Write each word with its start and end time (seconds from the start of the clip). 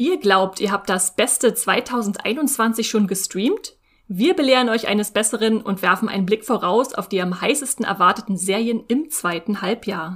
Ihr 0.00 0.20
glaubt, 0.20 0.60
ihr 0.60 0.70
habt 0.70 0.88
das 0.88 1.16
Beste 1.16 1.54
2021 1.54 2.88
schon 2.88 3.08
gestreamt? 3.08 3.74
Wir 4.06 4.36
belehren 4.36 4.68
euch 4.68 4.86
eines 4.86 5.10
Besseren 5.10 5.60
und 5.60 5.82
werfen 5.82 6.08
einen 6.08 6.24
Blick 6.24 6.44
voraus 6.44 6.94
auf 6.94 7.08
die 7.08 7.20
am 7.20 7.40
heißesten 7.40 7.84
erwarteten 7.84 8.36
Serien 8.36 8.84
im 8.86 9.10
zweiten 9.10 9.60
Halbjahr. 9.60 10.14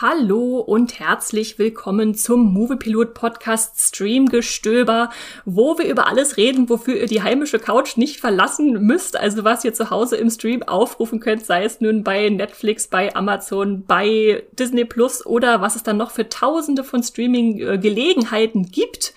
Hallo 0.00 0.60
und 0.60 1.00
herzlich 1.00 1.58
willkommen 1.58 2.14
zum 2.14 2.52
Moviepilot 2.54 3.14
Podcast 3.14 3.80
Streamgestöber, 3.80 5.10
wo 5.44 5.76
wir 5.76 5.86
über 5.86 6.06
alles 6.06 6.36
reden, 6.36 6.68
wofür 6.68 6.94
ihr 6.94 7.08
die 7.08 7.24
heimische 7.24 7.58
Couch 7.58 7.96
nicht 7.96 8.20
verlassen 8.20 8.80
müsst, 8.86 9.16
also 9.16 9.42
was 9.42 9.64
ihr 9.64 9.74
zu 9.74 9.90
Hause 9.90 10.16
im 10.16 10.30
Stream 10.30 10.62
aufrufen 10.62 11.18
könnt, 11.18 11.44
sei 11.44 11.64
es 11.64 11.80
nun 11.80 12.04
bei 12.04 12.28
Netflix, 12.28 12.86
bei 12.86 13.16
Amazon, 13.16 13.86
bei 13.86 14.44
Disney 14.52 14.84
Plus 14.84 15.26
oder 15.26 15.62
was 15.62 15.74
es 15.74 15.82
dann 15.82 15.96
noch 15.96 16.12
für 16.12 16.28
tausende 16.28 16.84
von 16.84 17.02
Streaming 17.02 17.80
Gelegenheiten 17.80 18.70
gibt. 18.70 19.14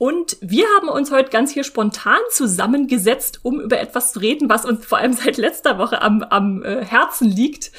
Und 0.00 0.38
wir 0.40 0.64
haben 0.76 0.88
uns 0.88 1.10
heute 1.10 1.28
ganz 1.28 1.52
hier 1.52 1.62
spontan 1.62 2.20
zusammengesetzt, 2.30 3.40
um 3.42 3.60
über 3.60 3.78
etwas 3.78 4.14
zu 4.14 4.20
reden, 4.20 4.48
was 4.48 4.64
uns 4.64 4.86
vor 4.86 4.96
allem 4.96 5.12
seit 5.24 5.36
letzter 5.36 5.76
Woche 5.76 6.00
am, 6.00 6.22
am 6.22 6.62
äh, 6.62 6.82
Herzen 6.82 7.28
liegt. 7.28 7.70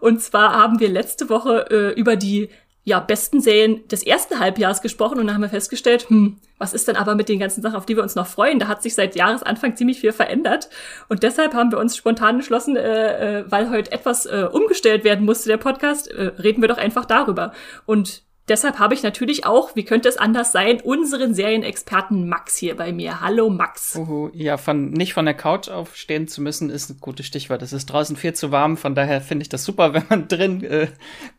Und 0.00 0.22
zwar 0.22 0.54
haben 0.54 0.80
wir 0.80 0.88
letzte 0.88 1.28
Woche 1.28 1.66
äh, 1.70 2.00
über 2.00 2.16
die 2.16 2.48
ja, 2.84 2.98
besten 3.00 3.42
Serien 3.42 3.86
des 3.88 4.06
ersten 4.06 4.40
Halbjahres 4.40 4.80
gesprochen 4.80 5.18
und 5.18 5.26
dann 5.26 5.34
haben 5.34 5.42
wir 5.42 5.50
festgestellt, 5.50 6.08
hm, 6.08 6.38
was 6.56 6.72
ist 6.72 6.88
denn 6.88 6.96
aber 6.96 7.14
mit 7.14 7.28
den 7.28 7.40
ganzen 7.40 7.60
Sachen, 7.60 7.76
auf 7.76 7.84
die 7.84 7.96
wir 7.96 8.02
uns 8.02 8.14
noch 8.14 8.26
freuen? 8.26 8.58
Da 8.58 8.68
hat 8.68 8.82
sich 8.82 8.94
seit 8.94 9.14
Jahresanfang 9.14 9.76
ziemlich 9.76 10.00
viel 10.00 10.12
verändert. 10.12 10.70
Und 11.10 11.24
deshalb 11.24 11.52
haben 11.52 11.70
wir 11.72 11.78
uns 11.78 11.94
spontan 11.94 12.36
entschlossen, 12.36 12.76
äh, 12.76 13.40
äh, 13.40 13.44
weil 13.50 13.68
heute 13.68 13.92
etwas 13.92 14.24
äh, 14.24 14.48
umgestellt 14.50 15.04
werden 15.04 15.26
musste, 15.26 15.50
der 15.50 15.58
Podcast, 15.58 16.10
äh, 16.10 16.32
reden 16.38 16.62
wir 16.62 16.68
doch 16.68 16.78
einfach 16.78 17.04
darüber. 17.04 17.52
Und 17.84 18.22
Deshalb 18.48 18.78
habe 18.78 18.94
ich 18.94 19.02
natürlich 19.02 19.44
auch, 19.44 19.74
wie 19.74 19.84
könnte 19.84 20.08
es 20.08 20.16
anders 20.16 20.52
sein, 20.52 20.80
unseren 20.80 21.34
Serienexperten 21.34 22.28
Max 22.28 22.56
hier 22.56 22.76
bei 22.76 22.92
mir. 22.92 23.20
Hallo 23.20 23.50
Max. 23.50 23.96
Uhu, 23.96 24.30
ja, 24.34 24.56
von 24.56 24.90
nicht 24.90 25.14
von 25.14 25.24
der 25.24 25.34
Couch 25.34 25.68
aufstehen 25.68 26.28
zu 26.28 26.40
müssen, 26.40 26.70
ist 26.70 26.90
ein 26.90 27.00
gutes 27.00 27.26
Stichwort. 27.26 27.62
Es 27.62 27.72
ist 27.72 27.86
draußen 27.86 28.14
viel 28.14 28.34
zu 28.34 28.52
warm, 28.52 28.76
von 28.76 28.94
daher 28.94 29.20
finde 29.20 29.42
ich 29.42 29.48
das 29.48 29.64
super, 29.64 29.94
wenn 29.94 30.04
man 30.08 30.28
drin 30.28 30.62
äh, 30.62 30.86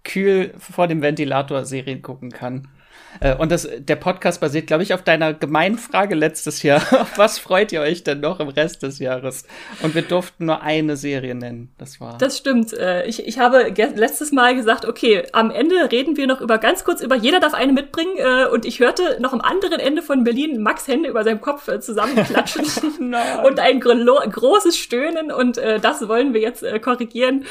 kühl 0.04 0.54
vor 0.60 0.88
dem 0.88 1.02
Ventilator 1.02 1.64
Serien 1.64 2.02
gucken 2.02 2.32
kann. 2.32 2.68
Äh, 3.20 3.36
und 3.36 3.52
das, 3.52 3.68
der 3.78 3.96
Podcast 3.96 4.42
basiert, 4.42 4.68
glaube 4.68 4.84
ich, 4.84 4.94
auf 4.94 5.04
deiner 5.04 5.34
gemeinen 5.34 5.78
Frage 5.78 6.16
letztes 6.16 6.64
Jahr. 6.64 6.82
was 7.16 7.40
freut 7.40 7.72
ihr 7.72 7.82
euch 7.82 8.04
denn 8.04 8.20
noch 8.20 8.40
im 8.40 8.50
Rest 8.50 8.84
des 8.84 9.00
Jahres? 9.00 9.46
Und 9.82 9.96
wir 9.96 10.02
durften 10.02 10.46
nur 10.46 10.62
eine 10.62 10.98
Serie 10.98 11.36
nennen. 11.36 11.72
Das 11.78 12.00
war. 12.00 12.18
Das 12.18 12.38
stimmt. 12.38 12.74
Äh, 12.74 13.06
ich, 13.06 13.26
ich 13.26 13.40
habe 13.40 13.74
letztes 13.96 14.32
Mal 14.32 14.56
gesagt, 14.56 14.86
okay, 14.86 15.24
am 15.34 15.52
Ende 15.52 15.92
reden 15.92 16.18
wir 16.18 16.28
noch 16.28 16.42
über 16.42 16.58
ganz 16.58 16.84
kurz 16.84 17.02
über 17.02 17.16
jeder 17.16 17.40
darf 17.40 17.54
eine 17.54 17.74
mitbringen. 17.74 18.18
Äh, 18.18 18.48
und 18.48 18.66
ich 18.66 18.80
hörte 18.80 19.18
noch 19.20 19.34
am 19.34 19.42
anderen 19.42 19.80
Ende 19.80 20.02
von 20.02 20.24
Berlin 20.24 20.62
Max 20.62 20.88
Hände 20.88 21.10
über 21.10 21.24
seinem 21.24 21.42
Kopf 21.42 21.70
zusammenklatschen 21.80 22.66
und 23.46 23.60
ein 23.60 23.80
großes 23.80 24.78
Stöhnen. 24.78 25.32
Und 25.32 25.58
das 25.58 26.08
wollen 26.08 26.34
wir 26.34 26.42
jetzt 26.42 26.64
korrigieren 26.82 27.46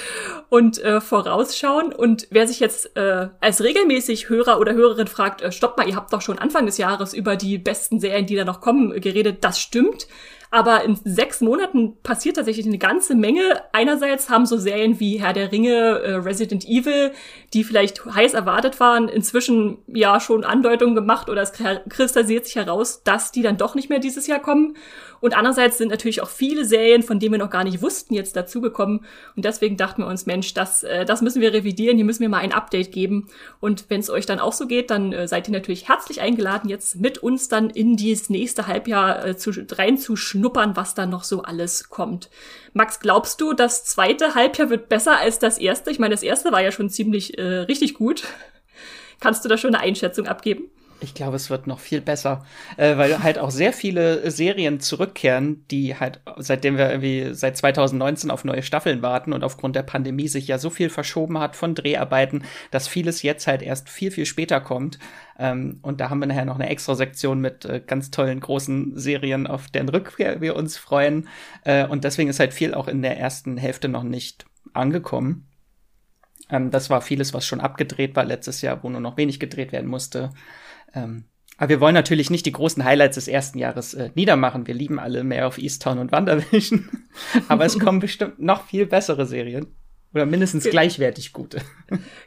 und 0.48 0.80
vorausschauen. 1.00 1.92
Und 1.92 2.28
wer 2.30 2.46
sich 2.46 2.60
jetzt 2.60 2.96
als 2.96 3.62
regelmäßig 3.62 4.28
Hörer 4.28 4.60
oder 4.60 4.74
Hörerin 4.74 5.06
fragt, 5.06 5.42
stopp 5.56 5.76
mal, 5.76 5.88
ihr 5.88 5.96
habt 5.96 6.12
doch 6.12 6.20
schon 6.20 6.38
Anfang 6.38 6.66
des 6.66 6.78
Jahres 6.78 7.14
über 7.14 7.36
die 7.36 7.58
besten 7.58 8.00
Serien, 8.00 8.26
die 8.26 8.36
da 8.36 8.44
noch 8.44 8.60
kommen, 8.60 9.00
geredet. 9.00 9.42
Das 9.42 9.60
stimmt. 9.60 10.06
Aber 10.50 10.84
in 10.84 10.96
sechs 11.04 11.40
Monaten 11.40 11.96
passiert 12.02 12.36
tatsächlich 12.36 12.66
eine 12.66 12.78
ganze 12.78 13.14
Menge. 13.14 13.62
Einerseits 13.72 14.30
haben 14.30 14.46
so 14.46 14.56
Serien 14.56 15.00
wie 15.00 15.20
Herr 15.20 15.32
der 15.32 15.52
Ringe, 15.52 15.72
äh, 15.72 16.14
Resident 16.14 16.64
Evil, 16.64 17.12
die 17.52 17.64
vielleicht 17.64 18.04
heiß 18.04 18.34
erwartet 18.34 18.80
waren, 18.80 19.08
inzwischen 19.08 19.78
ja 19.86 20.20
schon 20.20 20.44
Andeutungen 20.44 20.94
gemacht 20.94 21.28
oder 21.28 21.42
es 21.42 21.52
kristallisiert 21.52 22.46
sich 22.46 22.56
heraus, 22.56 23.02
dass 23.02 23.32
die 23.32 23.42
dann 23.42 23.56
doch 23.56 23.74
nicht 23.74 23.90
mehr 23.90 23.98
dieses 23.98 24.26
Jahr 24.26 24.40
kommen. 24.40 24.76
Und 25.20 25.36
andererseits 25.36 25.78
sind 25.78 25.88
natürlich 25.88 26.22
auch 26.22 26.28
viele 26.28 26.64
Serien, 26.64 27.02
von 27.02 27.18
denen 27.18 27.32
wir 27.32 27.38
noch 27.38 27.50
gar 27.50 27.64
nicht 27.64 27.82
wussten, 27.82 28.14
jetzt 28.14 28.36
dazugekommen. 28.36 29.00
Und 29.34 29.44
deswegen 29.44 29.76
dachten 29.76 30.02
wir 30.02 30.06
uns, 30.06 30.26
Mensch, 30.26 30.54
das, 30.54 30.82
äh, 30.82 31.04
das 31.04 31.22
müssen 31.22 31.40
wir 31.40 31.52
revidieren, 31.52 31.96
hier 31.96 32.04
müssen 32.04 32.20
wir 32.20 32.28
mal 32.28 32.38
ein 32.38 32.52
Update 32.52 32.92
geben. 32.92 33.28
Und 33.60 33.86
wenn 33.88 34.00
es 34.00 34.10
euch 34.10 34.26
dann 34.26 34.40
auch 34.40 34.52
so 34.52 34.66
geht, 34.66 34.90
dann 34.90 35.12
äh, 35.12 35.26
seid 35.26 35.48
ihr 35.48 35.52
natürlich 35.52 35.88
herzlich 35.88 36.20
eingeladen, 36.20 36.68
jetzt 36.68 36.96
mit 36.96 37.18
uns 37.18 37.48
dann 37.48 37.70
in 37.70 37.96
dieses 37.96 38.30
nächste 38.30 38.66
Halbjahr 38.66 39.26
äh, 39.26 39.36
zu, 39.36 39.52
reinzuschnuppern, 40.36 40.76
was 40.76 40.94
da 40.94 41.06
noch 41.06 41.24
so 41.24 41.42
alles 41.42 41.88
kommt. 41.88 42.30
Max, 42.72 43.00
glaubst 43.00 43.40
du, 43.40 43.52
das 43.52 43.84
zweite 43.84 44.34
Halbjahr 44.34 44.70
wird 44.70 44.88
besser 44.88 45.18
als 45.18 45.38
das 45.38 45.58
erste? 45.58 45.90
Ich 45.90 45.98
meine, 45.98 46.14
das 46.14 46.22
erste 46.22 46.52
war 46.52 46.62
ja 46.62 46.72
schon 46.72 46.90
ziemlich 46.90 47.38
äh, 47.38 47.42
richtig 47.42 47.94
gut. 47.94 48.24
Kannst 49.20 49.44
du 49.44 49.48
da 49.48 49.56
schon 49.56 49.74
eine 49.74 49.82
Einschätzung 49.82 50.26
abgeben? 50.26 50.70
Ich 51.00 51.12
glaube, 51.12 51.36
es 51.36 51.50
wird 51.50 51.66
noch 51.66 51.78
viel 51.78 52.00
besser, 52.00 52.46
äh, 52.78 52.96
weil 52.96 53.22
halt 53.22 53.38
auch 53.38 53.50
sehr 53.50 53.74
viele 53.74 54.30
Serien 54.30 54.80
zurückkehren, 54.80 55.64
die 55.70 55.94
halt, 55.96 56.20
seitdem 56.38 56.78
wir 56.78 56.88
irgendwie 56.90 57.34
seit 57.34 57.56
2019 57.58 58.30
auf 58.30 58.44
neue 58.44 58.62
Staffeln 58.62 59.02
warten 59.02 59.34
und 59.34 59.44
aufgrund 59.44 59.76
der 59.76 59.82
Pandemie 59.82 60.28
sich 60.28 60.48
ja 60.48 60.58
so 60.58 60.70
viel 60.70 60.88
verschoben 60.88 61.38
hat 61.38 61.54
von 61.54 61.74
Dreharbeiten, 61.74 62.44
dass 62.70 62.88
vieles 62.88 63.22
jetzt 63.22 63.46
halt 63.46 63.60
erst 63.60 63.90
viel, 63.90 64.10
viel 64.10 64.24
später 64.24 64.60
kommt. 64.60 64.98
Ähm, 65.38 65.80
und 65.82 66.00
da 66.00 66.08
haben 66.08 66.20
wir 66.20 66.26
nachher 66.26 66.46
noch 66.46 66.58
eine 66.58 66.70
extra 66.70 66.94
Sektion 66.94 67.40
mit 67.40 67.66
äh, 67.66 67.82
ganz 67.86 68.10
tollen 68.10 68.40
großen 68.40 68.96
Serien, 68.98 69.46
auf 69.46 69.68
deren 69.68 69.90
Rückkehr 69.90 70.40
wir 70.40 70.56
uns 70.56 70.78
freuen. 70.78 71.28
Äh, 71.64 71.86
und 71.86 72.04
deswegen 72.04 72.30
ist 72.30 72.40
halt 72.40 72.54
viel 72.54 72.72
auch 72.72 72.88
in 72.88 73.02
der 73.02 73.18
ersten 73.18 73.58
Hälfte 73.58 73.88
noch 73.88 74.02
nicht 74.02 74.46
angekommen. 74.72 75.46
Ähm, 76.48 76.70
das 76.70 76.90
war 76.90 77.02
vieles, 77.02 77.34
was 77.34 77.46
schon 77.46 77.60
abgedreht 77.60 78.16
war 78.16 78.24
letztes 78.24 78.62
Jahr, 78.62 78.82
wo 78.82 78.88
nur 78.88 79.00
noch 79.00 79.16
wenig 79.16 79.40
gedreht 79.40 79.72
werden 79.72 79.90
musste. 79.90 80.30
Ähm, 80.94 81.24
aber 81.58 81.70
wir 81.70 81.80
wollen 81.80 81.94
natürlich 81.94 82.30
nicht 82.30 82.44
die 82.44 82.52
großen 82.52 82.84
Highlights 82.84 83.14
des 83.14 83.28
ersten 83.28 83.58
Jahres 83.58 83.94
äh, 83.94 84.10
niedermachen. 84.14 84.66
Wir 84.66 84.74
lieben 84.74 84.98
alle 84.98 85.24
mehr 85.24 85.46
auf 85.46 85.58
Easttown 85.58 85.98
und 85.98 86.12
WandaVision. 86.12 86.88
aber 87.48 87.64
es 87.64 87.78
kommen 87.78 88.00
bestimmt 88.00 88.38
noch 88.38 88.66
viel 88.66 88.86
bessere 88.86 89.26
Serien. 89.26 89.66
Oder 90.14 90.24
mindestens 90.24 90.64
gleichwertig 90.64 91.34
gute. 91.34 91.60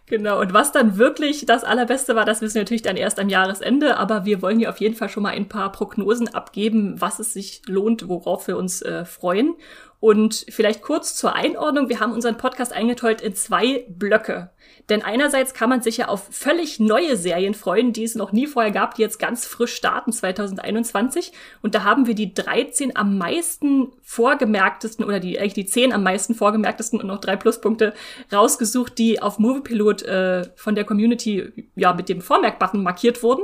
Genau, 0.05 0.39
und 0.39 0.53
was 0.53 0.71
dann 0.71 0.97
wirklich 0.97 1.47
das 1.47 1.63
Allerbeste 1.63 2.15
war, 2.15 2.23
das 2.23 2.39
wissen 2.41 2.55
wir 2.55 2.61
natürlich 2.61 2.83
dann 2.83 2.97
erst 2.97 3.19
am 3.19 3.29
Jahresende, 3.29 3.97
aber 3.97 4.25
wir 4.25 4.43
wollen 4.43 4.59
hier 4.59 4.69
auf 4.69 4.79
jeden 4.79 4.93
Fall 4.93 5.09
schon 5.09 5.23
mal 5.23 5.29
ein 5.29 5.49
paar 5.49 5.71
Prognosen 5.71 6.27
abgeben, 6.27 7.01
was 7.01 7.17
es 7.17 7.33
sich 7.33 7.63
lohnt, 7.65 8.07
worauf 8.07 8.47
wir 8.47 8.57
uns 8.57 8.83
äh, 8.83 9.05
freuen. 9.05 9.55
Und 9.99 10.45
vielleicht 10.49 10.83
kurz 10.83 11.15
zur 11.15 11.35
Einordnung, 11.35 11.89
wir 11.89 11.99
haben 11.99 12.13
unseren 12.13 12.37
Podcast 12.37 12.73
eingeteilt 12.73 13.21
in 13.21 13.33
zwei 13.33 13.85
Blöcke. 13.89 14.51
Denn 14.89 15.03
einerseits 15.03 15.53
kann 15.53 15.69
man 15.69 15.81
sich 15.81 15.97
ja 15.97 16.07
auf 16.07 16.27
völlig 16.31 16.79
neue 16.79 17.16
Serien 17.16 17.53
freuen, 17.53 17.94
die 17.94 18.03
es 18.03 18.16
noch 18.16 18.31
nie 18.31 18.47
vorher 18.47 18.72
gab, 18.72 18.95
die 18.95 19.03
jetzt 19.03 19.19
ganz 19.19 19.45
frisch 19.45 19.75
starten 19.75 20.11
2021. 20.11 21.31
Und 21.61 21.75
da 21.75 21.83
haben 21.83 22.07
wir 22.07 22.16
die 22.16 22.33
13 22.33 22.95
am 22.97 23.17
meisten 23.17 23.94
vorgemerktesten 24.01 25.05
oder 25.05 25.19
die 25.19 25.39
eigentlich 25.39 25.53
die 25.53 25.66
10 25.66 25.94
am 25.94 26.03
meisten 26.03 26.33
vorgemerktesten 26.33 27.00
und 27.00 27.07
noch 27.07 27.22
drei 27.22 27.35
Pluspunkte 27.35 27.94
rausgesucht, 28.33 28.97
die 28.97 29.22
auf 29.22 29.38
Moviepilot 29.38 30.01
äh, 30.03 30.50
von 30.55 30.75
der 30.75 30.85
Community 30.85 31.69
ja 31.75 31.94
mit 31.94 32.09
dem 32.09 32.21
Vormerkbutton 32.21 32.81
markiert 32.81 33.21
wurden. 33.21 33.44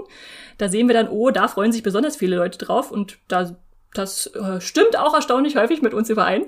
Da 0.57 0.69
sehen 0.69 0.87
wir 0.87 0.95
dann, 0.95 1.09
oh, 1.09 1.29
da 1.29 1.47
freuen 1.47 1.71
sich 1.71 1.83
besonders 1.83 2.15
viele 2.15 2.37
Leute 2.37 2.57
drauf 2.57 2.91
und 2.91 3.19
da 3.27 3.55
das 3.93 4.27
äh, 4.35 4.59
stimmt 4.61 4.97
auch 4.97 5.13
erstaunlich 5.13 5.55
häufig 5.55 5.81
mit 5.81 5.93
uns 5.93 6.09
überein. 6.09 6.45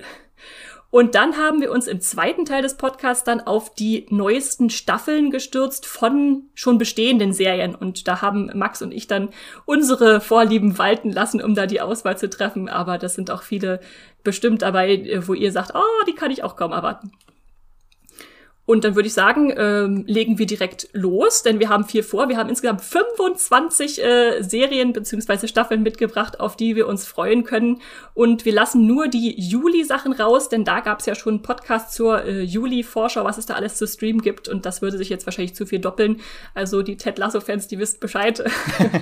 Und 0.90 1.16
dann 1.16 1.38
haben 1.38 1.60
wir 1.60 1.72
uns 1.72 1.88
im 1.88 2.00
zweiten 2.00 2.46
Teil 2.46 2.62
des 2.62 2.76
Podcasts 2.78 3.24
dann 3.24 3.42
auf 3.42 3.74
die 3.74 4.06
neuesten 4.10 4.70
Staffeln 4.70 5.32
gestürzt 5.32 5.86
von 5.86 6.44
schon 6.54 6.78
bestehenden 6.78 7.34
Serien. 7.34 7.76
Und 7.76 8.08
da 8.08 8.22
haben 8.22 8.50
Max 8.56 8.82
und 8.82 8.94
ich 8.94 9.08
dann 9.08 9.30
unsere 9.66 10.22
Vorlieben 10.22 10.78
walten 10.78 11.12
lassen, 11.12 11.42
um 11.42 11.56
da 11.56 11.66
die 11.66 11.82
Auswahl 11.82 12.18
zu 12.18 12.30
treffen. 12.30 12.70
Aber 12.70 12.98
das 12.98 13.16
sind 13.16 13.32
auch 13.32 13.44
viele 13.44 13.82
bestimmt 14.24 14.62
dabei, 14.62 15.22
wo 15.26 15.34
ihr 15.34 15.52
sagt, 15.52 15.72
oh, 15.76 16.06
die 16.08 16.16
kann 16.16 16.32
ich 16.32 16.44
auch 16.44 16.56
kaum 16.56 16.72
erwarten. 16.72 17.12
Und 18.68 18.84
dann 18.84 18.96
würde 18.96 19.08
ich 19.08 19.14
sagen, 19.14 19.54
ähm, 19.56 20.04
legen 20.08 20.38
wir 20.40 20.46
direkt 20.46 20.90
los, 20.92 21.42
denn 21.42 21.62
wir 21.62 21.70
haben 21.70 21.86
viel 21.86 22.04
vor. 22.04 22.28
Wir 22.28 22.36
haben 22.36 22.50
insgesamt 22.50 22.82
25 22.82 24.04
äh, 24.04 24.42
Serien 24.42 24.92
beziehungsweise 24.92 25.48
Staffeln 25.48 25.84
mitgebracht, 25.84 26.42
auf 26.42 26.58
die 26.58 26.76
wir 26.76 26.86
uns 26.86 27.06
freuen 27.06 27.46
können. 27.46 27.80
Und 28.14 28.44
wir 28.44 28.52
lassen 28.52 28.86
nur 28.86 29.08
die 29.08 29.40
Juli-Sachen 29.40 30.12
raus, 30.12 30.50
denn 30.50 30.66
da 30.66 30.82
gab 30.82 31.00
es 31.00 31.06
ja 31.06 31.16
schon 31.16 31.36
einen 31.36 31.42
Podcast 31.44 31.94
zur 31.94 32.26
äh, 32.26 32.42
Juli-Vorschau, 32.42 33.24
was 33.24 33.38
es 33.38 33.46
da 33.46 33.54
alles 33.54 33.78
zu 33.78 33.88
streamen 33.88 34.22
gibt. 34.22 34.50
Und 34.50 34.66
das 34.66 34.82
würde 34.82 34.98
sich 34.98 35.08
jetzt 35.08 35.26
wahrscheinlich 35.26 35.56
zu 35.56 35.66
viel 35.66 35.80
doppeln. 35.80 36.20
Also 36.54 36.82
die 36.82 36.98
Ted 36.98 37.18
Lasso-Fans, 37.18 37.70
die 37.70 37.80
wisst 37.80 38.02
Bescheid. 38.02 38.44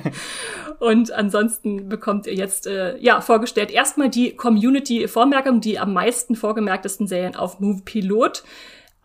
und 0.78 1.12
ansonsten 1.12 1.90
bekommt 1.90 2.28
ihr 2.28 2.36
jetzt 2.36 2.68
äh, 2.68 3.00
ja 3.00 3.20
vorgestellt 3.20 3.72
erstmal 3.72 4.10
die 4.10 4.36
Community-Vormerkung, 4.36 5.60
die 5.60 5.80
am 5.80 5.92
meisten 5.92 6.36
vorgemerktesten 6.36 7.08
Serien 7.08 7.36
auf 7.36 7.60
Move 7.60 7.82
Pilot. 7.84 8.44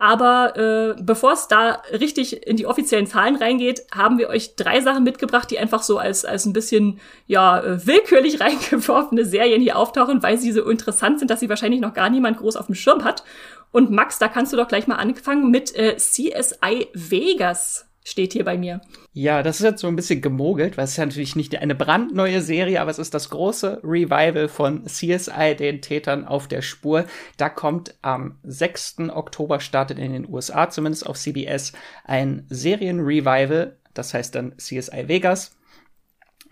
Aber 0.02 0.56
äh, 0.56 1.02
bevor 1.02 1.34
es 1.34 1.46
da 1.46 1.82
richtig 1.92 2.46
in 2.46 2.56
die 2.56 2.64
offiziellen 2.64 3.06
Zahlen 3.06 3.36
reingeht, 3.36 3.82
haben 3.94 4.16
wir 4.16 4.30
euch 4.30 4.56
drei 4.56 4.80
Sachen 4.80 5.04
mitgebracht, 5.04 5.50
die 5.50 5.58
einfach 5.58 5.82
so 5.82 5.98
als, 5.98 6.24
als 6.24 6.46
ein 6.46 6.54
bisschen 6.54 7.00
ja, 7.26 7.60
äh, 7.60 7.86
willkürlich 7.86 8.40
reingeworfene 8.40 9.26
Serien 9.26 9.60
hier 9.60 9.76
auftauchen, 9.76 10.22
weil 10.22 10.38
sie 10.38 10.52
so 10.52 10.68
interessant 10.70 11.18
sind, 11.18 11.30
dass 11.30 11.40
sie 11.40 11.50
wahrscheinlich 11.50 11.82
noch 11.82 11.92
gar 11.92 12.08
niemand 12.08 12.38
groß 12.38 12.56
auf 12.56 12.64
dem 12.64 12.74
Schirm 12.74 13.04
hat. 13.04 13.24
Und 13.72 13.90
Max, 13.90 14.18
da 14.18 14.28
kannst 14.28 14.54
du 14.54 14.56
doch 14.56 14.68
gleich 14.68 14.86
mal 14.86 14.96
anfangen 14.96 15.50
mit 15.50 15.76
äh, 15.76 15.98
CSI 15.98 16.88
Vegas 16.94 17.89
steht 18.10 18.32
hier 18.32 18.44
bei 18.44 18.58
mir. 18.58 18.80
Ja, 19.12 19.42
das 19.42 19.60
ist 19.60 19.64
jetzt 19.64 19.80
so 19.80 19.86
ein 19.86 19.96
bisschen 19.96 20.20
gemogelt, 20.20 20.76
weil 20.76 20.84
es 20.84 20.92
ist 20.92 20.96
ja 20.96 21.06
natürlich 21.06 21.36
nicht 21.36 21.56
eine 21.56 21.74
brandneue 21.74 22.40
Serie, 22.40 22.80
aber 22.80 22.90
es 22.90 22.98
ist 22.98 23.14
das 23.14 23.30
große 23.30 23.80
Revival 23.82 24.48
von 24.48 24.86
CSI, 24.86 25.56
den 25.56 25.80
Tätern 25.80 26.24
auf 26.24 26.48
der 26.48 26.62
Spur. 26.62 27.06
Da 27.36 27.48
kommt 27.48 27.94
am 28.02 28.38
6. 28.42 29.10
Oktober 29.10 29.60
startet 29.60 29.98
in 29.98 30.12
den 30.12 30.28
USA, 30.28 30.68
zumindest 30.68 31.06
auf 31.06 31.16
CBS, 31.16 31.72
ein 32.04 32.46
Serienrevival, 32.48 33.76
das 33.94 34.14
heißt 34.14 34.34
dann 34.34 34.56
CSI 34.58 35.08
Vegas. 35.08 35.56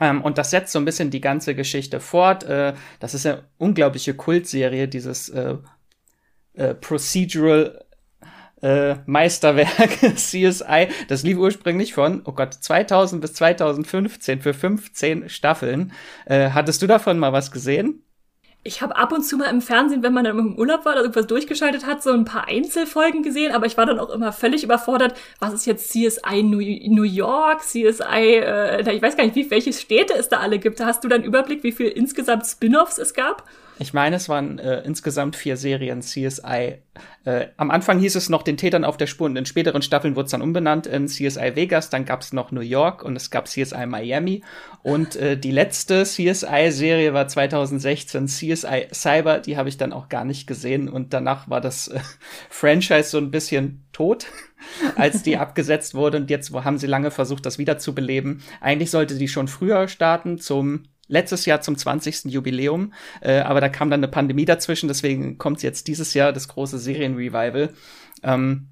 Ähm, 0.01 0.23
und 0.23 0.39
das 0.39 0.51
setzt 0.51 0.73
so 0.73 0.79
ein 0.79 0.85
bisschen 0.85 1.11
die 1.11 1.21
ganze 1.21 1.55
Geschichte 1.55 2.01
fort. 2.01 2.45
Äh, 2.45 2.75
das 3.01 3.15
ist 3.15 3.27
eine 3.27 3.45
unglaubliche 3.59 4.15
Kultserie, 4.15 4.89
dieses 4.89 5.29
äh, 5.29 5.57
äh, 6.55 6.75
Procedural 6.75 7.85
äh, 8.63 8.97
Meisterwerk 9.07 9.99
CSI. 10.17 10.89
Das 11.09 11.23
lief 11.23 11.39
ursprünglich 11.39 11.95
von, 11.95 12.23
oh 12.25 12.33
Gott, 12.33 12.55
2000 12.55 13.21
bis 13.21 13.35
2015 13.35 14.41
für 14.41 14.55
15 14.55 15.29
Staffeln. 15.29 15.93
Äh, 16.27 16.51
hattest 16.51 16.83
du 16.83 16.87
davon 16.87 17.19
mal 17.19 17.33
was 17.33 17.51
gesehen? 17.51 18.03
Ich 18.65 18.83
habe 18.83 18.97
ab 18.97 19.13
und 19.13 19.23
zu 19.23 19.37
mal 19.37 19.49
im 19.49 19.63
Fernsehen, 19.63 20.03
wenn 20.03 20.13
man 20.13 20.25
dann 20.25 20.39
im 20.39 20.59
Urlaub 20.59 20.85
war, 20.85 20.97
irgendwas 20.97 21.27
durchgeschaltet 21.29 21.87
hat, 21.87 22.03
so 22.03 22.11
ein 22.11 22.25
paar 22.25 22.49
Einzelfolgen 22.49 23.23
gesehen, 23.23 23.53
aber 23.53 23.67
ich 23.67 23.77
war 23.77 23.87
dann 23.87 24.01
auch 24.01 24.11
immer 24.11 24.33
völlig 24.33 24.65
überfordert. 24.65 25.15
Was 25.39 25.55
ist 25.55 25.65
jetzt 25.65 25.89
CSI 25.91 26.43
New, 26.43 26.59
York, 27.03 27.63
CSI, 27.63 28.43
äh, 28.43 28.93
ich 28.93 29.01
weiß 29.01 29.17
gar 29.17 29.25
nicht, 29.25 29.37
wie, 29.37 29.51
welche 29.51 29.73
Städte 29.73 30.15
es 30.15 30.29
da 30.29 30.41
alle 30.41 30.59
gibt. 30.59 30.81
Hast 30.81 31.05
du 31.05 31.09
dann 31.09 31.23
Überblick, 31.23 31.63
wie 31.63 31.73
viel 31.73 31.87
insgesamt 31.87 32.47
Spin-offs 32.47 32.99
es 32.99 33.15
gab? 33.15 33.45
Ich 33.81 33.95
meine, 33.95 34.17
es 34.17 34.29
waren 34.29 34.59
äh, 34.59 34.81
insgesamt 34.81 35.37
vier 35.37 35.57
Serien 35.57 36.03
CSI. 36.03 36.83
Äh, 37.25 37.47
am 37.57 37.71
Anfang 37.71 38.01
hieß 38.01 38.17
es 38.17 38.29
noch 38.29 38.43
den 38.43 38.57
Tätern 38.57 38.85
auf 38.85 38.97
der 38.97 39.07
Spur 39.07 39.27
und 39.27 39.37
in 39.37 39.47
späteren 39.47 39.83
Staffeln 39.83 40.17
wurde 40.17 40.27
es 40.27 40.33
dann 40.33 40.43
umbenannt 40.43 40.89
in 40.89 41.07
CSI 41.07 41.55
Vegas. 41.55 41.89
Dann 41.89 42.05
gab 42.05 42.23
es 42.23 42.33
noch 42.33 42.51
New 42.51 42.61
York 42.61 43.05
und 43.05 43.15
es 43.15 43.31
gab 43.31 43.47
CSI 43.47 43.87
Miami. 43.87 44.43
Und 44.83 45.15
äh, 45.15 45.39
die 45.39 45.53
letzte 45.53 46.03
CSI-Serie 46.03 47.15
war 47.15 47.29
2016 47.29 48.27
CSI 48.27 48.89
Cyber. 48.93 49.39
Die 49.39 49.57
habe 49.57 49.69
ich 49.69 49.77
dann 49.77 49.93
auch 49.93 50.09
gar 50.09 50.25
nicht 50.25 50.49
gesehen. 50.49 50.89
Und 50.89 51.13
danach 51.13 51.49
war 51.49 51.61
das 51.61 51.89
äh, 51.89 52.01
Franchise 52.51 53.11
so 53.11 53.19
ein 53.19 53.31
bisschen 53.31 53.85
tot, 53.93 54.27
als 54.97 55.23
die 55.23 55.37
abgesetzt 55.39 55.95
wurde. 55.95 56.19
Und 56.19 56.31
jetzt 56.31 56.53
haben 56.53 56.79
sie 56.79 56.89
lange 56.89 57.13
versucht, 57.13 57.47
das 57.47 57.59
wiederzubeleben. 57.59 58.43
Eigentlich 58.61 58.91
sollte 58.91 59.17
die 59.17 59.29
schon 59.29 59.47
früher 59.47 59.87
starten 59.87 60.39
zum 60.39 60.85
letztes 61.09 61.47
Jahr 61.47 61.61
zum 61.61 61.77
20. 61.77 62.27
Jubiläum, 62.27 62.93
äh, 63.21 63.41
aber 63.41 63.61
da 63.61 63.69
kam 63.69 63.91
dann 63.91 64.01
eine 64.01 64.09
Pandemie 64.09 64.45
dazwischen, 64.45 64.89
deswegen 64.89 65.39
kommt 65.39 65.63
jetzt 65.63 65.89
dieses 65.89 66.15
Jahr 66.15 66.33
das 66.33 66.49
große 66.49 66.79
Serienrevival. 66.79 67.71
Ähm, 68.23 68.69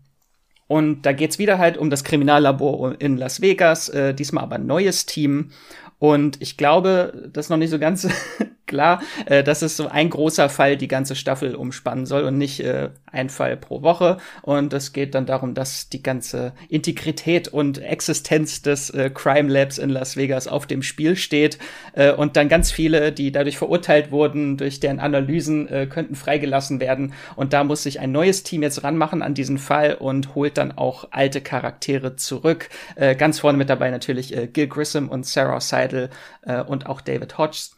und 0.69 1.03
da 1.03 1.13
geht's 1.13 1.39
wieder 1.39 1.59
halt 1.59 1.79
um 1.79 1.91
das 1.91 2.05
Kriminallabor 2.05 3.01
in 3.01 3.17
Las 3.17 3.41
Vegas, 3.41 3.89
äh, 3.89 4.15
diesmal 4.15 4.45
aber 4.45 4.57
ein 4.57 4.67
neues 4.67 5.07
Team. 5.07 5.53
Und 5.99 6.41
ich 6.43 6.57
glaube, 6.57 7.31
das 7.33 7.47
ist 7.47 7.51
noch 7.51 7.57
nicht 7.57 7.71
so 7.71 7.79
ganz 7.79 8.09
klar, 8.67 9.03
äh, 9.27 9.43
dass 9.43 9.63
es 9.63 9.77
so 9.77 9.89
ein 9.89 10.11
großer 10.11 10.49
Fall 10.49 10.77
die 10.77 10.89
ganze 10.89 11.17
Staffel 11.17 11.55
umspannen 11.55 12.07
soll 12.07 12.25
und 12.25 12.39
nicht 12.39 12.61
äh, 12.61 12.91
ein 13.11 13.31
Fall 13.31 13.57
pro 13.57 13.83
Woche. 13.83 14.19
Und 14.43 14.73
es 14.73 14.93
geht 14.93 15.15
dann 15.15 15.27
darum, 15.27 15.55
dass 15.55 15.89
die 15.89 16.03
ganze 16.03 16.53
Integrität 16.69 17.49
und 17.49 17.79
Existenz 17.79 18.63
des 18.63 18.91
äh, 18.91 19.11
Crime 19.13 19.51
Labs 19.51 19.79
in 19.79 19.91
Las 19.91 20.17
Vegas 20.17 20.49
auf 20.49 20.67
dem 20.67 20.83
Spiel 20.83 21.17
steht. 21.17 21.59
Äh, 21.95 22.13
und 22.13 22.37
dann 22.37 22.49
ganz 22.49 22.71
viele, 22.71 23.13
die 23.13 23.33
dadurch 23.33 23.59
verurteilt 23.59 24.11
wurden, 24.11 24.57
durch 24.57 24.81
deren 24.81 25.01
Analysen, 25.01 25.69
äh, 25.69 25.87
könnten 25.87 26.15
freigelassen 26.15 26.81
werden. 26.81 27.15
Und 27.37 27.53
da 27.53 27.65
muss 27.65 27.83
sich 27.83 28.01
ein 28.01 28.13
neues 28.13 28.43
Team 28.43 28.63
jetzt 28.63 28.85
ranmachen 28.85 29.23
an 29.23 29.35
diesen 29.35 29.59
Fall 29.59 29.95
und 29.95 30.35
holt 30.35 30.59
dann 30.59 30.73
auch 30.73 31.09
alte 31.11 31.41
Charaktere 31.41 32.17
zurück. 32.17 32.69
Äh, 32.97 33.15
ganz 33.15 33.41
vorne 33.41 33.59
mit 33.59 33.71
dabei 33.71 33.91
natürlich 33.91 34.37
äh, 34.37 34.47
Gil 34.47 34.69
Grissom 34.69 35.09
und 35.09 35.27
Sarah 35.27 35.61
Seidel 35.61 36.11
äh, 36.43 36.63
und 36.63 36.87
auch 36.87 37.01
David 37.01 37.39
Hodges. 37.39 37.76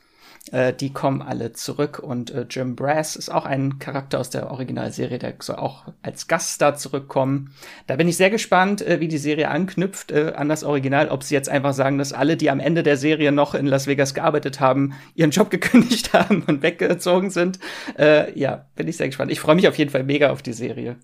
Äh, 0.53 0.73
die 0.73 0.93
kommen 0.93 1.23
alle 1.23 1.53
zurück 1.53 1.99
und 1.99 2.31
äh, 2.31 2.47
Jim 2.49 2.77
Brass 2.77 3.17
ist 3.17 3.29
auch 3.29 3.45
ein 3.45 3.79
Charakter 3.79 4.19
aus 4.19 4.31
der 4.31 4.50
Originalserie, 4.50 5.19
der 5.19 5.35
soll 5.41 5.56
auch 5.56 5.87
als 6.03 6.27
Gaststar 6.27 6.77
zurückkommen. 6.77 7.53
Da 7.87 7.97
bin 7.97 8.09
ich 8.09 8.17
sehr 8.17 8.31
gespannt, 8.31 8.83
äh, 8.83 9.00
wie 9.00 9.09
die 9.09 9.19
Serie 9.19 9.50
anknüpft 9.50 10.11
äh, 10.11 10.33
an 10.37 10.49
das 10.49 10.65
Original, 10.65 11.09
ob 11.09 11.23
sie 11.23 11.35
jetzt 11.35 11.49
einfach 11.49 11.75
sagen, 11.75 11.99
dass 11.99 12.12
alle, 12.12 12.37
die 12.37 12.50
am 12.50 12.61
Ende 12.61 12.83
der 12.83 12.97
Serie 12.97 13.33
noch 13.33 13.55
in 13.55 13.67
Las 13.67 13.87
Vegas 13.87 14.15
gearbeitet 14.15 14.61
haben, 14.61 14.95
ihren 15.15 15.31
Job 15.31 15.50
gekündigt 15.59 16.12
haben 16.12 16.43
und 16.47 16.62
weggezogen 16.62 17.31
sind. 17.31 17.59
Äh, 17.99 18.39
ja, 18.39 18.67
bin 18.75 18.89
ich 18.89 18.97
sehr 18.97 19.09
gespannt. 19.09 19.31
Ich 19.31 19.41
freue 19.41 19.55
mich 19.55 19.69
auf 19.69 19.77
jeden 19.77 19.91
Fall 19.91 20.05
mega 20.05 20.31
auf 20.31 20.43
die 20.43 20.53
Serie. 20.53 20.97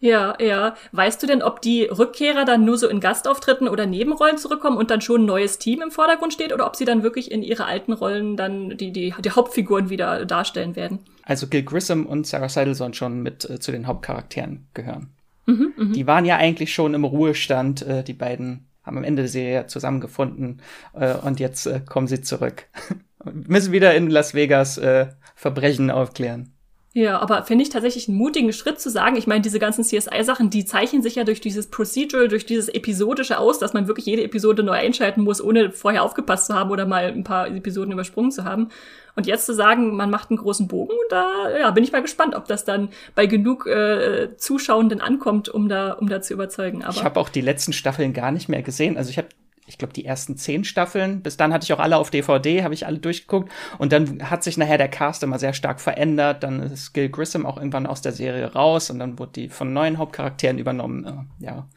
Ja, 0.00 0.36
ja. 0.40 0.76
Weißt 0.92 1.22
du 1.22 1.26
denn, 1.26 1.42
ob 1.42 1.62
die 1.62 1.84
Rückkehrer 1.84 2.44
dann 2.44 2.64
nur 2.64 2.76
so 2.76 2.88
in 2.88 3.00
Gastauftritten 3.00 3.68
oder 3.68 3.86
Nebenrollen 3.86 4.36
zurückkommen 4.36 4.76
und 4.76 4.90
dann 4.90 5.00
schon 5.00 5.22
ein 5.22 5.26
neues 5.26 5.58
Team 5.58 5.80
im 5.80 5.90
Vordergrund 5.90 6.32
steht 6.32 6.52
oder 6.52 6.66
ob 6.66 6.76
sie 6.76 6.84
dann 6.84 7.02
wirklich 7.02 7.30
in 7.30 7.42
ihre 7.42 7.64
alten 7.64 7.92
Rollen 7.92 8.36
dann 8.36 8.76
die, 8.76 8.92
die, 8.92 9.14
die 9.18 9.30
Hauptfiguren 9.30 9.90
wieder 9.90 10.26
darstellen 10.26 10.76
werden? 10.76 10.98
Also 11.22 11.46
Gil 11.46 11.62
Grissom 11.62 12.06
und 12.06 12.26
Sarah 12.26 12.48
Seidel 12.48 12.74
sollen 12.74 12.94
schon 12.94 13.22
mit 13.22 13.48
äh, 13.48 13.58
zu 13.60 13.72
den 13.72 13.86
Hauptcharakteren 13.86 14.66
gehören. 14.74 15.10
Mhm, 15.46 15.72
mh. 15.76 15.92
Die 15.94 16.06
waren 16.06 16.24
ja 16.24 16.36
eigentlich 16.36 16.74
schon 16.74 16.94
im 16.94 17.04
Ruhestand, 17.04 17.82
äh, 17.82 18.04
die 18.04 18.12
beiden 18.12 18.66
haben 18.82 18.98
am 18.98 19.04
Ende 19.04 19.22
der 19.22 19.30
Serie 19.30 19.66
zusammengefunden 19.66 20.60
äh, 20.92 21.14
und 21.14 21.40
jetzt 21.40 21.66
äh, 21.66 21.80
kommen 21.80 22.06
sie 22.06 22.20
zurück. 22.20 22.66
müssen 23.32 23.72
wieder 23.72 23.94
in 23.94 24.10
Las 24.10 24.34
Vegas 24.34 24.78
äh, 24.78 25.06
Verbrechen 25.34 25.90
aufklären. 25.90 26.53
Ja, 26.96 27.18
aber 27.18 27.42
finde 27.42 27.64
ich 27.64 27.70
tatsächlich 27.70 28.08
einen 28.08 28.16
mutigen 28.16 28.52
Schritt 28.52 28.80
zu 28.80 28.88
sagen. 28.88 29.16
Ich 29.16 29.26
meine, 29.26 29.40
diese 29.40 29.58
ganzen 29.58 29.82
CSI-Sachen, 29.82 30.48
die 30.48 30.64
zeichnen 30.64 31.02
sich 31.02 31.16
ja 31.16 31.24
durch 31.24 31.40
dieses 31.40 31.66
Procedural, 31.66 32.28
durch 32.28 32.46
dieses 32.46 32.68
Episodische 32.68 33.38
aus, 33.38 33.58
dass 33.58 33.72
man 33.74 33.88
wirklich 33.88 34.06
jede 34.06 34.22
Episode 34.22 34.62
neu 34.62 34.74
einschalten 34.74 35.22
muss, 35.22 35.42
ohne 35.42 35.72
vorher 35.72 36.04
aufgepasst 36.04 36.46
zu 36.46 36.54
haben 36.54 36.70
oder 36.70 36.86
mal 36.86 37.06
ein 37.06 37.24
paar 37.24 37.48
Episoden 37.48 37.92
übersprungen 37.92 38.30
zu 38.30 38.44
haben. 38.44 38.68
Und 39.16 39.26
jetzt 39.26 39.44
zu 39.44 39.54
sagen, 39.54 39.96
man 39.96 40.08
macht 40.08 40.30
einen 40.30 40.38
großen 40.38 40.68
Bogen, 40.68 40.94
da 41.10 41.58
ja, 41.58 41.70
bin 41.72 41.82
ich 41.82 41.90
mal 41.90 42.02
gespannt, 42.02 42.36
ob 42.36 42.46
das 42.46 42.64
dann 42.64 42.90
bei 43.16 43.26
genug 43.26 43.66
äh, 43.66 44.36
Zuschauenden 44.36 45.00
ankommt, 45.00 45.48
um 45.48 45.68
da, 45.68 45.92
um 45.94 46.08
da 46.08 46.22
zu 46.22 46.32
überzeugen. 46.32 46.84
Aber 46.84 46.94
ich 46.94 47.04
habe 47.04 47.18
auch 47.18 47.28
die 47.28 47.40
letzten 47.40 47.72
Staffeln 47.72 48.12
gar 48.12 48.30
nicht 48.30 48.48
mehr 48.48 48.62
gesehen. 48.62 48.96
Also 48.96 49.10
ich 49.10 49.18
habe 49.18 49.28
ich 49.66 49.78
glaube, 49.78 49.94
die 49.94 50.04
ersten 50.04 50.36
zehn 50.36 50.64
Staffeln. 50.64 51.22
Bis 51.22 51.36
dann 51.36 51.52
hatte 51.52 51.64
ich 51.64 51.72
auch 51.72 51.78
alle 51.78 51.96
auf 51.96 52.10
DVD, 52.10 52.62
habe 52.62 52.74
ich 52.74 52.86
alle 52.86 52.98
durchgeguckt. 52.98 53.50
Und 53.78 53.92
dann 53.92 54.30
hat 54.30 54.44
sich 54.44 54.56
nachher 54.58 54.78
der 54.78 54.88
Cast 54.88 55.22
immer 55.22 55.38
sehr 55.38 55.54
stark 55.54 55.80
verändert. 55.80 56.42
Dann 56.42 56.60
ist 56.60 56.92
Gil 56.92 57.08
Grissom 57.08 57.46
auch 57.46 57.56
irgendwann 57.56 57.86
aus 57.86 58.02
der 58.02 58.12
Serie 58.12 58.52
raus 58.52 58.90
und 58.90 58.98
dann 58.98 59.18
wurde 59.18 59.32
die 59.32 59.48
von 59.48 59.72
neuen 59.72 59.98
Hauptcharakteren 59.98 60.58
übernommen. 60.58 61.28
Äh, 61.40 61.44
ja. 61.44 61.68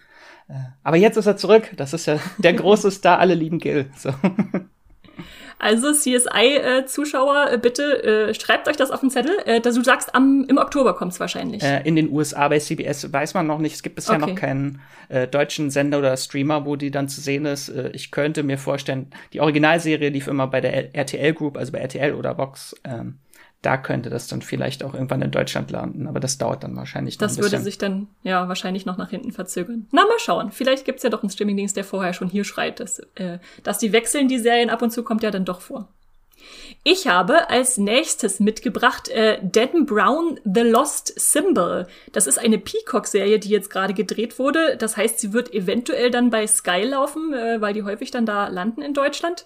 Äh, 0.49 0.53
aber 0.83 0.97
jetzt 0.97 1.17
ist 1.17 1.27
er 1.27 1.37
zurück. 1.37 1.71
Das 1.77 1.93
ist 1.93 2.07
ja 2.07 2.19
der 2.37 2.53
große 2.53 2.91
Star. 2.91 3.19
Alle 3.19 3.35
lieben 3.35 3.59
Gil. 3.59 3.89
So. 3.95 4.11
Also 5.59 5.91
CSI-Zuschauer, 5.91 7.51
äh, 7.51 7.57
bitte 7.57 8.03
äh, 8.03 8.33
schreibt 8.33 8.67
euch 8.67 8.75
das 8.75 8.91
auf 8.91 8.99
den 8.99 9.09
Zettel. 9.09 9.35
Äh, 9.45 9.59
du 9.59 9.83
sagst, 9.83 10.13
am, 10.13 10.45
im 10.47 10.57
Oktober 10.57 10.93
kommt's 10.93 11.19
wahrscheinlich. 11.19 11.63
Äh, 11.63 11.81
in 11.83 11.95
den 11.95 12.11
USA 12.11 12.47
bei 12.47 12.59
CBS 12.59 13.11
weiß 13.11 13.33
man 13.33 13.47
noch 13.47 13.59
nicht. 13.59 13.73
Es 13.73 13.83
gibt 13.83 13.95
bisher 13.95 14.17
okay. 14.17 14.31
noch 14.31 14.35
keinen 14.35 14.81
äh, 15.09 15.27
deutschen 15.27 15.71
Sender 15.71 15.99
oder 15.99 16.15
Streamer, 16.15 16.65
wo 16.65 16.75
die 16.75 16.91
dann 16.91 17.09
zu 17.09 17.21
sehen 17.21 17.45
ist. 17.45 17.69
Äh, 17.69 17.89
ich 17.93 18.11
könnte 18.11 18.43
mir 18.43 18.57
vorstellen, 18.57 19.09
die 19.33 19.41
Originalserie 19.41 20.09
lief 20.09 20.27
immer 20.27 20.47
bei 20.47 20.61
der 20.61 20.95
RTL 20.95 21.33
Group, 21.33 21.57
also 21.57 21.71
bei 21.71 21.79
RTL 21.79 22.13
oder 22.13 22.37
Vox. 22.37 22.75
Ähm, 22.83 23.19
da 23.67 23.75
könnte 23.75 24.09
das 24.09 24.27
dann 24.27 24.41
vielleicht 24.41 24.81
auch 24.81 24.93
irgendwann 24.93 25.21
in 25.21 25.29
Deutschland 25.29 25.71
landen, 25.71 26.07
aber 26.07 26.21
das 26.21 26.37
dauert 26.37 26.63
dann 26.63 26.77
wahrscheinlich 26.77 27.19
noch 27.19 27.27
Das 27.27 27.37
würde 27.37 27.59
sich 27.59 27.77
dann 27.77 28.07
ja 28.23 28.47
wahrscheinlich 28.47 28.85
noch 28.85 28.95
nach 28.95 29.09
hinten 29.09 29.33
verzögern. 29.33 29.87
Na, 29.91 30.03
mal 30.03 30.19
schauen. 30.19 30.53
Vielleicht 30.53 30.85
gibt's 30.85 31.03
ja 31.03 31.09
doch 31.09 31.21
einen 31.21 31.29
Streamingdienst, 31.29 31.75
der 31.75 31.83
vorher 31.83 32.13
schon 32.13 32.29
hier 32.29 32.45
schreit. 32.45 32.79
Dass, 32.79 32.99
äh, 33.15 33.39
dass 33.63 33.77
die 33.77 33.91
wechseln, 33.91 34.29
die 34.29 34.39
Serien 34.39 34.69
ab 34.69 34.81
und 34.81 34.91
zu, 34.91 35.03
kommt 35.03 35.21
ja 35.21 35.31
dann 35.31 35.43
doch 35.43 35.59
vor. 35.59 35.89
Ich 36.85 37.09
habe 37.09 37.49
als 37.49 37.77
nächstes 37.77 38.39
mitgebracht 38.39 39.09
äh, 39.09 39.39
Dan 39.43 39.85
Brown 39.85 40.39
The 40.45 40.61
Lost 40.61 41.19
Symbol. 41.19 41.87
Das 42.13 42.25
ist 42.25 42.39
eine 42.39 42.59
Peacock-Serie, 42.59 43.39
die 43.39 43.49
jetzt 43.49 43.69
gerade 43.69 43.93
gedreht 43.93 44.39
wurde. 44.39 44.77
Das 44.77 44.95
heißt, 44.95 45.19
sie 45.19 45.33
wird 45.33 45.53
eventuell 45.53 46.09
dann 46.09 46.29
bei 46.29 46.47
Sky 46.47 46.83
laufen, 46.83 47.33
äh, 47.33 47.59
weil 47.59 47.73
die 47.73 47.83
häufig 47.83 48.11
dann 48.11 48.25
da 48.25 48.47
landen 48.47 48.81
in 48.81 48.93
Deutschland. 48.93 49.43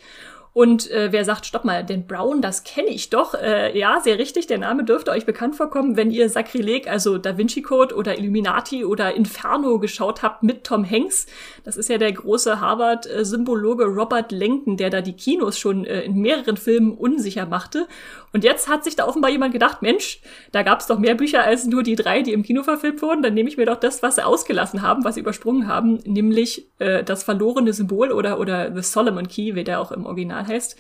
Und 0.54 0.92
äh, 0.92 1.14
wer 1.14 1.24
sagt, 1.24 1.46
stopp 1.46 1.64
mal, 1.64 1.86
den 1.86 2.06
Brown, 2.08 2.42
das 2.42 2.66
kenne 2.66 2.90
ich 2.90 3.10
doch. 3.10 3.34
Äh, 3.36 3.78
ja, 3.78 4.02
sehr 4.02 4.20
richtig, 4.20 4.48
der 4.48 4.58
Name 4.58 4.84
dürfte 4.84 5.12
euch 5.12 5.26
bekannt 5.26 5.56
vorkommen, 5.56 5.96
wenn 5.96 6.12
ihr 6.12 6.30
Sakrileg, 6.30 6.90
also 6.90 7.18
Da 7.18 7.38
Vinci 7.38 7.62
Code 7.62 7.96
oder 7.96 8.18
Illuminati 8.18 8.84
oder 8.84 9.16
Inferno 9.16 9.80
geschaut 9.80 10.24
habt 10.24 10.44
mit 10.44 10.66
Tom 10.66 10.90
Hanks. 10.90 11.26
Das 11.64 11.78
ist 11.78 11.90
ja 11.90 11.98
der 11.98 12.12
große 12.12 12.60
Harvard-Symbologe 12.60 13.86
Robert 13.86 14.34
Langdon, 14.34 14.76
der 14.76 14.90
da 14.90 15.00
die 15.00 15.14
Kinos 15.14 15.58
schon 15.58 15.86
äh, 15.86 16.02
in 16.02 16.20
mehreren 16.20 16.58
Filmen 16.58 16.98
unsicher 16.98 17.46
machte. 17.46 17.88
Und 18.34 18.44
jetzt 18.44 18.70
hat 18.70 18.84
sich 18.84 18.96
da 18.96 19.08
offenbar 19.08 19.30
jemand 19.30 19.52
gedacht, 19.52 19.82
Mensch, 19.82 20.22
da 20.52 20.64
gab 20.64 20.80
es 20.80 20.88
doch 20.88 21.00
mehr 21.00 21.16
Bücher 21.16 21.44
als 21.44 21.66
nur 21.66 21.84
die 21.84 21.96
drei, 21.96 22.22
die 22.22 22.32
im 22.32 22.44
Kino 22.44 22.64
verfilmt 22.64 23.02
wurden. 23.02 23.22
Dann 23.22 23.34
nehme 23.34 23.50
ich 23.50 23.58
mir 23.58 23.66
doch 23.66 23.80
das, 23.80 24.02
was 24.04 24.16
sie 24.16 24.26
ausgelassen 24.26 24.82
haben, 24.82 25.04
was 25.04 25.16
sie 25.16 25.22
übersprungen 25.22 25.68
haben, 25.68 26.00
nämlich 26.06 26.70
äh, 26.80 27.04
das 27.04 27.24
verlorene 27.24 27.74
Symbol 27.74 28.12
oder, 28.12 28.40
oder 28.40 28.74
The 28.74 28.82
Solomon 28.82 29.28
Key, 29.28 29.56
wie 29.56 29.64
der 29.64 29.82
auch 29.82 29.92
im 29.92 30.06
Original 30.06 30.48
heißt, 30.48 30.78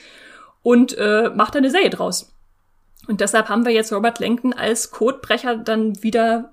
und 0.64 0.98
äh, 0.98 1.30
macht 1.36 1.56
da 1.56 1.60
eine 1.60 1.72
Serie 1.72 1.90
draus. 1.90 2.34
Und 3.08 3.20
deshalb 3.20 3.50
haben 3.50 3.66
wir 3.66 3.74
jetzt 3.74 3.92
Robert 3.92 4.20
Langton 4.20 4.54
als 4.54 4.92
Codebrecher 4.92 5.58
dann 5.58 6.02
wieder, 6.04 6.52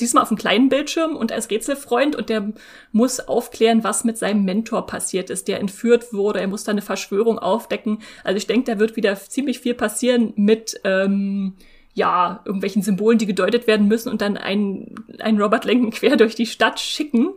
diesmal 0.00 0.24
auf 0.24 0.30
einem 0.30 0.38
kleinen 0.38 0.68
Bildschirm 0.68 1.14
und 1.14 1.30
als 1.30 1.48
Rätselfreund 1.48 2.16
und 2.16 2.28
der 2.28 2.52
muss 2.90 3.20
aufklären, 3.20 3.84
was 3.84 4.02
mit 4.02 4.18
seinem 4.18 4.44
Mentor 4.44 4.86
passiert 4.86 5.30
ist, 5.30 5.46
der 5.46 5.60
entführt 5.60 6.12
wurde. 6.12 6.40
Er 6.40 6.48
muss 6.48 6.64
da 6.64 6.72
eine 6.72 6.82
Verschwörung 6.82 7.38
aufdecken. 7.38 8.00
Also 8.24 8.36
ich 8.36 8.48
denke, 8.48 8.72
da 8.72 8.80
wird 8.80 8.96
wieder 8.96 9.14
ziemlich 9.14 9.60
viel 9.60 9.74
passieren 9.74 10.32
mit, 10.34 10.80
ähm, 10.82 11.54
ja, 11.96 12.40
irgendwelchen 12.44 12.82
Symbolen, 12.82 13.16
die 13.16 13.24
gedeutet 13.24 13.66
werden 13.66 13.88
müssen 13.88 14.10
und 14.10 14.20
dann 14.20 14.36
einen, 14.36 14.94
einen 15.18 15.40
Robert 15.40 15.64
Langton 15.64 15.90
quer 15.90 16.18
durch 16.18 16.34
die 16.34 16.44
Stadt 16.44 16.78
schicken. 16.78 17.30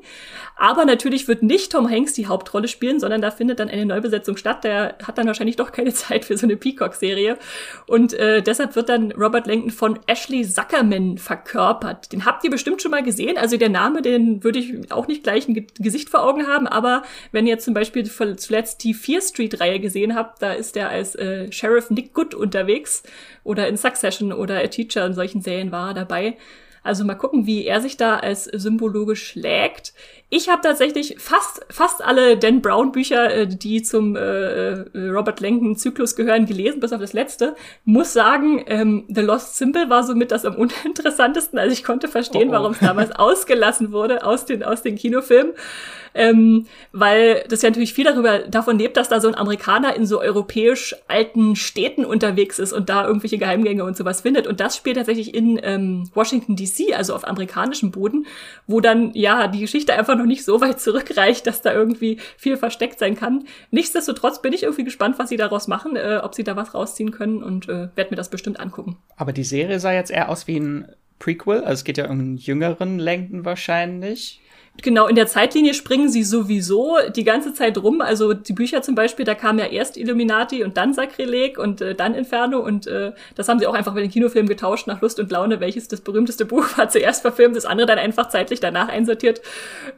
Aber 0.57 0.83
natürlich 0.83 1.29
wird 1.29 1.41
nicht 1.41 1.71
Tom 1.71 1.89
Hanks 1.89 2.11
die 2.11 2.27
Hauptrolle 2.27 2.67
spielen, 2.67 2.99
sondern 2.99 3.21
da 3.21 3.31
findet 3.31 3.61
dann 3.61 3.69
eine 3.69 3.85
Neubesetzung 3.85 4.35
statt. 4.35 4.65
Der 4.65 4.97
hat 5.01 5.17
dann 5.17 5.27
wahrscheinlich 5.27 5.55
doch 5.55 5.71
keine 5.71 5.93
Zeit 5.93 6.25
für 6.25 6.37
so 6.37 6.45
eine 6.45 6.57
Peacock-Serie. 6.57 7.37
Und 7.87 8.13
äh, 8.13 8.41
deshalb 8.41 8.75
wird 8.75 8.89
dann 8.89 9.13
Robert 9.13 9.47
Langton 9.47 9.71
von 9.71 9.97
Ashley 10.07 10.45
Zuckerman 10.45 11.17
verkörpert. 11.17 12.11
Den 12.11 12.25
habt 12.25 12.43
ihr 12.43 12.49
bestimmt 12.49 12.81
schon 12.81 12.91
mal 12.91 13.01
gesehen. 13.01 13.37
Also 13.37 13.55
der 13.55 13.69
Name, 13.69 14.01
den 14.01 14.43
würde 14.43 14.59
ich 14.59 14.91
auch 14.91 15.07
nicht 15.07 15.23
gleich 15.23 15.47
ein 15.47 15.67
Gesicht 15.79 16.09
vor 16.09 16.23
Augen 16.23 16.47
haben. 16.47 16.67
Aber 16.67 17.03
wenn 17.31 17.47
ihr 17.47 17.59
zum 17.59 17.73
Beispiel 17.73 18.03
zuletzt 18.03 18.83
die 18.83 18.93
Fear 18.93 19.21
Street-Reihe 19.21 19.79
gesehen 19.79 20.15
habt, 20.15 20.41
da 20.41 20.51
ist 20.51 20.75
er 20.75 20.89
als 20.89 21.15
äh, 21.15 21.49
Sheriff 21.49 21.89
Nick 21.91 22.13
Good 22.13 22.35
unterwegs. 22.35 23.03
Oder 23.49 23.67
in 23.67 23.77
Succession 23.77 24.31
oder 24.31 24.59
A 24.59 24.67
Teacher 24.67 25.03
in 25.07 25.15
solchen 25.15 25.41
Serien 25.41 25.71
war 25.71 25.87
er 25.87 25.93
dabei. 25.95 26.37
Also 26.83 27.03
mal 27.03 27.15
gucken, 27.15 27.47
wie 27.47 27.65
er 27.65 27.81
sich 27.81 27.97
da 27.97 28.17
als 28.17 28.43
Symbologe 28.43 29.15
schlägt. 29.15 29.91
Ich 30.31 30.47
habe 30.47 30.61
tatsächlich 30.61 31.15
fast 31.17 31.65
fast 31.69 32.03
alle 32.03 32.37
Dan 32.37 32.61
Brown 32.61 32.91
Bücher, 32.91 33.33
äh, 33.33 33.47
die 33.47 33.81
zum 33.81 34.15
äh, 34.15 34.19
äh, 34.19 35.09
Robert 35.09 35.39
Langton 35.39 35.75
Zyklus 35.75 36.15
gehören, 36.15 36.45
gelesen, 36.45 36.79
bis 36.79 36.93
auf 36.93 37.01
das 37.01 37.13
letzte. 37.13 37.55
Muss 37.83 38.13
sagen, 38.13 38.63
ähm, 38.67 39.05
The 39.07 39.21
Lost 39.21 39.57
Symbol 39.57 39.89
war 39.89 40.03
somit 40.03 40.31
das 40.31 40.45
am 40.45 40.55
uninteressantesten. 40.55 41.57
Also 41.57 41.73
ich 41.73 41.83
konnte 41.83 42.07
verstehen, 42.07 42.49
oh 42.49 42.51
oh. 42.51 42.53
warum 42.53 42.71
es 42.73 42.79
damals 42.79 43.11
ausgelassen 43.15 43.91
wurde 43.91 44.23
aus 44.23 44.45
den 44.45 44.63
aus 44.63 44.83
den 44.83 44.97
Kinofilmen 44.97 45.53
ähm, 46.13 46.65
weil 46.91 47.43
das 47.49 47.61
ja 47.61 47.69
natürlich 47.69 47.93
viel 47.93 48.05
darüber 48.05 48.39
davon 48.39 48.77
lebt, 48.77 48.97
dass 48.97 49.09
da 49.09 49.21
so 49.21 49.27
ein 49.27 49.35
Amerikaner 49.35 49.95
in 49.95 50.05
so 50.05 50.19
europäisch 50.19 50.95
alten 51.07 51.55
Städten 51.55 52.05
unterwegs 52.05 52.59
ist 52.59 52.73
und 52.73 52.89
da 52.89 53.05
irgendwelche 53.05 53.37
Geheimgänge 53.37 53.83
und 53.83 53.97
sowas 53.97 54.21
findet. 54.21 54.47
Und 54.47 54.59
das 54.59 54.75
spielt 54.75 54.97
tatsächlich 54.97 55.33
in 55.33 55.59
ähm, 55.63 56.09
Washington 56.13 56.55
DC, 56.55 56.93
also 56.95 57.15
auf 57.15 57.27
amerikanischem 57.27 57.91
Boden, 57.91 58.25
wo 58.67 58.81
dann 58.81 59.11
ja 59.13 59.47
die 59.47 59.59
Geschichte 59.59 59.93
einfach 59.93 60.17
noch 60.19 60.27
nicht 60.27 60.45
so 60.45 60.61
weit 60.61 60.79
zurückreicht, 60.79 61.47
dass 61.47 61.61
da 61.61 61.73
irgendwie 61.73 62.19
viel 62.37 62.57
versteckt 62.57 62.99
sein 62.99 63.15
kann. 63.15 63.45
Nichtsdestotrotz 63.71 64.41
bin 64.41 64.53
ich 64.53 64.63
irgendwie 64.63 64.83
gespannt, 64.83 65.17
was 65.17 65.29
sie 65.29 65.37
daraus 65.37 65.67
machen, 65.67 65.95
äh, 65.95 66.19
ob 66.21 66.35
sie 66.35 66.43
da 66.43 66.55
was 66.55 66.73
rausziehen 66.75 67.11
können 67.11 67.41
und 67.41 67.67
äh, 67.67 67.89
werde 67.95 68.11
mir 68.11 68.17
das 68.17 68.29
bestimmt 68.29 68.59
angucken. 68.59 68.97
Aber 69.15 69.33
die 69.33 69.43
Serie 69.43 69.79
sah 69.79 69.91
jetzt 69.91 70.11
eher 70.11 70.29
aus 70.29 70.45
wie 70.47 70.59
ein 70.59 70.87
Prequel, 71.17 71.59
also 71.59 71.73
es 71.73 71.83
geht 71.83 71.97
ja 71.97 72.05
um 72.05 72.19
einen 72.19 72.37
jüngeren 72.37 72.99
Langton 72.99 73.43
wahrscheinlich. 73.43 74.39
Genau, 74.81 75.07
in 75.07 75.15
der 75.15 75.27
Zeitlinie 75.27 75.73
springen 75.73 76.09
sie 76.09 76.23
sowieso 76.23 76.97
die 77.15 77.23
ganze 77.23 77.53
Zeit 77.53 77.77
rum. 77.77 78.01
Also 78.01 78.33
die 78.33 78.53
Bücher 78.53 78.81
zum 78.81 78.95
Beispiel, 78.95 79.25
da 79.25 79.35
kam 79.35 79.59
ja 79.59 79.65
erst 79.65 79.97
Illuminati 79.97 80.63
und 80.63 80.77
dann 80.77 80.93
Sakrileg 80.93 81.57
und 81.57 81.81
äh, 81.81 81.95
dann 81.95 82.13
Inferno 82.13 82.59
und 82.59 82.87
äh, 82.87 83.11
das 83.35 83.49
haben 83.49 83.59
sie 83.59 83.67
auch 83.67 83.73
einfach 83.73 83.93
mit 83.93 84.03
den 84.03 84.11
Kinofilmen 84.11 84.47
getauscht 84.47 84.87
nach 84.87 85.01
Lust 85.01 85.19
und 85.19 85.31
Laune, 85.31 85.59
welches 85.59 85.87
das 85.87 86.01
berühmteste 86.01 86.45
Buch 86.45 86.65
war 86.77 86.89
zuerst 86.89 87.21
verfilmt, 87.21 87.55
das 87.55 87.65
andere 87.65 87.87
dann 87.87 87.99
einfach 87.99 88.29
zeitlich 88.29 88.59
danach 88.59 88.89
einsortiert. 88.89 89.41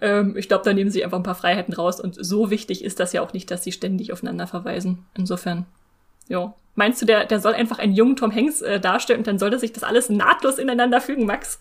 Ähm, 0.01 0.35
ich 0.37 0.47
glaube, 0.47 0.63
da 0.63 0.73
nehmen 0.73 0.89
sie 0.89 1.03
einfach 1.03 1.17
ein 1.17 1.23
paar 1.23 1.35
Freiheiten 1.35 1.73
raus 1.73 1.99
und 1.99 2.15
so 2.23 2.49
wichtig 2.49 2.83
ist 2.83 2.99
das 2.99 3.13
ja 3.13 3.21
auch 3.21 3.33
nicht, 3.33 3.51
dass 3.51 3.63
sie 3.63 3.71
ständig 3.71 4.11
aufeinander 4.11 4.47
verweisen. 4.47 5.05
Insofern, 5.17 5.65
ja. 6.27 6.53
Meinst 6.73 7.01
du, 7.01 7.05
der, 7.05 7.25
der 7.25 7.41
soll 7.41 7.53
einfach 7.53 7.79
einen 7.79 7.93
jungen 7.93 8.15
Tom 8.15 8.33
Hanks 8.33 8.61
äh, 8.61 8.79
darstellen 8.79 9.19
und 9.19 9.27
dann 9.27 9.39
sollte 9.39 9.59
sich 9.59 9.73
das 9.73 9.83
alles 9.83 10.09
nahtlos 10.09 10.57
ineinander 10.57 11.01
fügen, 11.01 11.25
Max? 11.25 11.59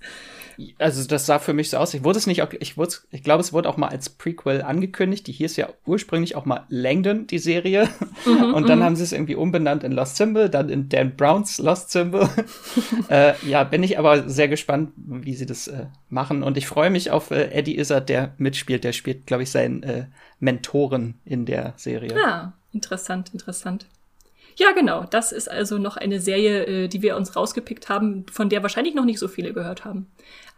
Also 0.79 1.07
das 1.07 1.27
sah 1.27 1.39
für 1.39 1.53
mich 1.53 1.71
so 1.71 1.77
aus. 1.77 1.95
Ich 1.95 2.05
wurde 2.05 2.19
es 2.19 2.27
nicht, 2.27 2.43
ich 2.61 2.77
wurde, 2.77 2.95
ich 3.11 3.23
glaube, 3.23 3.41
es 3.41 3.53
wurde 3.53 3.69
auch 3.69 3.77
mal 3.77 3.89
als 3.89 4.11
Prequel 4.11 4.63
angekündigt. 4.63 5.27
Die 5.27 5.33
hieß 5.33 5.57
ja 5.57 5.69
ursprünglich 5.87 6.37
auch 6.37 6.45
mal 6.45 6.65
Langdon, 6.69 7.27
die 7.27 7.39
Serie. 7.39 7.89
Mhm, 8.25 8.55
und 8.55 8.69
dann 8.69 8.81
mhm. 8.81 8.85
haben 8.85 8.97
sie 8.97 9.05
es 9.05 9.13
irgendwie 9.13 9.35
umbenannt 9.35 9.85
in 9.85 9.93
Lost 9.93 10.17
Symbol, 10.17 10.49
dann 10.49 10.69
in 10.69 10.89
Dan 10.89 11.17
Browns 11.17 11.59
Lost 11.59 11.91
Symbol. 11.91 12.29
äh, 13.09 13.35
ja, 13.47 13.65
bin 13.65 13.83
ich 13.83 13.99
aber 13.99 14.29
sehr 14.29 14.49
gespannt, 14.49 14.93
wie 14.97 15.35
sie 15.35 15.47
das 15.47 15.69
äh, 15.69 15.87
machen. 16.09 16.43
Und 16.43 16.57
ich 16.57 16.67
freue 16.67 16.91
mich 16.91 17.11
auf 17.11 17.31
äh, 17.31 17.51
Eddie 17.51 17.79
Izzard, 17.79 18.09
der 18.09 18.35
mitspielt. 18.39 18.85
Der 18.85 18.93
spielt, 18.93 19.27
glaube 19.27 19.45
ich, 19.45 19.51
seinen 19.51 19.83
äh, 19.83 20.07
Mentoren 20.39 21.21
in 21.25 21.47
der 21.47 21.75
Serie. 21.77 22.15
Ja, 22.15 22.25
ah, 22.25 22.53
interessant, 22.73 23.31
interessant. 23.33 23.87
Ja, 24.61 24.73
genau. 24.73 25.07
Das 25.09 25.33
ist 25.33 25.51
also 25.51 25.79
noch 25.79 25.97
eine 25.97 26.21
Serie, 26.21 26.67
äh, 26.67 26.89
die 26.89 27.01
wir 27.01 27.17
uns 27.17 27.35
rausgepickt 27.35 27.89
haben, 27.89 28.27
von 28.31 28.51
der 28.51 28.61
wahrscheinlich 28.61 28.95
noch 28.95 29.07
nicht 29.07 29.19
so 29.19 29.27
viele 29.27 29.55
gehört 29.55 29.87
haben. 29.87 30.07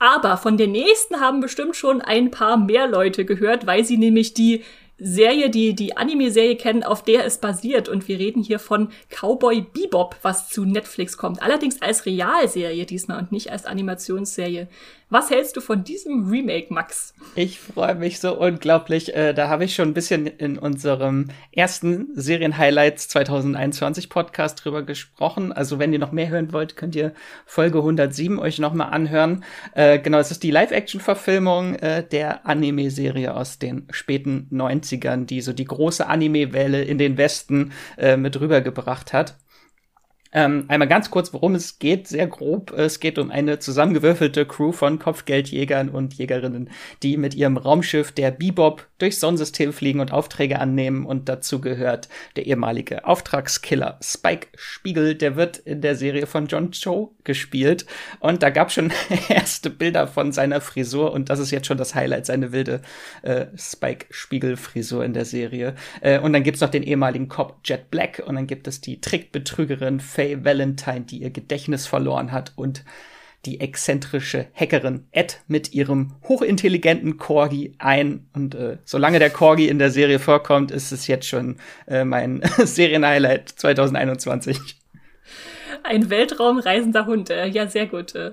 Aber 0.00 0.36
von 0.38 0.56
der 0.56 0.66
nächsten 0.66 1.20
haben 1.20 1.38
bestimmt 1.38 1.76
schon 1.76 2.02
ein 2.02 2.32
paar 2.32 2.56
mehr 2.56 2.88
Leute 2.88 3.24
gehört, 3.24 3.64
weil 3.64 3.84
sie 3.84 3.98
nämlich 3.98 4.34
die 4.34 4.64
Serie, 4.98 5.50
die 5.50 5.74
die 5.74 5.96
Anime-Serie 5.96 6.56
kennen, 6.56 6.82
auf 6.82 7.04
der 7.04 7.24
es 7.24 7.38
basiert. 7.38 7.88
Und 7.88 8.08
wir 8.08 8.18
reden 8.18 8.42
hier 8.42 8.58
von 8.58 8.88
Cowboy 9.08 9.60
Bebop, 9.72 10.16
was 10.22 10.48
zu 10.48 10.64
Netflix 10.64 11.16
kommt. 11.16 11.40
Allerdings 11.40 11.80
als 11.80 12.04
Realserie 12.04 12.86
diesmal 12.86 13.20
und 13.20 13.30
nicht 13.30 13.52
als 13.52 13.66
Animationsserie. 13.66 14.66
Was 15.12 15.28
hältst 15.28 15.58
du 15.58 15.60
von 15.60 15.84
diesem 15.84 16.30
Remake, 16.30 16.72
Max? 16.72 17.12
Ich 17.34 17.60
freue 17.60 17.94
mich 17.94 18.18
so 18.18 18.34
unglaublich. 18.34 19.14
Äh, 19.14 19.34
da 19.34 19.50
habe 19.50 19.66
ich 19.66 19.74
schon 19.74 19.90
ein 19.90 19.92
bisschen 19.92 20.26
in 20.26 20.56
unserem 20.56 21.28
ersten 21.54 22.08
Serien-Highlights 22.14 23.08
2021 23.08 24.08
Podcast 24.08 24.64
drüber 24.64 24.82
gesprochen. 24.82 25.52
Also 25.52 25.78
wenn 25.78 25.92
ihr 25.92 25.98
noch 25.98 26.12
mehr 26.12 26.30
hören 26.30 26.54
wollt, 26.54 26.76
könnt 26.76 26.96
ihr 26.96 27.12
Folge 27.44 27.76
107 27.80 28.38
euch 28.38 28.58
noch 28.58 28.72
mal 28.72 28.86
anhören. 28.86 29.44
Äh, 29.74 29.98
genau, 29.98 30.16
es 30.16 30.30
ist 30.30 30.44
die 30.44 30.50
Live-Action-Verfilmung 30.50 31.74
äh, 31.74 32.02
der 32.08 32.46
Anime-Serie 32.46 33.36
aus 33.36 33.58
den 33.58 33.88
späten 33.90 34.48
90ern, 34.50 35.26
die 35.26 35.42
so 35.42 35.52
die 35.52 35.66
große 35.66 36.06
Anime-Welle 36.06 36.84
in 36.84 36.96
den 36.96 37.18
Westen 37.18 37.72
äh, 37.98 38.16
mit 38.16 38.40
rübergebracht 38.40 39.12
hat. 39.12 39.34
Ähm, 40.32 40.64
einmal 40.68 40.88
ganz 40.88 41.10
kurz, 41.10 41.32
worum 41.32 41.54
es 41.54 41.78
geht, 41.78 42.08
sehr 42.08 42.26
grob. 42.26 42.72
Es 42.72 43.00
geht 43.00 43.18
um 43.18 43.30
eine 43.30 43.58
zusammengewürfelte 43.58 44.46
Crew 44.46 44.72
von 44.72 44.98
Kopfgeldjägern 44.98 45.90
und 45.90 46.14
Jägerinnen, 46.14 46.70
die 47.02 47.18
mit 47.18 47.34
ihrem 47.34 47.58
Raumschiff 47.58 48.12
der 48.12 48.30
Bebop 48.30 48.86
durchs 48.98 49.20
Sonnensystem 49.20 49.72
fliegen 49.72 50.00
und 50.00 50.12
Aufträge 50.12 50.58
annehmen. 50.58 51.04
Und 51.04 51.28
dazu 51.28 51.60
gehört 51.60 52.08
der 52.36 52.46
ehemalige 52.46 53.04
Auftragskiller 53.04 53.98
Spike 54.02 54.48
Spiegel. 54.54 55.14
Der 55.16 55.36
wird 55.36 55.58
in 55.58 55.82
der 55.82 55.96
Serie 55.96 56.26
von 56.26 56.46
John 56.46 56.70
Cho 56.70 57.14
gespielt. 57.24 57.84
Und 58.20 58.42
da 58.42 58.50
gab 58.50 58.72
schon 58.72 58.92
erste 59.28 59.68
Bilder 59.68 60.06
von 60.06 60.32
seiner 60.32 60.60
Frisur. 60.60 61.12
Und 61.12 61.28
das 61.28 61.40
ist 61.40 61.50
jetzt 61.50 61.66
schon 61.66 61.78
das 61.78 61.94
Highlight, 61.94 62.26
seine 62.26 62.52
wilde 62.52 62.80
äh, 63.22 63.46
Spike 63.56 64.06
Spiegel 64.10 64.56
Frisur 64.56 65.04
in 65.04 65.12
der 65.12 65.24
Serie. 65.26 65.74
Äh, 66.00 66.20
und 66.20 66.32
dann 66.32 66.42
gibt's 66.42 66.60
noch 66.60 66.70
den 66.70 66.84
ehemaligen 66.84 67.28
Cop 67.28 67.58
Jet 67.64 67.90
Black. 67.90 68.22
Und 68.24 68.36
dann 68.36 68.46
gibt 68.46 68.66
es 68.66 68.80
die 68.80 69.00
Trickbetrügerin 69.00 70.00
Valentine, 70.42 71.02
die 71.02 71.18
ihr 71.18 71.30
Gedächtnis 71.30 71.86
verloren 71.86 72.32
hat 72.32 72.52
und 72.56 72.84
die 73.44 73.60
exzentrische 73.60 74.46
Hackerin 74.54 75.06
Ed 75.10 75.40
mit 75.48 75.72
ihrem 75.72 76.14
hochintelligenten 76.28 77.16
Corgi 77.16 77.74
ein. 77.78 78.28
Und 78.32 78.54
äh, 78.54 78.78
solange 78.84 79.18
der 79.18 79.30
Corgi 79.30 79.68
in 79.68 79.78
der 79.78 79.90
Serie 79.90 80.18
vorkommt, 80.18 80.70
ist 80.70 80.92
es 80.92 81.06
jetzt 81.06 81.26
schon 81.26 81.56
äh, 81.88 82.04
mein 82.04 82.42
Serienhighlight 82.58 83.48
2021. 83.48 84.58
Ein 85.82 86.10
weltraumreisender 86.10 87.06
Hund, 87.06 87.30
äh, 87.30 87.46
ja, 87.48 87.66
sehr 87.66 87.86
gut. 87.86 88.14
Äh. 88.14 88.32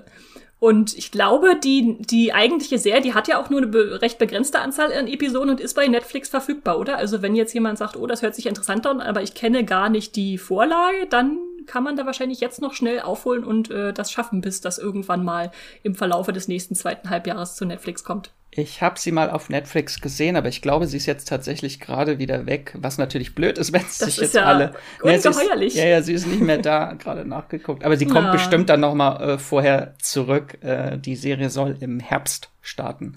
Und 0.60 0.96
ich 0.96 1.10
glaube, 1.10 1.58
die, 1.58 1.96
die 2.00 2.32
eigentliche 2.34 2.78
Serie, 2.78 3.00
die 3.00 3.14
hat 3.14 3.26
ja 3.26 3.40
auch 3.40 3.48
nur 3.48 3.60
eine 3.60 3.66
be 3.66 4.00
recht 4.02 4.18
begrenzte 4.18 4.60
Anzahl 4.60 4.92
an 4.92 5.08
Episoden 5.08 5.50
und 5.50 5.60
ist 5.60 5.74
bei 5.74 5.88
Netflix 5.88 6.28
verfügbar, 6.28 6.78
oder? 6.78 6.98
Also 6.98 7.22
wenn 7.22 7.34
jetzt 7.34 7.54
jemand 7.54 7.78
sagt, 7.78 7.96
oh, 7.96 8.06
das 8.06 8.20
hört 8.20 8.34
sich 8.34 8.46
interessant 8.46 8.86
an, 8.86 9.00
aber 9.00 9.22
ich 9.22 9.34
kenne 9.34 9.64
gar 9.64 9.88
nicht 9.88 10.16
die 10.16 10.36
Vorlage, 10.36 11.06
dann 11.08 11.38
kann 11.70 11.84
man 11.84 11.96
da 11.96 12.04
wahrscheinlich 12.04 12.40
jetzt 12.40 12.60
noch 12.60 12.74
schnell 12.74 12.98
aufholen 12.98 13.44
und 13.44 13.70
äh, 13.70 13.92
das 13.92 14.10
schaffen, 14.10 14.40
bis 14.40 14.60
das 14.60 14.78
irgendwann 14.78 15.24
mal 15.24 15.52
im 15.84 15.94
Verlaufe 15.94 16.32
des 16.32 16.48
nächsten 16.48 16.74
zweiten 16.74 17.10
Halbjahres 17.10 17.54
zu 17.54 17.64
Netflix 17.64 18.02
kommt. 18.02 18.32
Ich 18.50 18.82
habe 18.82 18.98
sie 18.98 19.12
mal 19.12 19.30
auf 19.30 19.48
Netflix 19.50 20.00
gesehen, 20.00 20.34
aber 20.34 20.48
ich 20.48 20.62
glaube, 20.62 20.88
sie 20.88 20.96
ist 20.96 21.06
jetzt 21.06 21.28
tatsächlich 21.28 21.78
gerade 21.78 22.18
wieder 22.18 22.46
weg, 22.46 22.74
was 22.76 22.98
natürlich 22.98 23.36
blöd 23.36 23.56
ist, 23.56 23.72
wenn 23.72 23.84
sich 23.84 24.16
jetzt 24.16 24.34
ja 24.34 24.46
alle. 24.46 24.74
Ungeheuerlich. 25.00 25.76
Ja, 25.76 25.86
ja, 25.86 26.02
sie 26.02 26.12
ist 26.12 26.26
nicht 26.26 26.40
mehr 26.40 26.58
da, 26.58 26.92
gerade 26.98 27.24
nachgeguckt. 27.24 27.84
Aber 27.84 27.96
sie 27.96 28.06
kommt 28.06 28.26
ja. 28.26 28.32
bestimmt 28.32 28.68
dann 28.68 28.80
noch 28.80 28.94
mal 28.94 29.20
äh, 29.20 29.38
vorher 29.38 29.94
zurück. 30.00 30.58
Äh, 30.64 30.98
die 30.98 31.14
Serie 31.14 31.50
soll 31.50 31.76
im 31.78 32.00
Herbst 32.00 32.50
starten. 32.62 33.16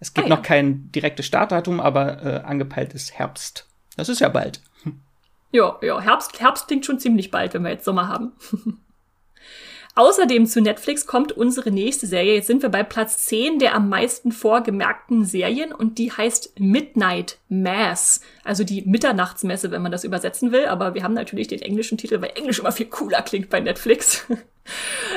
Es 0.00 0.12
gibt 0.12 0.26
ah, 0.26 0.28
ja. 0.28 0.36
noch 0.36 0.42
kein 0.42 0.92
direktes 0.92 1.24
Startdatum, 1.24 1.80
aber 1.80 2.22
äh, 2.22 2.40
angepeilt 2.44 2.92
ist 2.92 3.18
Herbst. 3.18 3.66
Das 3.96 4.10
ist 4.10 4.20
ja 4.20 4.28
bald. 4.28 4.60
Ja, 5.52 5.78
ja, 5.82 6.00
Herbst, 6.00 6.40
Herbst 6.40 6.66
klingt 6.66 6.84
schon 6.84 6.98
ziemlich 6.98 7.30
bald, 7.30 7.54
wenn 7.54 7.62
wir 7.62 7.70
jetzt 7.70 7.84
Sommer 7.84 8.08
haben. 8.08 8.32
Außerdem 9.96 10.44
zu 10.46 10.60
Netflix 10.60 11.06
kommt 11.06 11.32
unsere 11.32 11.70
nächste 11.70 12.06
Serie. 12.06 12.34
Jetzt 12.34 12.48
sind 12.48 12.60
wir 12.60 12.68
bei 12.68 12.82
Platz 12.82 13.24
10 13.24 13.58
der 13.58 13.74
am 13.74 13.88
meisten 13.88 14.30
vorgemerkten 14.30 15.24
Serien 15.24 15.72
und 15.72 15.96
die 15.96 16.12
heißt 16.12 16.60
Midnight 16.60 17.38
Mass. 17.48 18.20
Also 18.44 18.62
die 18.62 18.82
Mitternachtsmesse, 18.82 19.70
wenn 19.70 19.80
man 19.80 19.92
das 19.92 20.04
übersetzen 20.04 20.52
will. 20.52 20.66
Aber 20.66 20.92
wir 20.92 21.02
haben 21.02 21.14
natürlich 21.14 21.48
den 21.48 21.62
englischen 21.62 21.96
Titel, 21.96 22.20
weil 22.20 22.32
Englisch 22.34 22.58
immer 22.58 22.72
viel 22.72 22.86
cooler 22.86 23.22
klingt 23.22 23.48
bei 23.48 23.58
Netflix. 23.60 24.26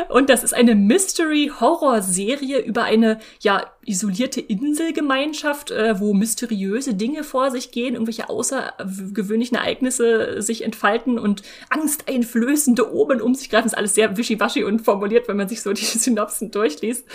Und 0.09 0.29
das 0.29 0.43
ist 0.43 0.53
eine 0.53 0.75
Mystery-Horror-Serie 0.75 2.59
über 2.59 2.83
eine, 2.83 3.19
ja, 3.41 3.65
isolierte 3.85 4.39
Inselgemeinschaft, 4.39 5.71
äh, 5.71 5.99
wo 5.99 6.13
mysteriöse 6.13 6.93
Dinge 6.93 7.23
vor 7.23 7.49
sich 7.49 7.71
gehen, 7.71 7.93
irgendwelche 7.93 8.29
außergewöhnlichen 8.29 9.57
Ereignisse 9.57 10.41
sich 10.41 10.63
entfalten 10.63 11.17
und 11.17 11.41
angsteinflößende 11.69 12.93
Omen 12.93 13.21
um 13.21 13.33
sich 13.33 13.49
greifen. 13.49 13.65
Das 13.65 13.73
ist 13.73 13.77
alles 13.77 13.95
sehr 13.95 14.15
wischiwaschi 14.15 14.63
und 14.63 14.81
formuliert, 14.81 15.27
wenn 15.27 15.37
man 15.37 15.49
sich 15.49 15.61
so 15.61 15.73
die 15.73 15.85
Synopsen 15.85 16.51
durchliest. 16.51 17.05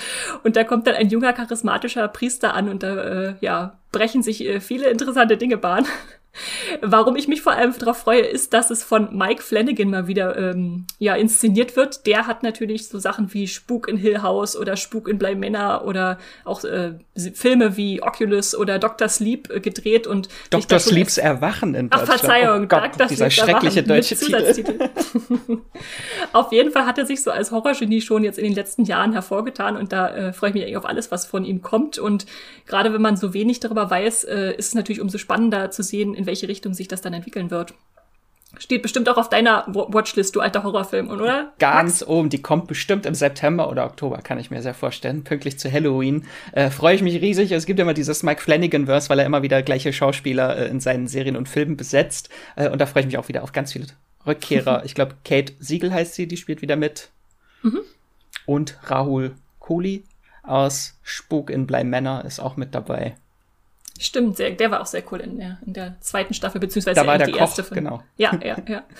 Und 0.42 0.56
da 0.56 0.64
kommt 0.64 0.86
dann 0.86 0.94
ein 0.94 1.08
junger, 1.08 1.32
charismatischer 1.32 2.08
Priester 2.08 2.54
an 2.54 2.68
und 2.68 2.82
da, 2.82 2.96
äh, 2.96 3.34
ja, 3.40 3.78
brechen 3.92 4.22
sich 4.22 4.44
äh, 4.44 4.60
viele 4.60 4.88
interessante 4.88 5.36
Dinge 5.36 5.56
Bahn. 5.56 5.86
Warum 6.80 7.16
ich 7.16 7.28
mich 7.28 7.42
vor 7.42 7.52
allem 7.52 7.74
darauf 7.78 7.98
freue, 7.98 8.22
ist, 8.22 8.52
dass 8.52 8.70
es 8.70 8.82
von 8.82 9.16
Mike 9.16 9.42
Flanagan 9.42 9.90
mal 9.90 10.06
wieder 10.06 10.36
ähm, 10.36 10.86
ja, 10.98 11.14
inszeniert 11.14 11.76
wird. 11.76 12.06
Der 12.06 12.26
hat 12.26 12.42
natürlich 12.42 12.88
so 12.88 12.98
Sachen 12.98 13.32
wie 13.32 13.46
Spuk 13.46 13.88
in 13.88 13.96
Hill 13.96 14.22
House 14.22 14.56
oder 14.56 14.76
Spuk 14.76 15.08
in 15.08 15.18
Bly 15.18 15.36
Manor 15.36 15.84
oder 15.86 16.18
auch 16.44 16.64
äh, 16.64 16.94
Filme 17.34 17.76
wie 17.76 18.02
Oculus 18.02 18.54
oder 18.54 18.78
Dr. 18.78 19.08
Sleep 19.08 19.48
äh, 19.50 19.60
gedreht 19.60 20.06
und 20.06 20.28
Dr. 20.50 20.78
Sleeps 20.80 21.18
Erwachen 21.18 21.74
in 21.74 21.90
Deutschland. 21.90 22.10
Ach, 22.10 22.18
Verzeihung, 22.18 22.64
oh 22.64 22.66
Gott, 22.66 22.82
Dr. 22.94 23.06
dieser 23.06 23.30
Sleeps 23.30 23.50
schreckliche 23.50 23.82
deutsche 23.82 24.16
Titel. 24.16 24.90
auf 26.32 26.52
jeden 26.52 26.72
Fall 26.72 26.86
hat 26.86 26.98
er 26.98 27.06
sich 27.06 27.22
so 27.22 27.30
als 27.30 27.50
Horrorgenie 27.52 28.00
schon 28.00 28.24
jetzt 28.24 28.38
in 28.38 28.44
den 28.44 28.54
letzten 28.54 28.84
Jahren 28.84 29.12
hervorgetan 29.12 29.76
und 29.76 29.92
da 29.92 30.08
äh, 30.08 30.32
freue 30.32 30.50
ich 30.50 30.54
mich 30.54 30.64
eigentlich 30.64 30.76
auf 30.76 30.86
alles, 30.86 31.10
was 31.10 31.26
von 31.26 31.44
ihm 31.44 31.62
kommt. 31.62 31.98
Und 31.98 32.26
gerade 32.66 32.92
wenn 32.92 33.02
man 33.02 33.16
so 33.16 33.34
wenig 33.34 33.60
darüber 33.60 33.90
weiß, 33.90 34.24
äh, 34.24 34.54
ist 34.56 34.68
es 34.68 34.74
natürlich 34.74 35.00
umso 35.00 35.18
spannender 35.18 35.70
zu 35.70 35.82
sehen, 35.82 36.14
in 36.24 36.26
welche 36.26 36.48
Richtung 36.48 36.74
sich 36.74 36.88
das 36.88 37.02
dann 37.02 37.12
entwickeln 37.12 37.50
wird. 37.50 37.74
Steht 38.58 38.82
bestimmt 38.82 39.08
auch 39.08 39.16
auf 39.16 39.28
deiner 39.28 39.64
Watchlist, 39.66 40.36
du 40.36 40.40
alter 40.40 40.62
Horrorfilm, 40.62 41.10
oder? 41.10 41.52
Ganz 41.58 42.00
Max? 42.00 42.06
oben, 42.06 42.28
die 42.28 42.40
kommt 42.40 42.68
bestimmt 42.68 43.04
im 43.04 43.14
September 43.14 43.68
oder 43.68 43.84
Oktober, 43.84 44.18
kann 44.18 44.38
ich 44.38 44.50
mir 44.50 44.62
sehr 44.62 44.74
vorstellen. 44.74 45.24
Pünktlich 45.24 45.58
zu 45.58 45.70
Halloween. 45.70 46.24
Äh, 46.52 46.70
Freue 46.70 46.94
ich 46.94 47.02
mich 47.02 47.20
riesig. 47.20 47.50
Es 47.50 47.66
gibt 47.66 47.80
immer 47.80 47.94
dieses 47.94 48.22
Mike 48.22 48.40
Flanagan-Verse, 48.40 49.10
weil 49.10 49.18
er 49.18 49.26
immer 49.26 49.42
wieder 49.42 49.62
gleiche 49.62 49.92
Schauspieler 49.92 50.56
äh, 50.56 50.68
in 50.68 50.78
seinen 50.78 51.08
Serien 51.08 51.36
und 51.36 51.48
Filmen 51.48 51.76
besetzt. 51.76 52.28
Äh, 52.54 52.70
und 52.70 52.80
da 52.80 52.86
freue 52.86 53.00
ich 53.00 53.06
mich 53.06 53.18
auch 53.18 53.26
wieder 53.26 53.42
auf 53.42 53.52
ganz 53.52 53.72
viele 53.72 53.86
Rückkehrer. 54.24 54.82
ich 54.84 54.94
glaube, 54.94 55.16
Kate 55.24 55.52
Siegel 55.58 55.92
heißt 55.92 56.14
sie, 56.14 56.28
die 56.28 56.36
spielt 56.36 56.62
wieder 56.62 56.76
mit. 56.76 57.10
Mhm. 57.62 57.80
Und 58.46 58.78
Rahul 58.84 59.34
Kohli 59.58 60.04
aus 60.44 60.98
Spuk 61.02 61.50
in 61.50 61.66
Bly 61.66 61.82
Manor 61.82 62.24
ist 62.24 62.38
auch 62.38 62.56
mit 62.56 62.74
dabei. 62.74 63.16
Stimmt, 63.98 64.36
sehr, 64.36 64.50
der 64.50 64.70
war 64.70 64.80
auch 64.80 64.86
sehr 64.86 65.02
cool 65.12 65.20
in 65.20 65.38
der, 65.38 65.58
in 65.64 65.72
der 65.72 65.96
zweiten 66.00 66.34
Staffel, 66.34 66.60
beziehungsweise 66.60 67.00
da 67.00 67.06
war 67.06 67.18
der 67.18 67.28
die 67.28 67.32
Koch, 67.32 67.40
erste 67.40 67.62
von. 67.62 67.76
Genau. 67.76 68.02
Ja, 68.16 68.38
ja, 68.42 68.56
ja. 68.68 68.84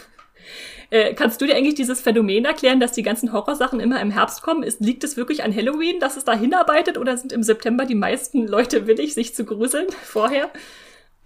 Äh, 0.91 1.15
kannst 1.15 1.41
du 1.41 1.47
dir 1.47 1.57
eigentlich 1.57 1.75
dieses 1.75 2.03
Phänomen 2.03 2.45
erklären, 2.45 2.79
dass 2.79 2.93
die 2.93 3.03
ganzen 3.03 3.33
Horrorsachen 3.33 3.81
immer 3.81 4.01
im 4.01 4.11
Herbst 4.11 4.43
kommen? 4.43 4.63
Ist, 4.63 4.81
liegt 4.81 5.03
es 5.03 5.17
wirklich 5.17 5.43
an 5.43 5.57
Halloween, 5.57 5.99
dass 5.99 6.19
es 6.19 6.25
da 6.25 6.35
hinarbeitet 6.35 6.99
oder 6.99 7.17
sind 7.17 7.33
im 7.33 7.43
September 7.43 7.87
die 7.87 7.95
meisten 7.95 8.47
Leute 8.47 8.87
willig, 8.87 9.15
sich 9.15 9.35
zu 9.35 9.45
gruseln 9.45 9.87
vorher? 10.05 10.51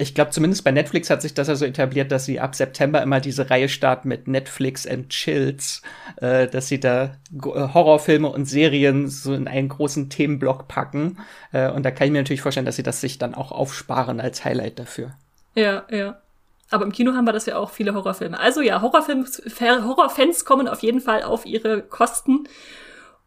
Ich 0.01 0.15
glaube, 0.15 0.31
zumindest 0.31 0.63
bei 0.63 0.71
Netflix 0.71 1.11
hat 1.11 1.23
sich 1.23 1.35
das 1.35 1.49
ja 1.49 1.57
so 1.57 1.65
etabliert, 1.65 2.13
dass 2.13 2.25
sie 2.25 2.39
ab 2.39 2.55
September 2.55 3.03
immer 3.03 3.19
diese 3.19 3.51
Reihe 3.51 3.69
starten 3.69 4.07
mit 4.07 4.29
Netflix 4.29 4.87
and 4.87 5.09
Chills, 5.09 5.83
äh, 6.17 6.47
dass 6.47 6.69
sie 6.69 6.79
da 6.79 7.17
äh, 7.33 7.69
Horrorfilme 7.75 8.29
und 8.29 8.45
Serien 8.45 9.09
so 9.09 9.35
in 9.35 9.49
einen 9.49 9.69
großen 9.69 10.09
Themenblock 10.09 10.69
packen. 10.69 11.19
Äh, 11.53 11.71
und 11.73 11.83
da 11.83 11.91
kann 11.91 12.07
ich 12.07 12.13
mir 12.13 12.19
natürlich 12.19 12.43
vorstellen, 12.43 12.67
dass 12.67 12.77
sie 12.77 12.85
das 12.85 13.01
sich 13.01 13.19
dann 13.19 13.35
auch 13.35 13.51
aufsparen 13.51 14.21
als 14.21 14.45
Highlight 14.45 14.79
dafür. 14.79 15.15
Ja, 15.57 15.83
ja. 15.91 16.21
Aber 16.71 16.85
im 16.85 16.93
Kino 16.93 17.15
haben 17.15 17.25
wir 17.25 17.33
das 17.33 17.47
ja 17.47 17.57
auch 17.57 17.71
viele 17.71 17.95
Horrorfilme. 17.95 18.39
Also 18.39 18.61
ja, 18.61 18.81
Horrorfilms, 18.81 19.43
Horrorfans 19.61 20.45
kommen 20.45 20.69
auf 20.69 20.83
jeden 20.83 21.01
Fall 21.01 21.25
auf 21.25 21.45
ihre 21.45 21.83
Kosten. 21.83 22.47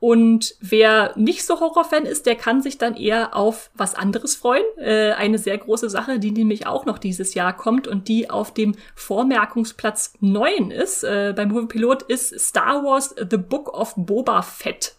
Und 0.01 0.55
wer 0.61 1.13
nicht 1.15 1.45
so 1.45 1.59
Horrorfan 1.59 2.07
ist, 2.07 2.25
der 2.25 2.35
kann 2.35 2.63
sich 2.63 2.79
dann 2.79 2.95
eher 2.95 3.35
auf 3.35 3.69
was 3.75 3.93
anderes 3.93 4.35
freuen. 4.35 4.63
Äh, 4.79 5.11
eine 5.11 5.37
sehr 5.37 5.55
große 5.55 5.91
Sache, 5.91 6.17
die 6.17 6.31
nämlich 6.31 6.65
auch 6.65 6.85
noch 6.85 6.97
dieses 6.97 7.35
Jahr 7.35 7.55
kommt 7.55 7.87
und 7.87 8.07
die 8.07 8.27
auf 8.27 8.51
dem 8.51 8.73
Vormerkungsplatz 8.95 10.15
9 10.19 10.71
ist. 10.71 11.03
Äh, 11.03 11.33
beim 11.35 11.49
Movie 11.49 11.67
Pilot 11.67 12.01
ist 12.01 12.37
Star 12.39 12.83
Wars 12.83 13.13
The 13.15 13.37
Book 13.37 13.77
of 13.77 13.93
Boba 13.95 14.41
Fett. 14.41 14.95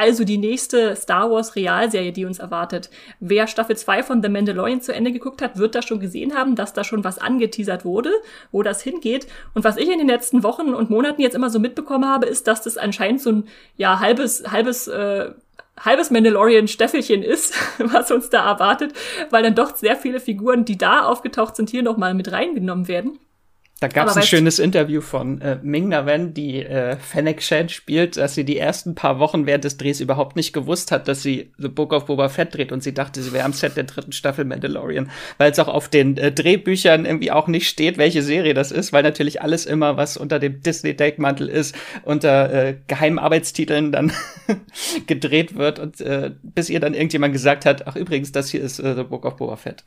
Also 0.00 0.24
die 0.24 0.38
nächste 0.38 0.96
Star 0.96 1.30
Wars 1.30 1.56
Realserie, 1.56 2.10
die 2.10 2.24
uns 2.24 2.38
erwartet. 2.38 2.88
Wer 3.20 3.46
Staffel 3.46 3.76
2 3.76 4.02
von 4.02 4.22
The 4.22 4.30
Mandalorian 4.30 4.80
zu 4.80 4.94
Ende 4.94 5.12
geguckt 5.12 5.42
hat, 5.42 5.58
wird 5.58 5.74
da 5.74 5.82
schon 5.82 6.00
gesehen 6.00 6.34
haben, 6.34 6.56
dass 6.56 6.72
da 6.72 6.84
schon 6.84 7.04
was 7.04 7.18
angeteasert 7.18 7.84
wurde, 7.84 8.10
wo 8.50 8.62
das 8.62 8.80
hingeht. 8.80 9.26
Und 9.52 9.62
was 9.62 9.76
ich 9.76 9.90
in 9.90 9.98
den 9.98 10.08
letzten 10.08 10.42
Wochen 10.42 10.72
und 10.72 10.88
Monaten 10.88 11.20
jetzt 11.20 11.34
immer 11.34 11.50
so 11.50 11.58
mitbekommen 11.58 12.06
habe, 12.06 12.24
ist, 12.24 12.46
dass 12.46 12.62
das 12.62 12.78
anscheinend 12.78 13.20
so 13.20 13.30
ein 13.30 13.48
ja 13.76 14.00
halbes 14.00 14.50
halbes 14.50 14.88
äh, 14.88 15.32
halbes 15.78 16.10
Mandalorian-Staffelchen 16.10 17.22
ist, 17.22 17.54
was 17.78 18.10
uns 18.10 18.30
da 18.30 18.50
erwartet, 18.50 18.94
weil 19.28 19.42
dann 19.42 19.54
doch 19.54 19.76
sehr 19.76 19.96
viele 19.96 20.20
Figuren, 20.20 20.64
die 20.64 20.78
da 20.78 21.02
aufgetaucht 21.02 21.56
sind, 21.56 21.68
hier 21.68 21.82
nochmal 21.82 22.14
mit 22.14 22.32
reingenommen 22.32 22.88
werden. 22.88 23.18
Da 23.80 23.88
gab 23.88 24.08
es 24.08 24.16
ein 24.16 24.22
schönes 24.22 24.58
Interview 24.58 25.00
von 25.00 25.40
äh, 25.40 25.58
Ming 25.62 25.88
Na 25.88 26.04
Wen, 26.04 26.34
die 26.34 26.62
äh, 26.62 26.96
Fennec 26.96 27.42
Shan 27.42 27.70
spielt, 27.70 28.18
dass 28.18 28.34
sie 28.34 28.44
die 28.44 28.58
ersten 28.58 28.94
paar 28.94 29.18
Wochen 29.18 29.46
während 29.46 29.64
des 29.64 29.78
Drehs 29.78 30.00
überhaupt 30.00 30.36
nicht 30.36 30.52
gewusst 30.52 30.92
hat, 30.92 31.08
dass 31.08 31.22
sie 31.22 31.52
The 31.56 31.68
Book 31.68 31.94
of 31.94 32.04
Boba 32.04 32.28
Fett 32.28 32.54
dreht 32.54 32.72
und 32.72 32.82
sie 32.82 32.92
dachte, 32.92 33.22
sie 33.22 33.32
wäre 33.32 33.46
am 33.46 33.54
Set 33.54 33.78
der 33.78 33.84
dritten 33.84 34.12
Staffel 34.12 34.44
Mandalorian, 34.44 35.10
weil 35.38 35.50
es 35.50 35.58
auch 35.58 35.68
auf 35.68 35.88
den 35.88 36.18
äh, 36.18 36.30
Drehbüchern 36.30 37.06
irgendwie 37.06 37.32
auch 37.32 37.48
nicht 37.48 37.68
steht, 37.68 37.96
welche 37.96 38.20
Serie 38.20 38.52
das 38.52 38.70
ist, 38.70 38.92
weil 38.92 39.02
natürlich 39.02 39.40
alles 39.40 39.64
immer, 39.64 39.96
was 39.96 40.18
unter 40.18 40.38
dem 40.38 40.60
Disney-Deckmantel 40.60 41.48
ist, 41.48 41.74
unter 42.02 42.52
äh, 42.52 42.76
geheimen 42.86 43.18
Arbeitstiteln 43.18 43.92
dann 43.92 44.12
gedreht 45.06 45.56
wird 45.56 45.78
und 45.78 46.02
äh, 46.02 46.32
bis 46.42 46.68
ihr 46.68 46.80
dann 46.80 46.92
irgendjemand 46.92 47.32
gesagt 47.32 47.64
hat, 47.64 47.86
ach 47.86 47.96
übrigens, 47.96 48.30
das 48.30 48.50
hier 48.50 48.60
ist 48.60 48.78
äh, 48.78 48.94
The 48.94 49.04
Book 49.04 49.24
of 49.24 49.36
Boba 49.36 49.56
Fett. 49.56 49.84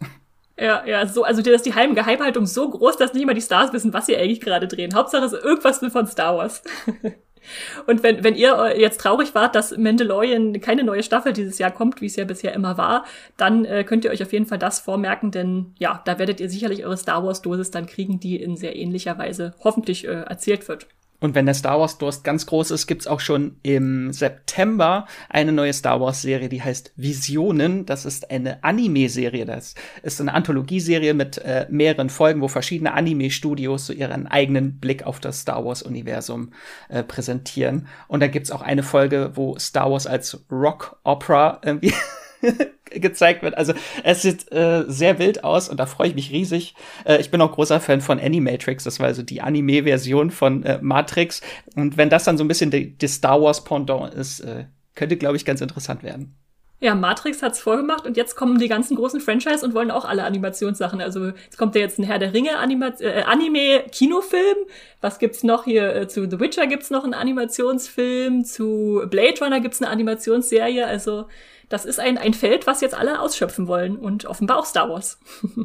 Ja, 0.63 0.82
ja, 0.86 1.06
so, 1.06 1.26
also 1.26 1.41
ist 1.41 1.65
die 1.65 1.76
heim 1.76 1.93
Geheimhaltung 1.93 2.45
so 2.45 2.69
groß, 2.69 2.95
dass 2.95 3.13
nicht 3.13 3.26
mal 3.26 3.34
die 3.34 3.41
Stars 3.41 3.73
wissen, 3.73 3.91
was 3.91 4.06
sie 4.06 4.15
eigentlich 4.15 4.39
gerade 4.39 4.65
drehen. 4.65 4.95
Hauptsache 4.95 5.26
ist 5.26 5.34
irgendwas 5.34 5.80
von 5.80 6.08
Star 6.08 6.38
Wars. 6.38 6.63
Und 7.86 8.02
wenn, 8.02 8.23
wenn 8.23 8.36
ihr 8.36 8.73
jetzt 8.80 9.02
traurig 9.02 9.36
wart, 9.36 9.56
dass 9.56 9.76
Mandalorian 9.76 10.62
keine 10.62 10.86
neue 10.86 11.04
Staffel 11.04 11.34
dieses 11.34 11.60
Jahr 11.60 11.71
kommt, 11.71 11.99
wie 11.99 12.06
es 12.06 12.15
ja 12.15 12.23
bisher 12.23 12.54
immer 12.54 12.78
war, 12.78 13.04
dann 13.36 13.65
äh, 13.65 13.84
könnt 13.84 14.06
ihr 14.06 14.12
euch 14.12 14.23
auf 14.23 14.32
jeden 14.32 14.45
Fall 14.45 14.58
das 14.58 14.80
vormerken, 14.80 15.32
denn 15.32 15.73
ja, 15.80 16.02
da 16.06 16.17
werdet 16.17 16.39
ihr 16.39 16.49
sicherlich 16.49 16.86
eure 16.86 16.95
Star 16.95 17.26
Wars 17.26 17.41
Dosis 17.41 17.69
dann 17.69 17.86
kriegen, 17.86 18.21
die 18.21 18.41
in 18.41 18.56
sehr 18.56 18.78
ähnlicher 18.78 19.17
Weise 19.17 19.56
hoffentlich 19.65 20.08
äh, 20.08 20.12
erzählt 20.12 20.69
wird. 20.69 20.88
Und 21.23 21.36
wenn 21.36 21.45
der 21.45 21.55
Star 21.55 21.79
Wars 21.79 21.97
Durst 21.99 22.25
ganz 22.25 22.45
groß 22.47 22.71
ist, 22.71 22.86
gibt's 22.86 23.07
auch 23.07 23.21
schon 23.21 23.55
im 23.63 24.12
September 24.12 25.07
eine 25.29 25.53
neue 25.53 25.71
Star 25.71 26.01
Wars 26.01 26.21
Serie, 26.21 26.49
die 26.49 26.62
heißt 26.62 26.91
Visionen. 26.97 27.86
Das 27.86 28.05
ist 28.05 28.29
eine 28.29 28.62
Anime-Serie. 28.62 29.45
Das 29.45 29.73
ist 30.01 30.19
eine 30.19 30.33
Anthologieserie 30.33 31.13
mit 31.13 31.38
äh, 31.38 31.65
mehreren 31.69 32.09
Folgen, 32.09 32.41
wo 32.41 32.49
verschiedene 32.49 32.93
Anime-Studios 32.93 33.86
so 33.86 33.93
ihren 33.93 34.27
eigenen 34.27 34.81
Blick 34.81 35.03
auf 35.03 35.21
das 35.21 35.39
Star 35.39 35.63
Wars-Universum 35.63 36.51
äh, 36.89 37.03
präsentieren. 37.03 37.88
Und 38.09 38.19
da 38.19 38.27
gibt's 38.27 38.51
auch 38.51 38.62
eine 38.62 38.83
Folge, 38.83 39.31
wo 39.36 39.57
Star 39.57 39.89
Wars 39.89 40.05
als 40.05 40.43
Rock-Opera 40.51 41.62
irgendwie 41.63 41.93
gezeigt 42.99 43.43
wird. 43.43 43.58
Also 43.58 43.73
es 44.03 44.21
sieht 44.21 44.51
äh, 44.51 44.86
sehr 44.88 45.19
wild 45.19 45.43
aus 45.43 45.69
und 45.69 45.79
da 45.79 45.86
freue 45.86 46.08
ich 46.10 46.15
mich 46.15 46.32
riesig. 46.32 46.75
Äh, 47.06 47.19
ich 47.19 47.32
bin 47.32 47.41
auch 47.41 47.51
großer 47.51 47.79
Fan 47.79 48.01
von 48.01 48.19
Animatrix, 48.19 48.84
das 48.84 48.99
war 48.99 49.08
also 49.08 49.23
die 49.23 49.41
Anime-Version 49.41 50.32
von 50.32 50.63
äh, 50.63 50.79
Matrix. 50.82 51.41
Und 51.75 51.97
wenn 51.97 52.10
das 52.10 52.23
dann 52.23 52.38
so 52.38 52.43
ein 52.43 52.47
bisschen 52.47 52.71
die, 52.71 52.97
die 52.97 53.08
Star 53.08 53.41
Wars 53.41 53.63
Pendant 53.63 54.13
ist, 54.13 54.41
äh, 54.41 54.65
könnte, 54.95 55.17
glaube 55.17 55.38
ich, 55.38 55.45
ganz 55.45 55.62
interessant 55.62 56.03
werden. 56.03 56.36
Ja, 56.84 56.95
Matrix 56.95 57.41
hat's 57.41 57.62
vorgemacht 57.62 58.06
und 58.06 58.17
jetzt 58.17 58.36
kommen 58.36 58.60
die 58.60 58.67
ganzen 58.67 58.97
großen 58.97 59.21
Franchise 59.21 59.65
und 59.65 59.73
wollen 59.73 59.89
auch 59.89 60.03
alle 60.03 60.25
Animationssachen. 60.25 60.99
Also 60.99 61.27
jetzt 61.27 61.58
kommt 61.58 61.75
ja 61.75 61.82
jetzt 61.82 61.97
ein 61.97 62.03
Herr 62.03 62.19
der 62.19 62.34
Ringe 62.34 62.49
äh, 62.49 63.23
Anime 63.23 63.86
Kinofilm. 63.89 64.58
Was 64.99 65.17
gibt's 65.17 65.43
noch 65.43 65.63
hier 65.63 65.95
äh, 65.95 66.08
zu 66.10 66.29
The 66.29 66.41
Witcher 66.41 66.67
gibt's 66.67 66.89
noch 66.89 67.06
einen 67.06 67.13
Animationsfilm, 67.13 68.43
zu 68.43 69.01
Blade 69.10 69.39
Runner 69.39 69.62
gibt's 69.62 69.82
eine 69.82 69.91
Animationsserie. 69.91 70.86
Also 70.86 71.27
das 71.73 71.86
ist 71.86 71.99
ein 71.99 72.19
ein 72.19 72.36
Feld, 72.36 72.67
was 72.67 72.81
jetzt 72.81 72.93
alle 72.93 73.19
ausschöpfen 73.19 73.67
wollen 73.67 73.97
und 73.97 74.25
offenbar 74.25 74.59
auch 74.59 74.65
Star 74.65 74.89
Wars. 74.89 75.19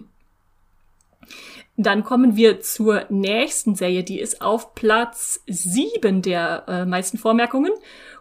Dann 1.76 2.02
kommen 2.02 2.34
wir 2.34 2.60
zur 2.60 3.04
nächsten 3.10 3.74
Serie, 3.74 4.02
die 4.02 4.18
ist 4.18 4.40
auf 4.40 4.74
Platz 4.74 5.42
sieben 5.46 6.22
der 6.22 6.64
äh, 6.66 6.84
meisten 6.86 7.18
Vormerkungen 7.18 7.72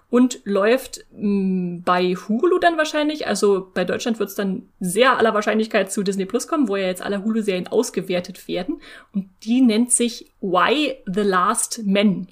und 0.10 0.42
läuft 0.44 1.06
mh, 1.14 1.22
mm, 1.22 1.84
bei 1.84 2.14
Hulu 2.16 2.60
dann 2.60 2.78
wahrscheinlich. 2.78 3.26
Also 3.26 3.72
bei 3.74 3.86
Deutschland 3.86 4.20
wird 4.20 4.30
es 4.30 4.36
dann 4.36 4.70
sehr 4.80 5.18
aller 5.18 5.34
Wahrscheinlichkeit 5.34 5.92
zu 5.92 6.04
Disney 6.04 6.26
Plus 6.26 6.48
kommen, 6.48 6.68
wo 6.68 6.76
ja 6.76 6.88
jetzt 6.88 7.02
alle 7.02 7.24
Hulu-Serien 7.24 7.68
ausgewertet 7.68 8.48
werden. 8.50 8.82
Und 9.14 9.30
die 9.44 9.62
nennt 9.62 9.92
sich 9.94 10.32
Why 10.42 10.96
the 11.06 11.22
Last 11.22 11.82
Men. 11.86 12.28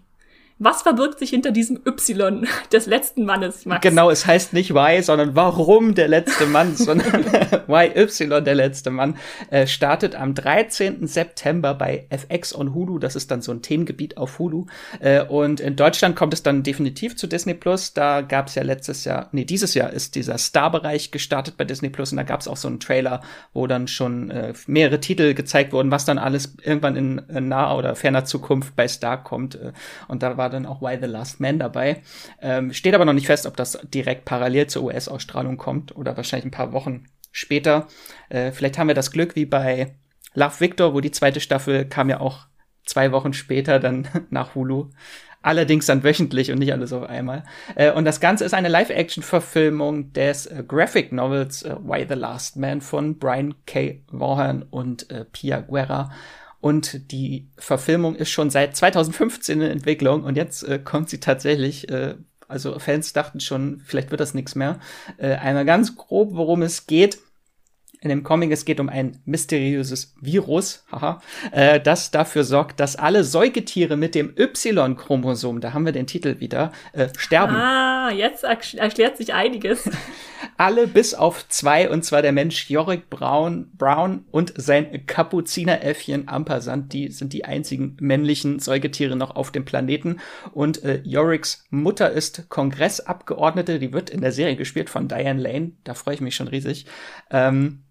Was 0.58 0.84
verbirgt 0.84 1.20
sich 1.20 1.32
hinter 1.32 1.52
diesem 1.52 1.82
Y 1.86 2.48
des 2.72 2.86
letzten 2.86 3.26
Mannes, 3.26 3.66
Max? 3.66 3.82
Genau, 3.82 4.10
es 4.10 4.26
heißt 4.26 4.54
nicht 4.54 4.74
Why, 4.74 5.04
sondern 5.04 5.36
warum 5.36 5.96
der 5.96 6.08
letzte 6.08 6.46
Mann, 6.46 6.76
sondern 6.78 7.26
Why 7.68 7.92
Y 7.96 8.42
der 8.42 8.56
letzte 8.56 8.90
Mann, 8.90 9.18
äh, 9.50 9.68
startet 9.68 10.16
am 10.16 10.34
13. 10.34 11.08
September 11.08 11.74
bei 11.74 12.08
FX 12.10 12.56
on 12.56 12.74
Hulu. 12.74 13.00
Das 13.00 13.18
ist 13.18 13.32
dann 13.32 13.42
so 13.42 13.52
ein 13.52 13.62
Themengebiet 13.64 14.16
auf 14.16 14.40
Hulu. 14.40 14.68
Äh, 15.02 15.24
und 15.24 15.60
in 15.60 15.76
Deutschland 15.76 16.16
kommt 16.16 16.34
es 16.34 16.42
dann 16.42 16.64
definitiv 16.64 17.18
zu 17.18 17.28
Disney 17.28 17.54
Plus. 17.54 17.94
Da 17.94 18.22
gab 18.22 18.48
es 18.48 18.56
ja 18.56 18.64
letztes 18.64 19.04
Jahr, 19.04 19.28
nee, 19.34 19.44
dieses 19.44 19.74
Jahr 19.74 19.92
ist 19.92 20.16
dieser 20.16 20.38
Star-Bereich 20.38 21.12
gestartet 21.12 21.58
bei 21.58 21.66
Disney 21.66 21.90
Plus 21.90 22.14
und 22.14 22.18
da 22.18 22.24
gab 22.24 22.40
es 22.40 22.48
auch 22.48 22.56
so 22.56 22.70
einen 22.70 22.80
Trailer, 22.80 23.20
wo 23.52 23.68
dann 23.68 23.90
schon 23.90 24.32
äh, 24.32 24.54
mehrere 24.68 25.02
Titel 25.02 25.34
gezeigt 25.34 25.74
wurden, 25.74 25.92
was 25.92 26.06
dann 26.06 26.18
alles 26.18 26.56
irgendwann 26.64 26.96
in, 26.96 27.18
in 27.28 27.50
naher 27.50 27.76
oder 27.76 27.94
ferner 27.96 28.24
Zukunft 28.24 28.74
bei 28.78 28.88
Star 28.88 29.22
kommt. 29.22 29.56
Äh, 29.56 29.74
und 30.08 30.24
da 30.24 30.38
war 30.38 30.45
war 30.46 30.52
dann 30.52 30.68
auch 30.68 30.82
Why 30.82 31.00
the 31.02 31.08
Last 31.08 31.40
Man 31.40 31.58
dabei. 31.58 32.04
Ähm, 32.40 32.72
steht 32.72 32.94
aber 32.94 33.06
noch 33.06 33.14
nicht 33.14 33.26
fest, 33.26 33.48
ob 33.48 33.58
das 33.58 33.80
direkt 33.92 34.26
parallel 34.26 34.68
zur 34.68 34.84
US-Ausstrahlung 34.84 35.58
kommt 35.58 35.96
oder 35.96 36.16
wahrscheinlich 36.16 36.46
ein 36.46 36.52
paar 36.52 36.72
Wochen 36.72 37.06
später. 37.32 37.88
Äh, 38.30 38.52
vielleicht 38.52 38.78
haben 38.78 38.88
wir 38.88 38.94
das 38.94 39.12
Glück 39.12 39.36
wie 39.36 39.46
bei 39.46 39.96
Love 40.36 40.60
Victor, 40.60 40.94
wo 40.94 41.02
die 41.02 41.10
zweite 41.10 41.40
Staffel 41.40 41.86
kam 41.86 42.10
ja 42.10 42.20
auch 42.20 42.46
zwei 42.86 43.12
Wochen 43.12 43.34
später 43.34 43.80
dann 43.80 44.08
nach 44.30 44.54
Hulu. 44.54 44.92
Allerdings 45.42 45.88
dann 45.88 46.04
wöchentlich 46.04 46.52
und 46.52 46.60
nicht 46.60 46.74
alles 46.74 46.94
auf 46.94 47.10
einmal. 47.10 47.44
Äh, 47.74 47.92
und 47.92 48.06
das 48.06 48.20
Ganze 48.20 48.46
ist 48.46 48.54
eine 48.54 48.68
Live-Action-Verfilmung 48.68 50.14
des 50.14 50.46
äh, 50.46 50.64
Graphic 50.68 51.12
Novels 51.12 51.64
äh, 51.64 51.76
Why 51.82 52.06
the 52.08 52.16
Last 52.16 52.58
Man 52.58 52.82
von 52.82 53.18
Brian 53.18 53.56
K. 53.66 54.04
Vaughan 54.12 54.62
und 54.62 55.10
äh, 55.10 55.26
Pia 55.26 55.62
Guerra. 55.62 56.12
Und 56.66 57.12
die 57.12 57.48
Verfilmung 57.58 58.16
ist 58.16 58.32
schon 58.32 58.50
seit 58.50 58.76
2015 58.76 59.62
in 59.62 59.70
Entwicklung 59.70 60.24
und 60.24 60.36
jetzt 60.36 60.64
äh, 60.64 60.80
kommt 60.80 61.12
sie 61.12 61.20
tatsächlich, 61.20 61.90
äh, 61.90 62.16
also 62.48 62.80
Fans 62.80 63.14
dachten 63.14 63.40
schon, 63.40 63.84
vielleicht 63.86 64.10
wird 64.10 64.20
das 64.20 64.34
nichts 64.34 64.56
mehr. 64.56 64.80
Äh, 65.18 65.36
einmal 65.36 65.66
ganz 65.66 65.96
grob, 65.96 66.30
worum 66.32 66.64
es 66.64 66.88
geht 66.88 67.20
in 68.06 68.10
dem 68.10 68.24
Comic, 68.24 68.52
es 68.52 68.66
geht 68.66 68.80
um 68.80 68.88
ein 68.88 69.20
mysteriöses 69.26 70.16
Virus, 70.22 70.86
haha, 70.92 71.22
äh, 71.52 71.80
das 71.80 72.12
dafür 72.12 72.44
sorgt, 72.44 72.80
dass 72.80 72.96
alle 72.96 73.24
Säugetiere 73.24 73.98
mit 73.98 74.16
dem 74.16 74.34
Y-Chromosom, 74.38 75.60
da 75.60 75.74
haben 75.74 75.86
wir 75.86 75.92
den 75.92 76.08
Titel 76.08 76.40
wieder, 76.40 76.72
äh, 76.94 77.08
sterben. 77.18 77.56
Ah, 77.56 78.12
jetzt 78.12 78.44
erklärt 78.44 79.18
sich 79.18 79.34
einiges. 79.34 79.90
alle 80.58 80.88
bis 80.88 81.14
auf 81.14 81.48
zwei, 81.50 81.90
und 81.90 82.04
zwar 82.04 82.22
der 82.22 82.32
Mensch 82.32 82.70
Jorik 82.70 83.10
Braun, 83.10 83.72
Brown 83.74 84.26
und 84.32 84.54
sein 84.56 85.06
Kapuzineräffchen 85.06 86.28
Ampersand, 86.28 86.94
die 86.94 87.10
sind 87.12 87.34
die 87.34 87.46
einzigen 87.46 87.98
männlichen 88.00 88.60
Säugetiere 88.60 89.16
noch 89.16 89.36
auf 89.36 89.52
dem 89.52 89.66
Planeten. 89.66 90.20
Und 90.54 90.84
äh, 90.84 91.02
Joriks 91.04 91.66
Mutter 91.70 92.12
ist 92.12 92.50
Kongressabgeordnete, 92.50 93.80
die 93.80 93.94
wird 93.94 94.10
in 94.10 94.22
der 94.22 94.32
Serie 94.32 94.56
gespielt 94.56 94.90
von 94.90 95.08
Diane 95.08 95.42
Lane, 95.42 95.72
da 95.84 95.94
freue 95.94 96.16
ich 96.16 96.22
mich 96.22 96.36
schon 96.36 96.48
riesig. 96.48 96.86
Ähm, 97.32 97.82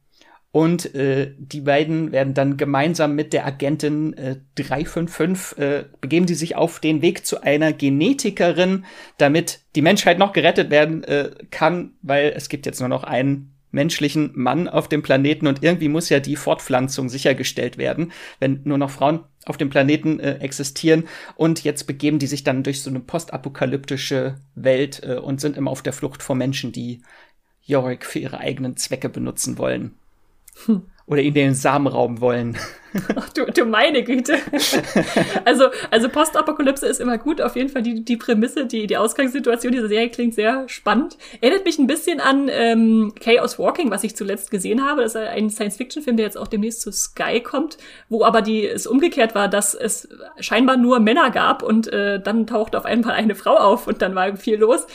und 0.54 0.94
äh, 0.94 1.32
die 1.36 1.62
beiden 1.62 2.12
werden 2.12 2.32
dann 2.32 2.56
gemeinsam 2.56 3.16
mit 3.16 3.32
der 3.32 3.44
Agentin 3.44 4.12
äh, 4.16 4.36
355 4.54 5.58
äh, 5.58 5.84
begeben 6.00 6.26
die 6.26 6.36
sich 6.36 6.54
auf 6.54 6.78
den 6.78 7.02
Weg 7.02 7.26
zu 7.26 7.42
einer 7.42 7.72
Genetikerin, 7.72 8.84
damit 9.18 9.62
die 9.74 9.82
Menschheit 9.82 10.20
noch 10.20 10.32
gerettet 10.32 10.70
werden 10.70 11.02
äh, 11.02 11.30
kann, 11.50 11.94
weil 12.02 12.32
es 12.36 12.48
gibt 12.48 12.66
jetzt 12.66 12.78
nur 12.78 12.88
noch 12.88 13.02
einen 13.02 13.56
menschlichen 13.72 14.30
Mann 14.36 14.68
auf 14.68 14.86
dem 14.86 15.02
Planeten 15.02 15.48
und 15.48 15.64
irgendwie 15.64 15.88
muss 15.88 16.08
ja 16.08 16.20
die 16.20 16.36
Fortpflanzung 16.36 17.08
sichergestellt 17.08 17.76
werden, 17.76 18.12
wenn 18.38 18.60
nur 18.62 18.78
noch 18.78 18.90
Frauen 18.90 19.24
auf 19.46 19.56
dem 19.56 19.70
Planeten 19.70 20.20
äh, 20.20 20.34
existieren. 20.34 21.08
Und 21.34 21.64
jetzt 21.64 21.88
begeben 21.88 22.20
die 22.20 22.28
sich 22.28 22.44
dann 22.44 22.62
durch 22.62 22.80
so 22.80 22.90
eine 22.90 23.00
postapokalyptische 23.00 24.36
Welt 24.54 25.02
äh, 25.02 25.16
und 25.16 25.40
sind 25.40 25.56
immer 25.56 25.72
auf 25.72 25.82
der 25.82 25.92
Flucht 25.92 26.22
vor 26.22 26.36
Menschen, 26.36 26.70
die 26.70 27.02
Yorick 27.64 28.06
für 28.06 28.20
ihre 28.20 28.38
eigenen 28.38 28.76
Zwecke 28.76 29.08
benutzen 29.08 29.58
wollen. 29.58 29.96
Oder 31.06 31.20
ihn 31.20 31.34
den 31.34 31.54
Samen 31.54 31.86
rauben 31.86 32.22
wollen. 32.22 32.56
Ach, 33.16 33.28
du, 33.30 33.44
du 33.44 33.66
meine 33.66 34.02
Güte. 34.04 34.38
Also, 35.44 35.66
also 35.90 36.08
Postapokalypse 36.08 36.86
ist 36.86 37.00
immer 37.00 37.18
gut. 37.18 37.42
Auf 37.42 37.56
jeden 37.56 37.68
Fall 37.68 37.82
die, 37.82 38.04
die 38.04 38.16
Prämisse, 38.16 38.64
die, 38.66 38.86
die 38.86 38.96
Ausgangssituation 38.96 39.72
dieser 39.72 39.88
Serie 39.88 40.08
klingt 40.08 40.34
sehr 40.34 40.66
spannend. 40.68 41.18
Erinnert 41.42 41.66
mich 41.66 41.78
ein 41.78 41.86
bisschen 41.86 42.20
an 42.20 42.48
ähm, 42.50 43.12
Chaos 43.20 43.58
Walking, 43.58 43.90
was 43.90 44.04
ich 44.04 44.16
zuletzt 44.16 44.50
gesehen 44.50 44.82
habe. 44.82 45.02
Das 45.02 45.14
ist 45.14 45.20
ein 45.20 45.50
Science-Fiction-Film, 45.50 46.16
der 46.16 46.26
jetzt 46.26 46.38
auch 46.38 46.46
demnächst 46.46 46.80
zu 46.80 46.90
Sky 46.90 47.40
kommt, 47.40 47.76
wo 48.08 48.24
aber 48.24 48.40
die 48.40 48.66
es 48.66 48.86
umgekehrt 48.86 49.34
war, 49.34 49.48
dass 49.48 49.74
es 49.74 50.08
scheinbar 50.40 50.78
nur 50.78 51.00
Männer 51.00 51.30
gab 51.30 51.62
und 51.62 51.92
äh, 51.92 52.20
dann 52.20 52.46
taucht 52.46 52.74
auf 52.74 52.86
einmal 52.86 53.12
eine 53.12 53.34
Frau 53.34 53.56
auf 53.56 53.86
und 53.86 54.00
dann 54.00 54.14
war 54.14 54.36
viel 54.36 54.56
los 54.56 54.86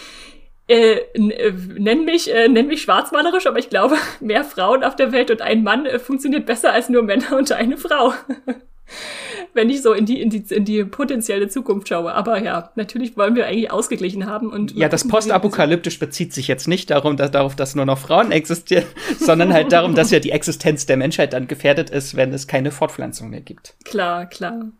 äh, 0.69 0.99
äh, 1.13 1.51
nenn 1.79 2.05
mich, 2.05 2.32
äh, 2.32 2.47
nenn 2.47 2.67
mich 2.67 2.84
schwarzmalerisch, 2.84 3.47
aber 3.47 3.58
ich 3.58 3.69
glaube, 3.69 3.95
mehr 4.19 4.43
Frauen 4.43 4.84
auf 4.84 4.95
der 4.95 5.12
Welt 5.12 5.32
und 5.32 5.41
ein 5.41 5.63
Mann 5.63 5.88
äh, 5.88 5.97
funktioniert 5.97 6.45
besser 6.45 6.71
als 6.71 6.89
nur 6.89 7.01
Männer 7.01 7.36
und 7.36 7.51
eine 7.51 7.77
Frau. 7.77 8.13
Wenn 9.53 9.69
ich 9.71 9.82
so 9.82 9.93
in 9.93 10.05
die, 10.05 10.21
in 10.21 10.29
die, 10.29 10.43
in 10.53 10.65
die 10.65 10.84
potenzielle 10.84 11.47
Zukunft 11.47 11.89
schaue. 11.89 12.13
Aber 12.13 12.41
ja, 12.41 12.71
natürlich 12.75 13.17
wollen 13.17 13.36
wir 13.36 13.47
eigentlich 13.47 13.71
ausgeglichen 13.71 14.27
haben 14.27 14.51
und. 14.51 14.75
Ja, 14.75 14.89
das 14.89 15.08
postapokalyptisch 15.08 15.97
bezieht 15.97 16.34
sich 16.34 16.47
jetzt 16.47 16.67
nicht 16.67 16.91
darum, 16.91 17.17
dass, 17.17 17.32
darauf, 17.32 17.55
dass 17.55 17.73
nur 17.73 17.86
noch 17.86 17.97
Frauen 17.97 18.32
existieren, 18.32 18.86
sondern 19.19 19.53
halt 19.53 19.71
darum, 19.71 19.95
dass 19.95 20.12
ja 20.12 20.19
die 20.19 20.32
Existenz 20.32 20.86
der 20.86 20.97
Menschheit 20.97 21.34
dann 21.34 21.47
gefährdet 21.47 21.89
ist, 21.89 22.15
wenn 22.15 22.32
es 22.32 22.47
keine 22.47 22.69
Fortpflanzung 22.69 23.32
mehr 23.32 23.41
gibt. 23.41 23.75
Klar, 23.86 24.27
klar. 24.27 24.71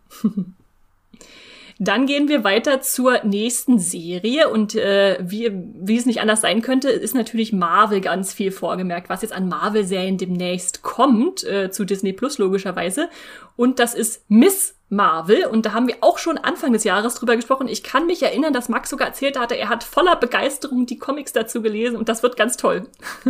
Dann 1.82 2.04
gehen 2.04 2.28
wir 2.28 2.44
weiter 2.44 2.82
zur 2.82 3.24
nächsten 3.24 3.78
Serie 3.78 4.50
und 4.50 4.74
äh, 4.74 5.16
wie, 5.22 5.50
wie 5.50 5.96
es 5.96 6.04
nicht 6.04 6.20
anders 6.20 6.42
sein 6.42 6.60
könnte, 6.60 6.90
ist 6.90 7.14
natürlich 7.14 7.54
Marvel 7.54 8.02
ganz 8.02 8.34
viel 8.34 8.52
vorgemerkt, 8.52 9.08
was 9.08 9.22
jetzt 9.22 9.32
an 9.32 9.48
Marvel-Serien 9.48 10.18
demnächst 10.18 10.82
kommt, 10.82 11.42
äh, 11.42 11.70
zu 11.70 11.86
Disney 11.86 12.12
Plus 12.12 12.36
logischerweise. 12.36 13.08
Und 13.56 13.78
das 13.78 13.94
ist 13.94 14.26
Miss 14.28 14.74
Marvel. 14.90 15.46
Und 15.46 15.64
da 15.64 15.72
haben 15.72 15.88
wir 15.88 15.96
auch 16.02 16.18
schon 16.18 16.36
Anfang 16.36 16.74
des 16.74 16.84
Jahres 16.84 17.14
drüber 17.14 17.36
gesprochen. 17.36 17.66
Ich 17.66 17.82
kann 17.82 18.06
mich 18.06 18.22
erinnern, 18.22 18.52
dass 18.52 18.68
Max 18.68 18.90
sogar 18.90 19.08
erzählt 19.08 19.38
hatte, 19.38 19.56
er 19.56 19.70
hat 19.70 19.82
voller 19.82 20.16
Begeisterung 20.16 20.84
die 20.84 20.98
Comics 20.98 21.32
dazu 21.32 21.62
gelesen 21.62 21.96
und 21.96 22.10
das 22.10 22.22
wird 22.22 22.36
ganz 22.36 22.58
toll. 22.58 22.88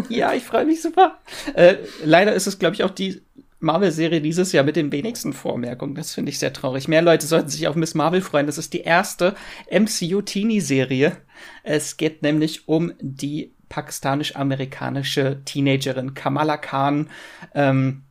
Ja, 0.08 0.32
ich 0.32 0.42
freue 0.42 0.64
mich 0.64 0.82
super. 0.82 1.18
Äh, 1.54 1.76
leider 2.04 2.32
ist 2.34 2.48
es, 2.48 2.58
glaube 2.58 2.74
ich, 2.74 2.82
auch 2.82 2.90
die 2.90 3.22
Marvel-Serie 3.60 4.20
dieses 4.20 4.52
Jahr 4.52 4.64
mit 4.64 4.76
den 4.76 4.90
wenigsten 4.90 5.32
Vormerkungen. 5.32 5.94
Das 5.94 6.14
finde 6.14 6.30
ich 6.30 6.38
sehr 6.38 6.52
traurig. 6.52 6.88
Mehr 6.88 7.02
Leute 7.02 7.26
sollten 7.26 7.48
sich 7.48 7.68
auf 7.68 7.76
Miss 7.76 7.94
Marvel 7.94 8.20
freuen. 8.20 8.46
Das 8.46 8.58
ist 8.58 8.72
die 8.72 8.80
erste 8.80 9.34
MCU-Teenie-Serie. 9.70 11.16
Es 11.62 11.96
geht 11.96 12.22
nämlich 12.22 12.68
um 12.68 12.92
die 13.00 13.54
pakistanisch-amerikanische 13.68 15.42
Teenagerin 15.44 16.14
Kamala 16.14 16.56
Khan. 16.56 17.08
Ähm, 17.54 18.02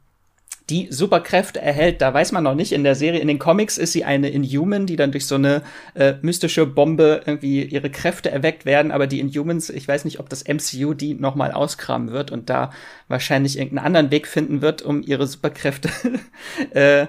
die 0.69 0.88
Superkräfte 0.91 1.62
erhält, 1.62 2.01
da 2.01 2.13
weiß 2.13 2.32
man 2.32 2.43
noch 2.43 2.55
nicht. 2.55 2.71
In 2.71 2.84
der 2.84 2.95
Serie, 2.95 3.19
in 3.19 3.27
den 3.27 3.39
Comics 3.39 3.77
ist 3.77 3.93
sie 3.93 4.03
eine 4.03 4.29
Inhuman, 4.29 4.86
die 4.86 4.95
dann 4.95 5.12
durch 5.12 5.25
so 5.25 5.36
eine 5.36 5.63
äh, 5.95 6.15
mystische 6.21 6.65
Bombe 6.65 7.21
irgendwie 7.25 7.63
ihre 7.63 7.89
Kräfte 7.89 8.29
erweckt 8.32 8.65
werden. 8.65 8.91
Aber 8.91 9.08
die 9.08 9.19
Inhumans, 9.19 9.69
ich 9.69 9.88
weiß 9.88 10.05
nicht, 10.05 10.19
ob 10.19 10.29
das 10.29 10.43
MCU 10.47 10.93
die 10.93 11.13
noch 11.15 11.36
mal 11.36 11.51
auskramen 11.51 12.12
wird 12.12 12.32
und 12.32 12.49
da 12.49 12.71
wahrscheinlich 13.08 13.58
irgendeinen 13.58 13.86
anderen 13.86 14.12
Weg 14.12 14.27
finden 14.27 14.62
wird, 14.62 14.82
um 14.82 15.01
ihre 15.01 15.27
Superkräfte 15.27 15.89
äh, 16.71 17.08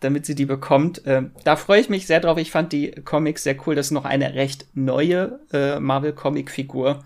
damit 0.00 0.26
sie 0.26 0.34
die 0.34 0.46
bekommt. 0.46 1.04
Äh, 1.06 1.22
da 1.44 1.56
freue 1.56 1.80
ich 1.80 1.88
mich 1.88 2.06
sehr 2.06 2.20
drauf. 2.20 2.38
Ich 2.38 2.50
fand 2.50 2.72
die 2.72 2.92
Comics 2.92 3.42
sehr 3.42 3.56
cool. 3.66 3.74
Das 3.74 3.86
ist 3.86 3.92
noch 3.92 4.04
eine 4.04 4.34
recht 4.34 4.66
neue 4.74 5.40
äh, 5.52 5.80
Marvel-Comic-Figur. 5.80 7.04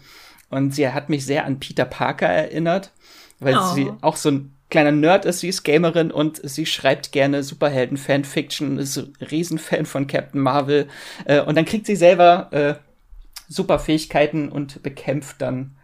Und 0.51 0.75
sie 0.75 0.89
hat 0.89 1.09
mich 1.09 1.25
sehr 1.25 1.47
an 1.47 1.61
Peter 1.61 1.87
Parker 1.87 2.29
erinnert, 2.29 2.93
weil 3.41 3.57
oh. 3.57 3.75
sie 3.75 3.91
auch 4.03 4.17
so 4.17 4.31
ein 4.31 4.52
kleiner 4.73 4.91
Nerd 4.91 5.27
ist, 5.27 5.41
sie 5.41 5.49
ist 5.49 5.65
Gamerin 5.65 6.11
und 6.11 6.41
sie 6.43 6.65
schreibt 6.67 7.13
gerne 7.13 7.43
Superhelden-Fanfiction, 7.43 8.79
ist 8.79 9.07
Riesenfan 9.21 9.85
von 9.85 10.07
Captain 10.07 10.41
Marvel. 10.41 10.89
Äh, 11.27 11.43
und 11.43 11.57
dann 11.57 11.67
kriegt 11.67 11.87
sie 11.87 11.95
selber 11.95 12.49
äh, 12.53 12.75
Superfähigkeiten 13.49 14.49
und 14.49 14.83
bekämpft 14.83 15.43
dann 15.43 15.77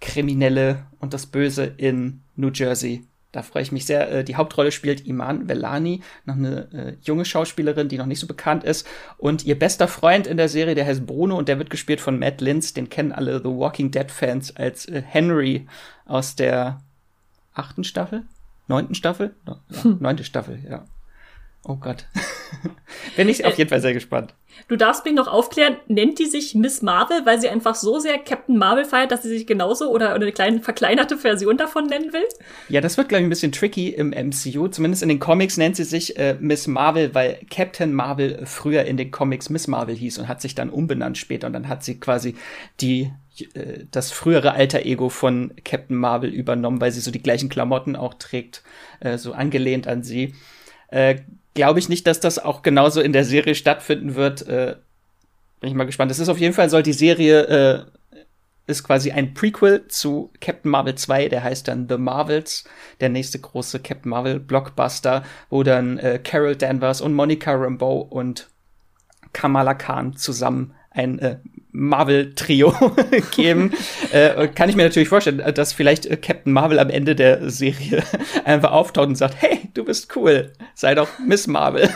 Kriminelle 0.00 0.86
und 1.00 1.14
das 1.14 1.26
Böse 1.26 1.74
in 1.76 2.20
New 2.36 2.50
Jersey. 2.54 3.04
Da 3.32 3.42
freue 3.42 3.64
ich 3.64 3.72
mich 3.72 3.86
sehr. 3.86 4.08
Äh, 4.08 4.24
die 4.24 4.36
Hauptrolle 4.36 4.70
spielt 4.70 5.04
Iman 5.04 5.48
Velani, 5.48 6.02
noch 6.24 6.36
eine 6.36 6.72
äh, 6.72 6.92
junge 7.02 7.24
Schauspielerin, 7.24 7.88
die 7.88 7.98
noch 7.98 8.06
nicht 8.06 8.20
so 8.20 8.28
bekannt 8.28 8.62
ist. 8.62 8.86
Und 9.16 9.44
ihr 9.44 9.58
bester 9.58 9.88
Freund 9.88 10.28
in 10.28 10.36
der 10.36 10.48
Serie, 10.48 10.76
der 10.76 10.86
heißt 10.86 11.06
Bruno 11.06 11.36
und 11.36 11.48
der 11.48 11.58
wird 11.58 11.70
gespielt 11.70 12.00
von 12.00 12.20
Matt 12.20 12.40
Linz. 12.40 12.72
Den 12.72 12.88
kennen 12.88 13.10
alle 13.10 13.38
The 13.38 13.48
Walking 13.48 13.90
Dead 13.90 14.12
Fans 14.12 14.54
als 14.54 14.86
äh, 14.86 15.02
Henry 15.04 15.66
aus 16.06 16.36
der 16.36 16.78
achten 17.58 17.84
Staffel? 17.84 18.24
Neunten 18.66 18.94
Staffel? 18.94 19.34
Ja, 19.46 19.60
neunte 20.00 20.24
Staffel, 20.24 20.62
ja. 20.68 20.84
Oh 21.64 21.76
Gott. 21.76 22.06
Bin 23.16 23.28
ich 23.28 23.44
auf 23.44 23.58
jeden 23.58 23.68
Fall 23.68 23.80
sehr 23.80 23.92
gespannt. 23.92 24.32
Du 24.68 24.76
darfst 24.76 25.04
mich 25.04 25.14
noch 25.14 25.28
aufklären, 25.28 25.76
nennt 25.86 26.18
die 26.18 26.26
sich 26.26 26.54
Miss 26.54 26.82
Marvel, 26.82 27.26
weil 27.26 27.40
sie 27.40 27.48
einfach 27.48 27.74
so 27.74 27.98
sehr 27.98 28.18
Captain 28.18 28.56
Marvel 28.56 28.84
feiert, 28.84 29.10
dass 29.10 29.22
sie 29.22 29.28
sich 29.28 29.46
genauso 29.46 29.90
oder 29.90 30.14
eine 30.14 30.32
kleine 30.32 30.60
verkleinerte 30.60 31.18
Version 31.18 31.56
davon 31.56 31.86
nennen 31.86 32.12
will? 32.12 32.24
Ja, 32.68 32.80
das 32.80 32.96
wird, 32.96 33.08
glaube 33.08 33.20
ich, 33.20 33.26
ein 33.26 33.30
bisschen 33.30 33.52
tricky 33.52 33.88
im 33.88 34.10
MCU. 34.10 34.68
Zumindest 34.68 35.02
in 35.02 35.08
den 35.08 35.18
Comics 35.18 35.56
nennt 35.56 35.76
sie 35.76 35.84
sich 35.84 36.16
äh, 36.16 36.36
Miss 36.40 36.66
Marvel, 36.66 37.14
weil 37.14 37.38
Captain 37.50 37.92
Marvel 37.92 38.46
früher 38.46 38.84
in 38.84 38.96
den 38.96 39.10
Comics 39.10 39.50
Miss 39.50 39.66
Marvel 39.66 39.94
hieß 39.94 40.18
und 40.18 40.28
hat 40.28 40.40
sich 40.40 40.54
dann 40.54 40.70
umbenannt 40.70 41.18
später. 41.18 41.48
Und 41.48 41.52
dann 41.52 41.68
hat 41.68 41.84
sie 41.84 42.00
quasi 42.00 42.34
die 42.80 43.12
das 43.90 44.10
frühere 44.10 44.52
Alter 44.52 44.84
Ego 44.84 45.08
von 45.08 45.52
Captain 45.64 45.96
Marvel 45.96 46.30
übernommen, 46.30 46.80
weil 46.80 46.92
sie 46.92 47.00
so 47.00 47.10
die 47.10 47.22
gleichen 47.22 47.48
Klamotten 47.48 47.96
auch 47.96 48.14
trägt, 48.14 48.62
äh, 49.00 49.18
so 49.18 49.32
angelehnt 49.32 49.86
an 49.86 50.02
sie. 50.02 50.34
Äh, 50.88 51.16
glaube 51.54 51.78
ich 51.78 51.88
nicht, 51.88 52.06
dass 52.06 52.20
das 52.20 52.38
auch 52.38 52.62
genauso 52.62 53.00
in 53.00 53.12
der 53.12 53.24
Serie 53.24 53.54
stattfinden 53.54 54.14
wird. 54.14 54.46
Äh, 54.46 54.76
bin 55.60 55.70
ich 55.70 55.76
mal 55.76 55.84
gespannt. 55.84 56.10
Es 56.10 56.18
ist 56.18 56.28
auf 56.28 56.38
jeden 56.38 56.54
Fall, 56.54 56.70
soll 56.70 56.82
die 56.82 56.92
Serie 56.92 57.42
äh, 57.42 57.84
ist 58.68 58.84
quasi 58.84 59.10
ein 59.10 59.32
Prequel 59.34 59.88
zu 59.88 60.30
Captain 60.40 60.70
Marvel 60.70 60.94
2, 60.94 61.30
der 61.30 61.42
heißt 61.42 61.66
dann 61.66 61.88
The 61.88 61.96
Marvels, 61.96 62.64
der 63.00 63.08
nächste 63.08 63.38
große 63.38 63.80
Captain 63.80 64.10
Marvel 64.10 64.38
Blockbuster, 64.38 65.24
wo 65.48 65.62
dann 65.62 65.98
äh, 65.98 66.20
Carol 66.22 66.54
Danvers 66.54 67.00
und 67.00 67.14
Monica 67.14 67.54
Rambeau 67.54 68.00
und 68.00 68.48
Kamala 69.32 69.74
Khan 69.74 70.16
zusammen 70.16 70.74
ein 70.90 71.18
äh, 71.18 71.38
Marvel-Trio 71.72 72.74
geben, 73.36 73.72
äh, 74.12 74.48
kann 74.48 74.68
ich 74.68 74.76
mir 74.76 74.84
natürlich 74.84 75.08
vorstellen, 75.08 75.42
dass 75.54 75.72
vielleicht 75.72 76.06
äh, 76.06 76.16
Captain 76.16 76.52
Marvel 76.52 76.78
am 76.78 76.90
Ende 76.90 77.14
der 77.14 77.50
Serie 77.50 78.02
einfach 78.44 78.72
auftaucht 78.72 79.08
und 79.08 79.16
sagt, 79.16 79.36
hey, 79.40 79.68
du 79.74 79.84
bist 79.84 80.14
cool, 80.16 80.52
sei 80.74 80.94
doch 80.94 81.08
Miss 81.18 81.46
Marvel. 81.46 81.88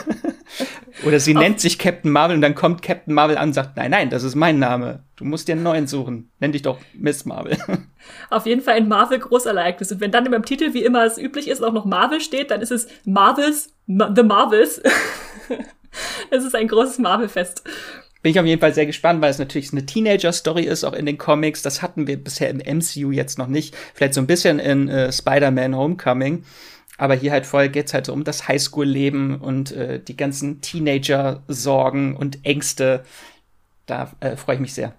Oder 1.05 1.19
sie 1.19 1.33
nennt 1.33 1.59
sich 1.59 1.79
Captain 1.79 2.11
Marvel 2.11 2.35
und 2.35 2.41
dann 2.41 2.53
kommt 2.53 2.83
Captain 2.83 3.13
Marvel 3.13 3.37
an 3.37 3.49
und 3.49 3.53
sagt, 3.53 3.75
nein, 3.75 3.89
nein, 3.89 4.09
das 4.11 4.23
ist 4.23 4.35
mein 4.35 4.59
Name. 4.59 5.03
Du 5.15 5.25
musst 5.25 5.47
dir 5.47 5.53
einen 5.53 5.63
neuen 5.63 5.87
suchen. 5.87 6.29
Nenn 6.39 6.51
dich 6.51 6.61
doch 6.61 6.77
Miss 6.93 7.25
Marvel. 7.25 7.57
Auf 8.29 8.45
jeden 8.45 8.61
Fall 8.61 8.75
ein 8.75 8.87
Marvel-Großereignis. 8.87 9.91
Und 9.91 10.01
wenn 10.01 10.11
dann 10.11 10.31
im 10.31 10.45
Titel, 10.45 10.73
wie 10.73 10.83
immer 10.83 11.03
es 11.03 11.17
üblich 11.17 11.47
ist, 11.47 11.63
auch 11.63 11.73
noch 11.73 11.85
Marvel 11.85 12.21
steht, 12.21 12.51
dann 12.51 12.61
ist 12.61 12.71
es 12.71 12.87
Marvels, 13.05 13.73
Ma 13.87 14.13
The 14.15 14.23
Marvels. 14.23 14.81
es 16.29 16.45
ist 16.45 16.55
ein 16.55 16.67
großes 16.67 16.99
Marvel-Fest 16.99 17.63
bin 18.23 18.31
ich 18.31 18.39
auf 18.39 18.45
jeden 18.45 18.61
Fall 18.61 18.73
sehr 18.73 18.85
gespannt, 18.85 19.21
weil 19.21 19.29
es 19.29 19.37
natürlich 19.37 19.73
eine 19.73 19.85
Teenager-Story 19.85 20.63
ist, 20.63 20.85
auch 20.85 20.93
in 20.93 21.05
den 21.05 21.17
Comics. 21.17 21.61
Das 21.61 21.81
hatten 21.81 22.07
wir 22.07 22.17
bisher 22.17 22.49
im 22.49 22.59
MCU 22.59 23.11
jetzt 23.11 23.37
noch 23.37 23.47
nicht. 23.47 23.75
Vielleicht 23.93 24.13
so 24.13 24.21
ein 24.21 24.27
bisschen 24.27 24.59
in 24.59 24.87
äh, 24.87 25.11
Spider-Man 25.11 25.75
Homecoming. 25.75 26.45
Aber 26.97 27.15
hier 27.15 27.33
halt 27.33 27.45
voll 27.45 27.67
geht's 27.67 27.93
halt 27.93 28.05
so 28.05 28.13
um 28.13 28.23
das 28.23 28.47
Highschool-Leben 28.47 29.41
und 29.41 29.73
äh, 29.73 29.99
die 29.99 30.15
ganzen 30.15 30.61
Teenager-Sorgen 30.61 32.15
und 32.15 32.45
Ängste. 32.45 33.03
Da 33.87 34.13
äh, 34.21 34.37
freue 34.37 34.55
ich 34.55 34.61
mich 34.61 34.73
sehr. 34.73 34.93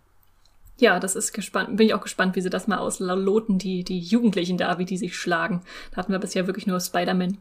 Ja, 0.76 1.00
das 1.00 1.16
ist 1.16 1.32
gespannt. 1.32 1.78
Bin 1.78 1.86
ich 1.86 1.94
auch 1.94 2.02
gespannt, 2.02 2.36
wie 2.36 2.42
sie 2.42 2.50
das 2.50 2.66
mal 2.66 2.78
ausloten, 2.78 3.58
die, 3.58 3.84
die 3.84 4.00
Jugendlichen 4.00 4.58
da, 4.58 4.78
wie 4.78 4.84
die 4.84 4.98
sich 4.98 5.16
schlagen. 5.16 5.62
Da 5.92 5.96
hatten 5.96 6.12
wir 6.12 6.18
bisher 6.18 6.46
wirklich 6.46 6.66
nur 6.66 6.78
Spider-Man. 6.78 7.38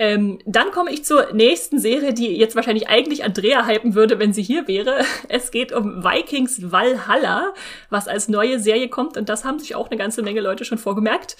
Ähm, 0.00 0.38
dann 0.46 0.70
komme 0.70 0.90
ich 0.90 1.04
zur 1.04 1.30
nächsten 1.34 1.78
Serie, 1.78 2.14
die 2.14 2.34
jetzt 2.34 2.56
wahrscheinlich 2.56 2.88
eigentlich 2.88 3.22
Andrea 3.22 3.66
hypen 3.66 3.94
würde, 3.94 4.18
wenn 4.18 4.32
sie 4.32 4.42
hier 4.42 4.66
wäre. 4.66 5.04
Es 5.28 5.50
geht 5.50 5.72
um 5.72 6.02
Vikings 6.02 6.72
Valhalla, 6.72 7.52
was 7.90 8.08
als 8.08 8.28
neue 8.28 8.58
Serie 8.58 8.88
kommt 8.88 9.18
und 9.18 9.28
das 9.28 9.44
haben 9.44 9.58
sich 9.58 9.74
auch 9.74 9.90
eine 9.90 9.98
ganze 9.98 10.22
Menge 10.22 10.40
Leute 10.40 10.64
schon 10.64 10.78
vorgemerkt. 10.78 11.36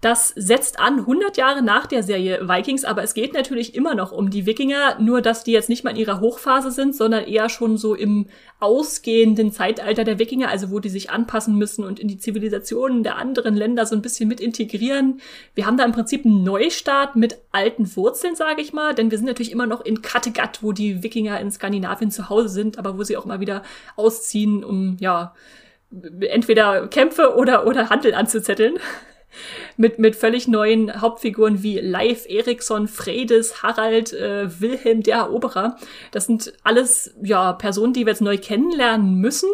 Das 0.00 0.34
setzt 0.36 0.80
an 0.80 0.98
100 0.98 1.38
Jahre 1.38 1.62
nach 1.62 1.86
der 1.86 2.02
Serie 2.02 2.46
Vikings, 2.46 2.84
aber 2.84 3.02
es 3.02 3.14
geht 3.14 3.32
natürlich 3.32 3.74
immer 3.74 3.94
noch 3.94 4.12
um 4.12 4.28
die 4.28 4.44
Wikinger, 4.44 4.98
nur 5.00 5.22
dass 5.22 5.44
die 5.44 5.52
jetzt 5.52 5.70
nicht 5.70 5.82
mal 5.82 5.92
in 5.92 5.96
ihrer 5.96 6.20
Hochphase 6.20 6.70
sind, 6.72 6.94
sondern 6.94 7.24
eher 7.24 7.48
schon 7.48 7.78
so 7.78 7.94
im 7.94 8.26
ausgehenden 8.60 9.50
Zeitalter 9.50 10.04
der 10.04 10.18
Wikinger, 10.18 10.50
also 10.50 10.70
wo 10.70 10.78
die 10.78 10.90
sich 10.90 11.08
anpassen 11.08 11.56
müssen 11.56 11.84
und 11.84 11.98
in 11.98 12.08
die 12.08 12.18
Zivilisationen 12.18 13.02
der 13.02 13.16
anderen 13.16 13.54
Länder 13.54 13.86
so 13.86 13.96
ein 13.96 14.02
bisschen 14.02 14.28
mit 14.28 14.42
integrieren. 14.42 15.22
Wir 15.54 15.64
haben 15.64 15.78
da 15.78 15.86
im 15.86 15.92
Prinzip 15.92 16.26
einen 16.26 16.44
Neustart 16.44 17.16
mit 17.16 17.38
alten 17.50 17.96
Wurzeln, 17.96 18.34
sage 18.34 18.60
ich 18.60 18.74
mal, 18.74 18.94
denn 18.94 19.10
wir 19.10 19.16
sind 19.16 19.26
natürlich 19.26 19.52
immer 19.52 19.66
noch 19.66 19.82
in 19.82 20.02
Kattegat, 20.02 20.62
wo 20.62 20.72
die 20.72 21.02
Wikinger 21.02 21.40
in 21.40 21.50
Skandinavien 21.50 22.10
zu 22.10 22.28
Hause 22.28 22.50
sind, 22.50 22.78
aber 22.78 22.98
wo 22.98 23.04
sie 23.04 23.16
auch 23.16 23.24
mal 23.24 23.40
wieder 23.40 23.62
ausziehen, 23.96 24.64
um 24.64 24.98
ja 25.00 25.34
entweder 26.20 26.88
Kämpfe 26.88 27.36
oder 27.36 27.66
oder 27.66 27.88
Handel 27.88 28.12
anzuzetteln 28.12 28.78
mit, 29.76 29.98
mit 29.98 30.16
völlig 30.16 30.48
neuen 30.48 31.00
Hauptfiguren 31.00 31.62
wie 31.62 31.78
Leif 31.78 32.26
Eriksson, 32.28 32.88
Fredes, 32.88 33.62
Harald, 33.62 34.12
äh, 34.12 34.60
Wilhelm 34.60 35.02
der 35.02 35.16
Eroberer. 35.16 35.76
Das 36.10 36.26
sind 36.26 36.52
alles 36.62 37.14
ja 37.22 37.52
Personen, 37.52 37.92
die 37.92 38.06
wir 38.06 38.12
jetzt 38.12 38.22
neu 38.22 38.38
kennenlernen 38.38 39.16
müssen. 39.16 39.50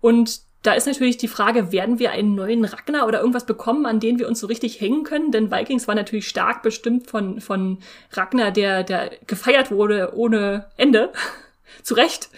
Und 0.00 0.40
da 0.62 0.72
ist 0.72 0.86
natürlich 0.86 1.16
die 1.16 1.28
Frage, 1.28 1.72
werden 1.72 1.98
wir 1.98 2.10
einen 2.10 2.34
neuen 2.34 2.64
Ragnar 2.64 3.06
oder 3.06 3.20
irgendwas 3.20 3.46
bekommen, 3.46 3.86
an 3.86 3.98
den 3.98 4.18
wir 4.18 4.28
uns 4.28 4.40
so 4.40 4.46
richtig 4.46 4.80
hängen 4.80 5.04
können? 5.04 5.32
Denn 5.32 5.50
Vikings 5.50 5.88
war 5.88 5.94
natürlich 5.94 6.28
stark 6.28 6.62
bestimmt 6.62 7.08
von, 7.08 7.40
von 7.40 7.78
Ragnar, 8.12 8.50
der, 8.50 8.84
der 8.84 9.10
gefeiert 9.26 9.70
wurde 9.70 10.12
ohne 10.14 10.66
Ende. 10.76 11.12
Zu 11.82 11.94
Recht. 11.94 12.28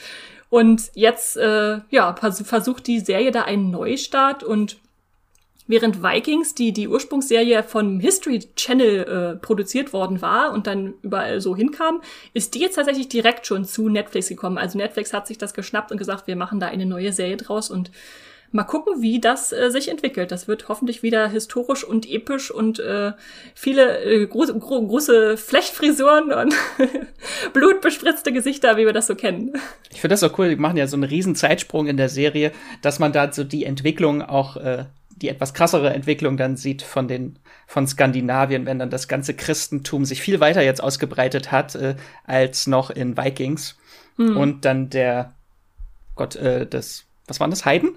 Und 0.50 0.90
jetzt, 0.94 1.36
äh, 1.36 1.80
ja, 1.90 2.14
versucht 2.14 2.86
die 2.86 3.00
Serie 3.00 3.30
da 3.30 3.42
einen 3.42 3.70
Neustart 3.70 4.44
und 4.44 4.76
Während 5.72 6.02
Vikings, 6.02 6.54
die 6.54 6.74
die 6.74 6.86
Ursprungsserie 6.86 7.62
von 7.62 7.98
History 7.98 8.40
Channel 8.56 9.04
äh, 9.04 9.36
produziert 9.36 9.94
worden 9.94 10.20
war 10.20 10.52
und 10.52 10.66
dann 10.66 10.92
überall 11.00 11.40
so 11.40 11.56
hinkam, 11.56 12.02
ist 12.34 12.54
die 12.54 12.58
jetzt 12.58 12.74
tatsächlich 12.74 13.08
direkt 13.08 13.46
schon 13.46 13.64
zu 13.64 13.88
Netflix 13.88 14.28
gekommen. 14.28 14.58
Also 14.58 14.76
Netflix 14.76 15.14
hat 15.14 15.26
sich 15.26 15.38
das 15.38 15.54
geschnappt 15.54 15.90
und 15.90 15.96
gesagt, 15.96 16.26
wir 16.26 16.36
machen 16.36 16.60
da 16.60 16.66
eine 16.66 16.84
neue 16.84 17.14
Serie 17.14 17.38
draus 17.38 17.70
und 17.70 17.90
mal 18.50 18.64
gucken, 18.64 19.00
wie 19.00 19.18
das 19.18 19.50
äh, 19.50 19.70
sich 19.70 19.88
entwickelt. 19.88 20.30
Das 20.30 20.46
wird 20.46 20.68
hoffentlich 20.68 21.02
wieder 21.02 21.26
historisch 21.26 21.84
und 21.84 22.06
episch 22.06 22.50
und 22.50 22.78
äh, 22.78 23.12
viele 23.54 24.04
äh, 24.04 24.26
große, 24.26 24.58
gro 24.58 24.86
große 24.86 25.38
Flechtfrisuren 25.38 26.34
und 26.34 26.54
blutbespritzte 27.54 28.30
Gesichter, 28.30 28.76
wie 28.76 28.84
wir 28.84 28.92
das 28.92 29.06
so 29.06 29.14
kennen. 29.14 29.54
Ich 29.90 30.02
finde 30.02 30.12
das 30.12 30.22
auch 30.22 30.38
cool. 30.38 30.50
Die 30.50 30.56
machen 30.56 30.76
ja 30.76 30.86
so 30.86 30.96
einen 30.96 31.04
riesen 31.04 31.34
Zeitsprung 31.34 31.86
in 31.86 31.96
der 31.96 32.10
Serie, 32.10 32.52
dass 32.82 32.98
man 32.98 33.14
da 33.14 33.32
so 33.32 33.42
die 33.42 33.64
Entwicklung 33.64 34.20
auch 34.20 34.58
äh, 34.58 34.84
die 35.22 35.28
etwas 35.28 35.54
krassere 35.54 35.94
Entwicklung 35.94 36.36
dann 36.36 36.56
sieht 36.56 36.82
von 36.82 37.08
den 37.08 37.38
von 37.66 37.86
Skandinavien, 37.86 38.66
wenn 38.66 38.78
dann 38.78 38.90
das 38.90 39.08
ganze 39.08 39.34
Christentum 39.34 40.04
sich 40.04 40.20
viel 40.20 40.40
weiter 40.40 40.62
jetzt 40.62 40.82
ausgebreitet 40.82 41.52
hat 41.52 41.74
äh, 41.74 41.94
als 42.24 42.66
noch 42.66 42.90
in 42.90 43.16
Vikings 43.16 43.78
hm. 44.16 44.36
und 44.36 44.64
dann 44.64 44.90
der 44.90 45.32
Gott 46.16 46.36
äh, 46.36 46.66
das 46.66 47.06
was 47.28 47.38
waren 47.38 47.50
das 47.50 47.64
Heiden? 47.64 47.96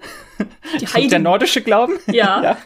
Die 0.80 0.86
Heiden. 0.94 1.10
der 1.10 1.18
nordische 1.18 1.60
Glauben? 1.60 1.94
Ja. 2.06 2.42
ja. 2.42 2.56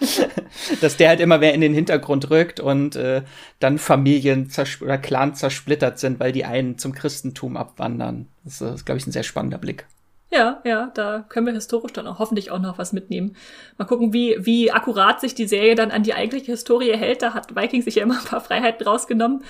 Dass 0.83 0.99
der 0.99 1.09
halt 1.09 1.21
immer 1.21 1.39
mehr 1.39 1.55
in 1.55 1.63
den 1.63 1.73
Hintergrund 1.73 2.31
rückt 2.31 2.61
und 2.61 2.97
äh, 2.97 3.23
dann 3.61 3.79
Familien 3.79 4.51
oder 4.83 4.99
Clan 4.99 5.35
zersplittert 5.35 5.99
sind, 5.99 6.21
weil 6.21 6.33
die 6.33 6.45
einen 6.45 6.77
zum 6.77 6.93
Christentum 6.93 7.57
abwandern. 7.57 8.29
Das 8.45 8.61
ist, 8.61 8.85
glaube 8.85 8.99
ich, 8.99 9.07
ein 9.07 9.13
sehr 9.13 9.23
spannender 9.23 9.59
Blick. 9.59 9.87
Ja, 10.33 10.61
ja, 10.65 10.93
da 10.95 11.25
können 11.29 11.47
wir 11.47 11.55
historisch 11.55 11.93
dann 11.93 12.07
auch 12.07 12.21
hoffentlich 12.21 12.53
auch 12.53 12.61
noch 12.61 12.79
was 12.79 12.93
mitnehmen. 12.93 13.37
Mal 13.79 13.85
gucken, 13.85 14.13
wie, 14.13 14.37
wie 14.39 14.71
akkurat 14.71 15.21
sich 15.21 15.35
die 15.35 15.49
Serie 15.49 15.75
dann 15.75 15.91
an 15.91 16.05
die 16.05 16.15
eigentliche 16.15 16.53
Historie 16.53 16.93
hält. 16.93 17.23
Da 17.23 17.35
hat 17.35 17.57
Viking 17.57 17.83
sich 17.83 17.97
ja 17.97 18.05
immer 18.05 18.19
ein 18.19 18.25
paar 18.25 18.41
Freiheiten 18.41 18.87
rausgenommen. 18.87 19.43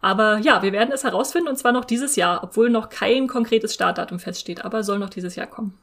Aber 0.00 0.38
ja, 0.38 0.62
wir 0.62 0.72
werden 0.72 0.92
es 0.92 1.04
herausfinden 1.04 1.48
und 1.48 1.56
zwar 1.56 1.72
noch 1.72 1.84
dieses 1.84 2.16
Jahr, 2.16 2.42
obwohl 2.42 2.68
noch 2.68 2.88
kein 2.88 3.28
konkretes 3.28 3.74
Startdatum 3.74 4.18
feststeht, 4.18 4.64
aber 4.64 4.82
soll 4.82 4.98
noch 4.98 5.08
dieses 5.08 5.36
Jahr 5.36 5.46
kommen. 5.46 5.78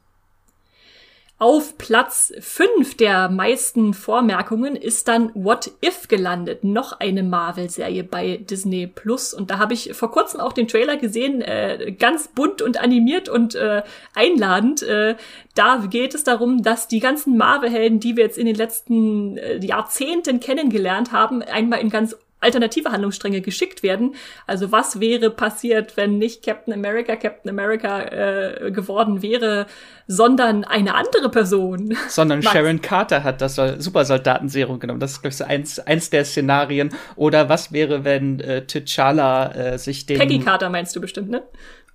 Auf 1.41 1.80
Platz 1.80 2.32
5 2.39 2.97
der 2.97 3.27
meisten 3.27 3.95
Vormerkungen 3.95 4.75
ist 4.75 5.08
dann 5.08 5.32
What 5.34 5.71
If 5.84 6.08
gelandet, 6.08 6.63
noch 6.63 6.99
eine 6.99 7.23
Marvel-Serie 7.23 8.04
bei 8.04 8.38
Disney 8.38 8.86
Plus. 8.86 9.34
Und 9.34 9.49
da 9.49 9.58
habe 9.58 9.73
ich 9.73 9.95
vor 9.95 10.12
kurzem 10.12 10.39
auch 10.39 10.54
den 10.54 10.67
Trailer 10.67 10.97
gesehen, 10.97 11.41
äh, 11.41 11.95
ganz 11.97 12.27
bunt 12.27 12.62
und 12.62 12.80
animiert 12.80 13.27
und 13.27 13.56
äh, 13.56 13.82
einladend. 14.13 14.84
Äh, 14.84 15.15
da 15.56 15.77
geht 15.89 16.13
es 16.13 16.23
darum, 16.23 16.62
dass 16.62 16.88
die 16.88 16.99
ganzen 16.99 17.38
Marvel-Helden, 17.38 17.99
die 17.99 18.15
wir 18.17 18.23
jetzt 18.23 18.38
in 18.38 18.45
den 18.45 18.56
letzten 18.56 19.38
äh, 19.38 19.65
Jahrzehnten 19.65 20.41
kennengelernt 20.41 21.12
haben, 21.12 21.41
einmal 21.41 21.80
in 21.80 21.89
ganz 21.89 22.15
alternative 22.41 22.91
Handlungsstränge 22.91 23.41
geschickt 23.41 23.84
werden. 23.84 24.15
Also 24.47 24.71
was 24.71 24.99
wäre 24.99 25.30
passiert, 25.30 25.95
wenn 25.95 26.17
nicht 26.17 26.43
Captain 26.43 26.73
America 26.73 27.15
Captain 27.15 27.49
America 27.49 28.01
äh, 28.01 28.71
geworden 28.71 29.21
wäre, 29.21 29.67
sondern 30.08 30.63
eine 30.63 30.95
andere 30.95 31.30
Person? 31.30 31.95
Sondern? 32.10 32.41
Sharon 32.41 32.82
Carter 32.82 33.23
hat 33.23 33.41
das 33.41 33.56
Supersoldatenserum 33.56 34.80
genommen. 34.80 34.99
Das 34.99 35.13
ist, 35.13 35.21
glaube 35.21 35.36
ich, 35.36 35.45
eins, 35.45 35.80
eins 35.80 36.10
der 36.10 36.25
Szenarien. 36.25 36.89
Oder 37.15 37.47
was 37.47 37.71
wäre, 37.71 38.04
wenn 38.04 38.39
äh, 38.39 38.63
T'Challa 38.67 39.56
äh, 39.56 39.77
sich 39.77 40.06
den... 40.06 40.17
Peggy 40.17 40.39
Carter 40.39 40.69
meinst 40.69 40.95
du 40.95 41.01
bestimmt, 41.01 41.30
ne? 41.30 41.43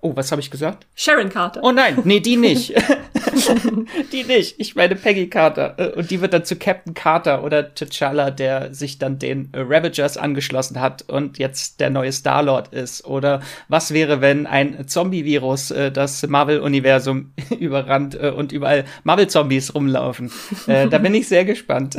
Oh, 0.01 0.15
was 0.15 0.31
habe 0.31 0.41
ich 0.41 0.51
gesagt? 0.51 0.85
Sharon 0.95 1.29
Carter. 1.29 1.61
Oh 1.63 1.71
nein, 1.71 1.99
nee, 2.03 2.19
die 2.19 2.37
nicht. 2.37 2.73
die 4.11 4.23
nicht. 4.23 4.55
Ich 4.59 4.75
meine 4.75 4.95
Peggy 4.95 5.29
Carter. 5.29 5.75
Äh, 5.77 5.97
und 5.97 6.11
die 6.11 6.21
wird 6.21 6.33
dann 6.33 6.45
zu 6.45 6.55
Captain 6.55 6.93
Carter 6.93 7.43
oder 7.43 7.59
T'Challa, 7.59 8.31
der 8.31 8.73
sich 8.73 8.97
dann 8.97 9.19
den 9.19 9.51
Ravagers 9.53 10.17
angeschlossen 10.17 10.79
hat 10.79 11.03
und 11.07 11.37
jetzt 11.37 11.79
der 11.79 11.89
neue 11.89 12.11
Star-Lord 12.11 12.73
ist. 12.73 13.05
Oder 13.05 13.41
was 13.67 13.93
wäre, 13.93 14.21
wenn 14.21 14.47
ein 14.47 14.87
Zombie-Virus 14.87 15.71
äh, 15.71 15.91
das 15.91 16.25
Marvel-Universum 16.27 17.33
überrannt 17.59 18.15
äh, 18.15 18.29
und 18.29 18.51
überall 18.51 18.85
Marvel-Zombies 19.03 19.73
rumlaufen? 19.75 20.31
Äh, 20.67 20.87
da 20.87 20.97
bin 20.97 21.13
ich 21.13 21.27
sehr 21.27 21.45
gespannt. 21.45 21.97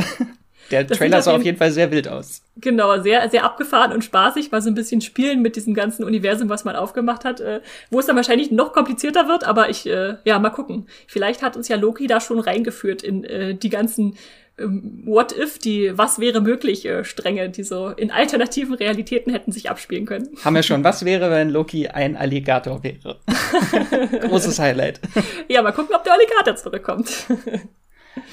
Der 0.71 0.85
das 0.85 0.99
Trailer 0.99 1.23
sah 1.23 1.35
auf 1.35 1.43
jeden 1.43 1.59
Fall 1.59 1.71
sehr 1.71 1.91
wild 1.91 2.09
aus. 2.09 2.43
Genau, 2.57 3.01
sehr, 3.01 3.29
sehr 3.31 3.45
abgefahren 3.45 3.93
und 3.93 4.05
spaßig, 4.05 4.51
mal 4.51 4.61
so 4.61 4.69
ein 4.69 4.75
bisschen 4.75 5.01
spielen 5.01 5.43
mit 5.43 5.57
diesem 5.57 5.75
ganzen 5.75 6.05
Universum, 6.05 6.49
was 6.49 6.65
man 6.65 6.77
aufgemacht 6.77 7.25
hat, 7.25 7.41
äh, 7.41 7.61
wo 7.91 8.01
es 8.01 8.07
dann 8.07 8.17
wahrscheinlich 8.17 8.51
noch 8.51 8.73
komplizierter 8.73 9.29
wird, 9.29 9.45
aber 9.45 9.71
ich, 9.71 9.87
äh, 9.87 10.17
ja, 10.25 10.39
mal 10.39 10.51
gucken. 10.51 10.87
Vielleicht 11.07 11.43
hat 11.43 11.57
uns 11.57 11.69
ja 11.69 11.77
Loki 11.77 12.07
da 12.07 12.21
schon 12.21 12.39
reingeführt 12.39 13.03
in 13.03 13.25
äh, 13.25 13.55
die 13.55 13.71
ganzen 13.71 14.17
ähm, 14.59 15.03
What 15.05 15.33
if, 15.37 15.59
die 15.59 15.97
Was 15.97 16.19
wäre 16.19 16.41
möglich 16.41 16.85
äh, 16.85 17.05
Stränge, 17.05 17.49
die 17.49 17.63
so 17.63 17.89
in 17.89 18.11
alternativen 18.11 18.75
Realitäten 18.75 19.33
hätten 19.33 19.53
sich 19.53 19.71
abspielen 19.71 20.07
können. 20.07 20.29
Haben 20.45 20.57
wir 20.57 20.63
schon. 20.63 20.85
Was 20.85 21.05
wäre, 21.05 21.31
wenn 21.31 21.51
Loki 21.51 21.89
ein 21.89 22.17
Alligator 22.17 22.83
wäre? 22.83 23.21
Großes 24.29 24.59
Highlight. 24.59 25.01
Ja, 25.49 25.63
mal 25.63 25.73
gucken, 25.73 25.95
ob 25.95 26.05
der 26.05 26.15
Alligator 26.15 26.57
zurückkommt. 26.57 27.11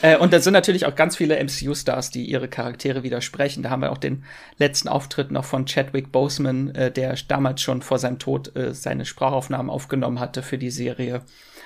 Äh, 0.01 0.17
und 0.17 0.33
da 0.33 0.39
sind 0.39 0.53
natürlich 0.53 0.85
auch 0.85 0.95
ganz 0.95 1.15
viele 1.15 1.41
MCU-Stars, 1.43 2.11
die 2.11 2.25
ihre 2.25 2.47
Charaktere 2.47 3.03
widersprechen. 3.03 3.63
Da 3.63 3.69
haben 3.69 3.81
wir 3.81 3.91
auch 3.91 3.97
den 3.97 4.23
letzten 4.57 4.87
Auftritt 4.87 5.31
noch 5.31 5.45
von 5.45 5.65
Chadwick 5.65 6.11
Boseman, 6.11 6.73
äh, 6.75 6.91
der 6.91 7.15
damals 7.27 7.61
schon 7.61 7.81
vor 7.81 7.99
seinem 7.99 8.19
Tod 8.19 8.55
äh, 8.55 8.73
seine 8.73 9.05
Sprachaufnahmen 9.05 9.69
aufgenommen 9.69 10.19
hatte 10.19 10.43
für 10.43 10.57
die 10.57 10.71
Serie. 10.71 11.21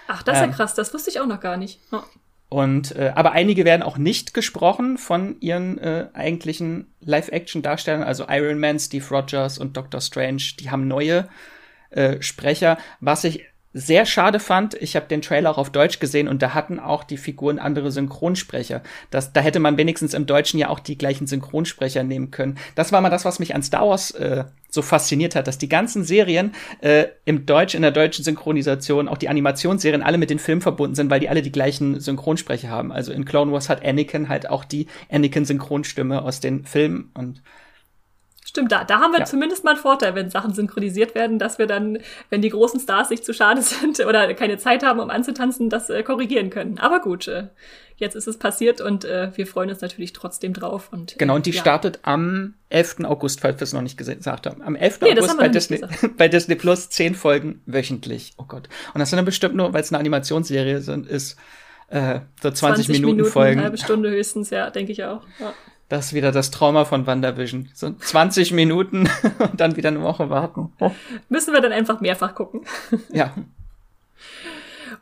Ach, 0.08 0.24
das 0.24 0.38
ist 0.38 0.44
ähm, 0.44 0.50
ja 0.52 0.56
krass, 0.56 0.74
das 0.74 0.94
wusste 0.94 1.10
ich 1.10 1.20
auch 1.20 1.28
noch 1.28 1.40
gar 1.40 1.58
nicht. 1.58 1.80
Oh. 1.92 2.02
Und 2.50 2.96
äh, 2.96 3.12
aber 3.16 3.34
einige 3.34 3.64
werden 3.64 3.84
auch 3.84 4.00
nicht 4.00 4.34
gesprochen 4.34 4.98
von 4.98 5.40
ihren 5.40 5.78
äh, 5.78 6.08
eigentlichen 6.14 6.92
Live-Action-Darstellern, 7.02 8.02
also 8.02 8.26
Iron 8.28 8.60
Man, 8.60 8.80
Steve 8.80 9.06
Rogers 9.12 9.60
und 9.60 9.78
Doctor 9.78 10.02
Strange, 10.02 10.42
die 10.60 10.72
haben 10.72 10.88
neue 10.88 11.30
äh, 11.92 12.22
Sprecher, 12.22 12.80
was 13.00 13.24
ich 13.24 13.46
sehr 13.72 14.08
schade 14.08 14.40
fand, 14.40 14.74
ich 14.74 14.96
habe 14.96 15.08
den 15.08 15.22
Trailer 15.22 15.52
auch 15.52 15.60
auf 15.60 15.72
Deutsch 15.72 16.00
gesehen 16.00 16.28
und 16.28 16.42
da 16.42 16.56
hatten 16.56 16.80
auch 16.80 17.04
die 17.04 17.18
Figuren 17.18 17.60
andere 17.60 17.92
Synchronsprecher. 17.92 18.82
Das, 19.12 19.32
da 19.32 19.42
hätte 19.42 19.60
man 19.60 19.78
wenigstens 19.78 20.16
im 20.16 20.26
Deutschen 20.26 20.60
ja 20.60 20.70
auch 20.70 20.80
die 20.80 20.98
gleichen 20.98 21.28
Synchronsprecher 21.28 22.04
nehmen 22.04 22.32
können. 22.32 22.58
Das 22.74 22.92
war 22.92 23.02
mal 23.02 23.12
das, 23.12 23.26
was 23.26 23.38
mich 23.38 23.54
an 23.54 23.62
Star 23.62 23.88
Wars 23.88 24.10
äh, 24.12 24.46
so 24.70 24.82
fasziniert 24.82 25.36
hat, 25.36 25.48
dass 25.48 25.60
die 25.60 25.70
ganzen 25.70 26.04
Serien 26.04 26.54
äh, 26.82 27.06
im 27.26 27.46
Deutsch, 27.46 27.76
in 27.76 27.84
der 27.84 27.92
deutschen 27.92 28.26
Synchronisation, 28.26 29.08
auch 29.08 29.18
die 29.18 29.30
Animationsserien 29.30 30.02
alle 30.02 30.18
mit 30.18 30.32
den 30.32 30.40
Filmen 30.40 30.62
verbunden 30.62 30.96
sind, 30.96 31.12
weil 31.12 31.20
die 31.20 31.30
alle 31.30 31.44
die 31.44 31.52
gleichen 31.52 32.00
Synchronsprecher 32.00 32.70
haben. 32.70 32.92
Also 32.92 33.12
in 33.12 33.26
Clone 33.26 33.52
Wars 33.52 33.70
hat 33.70 33.86
Anakin 33.86 34.30
halt 34.30 34.50
auch 34.50 34.66
die 34.66 34.88
Anakin-Synchronstimme 35.12 36.24
aus 36.24 36.40
den 36.40 36.66
Filmen 36.66 37.12
und 37.14 37.44
Stimmt, 38.50 38.72
da, 38.72 38.84
da 38.84 39.00
haben 39.00 39.12
wir 39.12 39.20
ja. 39.20 39.26
zumindest 39.26 39.64
mal 39.64 39.74
einen 39.76 39.80
Vorteil, 39.80 40.16
wenn 40.16 40.32
Sachen 40.32 40.56
synchronisiert 40.56 41.14
werden, 41.14 41.38
dass 41.38 41.60
wir 41.60 41.68
dann, 41.68 42.00
wenn 42.32 42.42
die 42.42 42.50
großen 42.50 42.80
Stars 42.80 43.10
sich 43.10 43.22
zu 43.22 43.32
schade 43.32 43.62
sind 43.62 44.00
oder 44.00 44.34
keine 44.34 44.58
Zeit 44.58 44.82
haben, 44.82 45.00
um 45.00 45.12
anzutanzen, 45.12 45.70
das 45.70 45.92
äh, 45.92 46.02
korrigieren 46.02 46.50
können. 46.50 46.80
Aber 46.80 47.00
gut, 47.00 47.28
äh, 47.28 47.50
jetzt 47.98 48.16
ist 48.16 48.28
es 48.28 48.38
passiert 48.38 48.82
und 48.82 49.06
äh, 49.06 49.30
wir 49.36 49.46
freuen 49.46 49.70
uns 49.70 49.82
natürlich 49.82 50.14
trotzdem 50.14 50.54
drauf. 50.54 50.90
Und, 50.92 51.14
äh, 51.14 51.16
genau, 51.20 51.36
und 51.36 51.46
die 51.46 51.52
ja. 51.52 51.62
startet 51.62 52.00
am 52.02 52.56
11. 52.70 53.02
August, 53.04 53.42
falls 53.42 53.60
wir 53.60 53.66
es 53.66 53.74
noch 53.74 53.84
nicht 53.84 54.00
gesagt 54.00 54.48
haben. 54.48 54.64
Am 54.64 54.76
11. 54.76 55.02
Nee, 55.02 55.12
August 55.12 55.38
bei 55.38 55.48
Disney, 55.50 55.82
bei 56.18 56.28
Disney 56.28 56.56
Plus 56.56 56.90
zehn 56.90 57.14
Folgen 57.14 57.62
wöchentlich. 57.68 58.34
Oh 58.38 58.46
Gott. 58.48 58.68
Und 58.96 59.00
das 59.00 59.12
sind 59.12 59.18
dann 59.18 59.26
bestimmt 59.26 59.54
nur, 59.54 59.74
weil 59.74 59.82
es 59.82 59.92
eine 59.92 60.00
Animationsserie 60.00 60.82
sind, 60.82 61.06
ist 61.06 61.38
äh, 61.90 62.22
so 62.42 62.50
20, 62.50 62.88
20 62.88 62.88
Minuten, 62.88 63.18
Minuten 63.18 63.32
Folgen. 63.32 63.60
Eine 63.60 63.66
halbe 63.66 63.78
Stunde 63.78 64.10
höchstens, 64.10 64.50
ja, 64.50 64.72
denke 64.72 64.92
ich 64.92 65.04
auch. 65.04 65.22
Ja. 65.40 65.54
Das 65.90 66.08
ist 66.08 66.14
wieder 66.14 66.32
das 66.32 66.52
Trauma 66.52 66.86
von 66.86 67.08
WandaVision. 67.08 67.70
So 67.74 67.92
20 67.92 68.52
Minuten 68.54 69.10
und 69.40 69.60
dann 69.60 69.76
wieder 69.76 69.90
eine 69.90 70.04
Woche 70.04 70.30
warten. 70.30 70.72
Müssen 71.30 71.54
wir 71.54 71.62
dann 71.62 71.72
einfach 71.72 72.00
mehrfach 72.00 72.36
gucken. 72.36 72.62
Ja. 73.12 73.34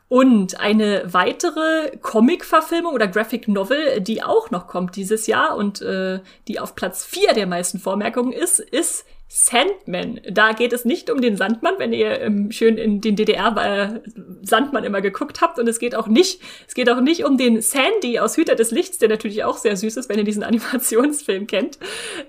Und 0.08 0.58
eine 0.58 1.02
weitere 1.04 1.98
Comic-Verfilmung 2.00 2.94
oder 2.94 3.06
Graphic 3.08 3.46
Novel, 3.46 4.00
die 4.00 4.22
auch 4.22 4.50
noch 4.50 4.66
kommt 4.66 4.96
dieses 4.96 5.26
Jahr 5.26 5.54
und 5.54 5.82
äh, 5.82 6.20
die 6.48 6.58
auf 6.60 6.74
Platz 6.74 7.04
4 7.04 7.34
der 7.34 7.46
meisten 7.46 7.78
Vormerkungen 7.78 8.32
ist, 8.32 8.58
ist 8.58 9.04
Sandman. 9.28 10.20
Da 10.30 10.52
geht 10.52 10.72
es 10.72 10.86
nicht 10.86 11.10
um 11.10 11.20
den 11.20 11.36
Sandmann, 11.36 11.74
wenn 11.76 11.92
ihr 11.92 12.20
ähm, 12.20 12.50
schön 12.50 12.78
in 12.78 13.02
den 13.02 13.14
DDR 13.14 13.54
äh, 13.56 14.00
Sandmann 14.42 14.84
immer 14.84 15.02
geguckt 15.02 15.42
habt. 15.42 15.58
Und 15.58 15.68
es 15.68 15.78
geht 15.78 15.94
auch 15.94 16.06
nicht, 16.06 16.40
es 16.66 16.74
geht 16.74 16.88
auch 16.88 17.00
nicht 17.00 17.24
um 17.24 17.36
den 17.36 17.60
Sandy 17.60 18.18
aus 18.18 18.38
Hüter 18.38 18.54
des 18.54 18.70
Lichts, 18.70 18.96
der 18.98 19.10
natürlich 19.10 19.44
auch 19.44 19.58
sehr 19.58 19.76
süß 19.76 19.98
ist, 19.98 20.08
wenn 20.08 20.18
ihr 20.18 20.24
diesen 20.24 20.42
Animationsfilm 20.48 21.46
kennt, 21.46 21.78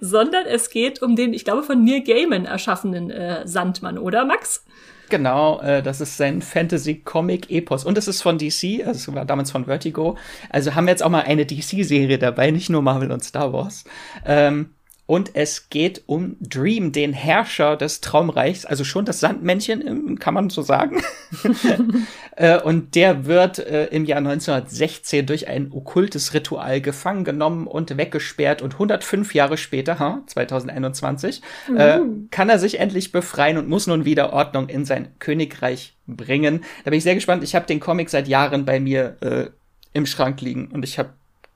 sondern 0.02 0.46
es 0.46 0.70
geht 0.70 1.02
um 1.02 1.16
den, 1.16 1.34
ich 1.34 1.46
glaube, 1.46 1.64
von 1.64 1.84
Neil 1.84 2.04
Gaiman 2.04 2.46
erschaffenen 2.46 3.10
äh, 3.10 3.48
Sandmann, 3.48 3.98
oder 3.98 4.26
Max? 4.26 4.66
Genau, 5.10 5.60
äh, 5.62 5.82
das 5.82 6.02
ist 6.02 6.18
sein 6.18 6.42
Fantasy-Comic-Epos. 6.42 7.84
Und 7.84 7.98
es 7.98 8.08
ist 8.08 8.22
von 8.22 8.38
DC, 8.38 8.86
also 8.86 8.92
es 8.92 9.14
war 9.14 9.26
damals 9.26 9.52
von 9.52 9.66
Vertigo. 9.66 10.18
Also 10.50 10.76
haben 10.76 10.86
wir 10.86 10.92
jetzt 10.92 11.04
auch 11.04 11.10
mal 11.10 11.24
eine 11.24 11.46
DC-Serie 11.46 12.20
dabei, 12.20 12.52
nicht 12.52 12.70
nur 12.70 12.82
Marvel 12.82 13.12
und 13.12 13.24
Star 13.24 13.52
Wars. 13.52 13.86
Ähm, 14.26 14.76
und 15.10 15.32
es 15.34 15.72
geht 15.72 16.04
um 16.06 16.38
Dream, 16.40 16.92
den 16.92 17.14
Herrscher 17.14 17.78
des 17.78 18.00
Traumreichs, 18.00 18.64
also 18.64 18.84
schon 18.84 19.06
das 19.06 19.20
Sandmännchen, 19.20 19.88
ähm, 19.88 20.20
kann 20.20 20.36
man 20.36 20.52
so 20.52 20.62
sagen. 20.62 21.02
Äh, 22.36 22.62
und 22.62 22.96
der 22.96 23.26
wird 23.26 23.60
äh, 23.60 23.88
im 23.88 24.06
Jahr 24.06 24.20
1916 24.20 25.26
durch 25.26 25.50
ein 25.50 25.74
okkultes 25.74 26.34
Ritual 26.34 26.80
gefangen 26.80 27.26
genommen 27.26 27.68
und 27.68 27.98
weggesperrt. 27.98 28.62
Und 28.62 28.76
105 28.76 29.34
Jahre 29.34 29.58
später, 29.58 30.00
ha, 30.00 30.22
2021, 30.26 31.42
mhm. 31.68 31.78
äh, 31.78 32.00
kann 32.32 32.48
er 32.48 32.58
sich 32.58 32.80
endlich 32.80 33.12
befreien 33.12 33.58
und 33.58 33.68
muss 33.68 33.88
nun 33.88 34.06
wieder 34.06 34.32
Ordnung 34.32 34.70
in 34.70 34.86
sein 34.86 35.10
Königreich 35.20 35.98
bringen. 36.08 36.64
Da 36.86 36.92
bin 36.92 36.98
ich 36.98 37.04
sehr 37.04 37.16
gespannt. 37.16 37.44
Ich 37.44 37.56
habe 37.56 37.66
den 37.66 37.82
Comic 37.82 38.10
seit 38.10 38.30
Jahren 38.30 38.64
bei 38.64 38.80
mir 38.80 39.18
äh, 39.20 39.48
im 39.92 40.06
Schrank 40.06 40.40
liegen 40.40 40.68
und 40.68 40.86
ich 40.86 40.98
habe 40.98 41.10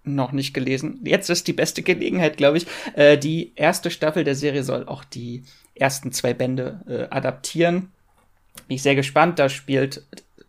noch 0.03 0.31
nicht 0.31 0.53
gelesen. 0.53 0.99
Jetzt 1.03 1.29
ist 1.29 1.47
die 1.47 1.53
beste 1.53 1.81
Gelegenheit, 1.81 2.37
glaube 2.37 2.57
ich. 2.57 2.67
Äh, 2.95 3.17
die 3.17 3.53
erste 3.55 3.91
Staffel 3.91 4.23
der 4.23 4.35
Serie 4.35 4.63
soll 4.63 4.87
auch 4.87 5.03
die 5.03 5.43
ersten 5.75 6.11
zwei 6.11 6.33
Bände 6.33 6.81
äh, 6.87 7.15
adaptieren. 7.15 7.91
Bin 8.67 8.75
ich 8.75 8.83
sehr 8.83 8.95
gespannt. 8.95 9.39
Da 9.39 9.49
spielt 9.49 10.03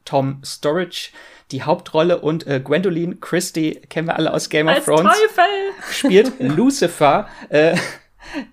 Tom 0.05 0.43
Storage 0.45 1.11
die 1.51 1.63
Hauptrolle 1.63 2.21
und 2.21 2.47
äh, 2.47 2.61
Gwendoline 2.61 3.17
Christie, 3.17 3.81
kennen 3.89 4.09
wir 4.09 4.17
alle 4.17 4.33
aus 4.33 4.49
Game 4.49 4.69
of 4.69 4.85
Thrones, 4.85 5.15
spielt 5.91 6.33
Lucifer, 6.41 7.29
äh, 7.51 7.77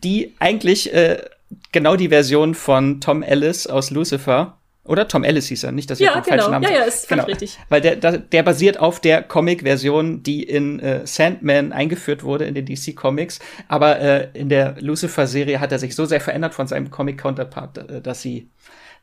die 0.03 0.35
eigentlich 0.39 0.93
äh, 0.93 1.23
genau 1.71 1.95
die 1.95 2.09
Version 2.09 2.53
von 2.53 3.01
Tom 3.01 3.23
Ellis 3.23 3.67
aus 3.67 3.91
Lucifer 3.91 4.57
oder 4.83 5.07
Tom 5.07 5.23
Ellis 5.23 5.47
hieß 5.47 5.63
er, 5.65 5.71
nicht, 5.71 5.89
dass 5.91 5.99
ich 5.99 6.07
ja, 6.07 6.13
den 6.13 6.23
genau. 6.23 6.37
falschen 6.37 6.51
Namen 6.51 6.63
Ja, 6.63 6.71
ja, 6.71 6.83
ist 6.83 7.07
genau. 7.07 7.25
richtig. 7.25 7.59
Weil 7.69 7.81
der, 7.81 7.95
der, 7.95 8.43
basiert 8.43 8.79
auf 8.79 8.99
der 8.99 9.21
Comic-Version, 9.21 10.23
die 10.23 10.41
in 10.41 10.79
äh, 10.79 11.05
Sandman 11.05 11.71
eingeführt 11.71 12.23
wurde 12.23 12.45
in 12.45 12.55
den 12.55 12.65
DC 12.65 12.95
Comics. 12.95 13.39
Aber 13.67 13.99
äh, 13.99 14.29
in 14.33 14.49
der 14.49 14.75
Lucifer-Serie 14.79 15.59
hat 15.59 15.71
er 15.71 15.77
sich 15.77 15.95
so 15.95 16.05
sehr 16.05 16.19
verändert 16.19 16.55
von 16.55 16.65
seinem 16.65 16.89
Comic-Counterpart, 16.89 17.77
äh, 17.77 18.01
dass 18.01 18.23
sie 18.23 18.49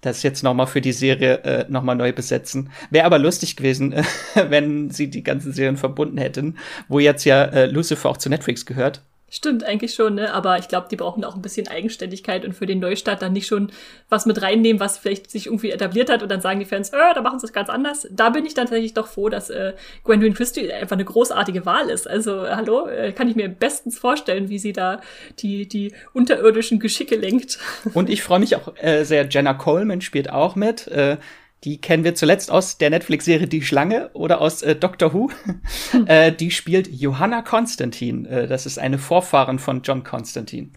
das 0.00 0.22
jetzt 0.22 0.42
noch 0.42 0.54
mal 0.54 0.66
für 0.66 0.80
die 0.80 0.92
Serie 0.92 1.38
äh, 1.44 1.66
noch 1.68 1.82
mal 1.82 1.94
neu 1.94 2.12
besetzen. 2.12 2.70
Wäre 2.90 3.06
aber 3.06 3.18
lustig 3.18 3.56
gewesen, 3.56 3.92
äh, 3.92 4.02
wenn 4.48 4.90
sie 4.90 5.10
die 5.10 5.22
ganzen 5.22 5.52
Serien 5.52 5.76
verbunden 5.76 6.18
hätten, 6.18 6.58
wo 6.88 6.98
jetzt 6.98 7.24
ja 7.24 7.44
äh, 7.44 7.66
Lucifer 7.66 8.08
auch 8.08 8.16
zu 8.16 8.28
Netflix 8.28 8.66
gehört. 8.66 9.02
Stimmt, 9.30 9.62
eigentlich 9.62 9.92
schon, 9.92 10.14
ne? 10.14 10.32
Aber 10.32 10.58
ich 10.58 10.68
glaube, 10.68 10.88
die 10.90 10.96
brauchen 10.96 11.22
auch 11.22 11.36
ein 11.36 11.42
bisschen 11.42 11.68
Eigenständigkeit 11.68 12.46
und 12.46 12.54
für 12.54 12.64
den 12.64 12.78
Neustart 12.78 13.20
dann 13.20 13.34
nicht 13.34 13.46
schon 13.46 13.70
was 14.08 14.24
mit 14.24 14.40
reinnehmen, 14.40 14.80
was 14.80 14.96
vielleicht 14.96 15.30
sich 15.30 15.46
irgendwie 15.46 15.70
etabliert 15.70 16.08
hat 16.08 16.22
und 16.22 16.30
dann 16.30 16.40
sagen 16.40 16.60
die 16.60 16.64
Fans, 16.64 16.90
äh, 16.90 17.14
da 17.14 17.20
machen 17.20 17.38
sie 17.38 17.46
es 17.46 17.52
ganz 17.52 17.68
anders. 17.68 18.08
Da 18.10 18.30
bin 18.30 18.46
ich 18.46 18.54
dann 18.54 18.66
tatsächlich 18.66 18.94
doch 18.94 19.06
froh, 19.06 19.28
dass 19.28 19.50
äh, 19.50 19.74
Gwendolyn 20.04 20.32
Christie 20.32 20.72
einfach 20.72 20.96
eine 20.96 21.04
großartige 21.04 21.66
Wahl 21.66 21.90
ist. 21.90 22.08
Also, 22.08 22.48
hallo, 22.48 22.88
äh, 22.88 23.12
kann 23.12 23.28
ich 23.28 23.36
mir 23.36 23.50
bestens 23.50 23.98
vorstellen, 23.98 24.48
wie 24.48 24.58
sie 24.58 24.72
da 24.72 25.02
die, 25.40 25.68
die 25.68 25.92
unterirdischen 26.14 26.78
Geschicke 26.78 27.16
lenkt. 27.16 27.58
Und 27.92 28.08
ich 28.08 28.22
freue 28.22 28.38
mich 28.38 28.56
auch 28.56 28.72
äh, 28.76 29.04
sehr, 29.04 29.28
Jenna 29.28 29.52
Coleman 29.52 30.00
spielt 30.00 30.30
auch 30.30 30.56
mit. 30.56 30.88
Äh, 30.88 31.18
die 31.64 31.80
kennen 31.80 32.04
wir 32.04 32.14
zuletzt 32.14 32.50
aus 32.50 32.78
der 32.78 32.90
Netflix-Serie 32.90 33.48
Die 33.48 33.62
Schlange 33.62 34.10
oder 34.12 34.40
aus 34.40 34.62
äh, 34.62 34.76
Doctor 34.76 35.12
Who. 35.12 35.30
äh, 36.06 36.32
die 36.32 36.50
spielt 36.50 36.88
Johanna 36.88 37.42
Konstantin. 37.42 38.26
Äh, 38.26 38.46
das 38.46 38.66
ist 38.66 38.78
eine 38.78 38.98
Vorfahrin 38.98 39.58
von 39.58 39.82
John 39.82 40.04
Constantine. 40.04 40.70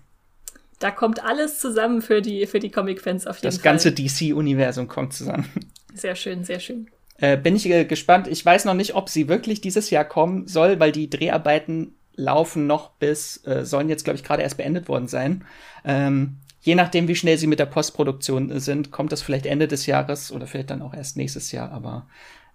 Da 0.80 0.90
kommt 0.90 1.24
alles 1.24 1.60
zusammen 1.60 2.02
für 2.02 2.22
die, 2.22 2.48
für 2.48 2.60
die 2.60 2.72
Comic-Fans 2.72 3.28
auf 3.28 3.38
jeden 3.38 3.44
das 3.44 3.62
Fall. 3.62 3.74
Das 3.74 3.84
ganze 3.84 3.92
DC-Universum 3.92 4.88
kommt 4.88 5.14
zusammen. 5.14 5.48
Sehr 5.94 6.16
schön, 6.16 6.44
sehr 6.44 6.60
schön. 6.60 6.90
Äh, 7.18 7.38
bin 7.38 7.56
ich 7.56 7.70
äh, 7.70 7.86
gespannt. 7.86 8.28
Ich 8.28 8.44
weiß 8.44 8.66
noch 8.66 8.74
nicht, 8.74 8.96
ob 8.96 9.08
sie 9.08 9.28
wirklich 9.28 9.62
dieses 9.62 9.92
Jahr 9.92 10.06
kommen 10.06 10.48
soll, 10.48 10.80
weil 10.80 10.92
die 10.92 11.10
Dreharbeiten 11.10 11.94
laufen 12.16 12.66
noch 12.66 12.92
bis, 12.92 13.46
äh, 13.46 13.64
sollen 13.64 13.90
jetzt, 13.90 14.04
glaube 14.04 14.18
ich, 14.18 14.24
gerade 14.24 14.42
erst 14.42 14.58
beendet 14.58 14.88
worden 14.88 15.08
sein. 15.08 15.46
Ähm, 15.86 16.38
je 16.62 16.76
nachdem, 16.76 17.08
wie 17.08 17.16
schnell 17.16 17.38
sie 17.38 17.48
mit 17.48 17.60
der 17.60 17.66
Postproduktion 17.66 18.60
sind, 18.60 18.92
kommt 18.92 19.12
das 19.12 19.22
vielleicht 19.22 19.46
Ende 19.46 19.68
des 19.68 19.86
Jahres 19.86 20.32
oder 20.32 20.48
vielleicht 20.48 20.70
dann 20.70 20.82
auch 20.82 20.94
erst 20.94 21.18
nächstes 21.18 21.52
Jahr, 21.52 21.72
aber 21.72 22.08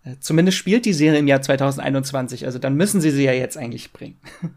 äh, 0.05 0.17
zumindest 0.21 0.57
spielt 0.59 0.87
die 0.87 0.93
Serie 0.93 1.19
im 1.19 1.27
Jahr 1.27 1.43
2021, 1.43 2.47
also 2.47 2.59
dann 2.59 2.75
müssen 2.75 3.01
sie 3.01 3.11
sie 3.11 3.25
ja 3.25 3.33
jetzt 3.33 3.59
eigentlich 3.59 3.93
bringen. 3.93 4.19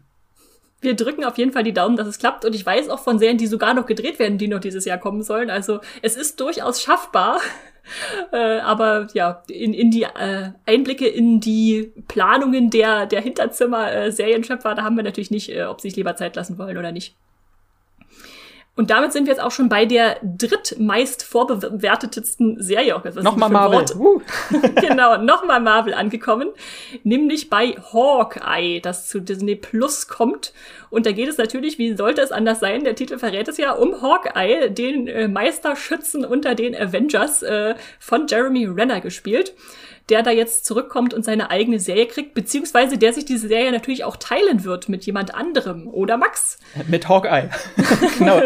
Wir 0.82 0.94
drücken 0.94 1.24
auf 1.24 1.36
jeden 1.36 1.52
Fall 1.52 1.62
die 1.62 1.74
Daumen, 1.74 1.96
dass 1.96 2.08
es 2.08 2.18
klappt. 2.18 2.46
Und 2.46 2.54
ich 2.54 2.64
weiß 2.64 2.88
auch 2.88 3.00
von 3.00 3.18
Serien, 3.18 3.36
die 3.36 3.46
sogar 3.46 3.74
noch 3.74 3.84
gedreht 3.84 4.18
werden, 4.18 4.38
die 4.38 4.48
noch 4.48 4.60
dieses 4.60 4.86
Jahr 4.86 4.96
kommen 4.96 5.22
sollen. 5.22 5.50
Also 5.50 5.80
es 6.00 6.16
ist 6.16 6.40
durchaus 6.40 6.80
schaffbar. 6.80 7.38
äh, 8.32 8.60
aber 8.60 9.08
ja, 9.12 9.42
in, 9.50 9.74
in 9.74 9.90
die 9.90 10.04
äh, 10.04 10.52
Einblicke 10.64 11.06
in 11.06 11.40
die 11.40 11.92
Planungen 12.08 12.70
der, 12.70 13.04
der 13.04 13.20
Hinterzimmer-Serienschöpfer, 13.20 14.72
äh, 14.72 14.74
da 14.74 14.82
haben 14.82 14.96
wir 14.96 15.02
natürlich 15.02 15.30
nicht, 15.30 15.50
äh, 15.50 15.64
ob 15.64 15.82
sie 15.82 15.90
sich 15.90 15.96
lieber 15.96 16.16
Zeit 16.16 16.34
lassen 16.36 16.56
wollen 16.56 16.78
oder 16.78 16.92
nicht. 16.92 17.14
Und 18.80 18.88
damit 18.88 19.12
sind 19.12 19.26
wir 19.26 19.34
jetzt 19.34 19.42
auch 19.42 19.50
schon 19.50 19.68
bei 19.68 19.84
der 19.84 20.16
drittmeist 20.22 21.22
vorbewertetesten 21.22 22.62
Serie. 22.62 22.96
Auch 22.96 23.04
nochmal 23.04 23.50
Marvel. 23.50 23.84
Uh. 23.94 24.22
genau, 24.80 25.18
nochmal 25.18 25.60
Marvel 25.60 25.92
angekommen. 25.92 26.48
Nämlich 27.04 27.50
bei 27.50 27.76
Hawkeye, 27.92 28.80
das 28.80 29.06
zu 29.06 29.20
Disney 29.20 29.54
Plus 29.54 30.08
kommt. 30.08 30.54
Und 30.88 31.04
da 31.04 31.12
geht 31.12 31.28
es 31.28 31.36
natürlich, 31.36 31.76
wie 31.76 31.94
sollte 31.94 32.22
es 32.22 32.32
anders 32.32 32.60
sein, 32.60 32.82
der 32.84 32.94
Titel 32.94 33.18
verrät 33.18 33.48
es 33.48 33.58
ja, 33.58 33.72
um 33.72 34.00
Hawkeye, 34.00 34.70
den 34.70 35.08
äh, 35.08 35.28
Meisterschützen 35.28 36.24
unter 36.24 36.54
den 36.54 36.74
Avengers 36.74 37.42
äh, 37.42 37.74
von 37.98 38.28
Jeremy 38.28 38.64
Renner 38.64 39.02
gespielt 39.02 39.52
der 40.10 40.22
da 40.22 40.30
jetzt 40.30 40.64
zurückkommt 40.64 41.14
und 41.14 41.24
seine 41.24 41.50
eigene 41.50 41.78
Serie 41.78 42.06
kriegt, 42.06 42.34
beziehungsweise 42.34 42.98
der 42.98 43.12
sich 43.12 43.24
diese 43.24 43.48
Serie 43.48 43.70
natürlich 43.72 44.04
auch 44.04 44.16
teilen 44.16 44.64
wird 44.64 44.88
mit 44.88 45.06
jemand 45.06 45.34
anderem 45.34 45.86
oder 45.88 46.16
Max. 46.16 46.58
Mit 46.88 47.08
Hawkeye. 47.08 47.48
genau. 48.18 48.40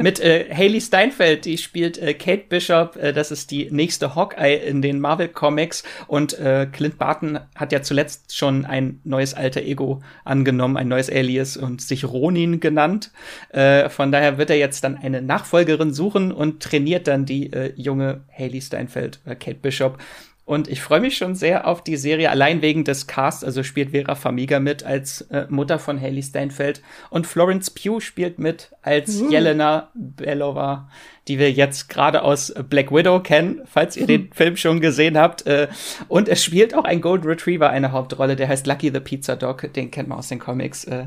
mit 0.00 0.20
äh, 0.20 0.52
Haley 0.52 0.80
Steinfeld, 0.80 1.44
die 1.44 1.58
spielt 1.58 1.98
äh, 1.98 2.14
Kate 2.14 2.44
Bishop, 2.48 2.96
äh, 2.96 3.12
das 3.12 3.30
ist 3.30 3.50
die 3.50 3.70
nächste 3.70 4.14
Hawkeye 4.14 4.56
in 4.56 4.82
den 4.82 5.00
Marvel 5.00 5.28
Comics 5.28 5.84
und 6.06 6.38
äh, 6.38 6.66
Clint 6.70 6.98
Barton 6.98 7.38
hat 7.54 7.72
ja 7.72 7.82
zuletzt 7.82 8.36
schon 8.36 8.64
ein 8.64 9.00
neues 9.04 9.34
alter 9.34 9.62
Ego 9.62 10.02
angenommen, 10.24 10.76
ein 10.76 10.88
neues 10.88 11.10
Alias 11.10 11.56
und 11.56 11.80
sich 11.80 12.04
Ronin 12.04 12.60
genannt. 12.60 13.12
Äh, 13.50 13.88
von 13.88 14.12
daher 14.12 14.38
wird 14.38 14.50
er 14.50 14.56
jetzt 14.56 14.82
dann 14.84 14.96
eine 14.96 15.22
Nachfolgerin 15.22 15.92
suchen 15.92 16.32
und 16.32 16.62
trainiert 16.62 17.06
dann 17.06 17.26
die 17.26 17.52
äh, 17.52 17.72
junge 17.76 18.22
Haley 18.36 18.60
Steinfeld, 18.60 19.20
äh, 19.24 19.34
Kate 19.34 19.58
Bishop. 19.60 19.98
Und 20.46 20.68
ich 20.68 20.80
freue 20.80 21.00
mich 21.00 21.16
schon 21.16 21.34
sehr 21.34 21.66
auf 21.66 21.82
die 21.82 21.96
Serie, 21.96 22.30
allein 22.30 22.62
wegen 22.62 22.84
des 22.84 23.08
Casts. 23.08 23.42
Also 23.42 23.64
spielt 23.64 23.90
Vera 23.90 24.14
Famiga 24.14 24.60
mit 24.60 24.84
als 24.84 25.22
äh, 25.22 25.46
Mutter 25.48 25.80
von 25.80 26.00
Haley 26.00 26.22
Steinfeld. 26.22 26.82
Und 27.10 27.26
Florence 27.26 27.68
Pugh 27.68 28.00
spielt 28.00 28.38
mit 28.38 28.70
als 28.80 29.20
uh. 29.20 29.28
Jelena 29.28 29.90
Belova, 29.94 30.88
die 31.26 31.40
wir 31.40 31.50
jetzt 31.50 31.88
gerade 31.88 32.22
aus 32.22 32.54
Black 32.70 32.92
Widow 32.92 33.18
kennen, 33.18 33.62
falls 33.64 33.96
ihr 33.96 34.06
den 34.06 34.30
Film 34.34 34.56
schon 34.56 34.80
gesehen 34.80 35.18
habt. 35.18 35.44
Äh, 35.48 35.66
und 36.06 36.28
es 36.28 36.44
spielt 36.44 36.76
auch 36.76 36.84
ein 36.84 37.00
Gold 37.00 37.26
Retriever 37.26 37.70
eine 37.70 37.90
Hauptrolle, 37.90 38.36
der 38.36 38.46
heißt 38.46 38.68
Lucky 38.68 38.92
the 38.92 39.00
Pizza 39.00 39.34
Dog. 39.34 39.72
Den 39.72 39.90
kennt 39.90 40.08
man 40.08 40.18
aus 40.18 40.28
den 40.28 40.38
Comics. 40.38 40.84
Äh, 40.84 41.06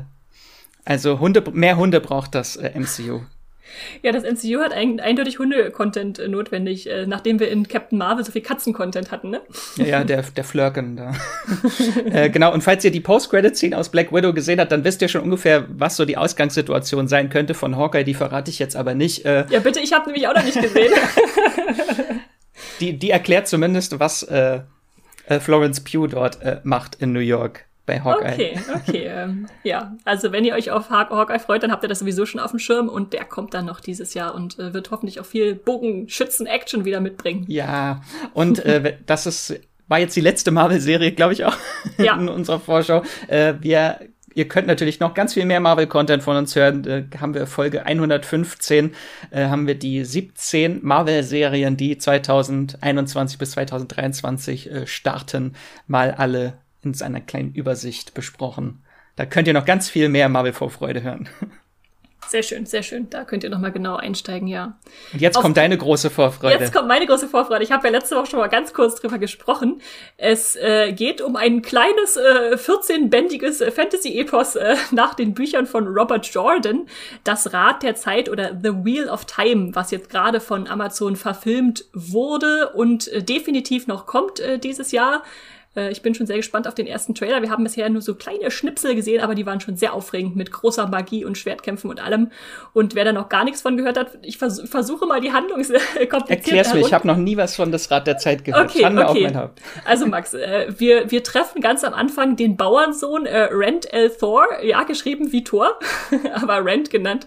also 0.84 1.18
Hunde, 1.18 1.42
mehr 1.50 1.78
Hunde 1.78 2.02
braucht 2.02 2.34
das 2.34 2.56
äh, 2.56 2.78
MCU. 2.78 3.22
Ja, 4.02 4.12
das 4.12 4.24
MCU 4.24 4.60
hat 4.60 4.72
ein, 4.72 5.00
eindeutig 5.00 5.38
Hunde-Content 5.38 6.18
äh, 6.18 6.28
notwendig, 6.28 6.88
äh, 6.88 7.06
nachdem 7.06 7.40
wir 7.40 7.50
in 7.50 7.68
Captain 7.68 7.98
Marvel 7.98 8.24
so 8.24 8.32
viel 8.32 8.42
Katzen-Content 8.42 9.10
hatten, 9.10 9.30
ne? 9.30 9.40
Ja, 9.76 9.84
ja, 9.84 10.04
der, 10.04 10.22
der 10.22 10.44
Flirken 10.44 10.96
da. 10.96 11.12
äh, 12.10 12.30
genau, 12.30 12.52
und 12.52 12.62
falls 12.62 12.84
ihr 12.84 12.90
die 12.90 13.00
Post-Credit-Scene 13.00 13.76
aus 13.76 13.90
Black 13.90 14.12
Widow 14.12 14.32
gesehen 14.32 14.60
habt, 14.60 14.72
dann 14.72 14.84
wisst 14.84 15.02
ihr 15.02 15.08
schon 15.08 15.22
ungefähr, 15.22 15.66
was 15.68 15.96
so 15.96 16.04
die 16.04 16.16
Ausgangssituation 16.16 17.08
sein 17.08 17.30
könnte 17.30 17.54
von 17.54 17.76
Hawkeye. 17.76 18.04
Die 18.04 18.14
verrate 18.14 18.50
ich 18.50 18.58
jetzt 18.58 18.76
aber 18.76 18.94
nicht. 18.94 19.24
Äh, 19.24 19.46
ja, 19.50 19.60
bitte, 19.60 19.80
ich 19.80 19.92
habe 19.92 20.06
nämlich 20.06 20.26
auch 20.28 20.34
noch 20.34 20.44
nicht 20.44 20.60
gesehen. 20.60 20.92
die, 22.80 22.98
die 22.98 23.10
erklärt 23.10 23.48
zumindest, 23.48 23.98
was 24.00 24.22
äh, 24.22 24.60
äh, 25.26 25.40
Florence 25.40 25.80
Pugh 25.80 26.08
dort 26.08 26.38
macht 26.64 26.96
in 26.96 27.12
New 27.12 27.20
York 27.20 27.69
bei 27.90 28.00
Hawkeye. 28.00 28.32
Okay, 28.32 28.58
okay. 28.74 29.10
Ähm, 29.12 29.46
ja, 29.64 29.96
also 30.04 30.30
wenn 30.32 30.44
ihr 30.44 30.54
euch 30.54 30.70
auf 30.70 30.90
Hawkeye 30.90 31.40
freut, 31.40 31.62
dann 31.62 31.72
habt 31.72 31.82
ihr 31.82 31.88
das 31.88 31.98
sowieso 31.98 32.24
schon 32.24 32.40
auf 32.40 32.50
dem 32.50 32.60
Schirm 32.60 32.88
und 32.88 33.12
der 33.12 33.24
kommt 33.24 33.52
dann 33.54 33.66
noch 33.66 33.80
dieses 33.80 34.14
Jahr 34.14 34.34
und 34.34 34.58
äh, 34.58 34.72
wird 34.72 34.90
hoffentlich 34.90 35.18
auch 35.20 35.26
viel 35.26 35.54
Bogenschützen-Action 35.54 36.84
wieder 36.84 37.00
mitbringen. 37.00 37.44
Ja, 37.48 38.02
und 38.32 38.64
äh, 38.64 38.96
das 39.06 39.26
ist 39.26 39.60
war 39.88 39.98
jetzt 39.98 40.14
die 40.14 40.20
letzte 40.20 40.52
Marvel-Serie, 40.52 41.10
glaube 41.10 41.32
ich 41.32 41.44
auch, 41.44 41.56
ja. 41.98 42.14
in 42.18 42.28
unserer 42.28 42.60
Vorschau. 42.60 43.02
Äh, 43.26 43.54
wir 43.60 43.98
Ihr 44.32 44.46
könnt 44.46 44.68
natürlich 44.68 45.00
noch 45.00 45.14
ganz 45.14 45.34
viel 45.34 45.44
mehr 45.44 45.58
Marvel-Content 45.58 46.22
von 46.22 46.36
uns 46.36 46.54
hören. 46.54 46.84
Da 46.84 47.20
haben 47.20 47.34
wir 47.34 47.48
Folge 47.48 47.84
115, 47.84 48.94
äh, 49.32 49.46
haben 49.46 49.66
wir 49.66 49.74
die 49.74 50.04
17 50.04 50.78
Marvel-Serien, 50.82 51.76
die 51.76 51.98
2021 51.98 53.38
bis 53.38 53.50
2023 53.50 54.70
äh, 54.70 54.86
starten, 54.86 55.54
mal 55.88 56.12
alle 56.12 56.54
in 56.82 56.94
seiner 56.94 57.20
kleinen 57.20 57.52
Übersicht 57.52 58.14
besprochen. 58.14 58.82
Da 59.16 59.26
könnt 59.26 59.48
ihr 59.48 59.54
noch 59.54 59.64
ganz 59.64 59.88
viel 59.90 60.08
mehr 60.08 60.28
Marvel-Vorfreude 60.28 61.02
hören. 61.02 61.28
Sehr 62.30 62.44
schön, 62.44 62.64
sehr 62.64 62.84
schön. 62.84 63.10
Da 63.10 63.24
könnt 63.24 63.42
ihr 63.42 63.50
noch 63.50 63.58
mal 63.58 63.72
genau 63.72 63.96
einsteigen, 63.96 64.46
ja. 64.46 64.78
Und 65.12 65.20
jetzt 65.20 65.36
Auf, 65.36 65.42
kommt 65.42 65.56
deine 65.56 65.76
große 65.76 66.10
Vorfreude. 66.10 66.60
Jetzt 66.60 66.72
kommt 66.72 66.86
meine 66.86 67.04
große 67.04 67.26
Vorfreude. 67.26 67.64
Ich 67.64 67.72
habe 67.72 67.88
ja 67.88 67.92
letzte 67.92 68.14
Woche 68.14 68.26
schon 68.26 68.38
mal 68.38 68.46
ganz 68.46 68.72
kurz 68.72 69.00
drüber 69.00 69.18
gesprochen. 69.18 69.80
Es 70.16 70.54
äh, 70.54 70.92
geht 70.92 71.22
um 71.22 71.34
ein 71.34 71.60
kleines, 71.60 72.16
äh, 72.16 72.54
14-bändiges 72.54 73.62
äh, 73.62 73.72
Fantasy-Epos 73.72 74.54
äh, 74.54 74.76
nach 74.92 75.14
den 75.14 75.34
Büchern 75.34 75.66
von 75.66 75.88
Robert 75.88 76.24
Jordan. 76.26 76.86
Das 77.24 77.52
Rad 77.52 77.82
der 77.82 77.96
Zeit 77.96 78.28
oder 78.28 78.56
The 78.62 78.84
Wheel 78.84 79.08
of 79.08 79.24
Time, 79.24 79.74
was 79.74 79.90
jetzt 79.90 80.08
gerade 80.08 80.38
von 80.38 80.68
Amazon 80.68 81.16
verfilmt 81.16 81.86
wurde 81.94 82.70
und 82.74 83.08
äh, 83.08 83.24
definitiv 83.24 83.88
noch 83.88 84.06
kommt 84.06 84.38
äh, 84.38 84.60
dieses 84.60 84.92
Jahr. 84.92 85.24
Äh, 85.76 85.90
ich 85.92 86.02
bin 86.02 86.14
schon 86.14 86.26
sehr 86.26 86.36
gespannt 86.36 86.66
auf 86.66 86.74
den 86.74 86.86
ersten 86.86 87.14
Trailer. 87.14 87.42
Wir 87.42 87.50
haben 87.50 87.62
bisher 87.62 87.88
nur 87.88 88.02
so 88.02 88.14
kleine 88.14 88.50
Schnipsel 88.50 88.94
gesehen, 88.94 89.20
aber 89.20 89.34
die 89.34 89.46
waren 89.46 89.60
schon 89.60 89.76
sehr 89.76 89.94
aufregend 89.94 90.36
mit 90.36 90.50
großer 90.50 90.88
Magie 90.88 91.24
und 91.24 91.38
Schwertkämpfen 91.38 91.90
und 91.90 92.00
allem. 92.00 92.30
Und 92.72 92.94
wer 92.94 93.04
da 93.04 93.12
noch 93.12 93.28
gar 93.28 93.44
nichts 93.44 93.62
von 93.62 93.76
gehört 93.76 93.96
hat, 93.96 94.18
ich 94.22 94.38
vers 94.38 94.60
versuche 94.64 95.06
mal 95.06 95.20
die 95.20 95.32
Handlung 95.32 95.62
kompliziert 95.62 96.30
Erklär's 96.30 96.74
mir, 96.74 96.80
ich 96.80 96.92
habe 96.92 97.06
noch 97.06 97.16
nie 97.16 97.36
was 97.36 97.56
von 97.56 97.70
das 97.70 97.90
Rad 97.90 98.06
der 98.06 98.18
Zeit 98.18 98.44
gehört. 98.44 98.70
Okay, 98.70 98.80
Schande 98.80 99.06
okay. 99.06 99.26
Auf 99.26 99.32
mein 99.32 99.42
Haupt. 99.42 99.62
Also 99.84 100.06
Max, 100.06 100.34
äh, 100.34 100.66
wir, 100.76 101.10
wir 101.10 101.22
treffen 101.22 101.60
ganz 101.60 101.84
am 101.84 101.94
Anfang 101.94 102.36
den 102.36 102.56
Bauernsohn 102.56 103.26
äh, 103.26 103.48
Rand 103.52 103.92
L. 103.92 104.10
Thor, 104.10 104.46
ja, 104.62 104.82
geschrieben 104.82 105.32
wie 105.32 105.44
Thor, 105.44 105.78
aber 106.34 106.64
Rand 106.64 106.90
genannt. 106.90 107.26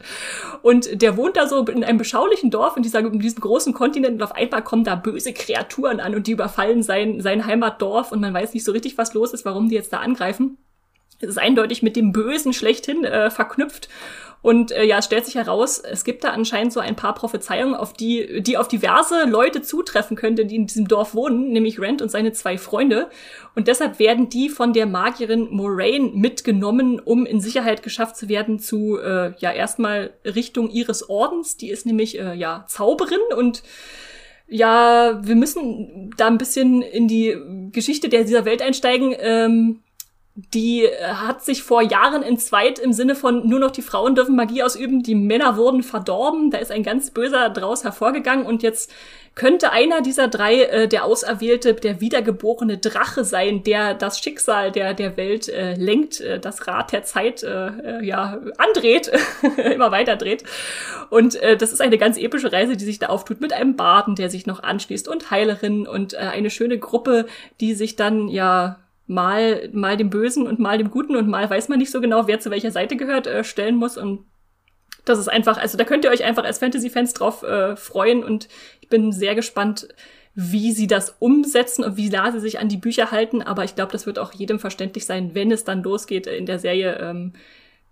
Und 0.61 1.01
der 1.01 1.17
wohnt 1.17 1.37
da 1.37 1.47
so 1.47 1.63
in 1.65 1.83
einem 1.83 1.97
beschaulichen 1.97 2.51
Dorf 2.51 2.75
in, 2.75 2.83
dieser, 2.83 2.99
in 2.99 3.19
diesem 3.19 3.39
großen 3.39 3.73
Kontinent 3.73 4.15
und 4.15 4.23
auf 4.23 4.35
einmal 4.35 4.63
kommen 4.63 4.83
da 4.83 4.95
böse 4.95 5.33
Kreaturen 5.33 5.99
an 5.99 6.13
und 6.15 6.27
die 6.27 6.31
überfallen 6.31 6.83
sein, 6.83 7.21
sein 7.21 7.45
Heimatdorf 7.45 8.11
und 8.11 8.19
man 8.19 8.32
weiß 8.33 8.53
nicht 8.53 8.65
so 8.65 8.71
richtig, 8.71 8.97
was 8.97 9.13
los 9.13 9.33
ist, 9.33 9.45
warum 9.45 9.69
die 9.69 9.75
jetzt 9.75 9.93
da 9.93 9.99
angreifen. 9.99 10.57
Es 11.19 11.29
ist 11.29 11.37
eindeutig 11.37 11.83
mit 11.83 11.95
dem 11.95 12.11
Bösen 12.11 12.53
schlechthin 12.53 13.05
äh, 13.05 13.29
verknüpft. 13.29 13.87
Und 14.41 14.73
äh, 14.73 14.83
ja, 14.83 14.97
es 14.97 15.05
stellt 15.05 15.25
sich 15.25 15.35
heraus, 15.35 15.79
es 15.79 16.03
gibt 16.03 16.25
da 16.25 16.31
anscheinend 16.31 16.73
so 16.73 16.81
ein 16.81 16.97
paar 16.97 17.15
Prophezeiungen, 17.15 17.75
auf 17.75 17.93
die, 17.93 18.43
die 18.43 18.57
auf 18.57 18.67
diverse 18.67 19.23
Leute 19.23 19.61
zutreffen 19.61 20.17
könnte, 20.17 20.45
die 20.45 20.57
in 20.57 20.67
diesem 20.67 20.85
Dorf 20.85 21.15
wohnen, 21.15 21.53
nämlich 21.53 21.79
Rand 21.79 22.01
und 22.01 22.09
seine 22.09 22.33
zwei 22.33 22.57
Freunde. 22.57 23.09
Und 23.55 23.69
deshalb 23.69 23.99
werden 23.99 24.27
die 24.27 24.49
von 24.49 24.73
der 24.73 24.85
Magierin 24.85 25.47
Moraine 25.49 26.11
mitgenommen, 26.13 26.99
um 26.99 27.25
in 27.25 27.39
Sicherheit 27.39 27.83
geschafft 27.83 28.17
zu 28.17 28.27
werden 28.27 28.59
zu, 28.59 28.99
äh, 28.99 29.31
ja, 29.37 29.53
erstmal 29.53 30.11
Richtung 30.25 30.69
ihres 30.69 31.09
Ordens. 31.09 31.55
Die 31.55 31.69
ist 31.69 31.85
nämlich, 31.85 32.19
äh, 32.19 32.33
ja, 32.33 32.65
Zauberin 32.67 33.21
und 33.37 33.63
ja, 34.47 35.19
wir 35.23 35.35
müssen 35.35 36.11
da 36.17 36.27
ein 36.27 36.37
bisschen 36.37 36.81
in 36.81 37.07
die 37.07 37.35
Geschichte 37.71 38.09
dieser 38.09 38.45
Welt 38.45 38.61
einsteigen. 38.61 39.15
Ähm, 39.17 39.79
die 40.35 40.87
hat 41.01 41.45
sich 41.45 41.61
vor 41.61 41.83
Jahren 41.83 42.23
entzweit 42.23 42.79
im 42.79 42.91
Sinne 42.91 43.13
von 43.13 43.47
nur 43.47 43.59
noch 43.59 43.69
die 43.69 43.83
Frauen 43.83 44.15
dürfen 44.15 44.35
Magie 44.35 44.63
ausüben, 44.63 45.03
die 45.03 45.13
Männer 45.13 45.57
wurden 45.57 45.83
verdorben. 45.83 46.49
Da 46.49 46.57
ist 46.57 46.71
ein 46.71 46.81
ganz 46.81 47.11
böser 47.11 47.49
draus 47.49 47.83
hervorgegangen 47.83 48.45
und 48.45 48.63
jetzt 48.63 48.91
könnte 49.35 49.71
einer 49.71 50.01
dieser 50.01 50.27
drei 50.27 50.61
äh, 50.63 50.87
der 50.87 51.05
Auserwählte, 51.05 51.73
der 51.73 52.01
wiedergeborene 52.01 52.77
Drache 52.77 53.23
sein, 53.23 53.63
der 53.63 53.95
das 53.95 54.19
Schicksal 54.19 54.71
der, 54.71 54.93
der 54.93 55.17
Welt 55.17 55.49
äh, 55.49 55.73
lenkt, 55.73 56.21
äh, 56.21 56.39
das 56.39 56.67
Rad 56.67 56.91
der 56.91 57.03
Zeit 57.03 57.41
äh, 57.41 57.67
äh 57.67 58.05
ja 58.05 58.39
andreht, 58.57 59.11
immer 59.73 59.91
weiter 59.91 60.15
dreht. 60.17 60.43
Und 61.09 61.35
äh, 61.35 61.57
das 61.57 61.73
ist 61.73 61.81
eine 61.81 61.97
ganz 61.97 62.17
epische 62.17 62.51
Reise, 62.51 62.77
die 62.77 62.85
sich 62.85 62.99
da 62.99 63.07
auftut 63.07 63.41
mit 63.41 63.53
einem 63.53 63.75
Baden, 63.75 64.15
der 64.15 64.29
sich 64.29 64.45
noch 64.45 64.61
anschließt 64.61 65.07
und 65.07 65.31
Heilerinnen 65.31 65.87
und 65.87 66.13
äh, 66.13 66.17
eine 66.17 66.51
schöne 66.51 66.77
Gruppe, 66.77 67.25
die 67.59 67.73
sich 67.73 67.95
dann 67.95 68.27
ja 68.27 68.79
mal, 69.07 69.69
mal 69.73 69.97
dem 69.97 70.09
Bösen 70.09 70.47
und 70.47 70.59
mal 70.59 70.77
dem 70.77 70.91
Guten 70.91 71.15
und 71.15 71.27
mal 71.27 71.49
weiß 71.49 71.69
man 71.69 71.79
nicht 71.79 71.91
so 71.91 72.01
genau, 72.01 72.27
wer 72.27 72.39
zu 72.39 72.51
welcher 72.51 72.71
Seite 72.71 72.95
gehört, 72.97 73.27
äh, 73.27 73.43
stellen 73.43 73.75
muss 73.75 73.97
und 73.97 74.25
Das 75.05 75.19
ist 75.19 75.27
einfach, 75.27 75.57
also 75.57 75.77
da 75.77 75.83
könnt 75.83 76.05
ihr 76.05 76.11
euch 76.11 76.23
einfach 76.23 76.43
als 76.43 76.59
Fantasy-Fans 76.59 77.13
drauf 77.13 77.43
äh, 77.43 77.75
freuen 77.75 78.23
und 78.23 78.47
ich 78.81 78.89
bin 78.89 79.11
sehr 79.11 79.35
gespannt, 79.35 79.87
wie 80.35 80.71
sie 80.71 80.87
das 80.87 81.15
umsetzen 81.19 81.83
und 81.83 81.97
wie 81.97 82.09
nah 82.09 82.31
sie 82.31 82.39
sich 82.39 82.59
an 82.59 82.69
die 82.69 82.77
Bücher 82.77 83.11
halten. 83.11 83.41
Aber 83.41 83.63
ich 83.63 83.75
glaube, 83.75 83.91
das 83.91 84.05
wird 84.05 84.17
auch 84.17 84.33
jedem 84.33 84.59
verständlich 84.59 85.05
sein, 85.05 85.35
wenn 85.35 85.51
es 85.51 85.63
dann 85.63 85.83
losgeht 85.83 86.25
in 86.27 86.45
der 86.45 86.59
Serie, 86.59 86.97
ähm, 86.99 87.33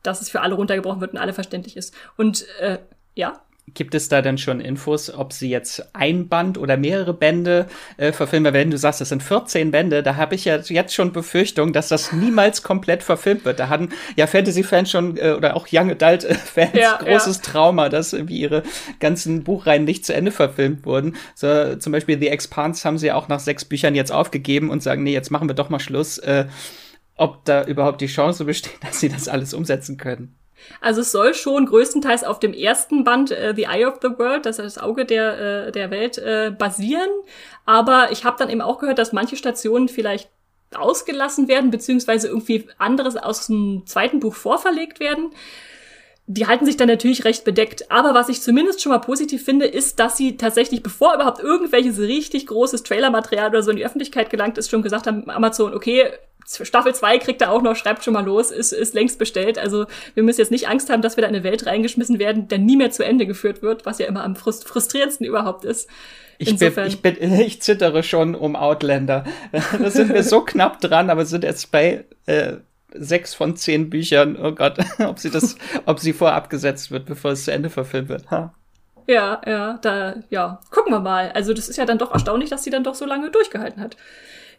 dass 0.01 0.22
es 0.22 0.30
für 0.30 0.41
alle 0.41 0.55
runtergebrochen 0.55 1.01
wird 1.01 1.14
und 1.14 1.20
alle 1.20 1.34
verständlich 1.34 1.78
ist. 1.78 1.93
Und 2.18 2.47
äh, 2.59 2.80
ja. 3.16 3.41
Gibt 3.74 3.95
es 3.95 4.09
da 4.09 4.22
denn 4.22 4.38
schon 4.38 4.59
Infos, 4.59 5.14
ob 5.14 5.32
sie 5.32 5.49
jetzt 5.49 5.95
ein 5.95 6.28
Band 6.28 6.57
oder 6.57 6.76
mehrere 6.76 7.14
Bände 7.14 7.68
äh, 7.95 8.12
verfilmen? 8.12 8.53
Wenn 8.53 8.72
du 8.72 8.78
sagst, 8.78 8.99
das 8.99 9.09
sind 9.09 9.24
14 9.24 9.72
Bände, 9.72 10.03
da 10.03 10.18
habe 10.18 10.36
ich 10.36 10.45
ja 10.45 10.57
jetzt 10.57 10.93
schon 10.93 11.14
Befürchtung, 11.14 11.72
dass 11.72 11.88
das 11.88 12.12
niemals 12.12 12.64
komplett 12.64 13.01
verfilmt 13.01 13.45
wird. 13.45 13.59
Da 13.59 13.70
hatten 13.70 13.89
ja 14.18 14.28
Fantasy-Fans 14.28 14.91
schon 14.91 15.16
äh, 15.18 15.32
oder 15.32 15.55
auch 15.55 15.68
Young 15.72 15.91
Adult-Fans 15.91 16.74
ja, 16.74 16.97
großes 16.97 17.38
ja. 17.38 17.43
Trauma, 17.43 17.88
dass 17.88 18.12
irgendwie 18.12 18.39
ihre 18.39 18.64
ganzen 18.99 19.43
Buchreihen 19.43 19.86
nicht 19.86 20.05
zu 20.05 20.14
Ende 20.14 20.32
verfilmt 20.32 20.86
wurden. 20.86 21.16
So, 21.36 21.76
zum 21.76 21.93
Beispiel 21.93 22.20
The 22.20 22.28
Expanse 22.28 22.84
haben 22.84 22.97
sie 22.97 23.12
auch 23.12 23.30
nach 23.30 23.39
sechs 23.39 23.64
Büchern 23.64 23.95
jetzt 23.95 24.12
aufgegeben 24.12 24.70
und 24.70 24.84
sagen, 24.84 25.03
nee, 25.03 25.14
jetzt 25.14 25.32
machen 25.32 25.47
wir 25.47 25.55
doch 25.55 25.70
mal 25.70 25.80
Schluss. 25.80 26.18
Äh, 26.18 26.47
ob 27.16 27.45
da 27.45 27.64
überhaupt 27.66 28.01
die 28.01 28.07
Chance 28.07 28.43
besteht, 28.43 28.74
dass 28.82 28.99
sie 28.99 29.09
das 29.09 29.28
alles 29.28 29.53
umsetzen 29.53 29.97
können. 29.97 30.36
Also 30.80 31.01
es 31.01 31.12
soll 31.12 31.34
schon 31.34 31.66
größtenteils 31.66 32.24
auf 32.24 32.39
dem 32.39 32.53
ersten 32.53 33.03
Band 33.03 33.32
äh, 33.32 33.53
The 33.55 33.64
Eye 33.64 33.86
of 33.86 33.99
the 34.01 34.09
World, 34.18 34.45
das 34.45 34.59
ist 34.59 34.78
das 34.78 34.84
Auge 34.84 35.05
der, 35.05 35.68
äh, 35.68 35.72
der 35.72 35.91
Welt, 35.91 36.18
äh, 36.18 36.51
basieren. 36.57 37.09
Aber 37.66 38.12
ich 38.12 38.26
habe 38.26 38.38
dann 38.39 38.49
eben 38.49 38.62
auch 38.62 38.80
gehört, 38.80 38.99
dass 38.99 39.14
manche 39.14 39.36
Stationen 39.36 39.89
vielleicht 39.89 40.30
ausgelassen 40.76 41.47
werden, 41.47 41.72
beziehungsweise 41.72 42.28
irgendwie 42.28 42.68
anderes 42.78 43.18
aus 43.18 43.47
dem 43.47 43.84
zweiten 43.86 44.20
Buch 44.20 44.36
vorverlegt 44.36 44.99
werden. 44.99 45.32
Die 46.28 46.47
halten 46.47 46.66
sich 46.66 46.78
dann 46.78 46.88
natürlich 46.88 47.26
recht 47.26 47.43
bedeckt. 47.43 47.91
Aber 47.91 48.14
was 48.14 48.30
ich 48.30 48.41
zumindest 48.41 48.82
schon 48.82 48.91
mal 48.91 48.99
positiv 48.99 49.43
finde, 49.43 49.66
ist, 49.66 49.99
dass 49.99 50.16
sie 50.16 50.38
tatsächlich, 50.38 50.82
bevor 50.82 51.16
überhaupt 51.16 51.41
irgendwelches 51.41 51.99
richtig 51.99 52.47
großes 52.47 52.84
Trailermaterial 52.84 53.49
oder 53.49 53.64
so 53.64 53.72
in 53.72 53.78
die 53.78 53.86
Öffentlichkeit 53.86 54.30
gelangt 54.30 54.57
ist, 54.57 54.70
schon 54.70 54.82
gesagt 54.82 55.07
haben, 55.07 55.30
Amazon, 55.30 55.74
okay, 55.74 56.12
Staffel 56.45 56.93
2 56.93 57.17
kriegt 57.19 57.41
er 57.41 57.51
auch 57.51 57.61
noch, 57.61 57.75
schreibt 57.75 58.03
schon 58.03 58.13
mal 58.13 58.25
los, 58.25 58.51
ist, 58.51 58.73
ist 58.73 58.93
längst 58.93 59.19
bestellt. 59.19 59.57
Also 59.57 59.85
wir 60.13 60.23
müssen 60.23 60.39
jetzt 60.39 60.51
nicht 60.51 60.67
Angst 60.67 60.89
haben, 60.89 61.01
dass 61.01 61.17
wir 61.17 61.21
da 61.21 61.27
in 61.27 61.35
eine 61.35 61.43
Welt 61.43 61.65
reingeschmissen 61.65 62.19
werden, 62.19 62.47
der 62.47 62.59
nie 62.59 62.77
mehr 62.77 62.91
zu 62.91 63.03
Ende 63.03 63.25
geführt 63.25 63.61
wird, 63.61 63.85
was 63.85 63.99
ja 63.99 64.07
immer 64.07 64.23
am 64.23 64.35
frustrierendsten 64.35 65.25
überhaupt 65.25 65.65
ist. 65.65 65.89
Ich, 66.37 66.57
bin, 66.57 66.73
ich, 66.87 67.01
bin, 67.01 67.17
ich 67.39 67.61
zittere 67.61 68.03
schon 68.03 68.35
um 68.35 68.55
Outlander. 68.55 69.25
Da 69.51 69.89
sind 69.91 70.13
wir 70.13 70.23
so 70.23 70.41
knapp 70.41 70.81
dran, 70.81 71.09
aber 71.09 71.25
sind 71.25 71.43
jetzt 71.43 71.71
bei 71.71 72.05
äh, 72.25 72.53
sechs 72.93 73.33
von 73.33 73.55
zehn 73.55 73.89
Büchern. 73.89 74.37
Oh 74.41 74.51
Gott, 74.51 74.79
ob 74.99 75.19
sie 75.19 75.29
das, 75.29 75.55
ob 75.85 75.99
sie 75.99 76.13
vorab 76.13 76.49
gesetzt 76.49 76.91
wird, 76.91 77.05
bevor 77.05 77.31
es 77.31 77.45
zu 77.45 77.51
Ende 77.51 77.69
verfilmt 77.69 78.09
wird. 78.09 78.31
Ha. 78.31 78.53
Ja, 79.07 79.41
ja, 79.45 79.79
da, 79.81 80.15
ja, 80.29 80.59
gucken 80.69 80.93
wir 80.93 80.99
mal. 80.99 81.31
Also 81.33 81.53
das 81.53 81.69
ist 81.69 81.77
ja 81.77 81.85
dann 81.85 81.97
doch 81.97 82.11
erstaunlich, 82.11 82.49
dass 82.49 82.63
sie 82.63 82.69
dann 82.69 82.83
doch 82.83 82.95
so 82.95 83.05
lange 83.05 83.29
durchgehalten 83.29 83.81
hat. 83.81 83.97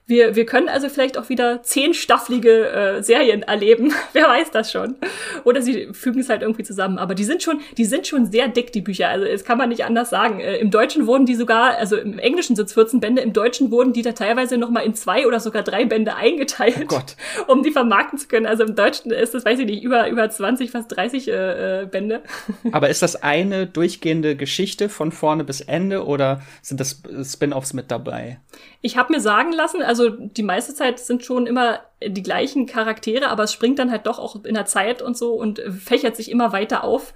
Wir, 0.06 0.34
wir 0.34 0.46
können 0.46 0.68
also 0.68 0.88
vielleicht 0.88 1.16
auch 1.16 1.28
wieder 1.28 1.62
zehnstaffelige 1.62 2.68
äh, 2.68 3.02
Serien 3.02 3.42
erleben. 3.42 3.92
Wer 4.12 4.28
weiß 4.28 4.50
das 4.50 4.72
schon. 4.72 4.96
Oder 5.44 5.62
sie 5.62 5.88
fügen 5.92 6.20
es 6.20 6.28
halt 6.28 6.42
irgendwie 6.42 6.64
zusammen. 6.64 6.98
Aber 6.98 7.14
die 7.14 7.22
sind 7.24 7.42
schon, 7.42 7.60
die 7.78 7.84
sind 7.84 8.06
schon 8.06 8.26
sehr 8.26 8.48
dick, 8.48 8.72
die 8.72 8.80
Bücher. 8.80 9.08
Also 9.08 9.26
das 9.26 9.44
kann 9.44 9.58
man 9.58 9.68
nicht 9.68 9.84
anders 9.84 10.10
sagen. 10.10 10.40
Äh, 10.40 10.56
Im 10.56 10.70
Deutschen 10.70 11.06
wurden 11.06 11.24
die 11.24 11.36
sogar, 11.36 11.78
also 11.78 11.96
im 11.96 12.18
Englischen 12.18 12.56
sind 12.56 12.66
es 12.66 12.74
14 12.74 12.98
Bände, 12.98 13.22
im 13.22 13.32
Deutschen 13.32 13.70
wurden 13.70 13.92
die 13.92 14.02
da 14.02 14.12
teilweise 14.12 14.58
noch 14.58 14.70
mal 14.70 14.80
in 14.80 14.94
zwei 14.94 15.26
oder 15.26 15.38
sogar 15.38 15.62
drei 15.62 15.84
Bände 15.84 16.16
eingeteilt, 16.16 16.88
oh 16.92 17.00
um 17.52 17.62
die 17.62 17.70
vermarkten 17.70 18.18
zu 18.18 18.26
können. 18.26 18.46
Also 18.46 18.64
im 18.64 18.74
Deutschen 18.74 19.12
ist 19.12 19.34
das, 19.34 19.44
weiß 19.44 19.60
ich 19.60 19.66
nicht, 19.66 19.84
über, 19.84 20.08
über 20.08 20.28
20, 20.28 20.72
fast 20.72 20.94
30 20.96 21.28
äh, 21.28 21.82
äh, 21.82 21.86
Bände. 21.86 22.22
Aber 22.72 22.88
ist 22.88 23.02
das 23.02 23.22
eine 23.22 23.66
durchgehende 23.66 24.36
Geschichte 24.36 24.88
von 24.88 25.12
vorne 25.12 25.44
bis 25.44 25.60
Ende 25.60 26.04
oder 26.04 26.42
sind 26.60 26.80
das 26.80 27.02
Spin-offs 27.24 27.72
mit 27.72 27.90
dabei? 27.90 28.38
Ich 28.82 28.96
habe 28.96 29.12
mir 29.12 29.20
sagen 29.20 29.52
lassen, 29.52 29.80
also 29.80 30.10
die 30.10 30.42
meiste 30.42 30.74
Zeit 30.74 30.98
sind 30.98 31.24
schon 31.24 31.46
immer 31.46 31.80
die 32.04 32.22
gleichen 32.22 32.66
Charaktere, 32.66 33.28
aber 33.28 33.44
es 33.44 33.52
springt 33.52 33.78
dann 33.78 33.92
halt 33.92 34.06
doch 34.06 34.18
auch 34.18 34.44
in 34.44 34.54
der 34.54 34.66
Zeit 34.66 35.00
und 35.00 35.16
so 35.16 35.34
und 35.34 35.60
fächert 35.60 36.16
sich 36.16 36.30
immer 36.30 36.52
weiter 36.52 36.82
auf. 36.82 37.14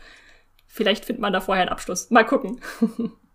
Vielleicht 0.69 1.05
findet 1.05 1.23
man 1.23 1.33
da 1.33 1.41
vorher 1.41 1.63
einen 1.63 1.73
Abschluss. 1.73 2.11
Mal 2.11 2.25
gucken. 2.25 2.61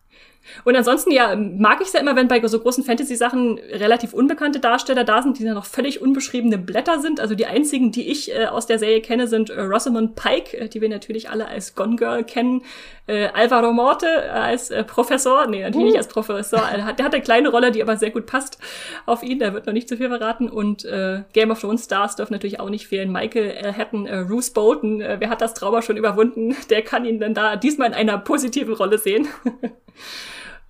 Und 0.64 0.76
ansonsten, 0.76 1.12
ja, 1.12 1.36
mag 1.36 1.82
ich 1.82 1.88
es 1.88 1.94
ja 1.94 2.00
immer, 2.00 2.16
wenn 2.16 2.28
bei 2.28 2.46
so 2.46 2.60
großen 2.60 2.84
Fantasy-Sachen 2.84 3.60
relativ 3.72 4.14
unbekannte 4.14 4.60
Darsteller 4.60 5.04
da 5.04 5.22
sind, 5.22 5.40
die 5.40 5.46
dann 5.46 5.54
noch 5.54 5.66
völlig 5.66 6.02
unbeschriebene 6.02 6.58
Blätter 6.58 7.00
sind. 7.00 7.20
Also 7.20 7.36
die 7.36 7.46
einzigen, 7.46 7.92
die 7.92 8.10
ich 8.10 8.34
äh, 8.34 8.46
aus 8.46 8.66
der 8.66 8.80
Serie 8.80 9.02
kenne, 9.02 9.28
sind 9.28 9.50
äh, 9.50 9.62
Rosamund 9.62 10.16
Pike, 10.16 10.58
äh, 10.58 10.68
die 10.68 10.82
wir 10.82 10.90
natürlich 10.90 11.30
alle 11.30 11.48
als 11.48 11.76
Gone 11.76 11.96
Girl 11.96 12.24
kennen. 12.24 12.64
Äh, 13.08 13.28
Alvaro 13.28 13.74
Morte 13.74 14.08
äh, 14.08 14.30
als 14.30 14.70
äh, 14.70 14.84
Professor, 14.84 15.48
nee, 15.48 15.64
natürlich 15.64 15.84
uh. 15.84 15.88
nicht 15.88 15.98
als 15.98 16.08
Professor. 16.08 16.62
der 16.72 16.86
hat 16.86 17.14
eine 17.14 17.22
kleine 17.22 17.50
Rolle, 17.50 17.72
die 17.72 17.82
aber 17.82 17.98
sehr 17.98 18.12
gut 18.12 18.26
passt 18.26 18.58
auf 19.06 19.24
ihn. 19.24 19.40
Da 19.40 19.54
wird 19.54 19.66
noch 19.66 19.74
nicht 19.74 19.90
zu 19.90 19.98
viel 19.98 20.10
verraten. 20.10 20.50
Und 20.50 20.86
äh, 20.86 21.24
Game 21.34 21.52
of 21.52 21.60
Thrones 21.60 21.86
Stars 21.86 22.16
dürfen 22.16 22.34
natürlich 22.34 22.60
auch 22.60 22.70
nicht 22.70 22.88
fehlen. 22.88 23.12
Michael 23.12 23.52
äh, 23.52 23.74
Hatton, 23.74 24.06
äh, 24.06 24.26
Bruce 24.28 24.52
Bolton, 24.52 25.02
äh, 25.02 25.18
wer 25.20 25.30
hat 25.30 25.42
das 25.42 25.54
Trauma 25.54 25.82
schon 25.82 25.98
überwunden? 25.98 26.56
Der 26.70 26.82
kann 26.82 27.06
ihn 27.06 27.20
dann 27.20 27.34
da 27.34 27.56
diesmal 27.56 27.90
in 27.90 27.94
einer 27.94 28.18
positiven 28.18 28.74
Rolle 28.74 28.98
sehen. 28.98 29.28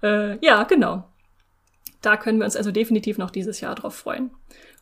Äh, 0.04 0.44
ja, 0.46 0.64
genau. 0.64 1.04
Da 2.02 2.18
können 2.18 2.40
wir 2.40 2.46
uns 2.46 2.56
also 2.56 2.72
definitiv 2.72 3.18
noch 3.18 3.30
dieses 3.30 3.62
Jahr 3.62 3.76
drauf 3.76 3.96
freuen. 3.96 4.32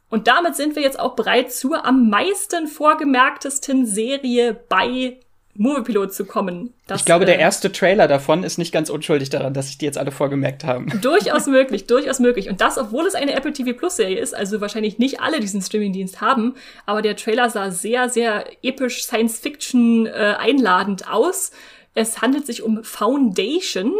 Und 0.09 0.27
damit 0.27 0.55
sind 0.55 0.75
wir 0.75 0.81
jetzt 0.81 0.99
auch 0.99 1.15
bereit 1.15 1.51
zur 1.51 1.85
am 1.85 2.09
meisten 2.09 2.67
vorgemerktesten 2.67 3.85
Serie 3.85 4.59
bei 4.67 5.19
Moviepilot 5.59 6.13
zu 6.13 6.25
kommen. 6.25 6.73
Das, 6.87 7.01
ich 7.01 7.05
glaube, 7.05 7.25
der 7.25 7.37
äh, 7.37 7.41
erste 7.41 7.71
Trailer 7.71 8.07
davon 8.07 8.43
ist 8.43 8.57
nicht 8.57 8.71
ganz 8.71 8.89
unschuldig 8.89 9.29
daran, 9.29 9.53
dass 9.53 9.67
sich 9.67 9.77
die 9.77 9.85
jetzt 9.85 9.97
alle 9.97 10.11
vorgemerkt 10.11 10.63
haben. 10.63 10.87
Durchaus 11.01 11.47
möglich, 11.47 11.85
durchaus 11.85 12.19
möglich. 12.19 12.49
Und 12.49 12.61
das, 12.61 12.77
obwohl 12.77 13.05
es 13.05 13.13
eine 13.13 13.33
Apple 13.33 13.51
TV 13.51 13.77
Plus 13.77 13.97
Serie 13.97 14.19
ist, 14.19 14.33
also 14.33 14.61
wahrscheinlich 14.61 14.99
nicht 14.99 15.19
alle 15.19 15.41
diesen 15.41 15.61
Streamingdienst 15.61 16.21
haben, 16.21 16.55
aber 16.85 17.01
der 17.01 17.17
Trailer 17.17 17.49
sah 17.49 17.71
sehr, 17.71 18.07
sehr 18.07 18.45
episch 18.63 19.03
Science-Fiction 19.03 20.05
äh, 20.05 20.35
einladend 20.39 21.11
aus. 21.11 21.51
Es 21.95 22.21
handelt 22.21 22.45
sich 22.45 22.61
um 22.61 22.83
Foundation. 22.83 23.93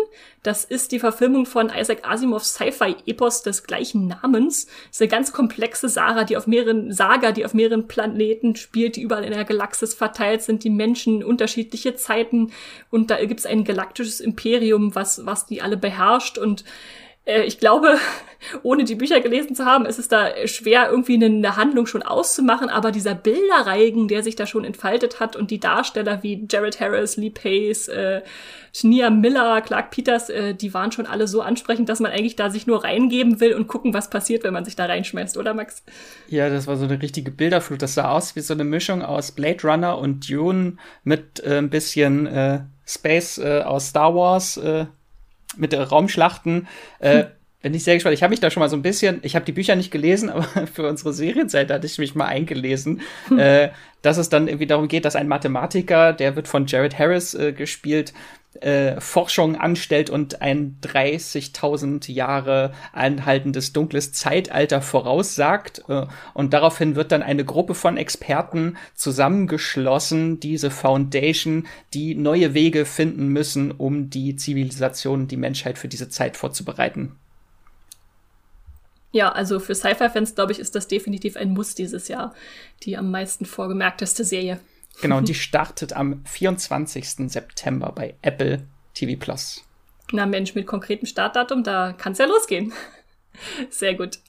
Das 0.44 0.64
ist 0.64 0.92
die 0.92 1.00
Verfilmung 1.00 1.46
von 1.46 1.72
Isaac 1.76 2.08
Asimovs 2.08 2.54
Sci-Fi-Epos 2.54 3.42
des 3.42 3.64
gleichen 3.64 4.08
Namens. 4.08 4.68
Es 4.90 4.98
ist 4.98 5.02
eine 5.02 5.10
ganz 5.10 5.34
komplexe 5.34 5.90
Saga, 5.90 6.24
die 6.24 6.38
auf 6.38 6.48
mehreren, 6.48 6.94
Saga, 6.94 7.32
die 7.32 7.46
auf 7.46 7.54
mehreren 7.54 7.88
Planeten 7.88 8.56
spielt, 8.56 8.96
die 8.96 9.02
überall 9.02 9.24
in 9.24 9.34
der 9.34 9.44
Galaxis 9.44 9.96
verteilt 9.96 10.44
sind, 10.44 10.64
die 10.64 10.70
Menschen, 10.70 11.24
unterschiedliche 11.24 11.96
Zeiten. 11.96 12.52
Und 12.90 13.10
da 13.10 13.24
gibt 13.26 13.40
es 13.40 13.46
ein 13.46 13.64
galaktisches 13.64 14.20
Imperium, 14.20 14.94
was, 14.94 15.26
was 15.26 15.48
die 15.48 15.62
alle 15.62 15.78
beherrscht 15.78 16.38
und 16.38 16.64
ich 17.26 17.60
glaube, 17.60 17.98
ohne 18.64 18.84
die 18.84 18.96
Bücher 18.96 19.20
gelesen 19.20 19.56
zu 19.56 19.66
haben, 19.66 19.86
ist 19.86 20.00
es 20.00 20.08
da 20.08 20.30
schwer, 20.46 20.90
irgendwie 20.90 21.24
eine, 21.24 21.56
Handlung 21.56 21.86
schon 21.86 22.04
auszumachen, 22.04 22.70
aber 22.70 22.92
dieser 22.92 23.16
Bilderreigen, 23.16 24.08
der 24.08 24.24
sich 24.24 24.36
da 24.36 24.46
schon 24.46 24.64
entfaltet 24.64 25.20
hat 25.20 25.36
und 25.36 25.52
die 25.52 25.60
Darsteller 25.60 26.24
wie 26.24 26.48
Jared 26.50 26.80
Harris, 26.80 27.18
Lee 27.18 27.30
Pace, 27.30 27.88
äh, 27.90 28.22
Nia 28.84 29.10
Miller, 29.10 29.62
Clark 29.62 29.92
Peters, 29.92 30.30
äh, 30.30 30.54
die 30.54 30.74
waren 30.74 30.92
schon 30.92 31.06
alle 31.06 31.28
so 31.28 31.42
ansprechend, 31.42 31.90
dass 31.90 32.00
man 32.00 32.12
eigentlich 32.12 32.36
da 32.36 32.50
sich 32.50 32.68
nur 32.68 32.84
reingeben 32.84 33.40
will 33.40 33.54
und 33.54 33.68
gucken, 33.68 33.94
was 33.94 34.10
passiert, 34.10 34.44
wenn 34.44 34.54
man 34.54 34.66
sich 34.66 34.76
da 34.76 34.86
reinschmeißt, 34.86 35.38
oder 35.38 35.54
Max? 35.54 35.84
Ja, 36.28 36.50
das 36.50 36.68
war 36.68 36.78
so 36.78 36.86
eine 36.86 37.02
richtige 37.02 37.32
Bilderflut. 37.32 37.82
Das 37.82 37.96
sah 37.96 38.12
aus 38.12 38.36
wie 38.36 38.42
so 38.42 38.54
eine 38.54 38.64
Mischung 38.64 39.02
aus 39.02 39.32
Blade 39.32 39.68
Runner 39.68 39.98
und 39.98 40.30
Dune 40.30 40.78
mit 41.04 41.44
äh, 41.44 41.58
ein 41.58 41.70
bisschen 41.70 42.28
äh, 42.28 42.62
Space 42.86 43.38
äh, 43.38 43.62
aus 43.62 43.90
Star 43.90 44.16
Wars. 44.16 44.58
Äh 44.58 44.86
mit 45.58 45.74
äh, 45.74 45.82
Raumschlachten. 45.82 46.68
Äh, 47.00 47.26
bin 47.62 47.74
ich 47.74 47.84
sehr 47.84 47.96
gespannt. 47.96 48.14
Ich 48.14 48.24
habe 48.24 48.32
mich 48.32 48.40
da 48.40 48.50
schon 48.50 48.62
mal 48.62 48.70
so 48.70 48.78
ein 48.78 48.82
bisschen, 48.82 49.20
ich 49.22 49.36
habe 49.36 49.46
die 49.46 49.52
Bücher 49.52 49.76
nicht 49.76 49.92
gelesen, 49.92 50.30
aber 50.32 50.46
für 50.68 50.88
unsere 50.88 51.14
Serienzeit 51.14 51.72
hatte 51.72 51.86
ich 51.86 51.98
mich 51.98 52.16
mal 52.16 52.26
eingelesen, 52.26 53.02
hm. 53.28 53.40
äh, 53.40 53.70
dass 54.02 54.18
es 54.18 54.30
dann 54.30 54.48
irgendwie 54.48 54.68
darum 54.68 54.88
geht, 54.88 55.06
dass 55.06 55.16
ein 55.16 55.28
Mathematiker, 55.28 56.14
der 56.14 56.36
wird 56.36 56.48
von 56.48 56.68
Jared 56.68 56.98
Harris 56.98 57.34
äh, 57.34 57.52
gespielt, 57.52 58.14
äh, 58.62 59.00
Forschung 59.00 59.56
anstellt 59.56 60.10
und 60.10 60.42
ein 60.42 60.78
30.000 60.82 62.12
Jahre 62.12 62.74
anhaltendes 62.94 63.74
dunkles 63.74 64.12
Zeitalter 64.12 64.82
voraussagt. 64.82 65.84
Äh, 65.88 66.08
und 66.34 66.54
daraufhin 66.54 66.96
wird 66.96 67.12
dann 67.12 67.22
eine 67.22 67.46
Gruppe 67.46 67.76
von 67.76 67.96
Experten 67.96 68.78
zusammengeschlossen, 68.96 70.40
diese 70.40 70.72
Foundation, 70.72 71.68
die 71.94 72.16
neue 72.16 72.54
Wege 72.54 72.86
finden 72.86 73.28
müssen, 73.28 73.72
um 73.72 74.10
die 74.10 74.36
Zivilisation, 74.36 75.28
die 75.28 75.38
Menschheit 75.38 75.78
für 75.78 75.88
diese 75.88 76.10
Zeit 76.10 76.36
vorzubereiten. 76.36 77.16
Ja, 79.12 79.32
also 79.32 79.60
für 79.60 79.74
Sci-Fi-Fans, 79.74 80.36
glaube 80.36 80.52
ich, 80.52 80.60
ist 80.60 80.76
das 80.76 80.88
definitiv 80.88 81.36
ein 81.36 81.52
Muss 81.52 81.76
dieses 81.76 82.08
Jahr. 82.08 82.34
Die 82.84 82.98
am 82.98 83.10
meisten 83.10 83.46
vorgemerkteste 83.46 84.24
Serie. 84.24 84.60
Genau, 85.02 85.18
und 85.18 85.28
die 85.30 85.34
startet 85.34 85.94
am 85.94 86.24
24. 86.26 87.32
September 87.32 87.92
bei 87.94 88.16
Apple 88.22 88.68
TV 88.94 89.18
Plus. 89.20 89.64
Na 90.12 90.26
Mensch, 90.26 90.56
mit 90.56 90.68
konkretem 90.68 91.06
Startdatum, 91.06 91.64
da 91.64 91.94
kann 91.94 92.14
es 92.14 92.18
ja 92.18 92.26
losgehen. 92.26 92.74
Sehr 93.70 93.96
gut. 93.96 94.20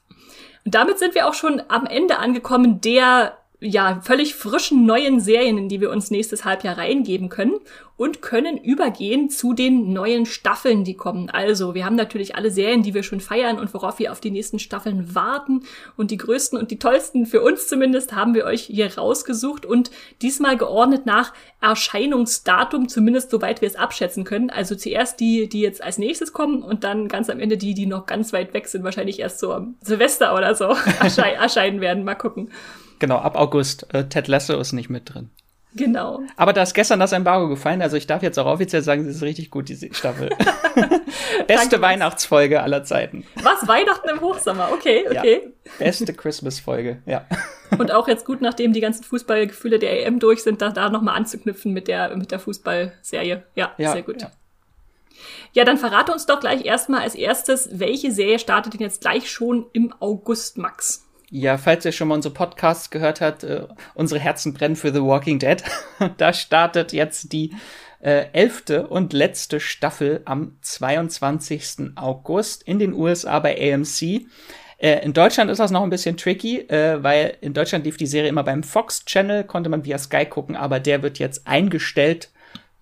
Und 0.65 0.75
damit 0.75 0.99
sind 0.99 1.15
wir 1.15 1.27
auch 1.27 1.35
schon 1.35 1.63
am 1.69 1.87
Ende 1.87 2.19
angekommen 2.19 2.81
der 2.81 3.39
ja, 3.61 4.01
völlig 4.03 4.35
frischen 4.35 4.87
neuen 4.87 5.21
Serien, 5.21 5.59
in 5.59 5.69
die 5.69 5.81
wir 5.81 5.91
uns 5.91 6.11
nächstes 6.11 6.47
Halbjahr 6.47 6.79
reingeben 6.79 7.29
können 7.29 7.61
und 7.99 8.23
können 8.23 8.57
übergehen 8.57 9.29
zu 9.29 9.53
den 9.53 9.93
neuen 9.93 10.25
Staffeln, 10.25 10.85
die 10.85 10.95
kommen. 10.95 11.29
Also, 11.29 11.75
wir 11.75 11.85
haben 11.85 11.97
natürlich 11.97 12.35
alle 12.35 12.51
Serien, 12.51 12.83
die 12.83 12.95
wir 12.95 13.03
schon 13.03 13.21
feiern 13.21 13.59
und 13.59 13.75
worauf 13.75 13.99
wir 13.99 14.13
auf 14.13 14.21
die 14.21 14.31
nächsten 14.31 14.59
Staffeln 14.59 15.15
warten. 15.15 15.65
Und 15.99 16.11
die 16.11 16.17
größten 16.17 16.59
und 16.59 16.71
die 16.71 16.79
tollsten, 16.79 17.27
für 17.27 17.43
uns 17.43 17.69
zumindest, 17.69 18.15
haben 18.15 18.33
wir 18.33 18.47
euch 18.47 18.63
hier 18.63 18.97
rausgesucht 18.97 19.67
und 19.67 19.91
diesmal 20.23 20.57
geordnet 20.57 21.05
nach 21.05 21.35
Erscheinungsdatum, 21.61 22.89
zumindest 22.89 23.31
soweit 23.31 23.61
wir 23.61 23.69
es 23.69 23.77
abschätzen 23.77 24.25
können. 24.25 24.49
Also 24.49 24.75
zuerst 24.75 25.21
die, 25.21 25.51
die 25.51 25.61
jetzt 25.61 25.83
als 25.83 25.99
nächstes 25.99 26.33
kommen 26.33 26.63
und 26.63 26.83
dann 26.83 27.09
ganz 27.09 27.29
am 27.29 27.39
Ende 27.39 27.59
die, 27.59 27.75
die 27.75 27.85
noch 27.85 28.07
ganz 28.07 28.33
weit 28.33 28.55
weg 28.55 28.69
sind, 28.69 28.85
wahrscheinlich 28.85 29.21
erst 29.21 29.39
so 29.39 29.53
am 29.53 29.75
Silvester 29.83 30.35
oder 30.35 30.55
so 30.55 30.65
erscheinen 31.01 31.83
werden. 31.83 32.05
Mal 32.05 32.15
gucken. 32.15 32.51
Genau, 33.01 33.17
ab 33.17 33.37
August. 33.37 33.93
Äh, 33.93 34.09
Ted 34.09 34.29
Lasso 34.29 34.59
ist 34.61 34.73
nicht 34.73 34.91
mit 34.91 35.13
drin. 35.13 35.31
Genau. 35.75 36.21
Aber 36.37 36.53
da 36.53 36.63
ist 36.63 36.75
gestern 36.75 36.99
das 36.99 37.13
Embargo 37.13 37.49
gefallen, 37.49 37.81
also 37.81 37.97
ich 37.97 38.07
darf 38.07 38.23
jetzt 38.23 38.39
auch 38.39 38.47
offiziell 38.47 38.83
sagen, 38.83 39.05
sie 39.05 39.11
ist 39.11 39.23
richtig 39.23 39.51
gut, 39.51 39.69
diese 39.69 39.93
Staffel. 39.93 40.31
Beste 41.47 41.81
Weihnachtsfolge 41.81 42.63
aller 42.63 42.85
Zeiten. 42.85 43.25
Was? 43.43 43.67
Weihnachten 43.67 44.09
im 44.09 44.21
Hochsommer? 44.21 44.71
Okay, 44.73 45.05
okay. 45.09 45.53
Ja, 45.65 45.71
beste 45.79 46.13
Christmas-Folge, 46.13 47.03
ja. 47.07 47.25
Und 47.79 47.93
auch 47.93 48.09
jetzt 48.09 48.25
gut, 48.25 48.41
nachdem 48.41 48.73
die 48.73 48.81
ganzen 48.81 49.05
Fußballgefühle 49.05 49.79
der 49.79 50.07
EM 50.07 50.19
durch 50.19 50.43
sind, 50.43 50.61
da, 50.61 50.71
da 50.71 50.91
nochmal 50.91 51.17
anzuknüpfen 51.17 51.73
mit 51.73 51.89
der, 51.89 52.17
mit 52.17 52.33
der 52.33 52.41
Fußballserie. 52.41 53.45
Ja, 53.55 53.73
ja, 53.79 53.93
sehr 53.93 54.03
gut. 54.03 54.23
Ja. 54.23 54.31
ja, 55.53 55.65
dann 55.65 55.79
verrate 55.79 56.13
uns 56.13 56.27
doch 56.27 56.41
gleich 56.41 56.65
erstmal 56.65 57.03
als 57.03 57.15
erstes, 57.15 57.69
welche 57.79 58.11
Serie 58.11 58.41
startet 58.41 58.75
denn 58.75 58.81
jetzt 58.81 59.03
gleich 59.03 59.31
schon 59.31 59.67
im 59.73 59.95
August, 60.01 60.59
Max? 60.59 61.07
Ja, 61.33 61.59
falls 61.59 61.85
ihr 61.85 61.93
schon 61.93 62.09
mal 62.09 62.17
unsere 62.17 62.35
Podcasts 62.35 62.91
gehört 62.91 63.21
habt, 63.21 63.45
äh, 63.45 63.67
unsere 63.95 64.21
Herzen 64.21 64.53
brennen 64.53 64.75
für 64.75 64.93
The 64.93 65.01
Walking 65.01 65.39
Dead. 65.39 65.63
da 66.17 66.33
startet 66.33 66.93
jetzt 66.93 67.33
die 67.33 67.55
äh, 68.01 68.27
elfte 68.33 68.89
und 68.89 69.13
letzte 69.13 69.61
Staffel 69.61 70.23
am 70.25 70.57
22. 70.61 71.93
August 71.95 72.65
in 72.65 72.81
den 72.81 72.93
USA 72.95 73.39
bei 73.39 73.55
AMC. 73.73 74.27
Äh, 74.79 75.05
in 75.05 75.13
Deutschland 75.13 75.53
ist 75.53 75.59
das 75.59 75.71
noch 75.71 75.85
ein 75.85 75.91
bisschen 75.91 76.17
tricky, 76.17 76.63
äh, 76.63 77.01
weil 77.03 77.37
in 77.41 77.55
Deutschland 77.55 77.85
lief 77.85 77.97
die 77.97 78.07
Serie 78.07 78.29
immer 78.29 78.43
beim 78.43 78.65
Fox 78.65 79.05
Channel, 79.05 79.45
konnte 79.45 79.71
man 79.71 79.85
via 79.85 79.99
Sky 79.99 80.27
gucken, 80.27 80.57
aber 80.57 80.81
der 80.81 81.03
wird 81.03 81.21
jetzt 81.21 81.47
eingestellt 81.47 82.31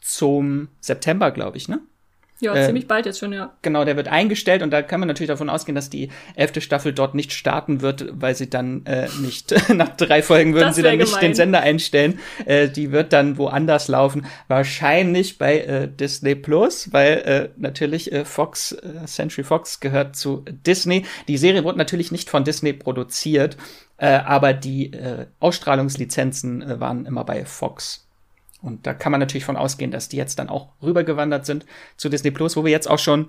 zum 0.00 0.68
September, 0.80 1.32
glaube 1.32 1.58
ich, 1.58 1.68
ne? 1.68 1.80
Ja, 2.40 2.54
äh, 2.54 2.66
ziemlich 2.66 2.86
bald 2.86 3.04
jetzt 3.04 3.18
schon, 3.18 3.32
ja. 3.32 3.52
Genau, 3.62 3.84
der 3.84 3.96
wird 3.96 4.06
eingestellt 4.06 4.62
und 4.62 4.70
da 4.70 4.82
kann 4.82 5.00
man 5.00 5.08
natürlich 5.08 5.28
davon 5.28 5.50
ausgehen, 5.50 5.74
dass 5.74 5.90
die 5.90 6.10
elfte 6.36 6.60
Staffel 6.60 6.92
dort 6.92 7.14
nicht 7.14 7.32
starten 7.32 7.80
wird, 7.80 8.08
weil 8.12 8.36
sie 8.36 8.48
dann 8.48 8.86
äh, 8.86 9.08
nicht, 9.20 9.52
nach 9.74 9.96
drei 9.96 10.22
Folgen 10.22 10.54
würden 10.54 10.72
sie 10.72 10.82
dann 10.82 10.98
gemein. 10.98 11.08
nicht 11.08 11.22
den 11.22 11.34
Sender 11.34 11.60
einstellen. 11.60 12.20
Äh, 12.46 12.68
die 12.68 12.92
wird 12.92 13.12
dann 13.12 13.38
woanders 13.38 13.88
laufen. 13.88 14.26
Wahrscheinlich 14.46 15.38
bei 15.38 15.58
äh, 15.58 15.88
Disney 15.88 16.36
Plus, 16.36 16.92
weil 16.92 17.12
äh, 17.18 17.48
natürlich 17.56 18.12
äh, 18.12 18.24
Fox, 18.24 18.72
äh, 18.72 19.06
Century 19.06 19.42
Fox 19.42 19.80
gehört 19.80 20.14
zu 20.14 20.44
Disney. 20.48 21.04
Die 21.26 21.38
Serie 21.38 21.64
wurde 21.64 21.78
natürlich 21.78 22.12
nicht 22.12 22.30
von 22.30 22.44
Disney 22.44 22.72
produziert, 22.72 23.56
äh, 23.96 24.06
aber 24.06 24.52
die 24.52 24.92
äh, 24.92 25.26
Ausstrahlungslizenzen 25.40 26.62
äh, 26.62 26.80
waren 26.80 27.04
immer 27.04 27.24
bei 27.24 27.44
Fox. 27.44 28.07
Und 28.60 28.86
da 28.86 28.94
kann 28.94 29.12
man 29.12 29.20
natürlich 29.20 29.44
von 29.44 29.56
ausgehen, 29.56 29.90
dass 29.90 30.08
die 30.08 30.16
jetzt 30.16 30.38
dann 30.38 30.48
auch 30.48 30.70
rübergewandert 30.82 31.46
sind 31.46 31.64
zu 31.96 32.08
Disney 32.08 32.30
Plus, 32.30 32.56
wo 32.56 32.64
wir 32.64 32.72
jetzt 32.72 32.90
auch 32.90 32.98
schon 32.98 33.28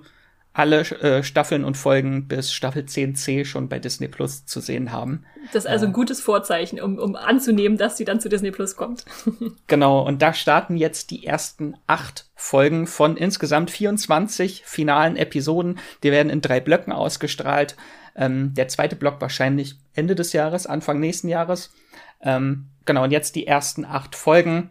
alle 0.52 0.80
äh, 0.80 1.22
Staffeln 1.22 1.64
und 1.64 1.76
Folgen 1.76 2.26
bis 2.26 2.52
Staffel 2.52 2.82
10c 2.82 3.44
schon 3.44 3.68
bei 3.68 3.78
Disney 3.78 4.08
Plus 4.08 4.46
zu 4.46 4.60
sehen 4.60 4.90
haben. 4.90 5.24
Das 5.52 5.64
ist 5.64 5.70
also 5.70 5.86
ein 5.86 5.92
gutes 5.92 6.20
Vorzeichen, 6.20 6.80
um, 6.80 6.98
um 6.98 7.14
anzunehmen, 7.14 7.78
dass 7.78 7.96
sie 7.96 8.04
dann 8.04 8.20
zu 8.20 8.28
Disney 8.28 8.50
Plus 8.50 8.74
kommt. 8.74 9.04
genau, 9.68 10.04
und 10.04 10.22
da 10.22 10.34
starten 10.34 10.76
jetzt 10.76 11.12
die 11.12 11.24
ersten 11.24 11.76
acht 11.86 12.28
Folgen 12.34 12.88
von 12.88 13.16
insgesamt 13.16 13.70
24 13.70 14.64
finalen 14.66 15.16
Episoden. 15.16 15.78
Die 16.02 16.10
werden 16.10 16.30
in 16.30 16.40
drei 16.40 16.58
Blöcken 16.58 16.92
ausgestrahlt. 16.92 17.76
Ähm, 18.16 18.52
der 18.54 18.66
zweite 18.66 18.96
Block 18.96 19.20
wahrscheinlich 19.20 19.76
Ende 19.94 20.16
des 20.16 20.32
Jahres, 20.32 20.66
Anfang 20.66 20.98
nächsten 20.98 21.28
Jahres. 21.28 21.72
Ähm, 22.22 22.66
genau, 22.86 23.04
und 23.04 23.12
jetzt 23.12 23.36
die 23.36 23.46
ersten 23.46 23.84
acht 23.84 24.16
Folgen 24.16 24.70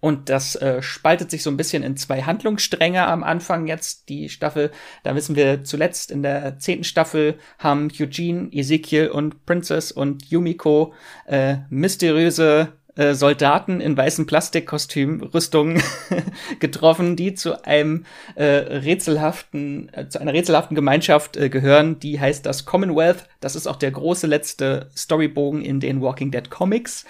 und 0.00 0.30
das 0.30 0.56
äh, 0.56 0.82
spaltet 0.82 1.30
sich 1.30 1.42
so 1.42 1.50
ein 1.50 1.56
bisschen 1.56 1.82
in 1.82 1.96
zwei 1.96 2.22
Handlungsstränge 2.22 3.06
am 3.06 3.22
Anfang 3.22 3.66
jetzt 3.66 4.08
die 4.08 4.28
Staffel. 4.30 4.70
Da 5.02 5.14
wissen 5.14 5.36
wir 5.36 5.62
zuletzt 5.62 6.10
in 6.10 6.22
der 6.22 6.58
zehnten 6.58 6.84
Staffel 6.84 7.38
haben 7.58 7.88
Eugene, 7.98 8.48
Ezekiel 8.50 9.08
und 9.08 9.44
Princess 9.44 9.92
und 9.92 10.30
Yumiko 10.30 10.94
äh, 11.26 11.58
mysteriöse 11.68 12.72
äh, 12.96 13.14
Soldaten 13.14 13.80
in 13.80 13.96
weißen 13.96 14.26
Plastikkostümen, 14.26 15.22
Rüstungen 15.22 15.82
getroffen, 16.60 17.14
die 17.14 17.34
zu 17.34 17.64
einem 17.64 18.04
äh, 18.34 18.44
rätselhaften, 18.44 19.92
äh, 19.92 20.08
zu 20.08 20.20
einer 20.20 20.32
rätselhaften 20.32 20.74
Gemeinschaft 20.74 21.36
äh, 21.36 21.50
gehören, 21.50 22.00
die 22.00 22.18
heißt 22.18 22.44
das 22.46 22.64
Commonwealth. 22.64 23.28
Das 23.40 23.54
ist 23.54 23.66
auch 23.66 23.76
der 23.76 23.90
große 23.90 24.26
letzte 24.26 24.88
Storybogen 24.96 25.62
in 25.62 25.78
den 25.78 26.00
Walking 26.00 26.30
Dead 26.30 26.50
Comics. 26.50 27.04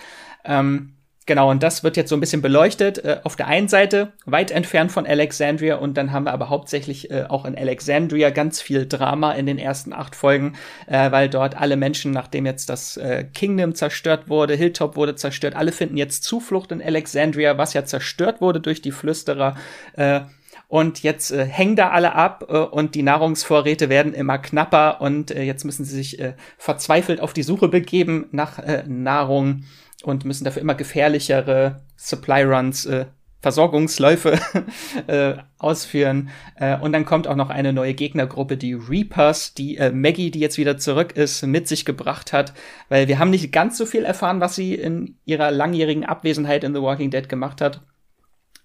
Ähm, 0.45 0.95
Genau, 1.27 1.51
und 1.51 1.63
das 1.63 1.85
wird 1.85 1.97
jetzt 1.97 2.09
so 2.09 2.17
ein 2.17 2.21
bisschen 2.21 2.43
beleuchtet. 2.43 3.05
Äh, 3.05 3.21
auf 3.25 3.37
der 3.37 3.47
einen 3.47 3.69
Seite 3.69 4.13
weit 4.25 4.51
entfernt 4.51 4.91
von 4.91 5.07
Alexandria 5.07 5.77
und 5.77 5.97
dann 5.97 6.13
haben 6.13 6.25
wir 6.25 6.33
aber 6.33 6.49
hauptsächlich 6.49 7.11
äh, 7.11 7.25
auch 7.29 7.45
in 7.45 7.57
Alexandria 7.57 8.31
ganz 8.31 8.61
viel 8.61 8.87
Drama 8.87 9.33
in 9.33 9.47
den 9.47 9.59
ersten 9.59 9.93
acht 9.93 10.17
Folgen, 10.17 10.55
äh, 10.87 11.11
weil 11.13 11.29
dort 11.29 11.57
alle 11.57 11.77
Menschen, 11.77 12.11
nachdem 12.13 12.47
jetzt 12.47 12.71
das 12.71 12.97
äh, 12.97 13.25
Kingdom 13.35 13.75
zerstört 13.75 14.29
wurde, 14.29 14.55
Hilltop 14.55 14.97
wurde 14.97 15.15
zerstört, 15.15 15.55
alle 15.55 15.73
finden 15.73 15.99
jetzt 15.99 16.25
Zuflucht 16.25 16.73
in 16.73 16.83
Alexandria, 16.83 17.59
was 17.59 17.75
ja 17.75 17.85
zerstört 17.85 18.41
wurde 18.41 18.61
durch 18.61 18.81
die 18.81 18.93
Flüsterer. 18.93 19.57
Äh, 19.93 20.23
und 20.69 21.03
jetzt 21.03 21.33
äh, 21.33 21.45
hängen 21.45 21.77
da 21.77 21.91
alle 21.91 22.15
ab 22.15 22.43
und 22.73 22.95
die 22.95 23.03
Nahrungsvorräte 23.03 23.89
werden 23.89 24.15
immer 24.15 24.39
knapper 24.39 25.01
und 25.01 25.31
jetzt 25.31 25.65
müssen 25.65 25.85
sie 25.85 25.97
sich 25.97 26.23
verzweifelt 26.59 27.21
auf 27.21 27.33
die 27.33 27.43
Suche 27.43 27.67
begeben 27.69 28.27
nach 28.31 28.61
Nahrung 28.87 29.65
und 30.03 30.25
müssen 30.25 30.45
dafür 30.45 30.63
immer 30.63 30.75
gefährlichere 30.75 31.83
Supply 31.97 32.43
Runs, 32.43 32.87
äh, 32.87 33.07
Versorgungsläufe 33.41 34.39
äh, 35.07 35.35
ausführen. 35.59 36.31
Äh, 36.57 36.79
und 36.79 36.93
dann 36.93 37.07
kommt 37.07 37.27
auch 37.27 37.37
noch 37.37 37.51
eine 37.51 37.73
neue 37.73 37.95
Gegnergruppe, 37.95 38.57
die 38.57 38.75
Reapers, 38.75 39.55
die 39.55 39.79
äh, 39.79 39.91
Maggie, 39.91 40.31
die 40.31 40.41
jetzt 40.41 40.59
wieder 40.59 40.77
zurück 40.77 41.13
ist, 41.17 41.43
mit 41.47 41.67
sich 41.67 41.85
gebracht 41.85 42.33
hat, 42.33 42.53
weil 42.89 43.09
wir 43.09 43.19
haben 43.19 43.31
nicht 43.31 43.53
ganz 43.53 43.79
so 43.79 43.87
viel 43.87 44.05
erfahren, 44.05 44.41
was 44.41 44.57
sie 44.57 44.75
in 44.75 45.17
ihrer 45.25 45.51
langjährigen 45.51 46.05
Abwesenheit 46.05 46.65
in 46.65 46.75
The 46.75 46.83
Walking 46.83 47.11
Dead 47.11 47.29
gemacht 47.29 47.61
hat. 47.61 47.81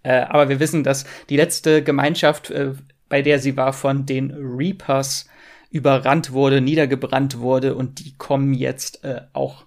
Äh, 0.04 0.22
aber 0.22 0.50
wir 0.50 0.60
wissen, 0.60 0.84
dass 0.84 1.06
die 1.30 1.38
letzte 1.38 1.82
Gemeinschaft, 1.82 2.52
äh, 2.52 2.74
bei 3.08 3.22
der 3.22 3.40
sie 3.40 3.56
war, 3.56 3.72
von 3.72 4.06
den 4.06 4.32
Reapers 4.32 5.28
überrannt 5.70 6.32
wurde, 6.32 6.62
niedergebrannt 6.62 7.40
wurde 7.40 7.76
und 7.76 8.00
die 8.00 8.16
kommen 8.18 8.54
jetzt 8.54 9.04
äh, 9.04 9.22
auch 9.34 9.66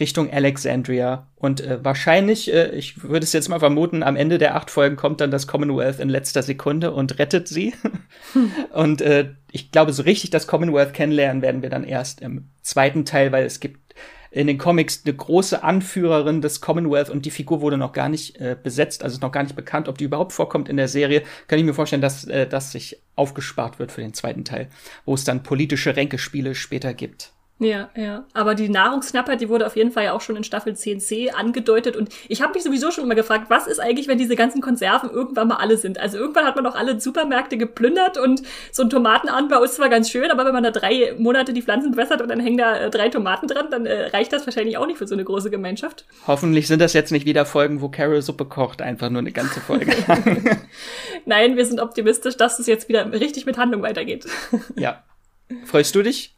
Richtung 0.00 0.32
Alexandria. 0.32 1.28
Und 1.36 1.60
äh, 1.60 1.84
wahrscheinlich, 1.84 2.52
äh, 2.52 2.70
ich 2.70 3.02
würde 3.02 3.24
es 3.24 3.32
jetzt 3.32 3.48
mal 3.48 3.58
vermuten, 3.58 4.02
am 4.02 4.16
Ende 4.16 4.38
der 4.38 4.56
acht 4.56 4.70
Folgen 4.70 4.96
kommt 4.96 5.20
dann 5.20 5.30
das 5.30 5.46
Commonwealth 5.46 6.00
in 6.00 6.08
letzter 6.08 6.42
Sekunde 6.42 6.92
und 6.92 7.18
rettet 7.18 7.48
sie. 7.48 7.74
Hm. 8.32 8.50
Und 8.72 9.00
äh, 9.00 9.30
ich 9.50 9.70
glaube, 9.70 9.92
so 9.92 10.02
richtig 10.02 10.30
das 10.30 10.46
Commonwealth 10.46 10.92
kennenlernen 10.92 11.42
werden 11.42 11.62
wir 11.62 11.70
dann 11.70 11.84
erst 11.84 12.20
im 12.20 12.50
zweiten 12.62 13.04
Teil, 13.04 13.32
weil 13.32 13.44
es 13.44 13.60
gibt 13.60 13.94
in 14.30 14.46
den 14.46 14.58
Comics 14.58 15.02
eine 15.04 15.14
große 15.14 15.62
Anführerin 15.62 16.42
des 16.42 16.60
Commonwealth 16.60 17.10
und 17.10 17.24
die 17.24 17.30
Figur 17.30 17.60
wurde 17.60 17.78
noch 17.78 17.92
gar 17.92 18.08
nicht 18.08 18.36
äh, 18.36 18.56
besetzt, 18.60 19.02
also 19.02 19.14
ist 19.14 19.22
noch 19.22 19.32
gar 19.32 19.42
nicht 19.42 19.56
bekannt, 19.56 19.88
ob 19.88 19.96
die 19.96 20.04
überhaupt 20.04 20.32
vorkommt 20.32 20.68
in 20.68 20.76
der 20.76 20.88
Serie. 20.88 21.22
Kann 21.46 21.58
ich 21.58 21.64
mir 21.64 21.74
vorstellen, 21.74 22.02
dass 22.02 22.24
äh, 22.24 22.46
das 22.46 22.72
sich 22.72 23.02
aufgespart 23.16 23.78
wird 23.78 23.90
für 23.90 24.02
den 24.02 24.14
zweiten 24.14 24.44
Teil, 24.44 24.68
wo 25.04 25.14
es 25.14 25.24
dann 25.24 25.42
politische 25.42 25.96
Ränkespiele 25.96 26.54
später 26.54 26.92
gibt. 26.92 27.32
Ja, 27.60 27.90
ja. 27.96 28.24
Aber 28.34 28.54
die 28.54 28.68
Nahrungsknappheit, 28.68 29.40
die 29.40 29.48
wurde 29.48 29.66
auf 29.66 29.74
jeden 29.74 29.90
Fall 29.90 30.04
ja 30.04 30.12
auch 30.12 30.20
schon 30.20 30.36
in 30.36 30.44
Staffel 30.44 30.74
10c 30.74 31.30
angedeutet. 31.30 31.96
Und 31.96 32.08
ich 32.28 32.40
habe 32.40 32.54
mich 32.54 32.62
sowieso 32.62 32.92
schon 32.92 33.02
immer 33.02 33.16
gefragt, 33.16 33.46
was 33.48 33.66
ist 33.66 33.80
eigentlich, 33.80 34.06
wenn 34.06 34.18
diese 34.18 34.36
ganzen 34.36 34.60
Konserven 34.60 35.10
irgendwann 35.10 35.48
mal 35.48 35.56
alle 35.56 35.76
sind? 35.76 35.98
Also 35.98 36.18
irgendwann 36.18 36.44
hat 36.44 36.54
man 36.54 36.64
doch 36.64 36.76
alle 36.76 37.00
Supermärkte 37.00 37.56
geplündert 37.56 38.16
und 38.16 38.42
so 38.70 38.84
ein 38.84 38.90
Tomatenanbau 38.90 39.64
ist 39.64 39.74
zwar 39.74 39.88
ganz 39.88 40.08
schön, 40.08 40.30
aber 40.30 40.44
wenn 40.44 40.52
man 40.52 40.62
da 40.62 40.70
drei 40.70 41.14
Monate 41.18 41.52
die 41.52 41.62
Pflanzen 41.62 41.90
bewässert 41.90 42.22
und 42.22 42.28
dann 42.28 42.38
hängen 42.38 42.58
da 42.58 42.76
äh, 42.76 42.90
drei 42.90 43.08
Tomaten 43.08 43.48
dran, 43.48 43.70
dann 43.70 43.86
äh, 43.86 44.06
reicht 44.06 44.32
das 44.32 44.46
wahrscheinlich 44.46 44.78
auch 44.78 44.86
nicht 44.86 44.98
für 44.98 45.08
so 45.08 45.16
eine 45.16 45.24
große 45.24 45.50
Gemeinschaft. 45.50 46.06
Hoffentlich 46.28 46.68
sind 46.68 46.80
das 46.80 46.92
jetzt 46.92 47.10
nicht 47.10 47.26
wieder 47.26 47.44
Folgen, 47.44 47.80
wo 47.80 47.88
Carol 47.88 48.22
Suppe 48.22 48.44
kocht, 48.44 48.82
einfach 48.82 49.10
nur 49.10 49.20
eine 49.20 49.32
ganze 49.32 49.60
Folge. 49.60 49.92
Nein, 51.24 51.56
wir 51.56 51.66
sind 51.66 51.80
optimistisch, 51.80 52.36
dass 52.36 52.60
es 52.60 52.68
jetzt 52.68 52.88
wieder 52.88 53.12
richtig 53.12 53.46
mit 53.46 53.58
Handlung 53.58 53.82
weitergeht. 53.82 54.26
ja. 54.76 55.02
Freust 55.64 55.94
du 55.94 56.02
dich? 56.02 56.37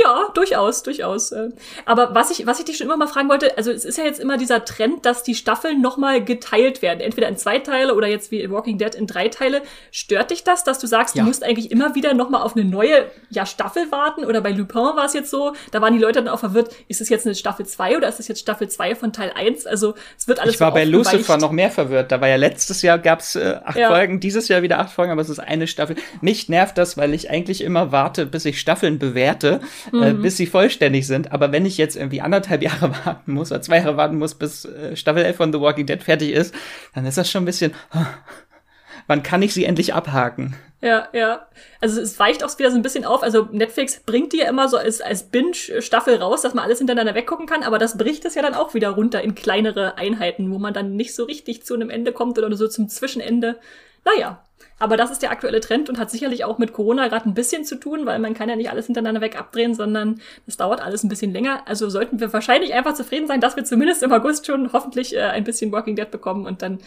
Ja, 0.00 0.28
durchaus, 0.32 0.82
durchaus. 0.84 1.32
Äh. 1.32 1.50
Aber 1.84 2.14
was 2.14 2.30
ich, 2.30 2.46
was 2.46 2.60
ich 2.60 2.64
dich 2.64 2.76
schon 2.76 2.86
immer 2.86 2.96
mal 2.96 3.08
fragen 3.08 3.28
wollte, 3.28 3.56
also 3.58 3.72
es 3.72 3.84
ist 3.84 3.98
ja 3.98 4.04
jetzt 4.04 4.20
immer 4.20 4.36
dieser 4.36 4.64
Trend, 4.64 5.04
dass 5.04 5.24
die 5.24 5.34
Staffeln 5.34 5.80
nochmal 5.80 6.22
geteilt 6.24 6.82
werden, 6.82 7.00
entweder 7.00 7.28
in 7.28 7.36
zwei 7.36 7.58
Teile 7.58 7.94
oder 7.94 8.06
jetzt 8.06 8.30
wie 8.30 8.48
Walking 8.48 8.78
Dead 8.78 8.94
in 8.94 9.08
drei 9.08 9.28
Teile. 9.28 9.62
Stört 9.90 10.30
dich 10.30 10.44
das, 10.44 10.62
dass 10.62 10.78
du 10.78 10.86
sagst, 10.86 11.16
ja. 11.16 11.22
du 11.22 11.28
musst 11.28 11.42
eigentlich 11.42 11.72
immer 11.72 11.96
wieder 11.96 12.14
nochmal 12.14 12.42
auf 12.42 12.54
eine 12.54 12.64
neue 12.64 13.10
ja, 13.30 13.44
Staffel 13.44 13.90
warten? 13.90 14.24
Oder 14.24 14.40
bei 14.40 14.52
Lupin 14.52 14.78
war 14.78 15.04
es 15.04 15.14
jetzt 15.14 15.30
so, 15.30 15.54
da 15.72 15.82
waren 15.82 15.92
die 15.94 16.00
Leute 16.00 16.22
dann 16.22 16.28
auch 16.28 16.40
verwirrt, 16.40 16.72
ist 16.86 17.00
es 17.00 17.08
jetzt 17.08 17.26
eine 17.26 17.34
Staffel 17.34 17.66
2 17.66 17.96
oder 17.96 18.08
ist 18.08 18.20
es 18.20 18.28
jetzt 18.28 18.40
Staffel 18.40 18.68
2 18.68 18.94
von 18.94 19.12
Teil 19.12 19.32
1? 19.34 19.66
Also 19.66 19.94
es 20.16 20.28
wird 20.28 20.38
alles 20.38 20.54
Ich 20.54 20.60
war 20.60 20.70
so 20.70 20.74
bei 20.74 20.84
Lucifer 20.84 21.38
noch 21.38 21.50
mehr 21.50 21.70
verwirrt. 21.70 22.12
Da 22.12 22.20
war 22.20 22.28
ja 22.28 22.36
letztes 22.36 22.82
Jahr 22.82 22.98
gab's 22.98 23.34
äh, 23.34 23.58
acht 23.64 23.76
ja. 23.76 23.88
Folgen, 23.88 24.20
dieses 24.20 24.46
Jahr 24.46 24.62
wieder 24.62 24.78
acht 24.78 24.92
Folgen, 24.92 25.10
aber 25.10 25.22
es 25.22 25.28
ist 25.28 25.40
eine 25.40 25.66
Staffel. 25.66 25.96
Mich 26.20 26.48
nervt 26.48 26.78
das, 26.78 26.96
weil 26.96 27.14
ich 27.14 27.30
eigentlich 27.30 27.62
immer 27.62 27.90
warte, 27.90 28.26
bis 28.26 28.44
ich 28.44 28.60
Staffeln 28.60 29.00
bewerte 29.00 29.60
mhm. 29.92 30.02
äh, 30.02 30.12
bis 30.14 30.36
sie 30.36 30.46
vollständig 30.46 31.06
sind. 31.06 31.32
Aber 31.32 31.52
wenn 31.52 31.66
ich 31.66 31.78
jetzt 31.78 31.96
irgendwie 31.96 32.20
anderthalb 32.20 32.62
Jahre 32.68 32.92
warten 33.04 33.32
muss 33.32 33.50
oder 33.50 33.62
zwei 33.62 33.78
Jahre 33.78 33.96
warten 33.96 34.18
muss, 34.18 34.34
bis 34.34 34.64
äh, 34.64 34.96
Staffel 34.96 35.22
11 35.22 35.36
von 35.36 35.52
The 35.52 35.60
Walking 35.60 35.86
Dead 35.86 36.02
fertig 36.02 36.32
ist, 36.32 36.54
dann 36.94 37.06
ist 37.06 37.18
das 37.18 37.30
schon 37.30 37.42
ein 37.42 37.46
bisschen, 37.46 37.72
wann 39.06 39.22
kann 39.22 39.42
ich 39.42 39.54
sie 39.54 39.64
endlich 39.64 39.94
abhaken? 39.94 40.56
Ja, 40.80 41.08
ja. 41.12 41.48
Also 41.80 42.00
es 42.00 42.18
weicht 42.20 42.44
auch 42.44 42.58
wieder 42.58 42.70
so 42.70 42.76
ein 42.76 42.82
bisschen 42.82 43.04
auf. 43.04 43.22
Also 43.22 43.48
Netflix 43.50 44.00
bringt 44.00 44.32
die 44.32 44.38
ja 44.38 44.48
immer 44.48 44.68
so 44.68 44.76
als, 44.76 45.00
als 45.00 45.24
Binge-Staffel 45.24 46.16
raus, 46.16 46.42
dass 46.42 46.54
man 46.54 46.64
alles 46.64 46.78
hintereinander 46.78 47.16
weggucken 47.16 47.46
kann, 47.46 47.64
aber 47.64 47.78
das 47.78 47.98
bricht 47.98 48.24
es 48.24 48.36
ja 48.36 48.42
dann 48.42 48.54
auch 48.54 48.74
wieder 48.74 48.90
runter 48.90 49.20
in 49.20 49.34
kleinere 49.34 49.98
Einheiten, 49.98 50.52
wo 50.52 50.58
man 50.58 50.74
dann 50.74 50.94
nicht 50.94 51.14
so 51.14 51.24
richtig 51.24 51.64
zu 51.64 51.74
einem 51.74 51.90
Ende 51.90 52.12
kommt 52.12 52.38
oder 52.38 52.54
so 52.56 52.68
zum 52.68 52.88
Zwischenende. 52.88 53.58
Naja, 54.04 54.44
aber 54.78 54.96
das 54.96 55.10
ist 55.10 55.22
der 55.22 55.30
aktuelle 55.30 55.60
Trend 55.60 55.88
und 55.88 55.98
hat 55.98 56.10
sicherlich 56.10 56.44
auch 56.44 56.58
mit 56.58 56.72
Corona 56.72 57.08
gerade 57.08 57.28
ein 57.28 57.34
bisschen 57.34 57.64
zu 57.64 57.76
tun, 57.76 58.06
weil 58.06 58.18
man 58.18 58.34
kann 58.34 58.48
ja 58.48 58.56
nicht 58.56 58.70
alles 58.70 58.86
hintereinander 58.86 59.20
weg 59.20 59.38
abdrehen, 59.38 59.74
sondern 59.74 60.20
das 60.46 60.56
dauert 60.56 60.80
alles 60.80 61.02
ein 61.02 61.08
bisschen 61.08 61.32
länger. 61.32 61.62
Also 61.66 61.88
sollten 61.88 62.20
wir 62.20 62.32
wahrscheinlich 62.32 62.74
einfach 62.74 62.94
zufrieden 62.94 63.26
sein, 63.26 63.40
dass 63.40 63.56
wir 63.56 63.64
zumindest 63.64 64.02
im 64.02 64.12
August 64.12 64.46
schon 64.46 64.72
hoffentlich 64.72 65.14
äh, 65.14 65.20
ein 65.20 65.44
bisschen 65.44 65.72
Walking 65.72 65.96
Dead 65.96 66.10
bekommen 66.10 66.46
und 66.46 66.62
dann 66.62 66.78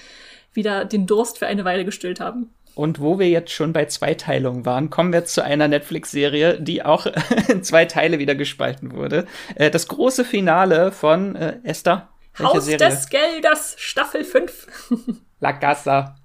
wieder 0.53 0.85
den 0.85 1.05
Durst 1.07 1.37
für 1.37 1.47
eine 1.47 1.65
Weile 1.65 1.85
gestillt 1.85 2.19
haben. 2.19 2.53
Und 2.73 3.01
wo 3.01 3.19
wir 3.19 3.29
jetzt 3.29 3.51
schon 3.51 3.73
bei 3.73 3.85
Zweiteilung 3.85 4.65
waren, 4.65 4.89
kommen 4.89 5.11
wir 5.11 5.25
zu 5.25 5.43
einer 5.43 5.67
Netflix-Serie, 5.67 6.59
die 6.61 6.83
auch 6.83 7.05
in 7.49 7.63
zwei 7.63 7.85
Teile 7.85 8.19
wieder 8.19 8.35
gespalten 8.35 8.93
wurde. 8.93 9.25
Äh, 9.55 9.69
das 9.69 9.87
große 9.87 10.23
Finale 10.23 10.91
von 10.91 11.35
äh, 11.35 11.57
Esther. 11.63 12.09
Haus 12.39 12.65
Serie? 12.65 12.77
des 12.77 13.09
Geldes, 13.09 13.75
Staffel 13.77 14.23
5. 14.23 14.67
La 15.41 15.51
Casa. 15.51 16.15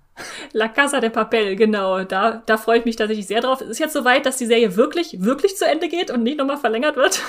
La 0.52 0.68
Casa 0.68 1.00
de 1.00 1.10
Papel, 1.10 1.56
genau. 1.56 2.04
Da, 2.04 2.42
da 2.46 2.56
freue 2.56 2.78
ich 2.78 2.84
mich 2.84 2.96
tatsächlich 2.96 3.26
sehr 3.26 3.40
drauf. 3.40 3.60
Es 3.60 3.68
ist 3.68 3.78
jetzt 3.78 3.92
soweit, 3.92 4.24
dass 4.24 4.36
die 4.38 4.46
Serie 4.46 4.76
wirklich, 4.76 5.22
wirklich 5.22 5.56
zu 5.56 5.66
Ende 5.66 5.88
geht 5.88 6.10
und 6.10 6.22
nicht 6.22 6.38
nochmal 6.38 6.56
verlängert 6.56 6.96
wird. 6.96 7.20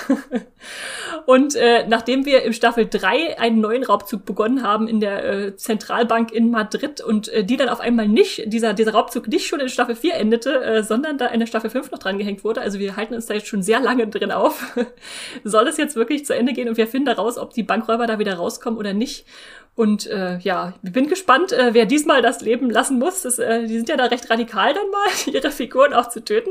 und 1.26 1.54
äh, 1.54 1.86
nachdem 1.86 2.24
wir 2.24 2.42
im 2.42 2.52
Staffel 2.52 2.86
3 2.88 3.38
einen 3.38 3.60
neuen 3.60 3.84
Raubzug 3.84 4.24
begonnen 4.24 4.62
haben 4.62 4.88
in 4.88 5.00
der 5.00 5.24
äh, 5.24 5.56
Zentralbank 5.56 6.32
in 6.32 6.50
Madrid 6.50 7.02
und 7.02 7.28
äh, 7.28 7.44
die 7.44 7.56
dann 7.56 7.68
auf 7.68 7.80
einmal 7.80 8.08
nicht, 8.08 8.44
dieser, 8.46 8.72
dieser 8.72 8.92
Raubzug 8.92 9.28
nicht 9.28 9.46
schon 9.46 9.60
in 9.60 9.68
Staffel 9.68 9.94
4 9.94 10.14
endete, 10.14 10.62
äh, 10.62 10.82
sondern 10.82 11.18
da 11.18 11.26
in 11.26 11.40
der 11.40 11.46
Staffel 11.46 11.68
5 11.68 11.90
noch 11.90 11.98
dran 11.98 12.18
gehängt 12.18 12.44
wurde, 12.44 12.62
also 12.62 12.78
wir 12.78 12.96
halten 12.96 13.14
uns 13.14 13.26
da 13.26 13.34
jetzt 13.34 13.48
schon 13.48 13.62
sehr 13.62 13.80
lange 13.80 14.06
drin 14.06 14.32
auf, 14.32 14.74
soll 15.44 15.68
es 15.68 15.76
jetzt 15.76 15.96
wirklich 15.96 16.24
zu 16.24 16.34
Ende 16.34 16.54
gehen 16.54 16.68
und 16.68 16.78
wir 16.78 16.86
finden 16.86 17.08
heraus, 17.08 17.36
ob 17.36 17.52
die 17.52 17.62
Bankräuber 17.62 18.06
da 18.06 18.18
wieder 18.18 18.34
rauskommen 18.34 18.78
oder 18.78 18.94
nicht. 18.94 19.26
Und 19.78 20.08
äh, 20.08 20.38
ja, 20.38 20.74
ich 20.82 20.90
bin 20.90 21.06
gespannt, 21.06 21.52
äh, 21.52 21.72
wer 21.72 21.86
diesmal 21.86 22.20
das 22.20 22.40
Leben 22.40 22.68
lassen 22.68 22.98
muss. 22.98 23.22
Das, 23.22 23.38
äh, 23.38 23.64
die 23.64 23.76
sind 23.76 23.88
ja 23.88 23.96
da 23.96 24.06
recht 24.06 24.28
radikal 24.28 24.74
dann 24.74 24.90
mal, 24.90 25.08
ihre 25.32 25.52
Figuren 25.52 25.94
auch 25.94 26.08
zu 26.08 26.24
töten. 26.24 26.50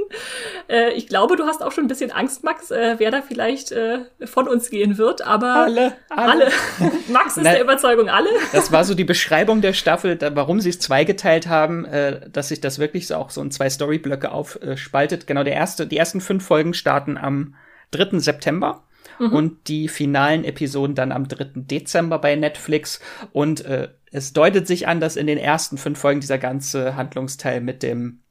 Äh, 0.69 0.93
ich 0.93 1.07
glaube, 1.07 1.35
du 1.35 1.43
hast 1.43 1.61
auch 1.61 1.73
schon 1.73 1.83
ein 1.83 1.87
bisschen 1.89 2.13
Angst, 2.13 2.45
Max, 2.45 2.71
äh, 2.71 2.95
wer 2.99 3.11
da 3.11 3.21
vielleicht 3.21 3.73
äh, 3.73 4.05
von 4.23 4.47
uns 4.47 4.69
gehen 4.69 4.97
wird. 4.97 5.27
Aber 5.27 5.55
alle, 5.55 5.93
alle. 6.07 6.31
alle. 6.31 6.51
Max 7.09 7.35
ist 7.35 7.43
Na, 7.43 7.51
der 7.51 7.63
Überzeugung 7.63 8.07
alle. 8.07 8.29
Das 8.53 8.71
war 8.71 8.85
so 8.85 8.93
die 8.93 9.03
Beschreibung 9.03 9.59
der 9.59 9.73
Staffel, 9.73 10.15
da, 10.15 10.33
warum 10.33 10.61
sie 10.61 10.69
es 10.69 10.79
zweigeteilt 10.79 11.47
haben, 11.49 11.83
äh, 11.83 12.29
dass 12.29 12.47
sich 12.47 12.61
das 12.61 12.79
wirklich 12.79 13.07
so 13.07 13.15
auch 13.15 13.29
so 13.29 13.41
in 13.41 13.51
zwei 13.51 13.69
Storyblöcke 13.69 14.31
aufspaltet. 14.31 15.27
Genau, 15.27 15.43
der 15.43 15.55
erste, 15.55 15.85
die 15.85 15.97
ersten 15.97 16.21
fünf 16.21 16.45
Folgen 16.45 16.73
starten 16.73 17.17
am 17.17 17.55
3. 17.91 18.19
September 18.19 18.86
mhm. 19.19 19.33
und 19.33 19.67
die 19.67 19.87
finalen 19.87 20.43
Episoden 20.43 20.95
dann 20.95 21.11
am 21.11 21.27
3. 21.27 21.51
Dezember 21.55 22.19
bei 22.19 22.35
Netflix. 22.35 22.99
Und 23.31 23.65
äh, 23.65 23.89
es 24.11 24.33
deutet 24.33 24.67
sich 24.67 24.87
an, 24.87 24.99
dass 24.99 25.15
in 25.15 25.27
den 25.27 25.37
ersten 25.37 25.77
fünf 25.77 25.99
Folgen 25.99 26.21
dieser 26.21 26.37
ganze 26.37 26.95
Handlungsteil 26.95 27.61
mit 27.61 27.83
dem 27.83 28.21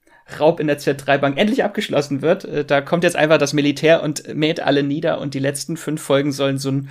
Raub 0.41 0.59
in 0.59 0.67
der 0.67 0.79
Zentralbank 0.79 1.39
endlich 1.39 1.63
abgeschlossen 1.63 2.23
wird. 2.23 2.45
Äh, 2.45 2.65
da 2.65 2.81
kommt 2.81 3.05
jetzt 3.05 3.17
einfach 3.17 3.39
das 3.39 3.53
Militär 3.53 4.03
und 4.03 4.35
mäht 4.35 4.61
alle 4.61 4.83
nieder 4.83 5.21
und 5.21 5.35
die 5.35 5.39
letzten 5.39 5.77
fünf 5.77 6.03
Folgen 6.03 6.33
sollen 6.33 6.59
so 6.59 6.71
ein 6.71 6.89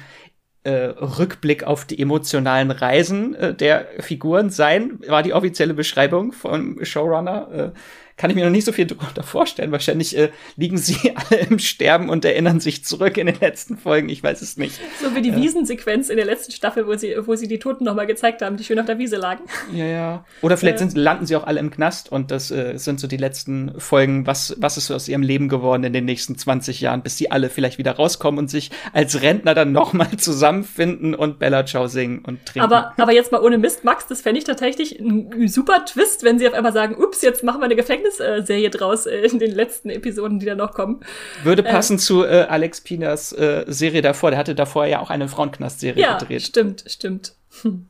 äh, 0.63 0.71
Rückblick 0.71 1.63
auf 1.63 1.85
die 1.85 2.01
emotionalen 2.01 2.71
Reisen 2.71 3.35
äh, 3.35 3.53
der 3.53 3.87
Figuren 3.99 4.49
sein, 4.49 4.99
war 5.07 5.21
die 5.21 5.33
offizielle 5.33 5.73
Beschreibung 5.73 6.31
vom 6.31 6.83
Showrunner. 6.83 7.51
Äh, 7.51 7.71
kann 8.17 8.29
ich 8.29 8.35
mir 8.35 8.45
noch 8.45 8.51
nicht 8.51 8.65
so 8.65 8.71
viel 8.71 8.85
darunter 8.85 9.23
vorstellen. 9.23 9.71
Wahrscheinlich 9.71 10.17
äh, 10.17 10.29
liegen 10.55 10.77
sie 10.77 11.13
alle 11.29 11.41
im 11.41 11.59
Sterben 11.59 12.09
und 12.09 12.23
erinnern 12.23 12.59
sich 12.59 12.85
zurück 12.85 13.17
in 13.17 13.27
den 13.27 13.39
letzten 13.39 13.77
Folgen. 13.77 14.09
Ich 14.09 14.23
weiß 14.23 14.41
es 14.41 14.55
nicht. 14.57 14.79
So 15.01 15.15
wie 15.15 15.21
die 15.21 15.31
äh, 15.31 15.35
Wiesensequenz 15.35 16.09
in 16.09 16.15
der 16.15 16.25
letzten 16.25 16.53
Staffel, 16.53 16.87
wo 16.87 16.95
sie, 16.95 17.15
wo 17.25 17.35
sie 17.35 17.47
die 17.47 17.59
Toten 17.59 17.83
nochmal 17.83 18.07
gezeigt 18.07 18.41
haben, 18.41 18.55
die 18.55 18.63
schön 18.63 18.79
auf 18.79 18.85
der 18.85 18.97
Wiese 18.99 19.17
lagen. 19.17 19.43
Ja, 19.73 19.85
ja. 19.85 20.25
Oder 20.41 20.55
vielleicht 20.55 20.77
äh. 20.77 20.79
sind, 20.79 20.95
landen 20.95 21.25
sie 21.25 21.35
auch 21.35 21.45
alle 21.45 21.59
im 21.59 21.71
Knast 21.71 22.11
und 22.11 22.31
das 22.31 22.51
äh, 22.51 22.77
sind 22.77 22.99
so 22.99 23.07
die 23.07 23.17
letzten 23.17 23.79
Folgen. 23.79 24.25
Was, 24.25 24.55
was 24.59 24.77
ist 24.77 24.91
aus 24.91 25.09
ihrem 25.09 25.21
Leben 25.21 25.49
geworden 25.49 25.83
in 25.83 25.91
den 25.91 26.05
nächsten 26.05 26.37
20 26.37 26.79
Jahren, 26.81 27.01
bis 27.01 27.17
sie 27.17 27.31
alle 27.31 27.49
vielleicht 27.49 27.77
wieder 27.77 27.91
rauskommen 27.91 28.39
und 28.39 28.49
sich 28.49 28.71
als 28.93 29.21
Rentner 29.21 29.53
dann 29.53 29.73
nochmal 29.73 30.11
zusammenfinden 30.17 31.15
und 31.15 31.39
Bella 31.39 31.65
Ciao 31.65 31.87
singen 31.87 32.19
und 32.19 32.45
trinken. 32.45 32.61
Aber, 32.61 32.93
aber 32.97 33.11
jetzt 33.11 33.33
mal 33.33 33.41
ohne 33.41 33.57
Mist, 33.57 33.83
Max, 33.83 34.07
das 34.07 34.21
fände 34.21 34.39
ich 34.39 34.45
tatsächlich 34.45 34.99
ein 34.99 35.47
super 35.47 35.83
Twist, 35.85 36.23
wenn 36.23 36.39
sie 36.39 36.47
auf 36.47 36.53
einmal 36.53 36.73
sagen, 36.73 36.95
ups, 36.95 37.21
jetzt 37.21 37.43
machen 37.43 37.59
wir 37.59 37.65
eine 37.65 37.75
Gefängnis 37.75 38.04
Gefängnisserie 38.05 38.69
draus 38.69 39.05
äh, 39.05 39.27
in 39.27 39.39
den 39.39 39.51
letzten 39.51 39.89
Episoden, 39.89 40.39
die 40.39 40.45
da 40.45 40.55
noch 40.55 40.73
kommen. 40.73 41.01
Würde 41.43 41.63
äh, 41.63 41.71
passen 41.71 41.95
äh, 41.95 41.99
zu 41.99 42.23
äh, 42.23 42.45
Alex 42.49 42.81
Pinas 42.81 43.33
äh, 43.33 43.65
Serie 43.67 44.01
davor. 44.01 44.31
Der 44.31 44.39
hatte 44.39 44.55
davor 44.55 44.85
ja 44.85 44.99
auch 44.99 45.09
eine 45.09 45.27
Frauenknast-Serie 45.27 46.01
ja, 46.01 46.17
gedreht. 46.17 46.43
Stimmt, 46.43 46.83
stimmt. 46.87 47.33
Hm. 47.61 47.87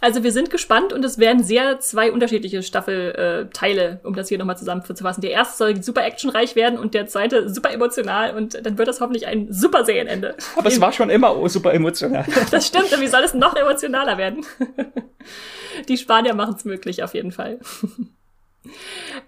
Also 0.00 0.22
wir 0.22 0.32
sind 0.32 0.50
gespannt 0.50 0.92
und 0.92 1.02
es 1.02 1.18
werden 1.18 1.42
sehr 1.42 1.80
zwei 1.80 2.12
unterschiedliche 2.12 2.62
Staffelteile, 2.62 4.00
äh, 4.02 4.06
um 4.06 4.14
das 4.14 4.28
hier 4.28 4.36
nochmal 4.36 4.58
zusammenzufassen. 4.58 5.22
Der 5.22 5.30
erste 5.30 5.56
soll 5.56 5.82
super 5.82 6.04
actionreich 6.04 6.56
werden 6.56 6.78
und 6.78 6.92
der 6.92 7.06
zweite 7.06 7.48
super 7.48 7.72
emotional 7.72 8.36
und 8.36 8.66
dann 8.66 8.76
wird 8.76 8.86
das 8.86 9.00
hoffentlich 9.00 9.26
ein 9.26 9.50
super 9.50 9.86
Serienende. 9.86 10.36
Aber 10.56 10.68
es 10.68 10.78
war 10.78 10.92
schon 10.92 11.08
immer 11.08 11.48
super 11.48 11.72
emotional. 11.72 12.26
das 12.50 12.66
stimmt, 12.66 12.92
und 12.92 13.00
wie 13.00 13.06
soll 13.06 13.22
es 13.22 13.32
noch 13.32 13.56
emotionaler 13.56 14.18
werden? 14.18 14.44
Die 15.88 15.96
Spanier 15.96 16.34
machen 16.34 16.56
es 16.58 16.66
möglich, 16.66 17.02
auf 17.02 17.14
jeden 17.14 17.32
Fall. 17.32 17.60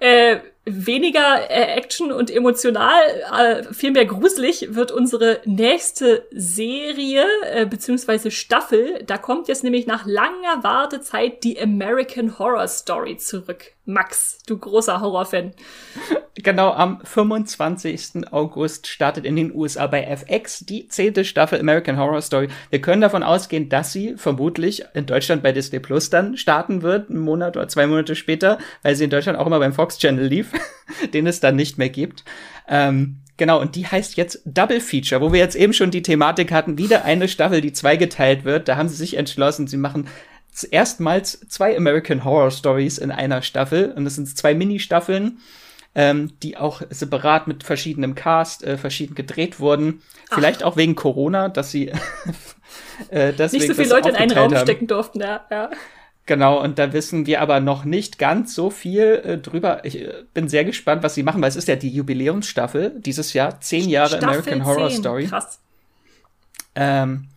Äh, 0.00 0.38
weniger 0.66 1.48
äh, 1.48 1.76
Action 1.76 2.10
und 2.10 2.30
emotional, 2.30 3.00
äh, 3.38 3.72
viel 3.72 3.92
mehr 3.92 4.04
gruselig 4.04 4.74
wird 4.74 4.90
unsere 4.90 5.40
nächste 5.44 6.26
Serie 6.32 7.24
äh, 7.44 7.66
beziehungsweise 7.66 8.32
Staffel. 8.32 9.04
Da 9.06 9.16
kommt 9.16 9.46
jetzt 9.46 9.62
nämlich 9.62 9.86
nach 9.86 10.06
langer 10.06 10.62
Wartezeit 10.62 11.44
die 11.44 11.60
American 11.60 12.38
Horror 12.38 12.66
Story 12.66 13.16
zurück. 13.16 13.76
Max, 13.84 14.38
du 14.46 14.58
großer 14.58 15.00
Horrorfan. 15.00 15.52
Genau, 16.42 16.72
am 16.72 17.00
25. 17.02 18.30
August 18.30 18.88
startet 18.88 19.24
in 19.24 19.36
den 19.36 19.54
USA 19.54 19.86
bei 19.86 20.02
FX 20.02 20.60
die 20.60 20.86
zehnte 20.86 21.24
Staffel 21.24 21.58
American 21.58 21.96
Horror 21.96 22.20
Story. 22.20 22.48
Wir 22.68 22.80
können 22.82 23.00
davon 23.00 23.22
ausgehen, 23.22 23.70
dass 23.70 23.92
sie 23.92 24.16
vermutlich 24.16 24.84
in 24.92 25.06
Deutschland 25.06 25.42
bei 25.42 25.52
Disney 25.52 25.78
Plus 25.80 26.10
dann 26.10 26.36
starten 26.36 26.82
wird, 26.82 27.08
einen 27.08 27.20
Monat 27.20 27.56
oder 27.56 27.68
zwei 27.68 27.86
Monate 27.86 28.14
später, 28.14 28.58
weil 28.82 28.94
sie 28.94 29.04
in 29.04 29.10
Deutschland 29.10 29.38
auch 29.38 29.46
immer 29.46 29.60
beim 29.60 29.72
Fox 29.72 29.96
Channel 29.98 30.26
lief, 30.26 30.52
den 31.14 31.26
es 31.26 31.40
dann 31.40 31.56
nicht 31.56 31.78
mehr 31.78 31.90
gibt. 31.90 32.24
Ähm, 32.68 33.18
Genau, 33.38 33.60
und 33.60 33.76
die 33.76 33.86
heißt 33.86 34.16
jetzt 34.16 34.40
Double 34.46 34.80
Feature, 34.80 35.20
wo 35.20 35.32
wir 35.32 35.40
jetzt 35.40 35.56
eben 35.56 35.74
schon 35.74 35.90
die 35.90 36.02
Thematik 36.02 36.52
hatten, 36.52 36.78
wieder 36.78 37.04
eine 37.04 37.28
Staffel, 37.28 37.60
die 37.60 37.72
zweigeteilt 37.72 38.44
wird. 38.44 38.66
Da 38.68 38.76
haben 38.76 38.88
sie 38.88 38.96
sich 38.96 39.16
entschlossen, 39.16 39.66
sie 39.66 39.76
machen 39.76 40.08
erstmals 40.70 41.40
zwei 41.48 41.76
American 41.76 42.24
Horror 42.24 42.50
Stories 42.50 42.96
in 42.96 43.10
einer 43.10 43.42
Staffel. 43.42 43.92
Und 43.94 44.06
das 44.06 44.14
sind 44.14 44.34
zwei 44.34 44.54
Mini-Staffeln, 44.54 45.38
ähm, 45.94 46.32
die 46.42 46.56
auch 46.56 46.80
separat 46.88 47.46
mit 47.46 47.62
verschiedenem 47.62 48.14
Cast 48.14 48.64
äh, 48.64 48.78
verschieden 48.78 49.14
gedreht 49.14 49.60
wurden. 49.60 50.00
Ach. 50.30 50.36
Vielleicht 50.36 50.64
auch 50.64 50.78
wegen 50.78 50.94
Corona, 50.94 51.50
dass 51.50 51.70
sie 51.70 51.88
äh, 53.10 53.34
deswegen 53.34 53.64
Nicht 53.64 53.76
so 53.76 53.82
viele 53.82 53.94
Leute 53.94 54.08
in 54.08 54.16
einen 54.16 54.32
Raum 54.32 54.54
haben. 54.54 54.62
stecken 54.62 54.86
durften, 54.86 55.20
ja. 55.20 55.44
ja. 55.50 55.70
Genau, 56.26 56.60
und 56.60 56.78
da 56.78 56.92
wissen 56.92 57.26
wir 57.26 57.40
aber 57.40 57.60
noch 57.60 57.84
nicht 57.84 58.18
ganz 58.18 58.54
so 58.54 58.70
viel 58.70 59.22
äh, 59.24 59.38
drüber. 59.38 59.84
Ich 59.84 60.00
äh, 60.00 60.12
bin 60.34 60.48
sehr 60.48 60.64
gespannt, 60.64 61.02
was 61.04 61.14
sie 61.14 61.22
machen, 61.22 61.40
weil 61.40 61.48
es 61.48 61.56
ist 61.56 61.68
ja 61.68 61.76
die 61.76 61.88
Jubiläumsstaffel 61.90 62.94
dieses 62.98 63.32
Jahr, 63.32 63.60
zehn 63.60 63.88
Jahre 63.88 64.16
Staffel 64.16 64.28
American 64.28 64.54
10. 64.54 64.64
Horror 64.66 64.90
Story. 64.90 65.26
Krass. 65.26 65.60
Ähm, 66.74 67.28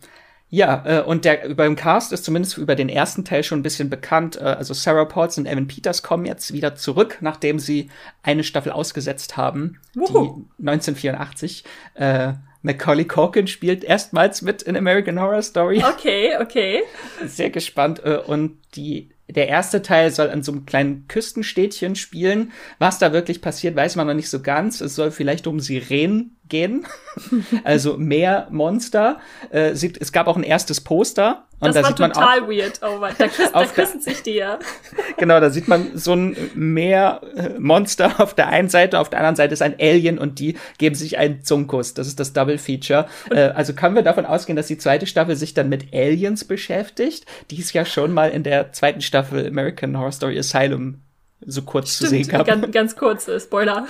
Ja, 0.52 0.82
äh, 0.84 1.02
und 1.02 1.24
der 1.24 1.54
beim 1.54 1.76
Cast 1.76 2.12
ist 2.12 2.24
zumindest 2.24 2.58
über 2.58 2.74
den 2.74 2.88
ersten 2.88 3.24
Teil 3.24 3.44
schon 3.44 3.60
ein 3.60 3.62
bisschen 3.62 3.88
bekannt. 3.88 4.36
Äh, 4.36 4.44
also 4.44 4.74
Sarah 4.74 5.04
Paulson 5.04 5.44
und 5.44 5.52
Evan 5.52 5.68
Peters 5.68 6.02
kommen 6.02 6.26
jetzt 6.26 6.52
wieder 6.52 6.74
zurück, 6.74 7.18
nachdem 7.20 7.60
sie 7.60 7.88
eine 8.24 8.42
Staffel 8.42 8.72
ausgesetzt 8.72 9.36
haben, 9.36 9.78
Wuhu. 9.94 10.44
die 10.58 10.68
1984. 10.68 11.64
Äh, 11.94 12.32
Macaulay 12.62 13.06
Culkin 13.06 13.46
spielt 13.46 13.84
erstmals 13.84 14.42
mit 14.42 14.62
in 14.62 14.76
American 14.76 15.20
Horror 15.20 15.42
Story. 15.42 15.82
Okay, 15.82 16.36
okay. 16.40 16.82
Sehr 17.26 17.50
gespannt. 17.50 18.04
Äh, 18.04 18.18
und 18.18 18.58
die 18.74 19.10
der 19.28 19.48
erste 19.48 19.80
Teil 19.82 20.10
soll 20.10 20.28
an 20.30 20.42
so 20.42 20.52
einem 20.52 20.66
kleinen 20.66 21.06
Küstenstädtchen 21.08 21.94
spielen. 21.94 22.52
Was 22.78 22.98
da 22.98 23.12
wirklich 23.12 23.40
passiert, 23.40 23.76
weiß 23.76 23.96
man 23.96 24.06
noch 24.06 24.14
nicht 24.14 24.28
so 24.28 24.42
ganz. 24.42 24.80
Es 24.80 24.94
soll 24.94 25.10
vielleicht 25.10 25.46
um 25.46 25.60
Sirenen 25.60 26.36
gehen. 26.50 26.86
also 27.64 27.96
mehr 27.96 28.48
Monster. 28.50 29.18
Äh, 29.50 29.70
es 29.70 30.12
gab 30.12 30.26
auch 30.26 30.36
ein 30.36 30.42
erstes 30.42 30.80
Poster. 30.80 31.44
Und 31.60 31.68
das 31.68 31.74
da 31.74 31.82
war 31.82 31.88
sieht 31.90 31.98
man 31.98 32.12
total 32.12 32.40
auch, 32.40 32.48
weird. 32.48 32.80
Oh 32.82 32.98
Mann, 32.98 33.14
da, 33.18 33.28
küssen, 33.28 33.52
da 33.52 33.66
küssen 33.66 34.00
sich 34.00 34.22
die 34.22 34.32
ja. 34.32 34.58
genau, 35.18 35.40
da 35.40 35.50
sieht 35.50 35.68
man 35.68 35.90
so 35.94 36.14
ein 36.14 36.34
Meermonster 36.54 38.18
auf 38.18 38.34
der 38.34 38.48
einen 38.48 38.70
Seite, 38.70 38.98
auf 38.98 39.10
der 39.10 39.18
anderen 39.18 39.36
Seite 39.36 39.52
ist 39.52 39.60
ein 39.60 39.74
Alien 39.78 40.18
und 40.18 40.38
die 40.38 40.56
geben 40.78 40.94
sich 40.94 41.18
einen 41.18 41.44
Zungenkuss. 41.44 41.92
Das 41.92 42.06
ist 42.06 42.18
das 42.18 42.32
Double 42.32 42.56
Feature. 42.56 43.06
Äh, 43.30 43.40
also 43.50 43.74
können 43.74 43.94
wir 43.94 44.02
davon 44.02 44.24
ausgehen, 44.24 44.56
dass 44.56 44.68
die 44.68 44.78
zweite 44.78 45.06
Staffel 45.06 45.36
sich 45.36 45.52
dann 45.52 45.68
mit 45.68 45.92
Aliens 45.92 46.44
beschäftigt, 46.44 47.26
die 47.50 47.60
es 47.60 47.72
ja 47.74 47.84
schon 47.84 48.12
mal 48.12 48.30
in 48.30 48.42
der 48.42 48.72
zweiten 48.72 49.02
Staffel 49.02 49.46
American 49.46 49.98
Horror 49.98 50.12
Story 50.12 50.38
Asylum 50.38 51.02
so 51.46 51.62
kurz 51.62 51.96
Stimmt, 51.96 52.10
zu 52.10 52.16
sehen 52.16 52.28
gab. 52.28 52.46
Ganz, 52.46 52.70
ganz 52.70 52.96
kurz, 52.96 53.26
äh, 53.26 53.40
Spoiler. 53.40 53.86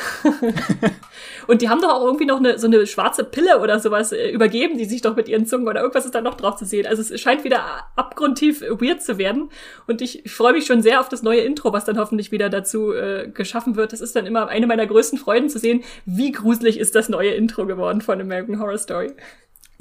und 1.48 1.62
die 1.62 1.68
haben 1.68 1.80
doch 1.80 1.90
auch 1.90 2.04
irgendwie 2.04 2.26
noch 2.26 2.38
eine, 2.38 2.58
so 2.58 2.68
eine 2.68 2.86
schwarze 2.86 3.24
Pille 3.24 3.58
oder 3.58 3.80
sowas 3.80 4.12
äh, 4.12 4.30
übergeben, 4.30 4.78
die 4.78 4.84
sich 4.84 5.02
doch 5.02 5.16
mit 5.16 5.28
ihren 5.28 5.46
Zungen 5.46 5.66
oder 5.66 5.80
irgendwas 5.80 6.04
ist 6.04 6.14
da 6.14 6.20
noch 6.20 6.36
drauf 6.36 6.56
zu 6.56 6.64
sehen. 6.64 6.86
Also 6.86 7.02
es 7.02 7.20
scheint 7.20 7.42
wieder 7.42 7.62
abgrundtief 7.96 8.60
weird 8.62 9.02
zu 9.02 9.18
werden. 9.18 9.50
Und 9.88 10.00
ich, 10.00 10.22
freue 10.30 10.52
mich 10.52 10.66
schon 10.66 10.82
sehr 10.82 11.00
auf 11.00 11.08
das 11.08 11.22
neue 11.22 11.40
Intro, 11.40 11.72
was 11.72 11.84
dann 11.84 11.98
hoffentlich 11.98 12.30
wieder 12.30 12.50
dazu 12.50 12.92
äh, 12.92 13.28
geschaffen 13.28 13.74
wird. 13.74 13.92
Das 13.92 14.00
ist 14.00 14.14
dann 14.14 14.26
immer 14.26 14.48
eine 14.48 14.66
meiner 14.68 14.86
größten 14.86 15.18
Freuden 15.18 15.48
zu 15.48 15.58
sehen, 15.58 15.82
wie 16.06 16.30
gruselig 16.30 16.78
ist 16.78 16.94
das 16.94 17.08
neue 17.08 17.30
Intro 17.30 17.66
geworden 17.66 18.00
von 18.00 18.20
American 18.20 18.60
Horror 18.60 18.78
Story. 18.78 19.12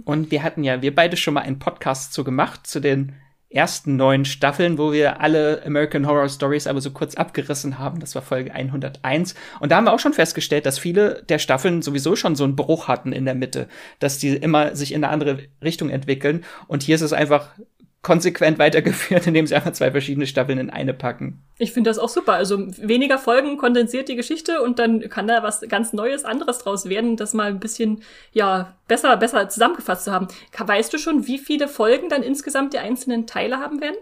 Und 0.06 0.32
wir 0.32 0.42
hatten 0.44 0.64
ja, 0.64 0.82
wir 0.82 0.96
beide 0.96 1.18
schon 1.18 1.36
mal 1.36 1.42
einen 1.42 1.60
Podcast 1.60 2.14
zu 2.14 2.24
gemacht, 2.24 2.66
zu 2.66 2.80
den 2.80 3.14
ersten 3.50 3.96
neun 3.96 4.26
Staffeln, 4.26 4.78
wo 4.78 4.92
wir 4.92 5.22
alle 5.22 5.64
American 5.66 6.06
Horror 6.06 6.30
Stories 6.30 6.68
aber 6.68 6.82
so 6.82 6.92
kurz 6.92 7.16
abgerissen 7.16 7.80
haben. 7.80 8.00
Das 8.00 8.14
war 8.14 8.22
Folge 8.22 8.54
101. 8.54 9.34
Und 9.60 9.72
da 9.72 9.78
haben 9.78 9.86
wir 9.86 9.94
auch 9.94 10.00
schon 10.00 10.14
festgestellt, 10.14 10.66
dass 10.66 10.78
viele 10.78 11.24
der 11.28 11.40
Staffeln 11.40 11.82
sowieso 11.82 12.16
schon 12.16 12.36
so 12.36 12.44
einen 12.44 12.56
Bruch 12.56 12.88
hatten 12.88 13.12
in 13.12 13.26
der 13.26 13.36
Mitte, 13.36 13.68
dass 14.00 14.20
die 14.20 14.36
immer 14.36 14.76
sich 14.76 14.92
in 14.94 15.04
eine 15.04 15.12
andere 15.12 15.40
Richtung 15.64 15.90
entwickeln. 15.90 16.46
Und 16.68 16.84
hier 16.84 16.96
ist 16.96 17.02
es 17.02 17.14
einfach 17.14 17.50
konsequent 18.02 18.60
weitergeführt, 18.60 19.28
indem 19.28 19.46
sie 19.46 19.56
einfach 19.56 19.74
zwei 19.74 19.92
verschiedene 19.92 20.28
Staffeln 20.28 20.58
in 20.58 20.70
eine 20.70 20.94
packen. 20.94 21.44
Ich 21.58 21.74
finde 21.74 21.90
das 21.90 22.00
auch 22.00 22.10
super. 22.10 22.34
Also 22.34 22.68
weniger 22.78 23.18
Folgen 23.18 23.58
kondensiert 23.58 24.08
die 24.08 24.16
Geschichte 24.16 24.62
und 24.62 24.80
dann 24.80 25.10
kann 25.10 25.28
da 25.28 25.44
was 25.44 25.62
ganz 25.68 25.92
Neues, 25.92 26.24
anderes 26.24 26.60
draus 26.60 26.88
werden, 26.88 27.18
das 27.18 27.34
mal 27.34 27.50
ein 27.50 27.60
bisschen, 27.60 28.04
ja, 28.32 28.76
besser, 28.88 29.16
besser 29.18 29.50
zusammengefasst 29.50 30.06
zu 30.06 30.12
haben. 30.12 30.28
Weißt 30.58 30.94
du 30.94 30.98
schon, 30.98 31.28
wie 31.28 31.38
viele 31.38 31.68
Folgen 31.68 32.10
dann 32.10 32.24
insgesamt 32.24 32.74
die 32.74 32.80
einzelnen 32.80 33.28
Teile 33.28 33.58
haben 33.58 33.82
werden? 33.82 33.98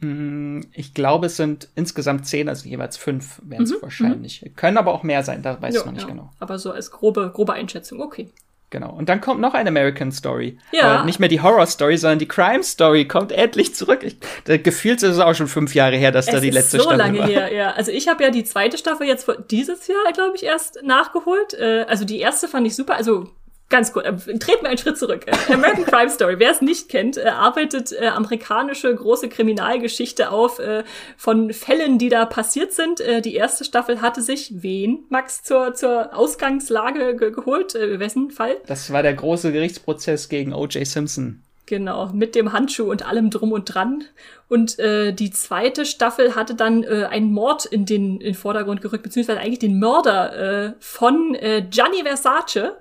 Mm, 0.00 0.62
ich 0.72 0.94
glaube, 0.94 1.26
es 1.26 1.36
sind 1.36 1.68
insgesamt 1.76 2.26
zehn, 2.26 2.48
also 2.48 2.68
jeweils 2.68 2.96
fünf 2.96 3.40
werden 3.44 3.62
es 3.62 3.70
mhm, 3.70 3.82
wahrscheinlich. 3.82 4.42
Mhm. 4.42 4.56
Können 4.56 4.76
aber 4.76 4.92
auch 4.92 5.04
mehr 5.04 5.22
sein, 5.22 5.42
da 5.42 5.62
weiß 5.62 5.76
jo, 5.76 5.84
man 5.84 5.94
nicht 5.94 6.02
ja. 6.02 6.08
genau. 6.08 6.30
Aber 6.40 6.58
so 6.58 6.72
als 6.72 6.90
grobe, 6.90 7.30
grobe 7.32 7.52
Einschätzung, 7.52 8.00
okay. 8.00 8.28
Genau. 8.72 8.90
Und 8.90 9.10
dann 9.10 9.20
kommt 9.20 9.38
noch 9.38 9.52
eine 9.52 9.68
American 9.68 10.10
Story. 10.10 10.56
Ja. 10.72 10.84
Aber 10.84 11.04
nicht 11.04 11.20
mehr 11.20 11.28
die 11.28 11.42
Horror 11.42 11.66
Story, 11.66 11.98
sondern 11.98 12.18
die 12.18 12.26
Crime 12.26 12.64
Story 12.64 13.06
kommt 13.06 13.30
endlich 13.30 13.74
zurück. 13.74 14.00
Ich, 14.02 14.16
da, 14.44 14.56
gefühlt 14.56 15.02
ist 15.02 15.10
es 15.10 15.18
auch 15.18 15.34
schon 15.34 15.46
fünf 15.46 15.74
Jahre 15.74 15.96
her, 15.96 16.10
dass 16.10 16.26
es 16.26 16.32
da 16.32 16.40
die 16.40 16.48
letzte 16.48 16.80
Staffel 16.80 16.98
war. 16.98 17.06
so 17.06 17.12
lange 17.12 17.26
her, 17.26 17.52
ja. 17.52 17.72
Also 17.72 17.92
ich 17.92 18.08
habe 18.08 18.24
ja 18.24 18.30
die 18.30 18.44
zweite 18.44 18.78
Staffel 18.78 19.06
jetzt 19.06 19.30
dieses 19.50 19.86
Jahr, 19.88 20.10
glaube 20.14 20.36
ich, 20.36 20.44
erst 20.44 20.82
nachgeholt. 20.82 21.52
Äh, 21.52 21.84
also 21.86 22.06
die 22.06 22.18
erste 22.18 22.48
fand 22.48 22.66
ich 22.66 22.74
super. 22.74 22.96
Also 22.96 23.28
Ganz 23.72 23.94
gut, 23.94 24.04
äh, 24.04 24.12
treten 24.12 24.62
wir 24.62 24.68
einen 24.68 24.76
Schritt 24.76 24.98
zurück. 24.98 25.24
Äh, 25.26 25.54
American 25.54 25.86
Crime 25.86 26.10
Story, 26.10 26.34
wer 26.38 26.50
es 26.50 26.60
nicht 26.60 26.90
kennt, 26.90 27.16
äh, 27.16 27.22
arbeitet 27.28 27.90
äh, 27.92 28.08
amerikanische 28.08 28.94
große 28.94 29.30
Kriminalgeschichte 29.30 30.30
auf 30.30 30.58
äh, 30.58 30.84
von 31.16 31.54
Fällen, 31.54 31.96
die 31.96 32.10
da 32.10 32.26
passiert 32.26 32.74
sind. 32.74 33.00
Äh, 33.00 33.22
die 33.22 33.34
erste 33.34 33.64
Staffel 33.64 34.02
hatte 34.02 34.20
sich 34.20 34.62
wen, 34.62 35.04
Max, 35.08 35.42
zur, 35.42 35.72
zur 35.72 36.14
Ausgangslage 36.14 37.16
ge 37.16 37.30
geholt? 37.30 37.74
Äh, 37.74 37.98
wessen 37.98 38.30
Fall? 38.30 38.56
Das 38.66 38.92
war 38.92 39.02
der 39.02 39.14
große 39.14 39.52
Gerichtsprozess 39.52 40.28
gegen 40.28 40.52
O.J. 40.52 40.86
Simpson. 40.86 41.42
Genau, 41.64 42.10
mit 42.12 42.34
dem 42.34 42.52
Handschuh 42.52 42.90
und 42.90 43.06
allem 43.08 43.30
drum 43.30 43.52
und 43.52 43.64
dran. 43.64 44.04
Und 44.48 44.78
äh, 44.78 45.14
die 45.14 45.30
zweite 45.30 45.86
Staffel 45.86 46.34
hatte 46.34 46.54
dann 46.54 46.82
äh, 46.82 47.06
einen 47.08 47.32
Mord 47.32 47.64
in 47.64 47.86
den, 47.86 48.20
in 48.20 48.32
den 48.32 48.34
Vordergrund 48.34 48.82
gerückt, 48.82 49.02
beziehungsweise 49.02 49.40
eigentlich 49.40 49.60
den 49.60 49.78
Mörder 49.78 50.66
äh, 50.66 50.72
von 50.78 51.34
äh, 51.36 51.62
Gianni 51.70 52.02
Versace 52.02 52.72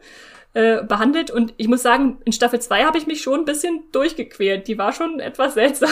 äh, 0.54 0.84
behandelt. 0.84 1.32
Und 1.32 1.54
ich 1.58 1.68
muss 1.68 1.82
sagen, 1.82 2.18
in 2.26 2.34
Staffel 2.34 2.60
2 2.60 2.84
habe 2.84 2.97
ich 2.97 3.08
mich 3.08 3.22
schon 3.22 3.39
ein 3.39 3.45
bisschen 3.45 3.84
durchgequält. 3.91 4.68
Die 4.68 4.78
war 4.78 4.91
schon 4.91 5.20
etwas 5.20 5.54
seltsam 5.56 5.89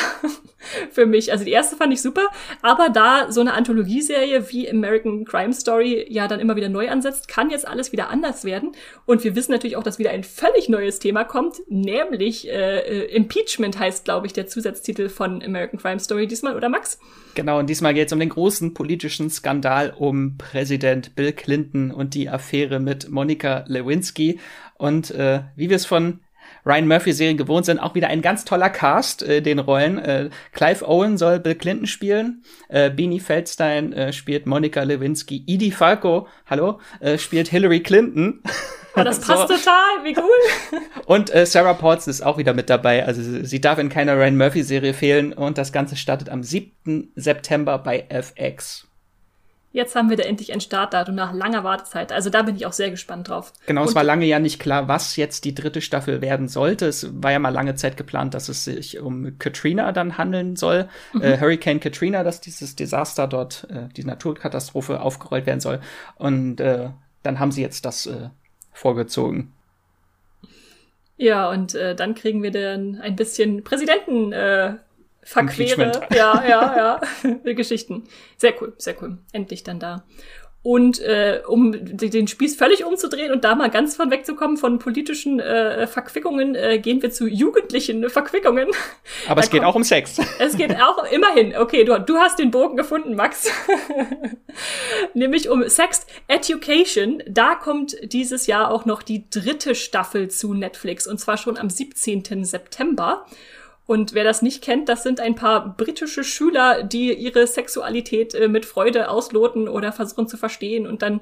für 0.92 1.06
mich. 1.06 1.32
Also 1.32 1.46
die 1.46 1.52
erste 1.52 1.78
fand 1.78 1.94
ich 1.94 2.02
super, 2.02 2.28
aber 2.62 2.90
da 2.90 3.32
so 3.32 3.40
eine 3.42 3.54
Anthologieserie 3.54 4.52
wie 4.52 4.70
American 4.70 5.24
Crime 5.24 5.54
Story 5.54 6.06
ja 6.10 6.28
dann 6.28 6.40
immer 6.40 6.56
wieder 6.56 6.70
neu 6.70 6.90
ansetzt, 6.90 7.28
kann 7.28 7.50
jetzt 7.50 7.68
alles 7.68 7.92
wieder 7.92 8.10
anders 8.10 8.44
werden. 8.44 8.74
Und 9.06 9.24
wir 9.24 9.36
wissen 9.36 9.52
natürlich 9.52 9.78
auch, 9.78 9.84
dass 9.84 10.00
wieder 10.00 10.12
ein 10.12 10.24
völlig 10.24 10.68
neues 10.68 11.00
Thema 11.00 11.24
kommt, 11.24 11.62
nämlich 11.70 12.50
äh, 12.50 12.80
äh 12.80 13.16
Impeachment 13.16 13.80
heißt, 13.80 14.06
glaube 14.06 14.28
ich, 14.28 14.34
der 14.34 14.48
Zusatztitel 14.48 15.10
von 15.10 15.42
American 15.42 15.80
Crime 15.80 16.00
Story 16.00 16.28
diesmal, 16.28 16.56
oder 16.56 16.70
Max? 16.70 17.00
Genau, 17.36 17.60
und 17.60 17.70
diesmal 17.70 17.94
geht 17.94 18.08
es 18.08 18.14
um 18.14 18.20
den 18.20 18.30
großen 18.30 18.74
politischen 18.74 19.30
Skandal 19.30 19.94
um 19.98 20.38
Präsident 20.38 21.16
Bill 21.16 21.32
Clinton 21.32 21.92
und 21.92 22.14
die 22.14 22.30
Affäre 22.30 22.80
mit 22.80 23.10
Monica 23.10 23.64
Lewinsky. 23.68 24.40
Und 24.78 25.12
äh, 25.12 25.44
wie 25.56 25.70
wir 25.70 25.76
es 25.76 25.86
von 25.86 26.20
Ryan 26.66 26.88
Murphy-Serien 26.88 27.38
gewohnt 27.38 27.66
sind, 27.66 27.80
auch 27.80 27.96
wieder 27.96 28.08
ein 28.08 28.22
ganz 28.22 28.46
toller 28.46 28.70
Cast, 28.70 29.24
äh, 29.24 29.42
den 29.42 29.60
Rollen. 29.60 29.98
Äh, 29.98 30.30
Clive 30.52 30.88
Owen 30.88 31.18
soll 31.18 31.40
Bill 31.40 31.56
Clinton 31.56 31.88
spielen, 31.88 32.44
äh, 32.68 32.90
Beanie 32.90 33.20
Feldstein 33.20 33.94
äh, 33.94 34.14
spielt 34.14 34.46
Monica 34.46 34.84
Lewinsky, 34.84 35.44
Edie 35.48 35.72
Falco, 35.72 36.28
hallo, 36.46 36.80
äh, 37.00 37.18
spielt 37.18 37.48
Hillary 37.50 37.82
Clinton. 37.82 38.42
Oh, 38.96 39.04
das 39.04 39.20
passt 39.26 39.48
so. 39.48 39.56
total, 39.56 40.04
wie 40.04 40.16
cool. 40.18 40.82
Und 41.06 41.34
äh, 41.34 41.46
Sarah 41.46 41.74
Paulson 41.74 42.12
ist 42.12 42.22
auch 42.22 42.38
wieder 42.38 42.54
mit 42.54 42.70
dabei. 42.70 43.06
Also 43.06 43.22
sie, 43.22 43.46
sie 43.46 43.62
darf 43.62 43.80
in 43.80 43.90
keiner 43.90 44.16
Ryan 44.16 44.38
Murphy-Serie 44.38 44.94
fehlen. 44.94 45.34
Und 45.34 45.58
das 45.58 45.72
Ganze 45.72 45.96
startet 45.96 46.30
am 46.30 46.44
7. 46.44 47.12
September 47.16 47.78
bei 47.78 48.06
FX. 48.10 48.90
Jetzt 49.72 49.96
haben 49.96 50.10
wir 50.10 50.18
da 50.18 50.24
endlich 50.24 50.52
ein 50.52 50.62
Startdatum 50.62 51.14
nach 51.14 51.32
langer 51.32 51.64
Wartezeit. 51.64 52.12
Also 52.12 52.32
da 52.32 52.42
bin 52.42 52.56
ich 52.56 52.66
auch 52.66 52.74
sehr 52.74 52.90
gespannt 52.90 53.30
drauf. 53.30 53.54
Genau, 53.68 53.82
Und 53.82 53.90
es 53.90 53.96
war 53.96 54.04
lange 54.04 54.26
ja 54.26 54.40
nicht 54.40 54.60
klar, 54.60 54.88
was 54.88 55.16
jetzt 55.16 55.46
die 55.46 55.54
dritte 55.54 55.82
Staffel 55.82 56.22
werden 56.22 56.48
sollte. 56.48 56.88
Es 56.88 57.08
war 57.22 57.32
ja 57.32 57.38
mal 57.38 57.50
lange 57.50 57.76
Zeit 57.76 57.96
geplant, 57.96 58.34
dass 58.34 58.50
es 58.50 58.64
sich 58.64 59.00
um 59.00 59.38
Katrina 59.38 59.92
dann 59.92 60.18
handeln 60.18 60.56
soll. 60.56 60.90
Mhm. 61.14 61.22
Äh, 61.22 61.40
Hurricane 61.40 61.80
Katrina, 61.80 62.24
dass 62.24 62.42
dieses 62.42 62.76
Desaster 62.76 63.28
dort, 63.28 63.68
äh, 63.70 63.90
die 63.96 64.06
Naturkatastrophe 64.06 65.02
aufgerollt 65.02 65.46
werden 65.46 65.60
soll. 65.60 65.82
Und 66.16 66.60
äh, 66.60 66.90
dann 67.22 67.40
haben 67.40 67.52
sie 67.52 67.62
jetzt 67.62 67.86
das 67.86 68.08
äh, 68.08 68.30
vorgezogen. 68.80 69.54
Ja, 71.18 71.50
und 71.50 71.76
äh, 71.76 71.96
dann 71.96 72.16
kriegen 72.16 72.42
wir 72.44 72.52
dann 72.52 72.96
ein 72.96 73.16
bisschen 73.18 73.64
Präsidenten. 73.64 74.32
Äh, 74.32 74.78
verquere, 75.22 76.08
ja, 76.16 76.44
ja, 76.48 77.00
ja, 77.24 77.34
Geschichten. 77.54 78.06
Sehr 78.38 78.54
cool, 78.62 78.74
sehr 78.78 78.96
cool. 79.02 79.18
Endlich 79.34 79.64
dann 79.64 79.80
da. 79.80 80.06
Und 80.62 81.00
äh, 81.00 81.42
um 81.48 81.74
den 81.74 82.28
Spieß 82.28 82.58
völlig 82.58 82.84
umzudrehen 82.84 83.32
und 83.32 83.46
da 83.46 83.56
mal 83.56 83.70
ganz 83.70 83.96
von 83.96 84.12
wegzukommen 84.12 84.58
von 84.58 84.78
politischen 84.78 85.40
äh, 85.40 85.88
Verquickungen, 85.88 86.54
äh, 86.54 86.80
gehen 86.80 87.02
wir 87.02 87.12
zu 87.12 87.28
jugendlichen 87.28 88.10
Verquickungen. 88.10 88.68
Aber 89.28 89.36
da 89.36 89.46
es 89.46 89.50
geht 89.50 89.62
kommt, 89.62 89.72
auch 89.72 89.76
um 89.76 89.86
Sex. 89.86 90.20
Es 90.38 90.58
geht 90.58 90.76
auch 90.76 91.06
immerhin. 91.12 91.56
Okay, 91.56 91.86
du, 91.86 91.98
du 92.02 92.18
hast 92.18 92.40
den 92.40 92.52
Bogen 92.52 92.76
gefunden, 92.76 93.16
Max. 93.16 93.50
Nämlich 95.14 95.48
um 95.48 95.68
Sex 95.70 96.06
Education. 96.28 97.24
Da 97.26 97.56
kommt 97.56 97.96
dieses 98.12 98.46
Jahr 98.46 98.72
auch 98.72 98.84
noch 98.84 99.02
die 99.02 99.30
dritte 99.30 99.76
Staffel 99.76 100.30
zu 100.30 100.54
Netflix 100.54 101.08
und 101.08 101.20
zwar 101.22 101.38
schon 101.38 101.58
am 101.58 101.70
17. 101.70 102.44
September. 102.44 103.26
Und 103.90 104.14
wer 104.14 104.24
das 104.24 104.44
nicht 104.44 104.62
kennt, 104.62 104.88
das 104.88 105.02
sind 105.02 105.20
ein 105.20 105.34
paar 105.34 105.76
britische 105.76 106.24
Schüler, 106.24 106.84
die 106.84 107.12
ihre 107.12 107.48
Sexualität 107.48 108.36
äh, 108.36 108.48
mit 108.48 108.68
Freude 108.68 109.10
ausloten 109.10 109.68
oder 109.68 109.92
versuchen 109.92 110.28
zu 110.28 110.38
verstehen 110.38 110.86
und 110.86 111.02
dann 111.02 111.22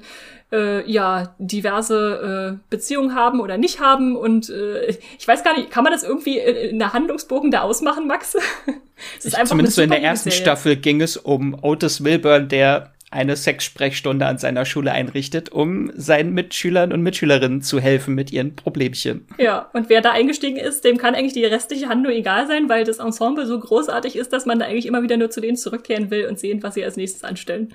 äh, 0.52 0.86
ja 0.86 1.34
diverse 1.38 2.58
äh, 2.58 2.58
Beziehungen 2.68 3.14
haben 3.14 3.40
oder 3.40 3.56
nicht 3.56 3.80
haben. 3.80 4.16
Und 4.16 4.50
äh, 4.50 4.98
ich 5.18 5.26
weiß 5.26 5.44
gar 5.44 5.56
nicht, 5.56 5.70
kann 5.70 5.82
man 5.82 5.94
das 5.94 6.02
irgendwie 6.02 6.36
in 6.36 6.78
der 6.78 6.92
Handlungsbogen 6.92 7.50
da 7.50 7.62
ausmachen, 7.62 8.06
Max? 8.06 8.36
ist 9.18 9.34
einfach 9.34 9.48
Zumindest 9.48 9.76
so 9.76 9.80
in 9.80 9.88
der 9.88 10.02
ersten. 10.02 10.30
Staffel 10.30 10.76
ging 10.76 11.00
es 11.00 11.16
um 11.16 11.56
Otis 11.62 12.04
Wilburn, 12.04 12.50
der 12.50 12.92
eine 13.10 13.36
Sexsprechstunde 13.36 14.26
an 14.26 14.38
seiner 14.38 14.64
Schule 14.64 14.92
einrichtet, 14.92 15.50
um 15.50 15.90
seinen 15.94 16.34
Mitschülern 16.34 16.92
und 16.92 17.02
Mitschülerinnen 17.02 17.62
zu 17.62 17.80
helfen 17.80 18.14
mit 18.14 18.32
ihren 18.32 18.54
Problemchen. 18.54 19.26
Ja, 19.38 19.70
und 19.72 19.88
wer 19.88 20.02
da 20.02 20.12
eingestiegen 20.12 20.58
ist, 20.58 20.84
dem 20.84 20.98
kann 20.98 21.14
eigentlich 21.14 21.32
die 21.32 21.44
restliche 21.44 21.88
Handlung 21.88 22.12
egal 22.12 22.46
sein, 22.46 22.68
weil 22.68 22.84
das 22.84 22.98
Ensemble 22.98 23.46
so 23.46 23.58
großartig 23.58 24.16
ist, 24.16 24.32
dass 24.32 24.44
man 24.44 24.58
da 24.58 24.66
eigentlich 24.66 24.86
immer 24.86 25.02
wieder 25.02 25.16
nur 25.16 25.30
zu 25.30 25.40
denen 25.40 25.56
zurückkehren 25.56 26.10
will 26.10 26.26
und 26.26 26.38
sehen, 26.38 26.62
was 26.62 26.74
sie 26.74 26.84
als 26.84 26.96
nächstes 26.96 27.24
anstellen. 27.24 27.72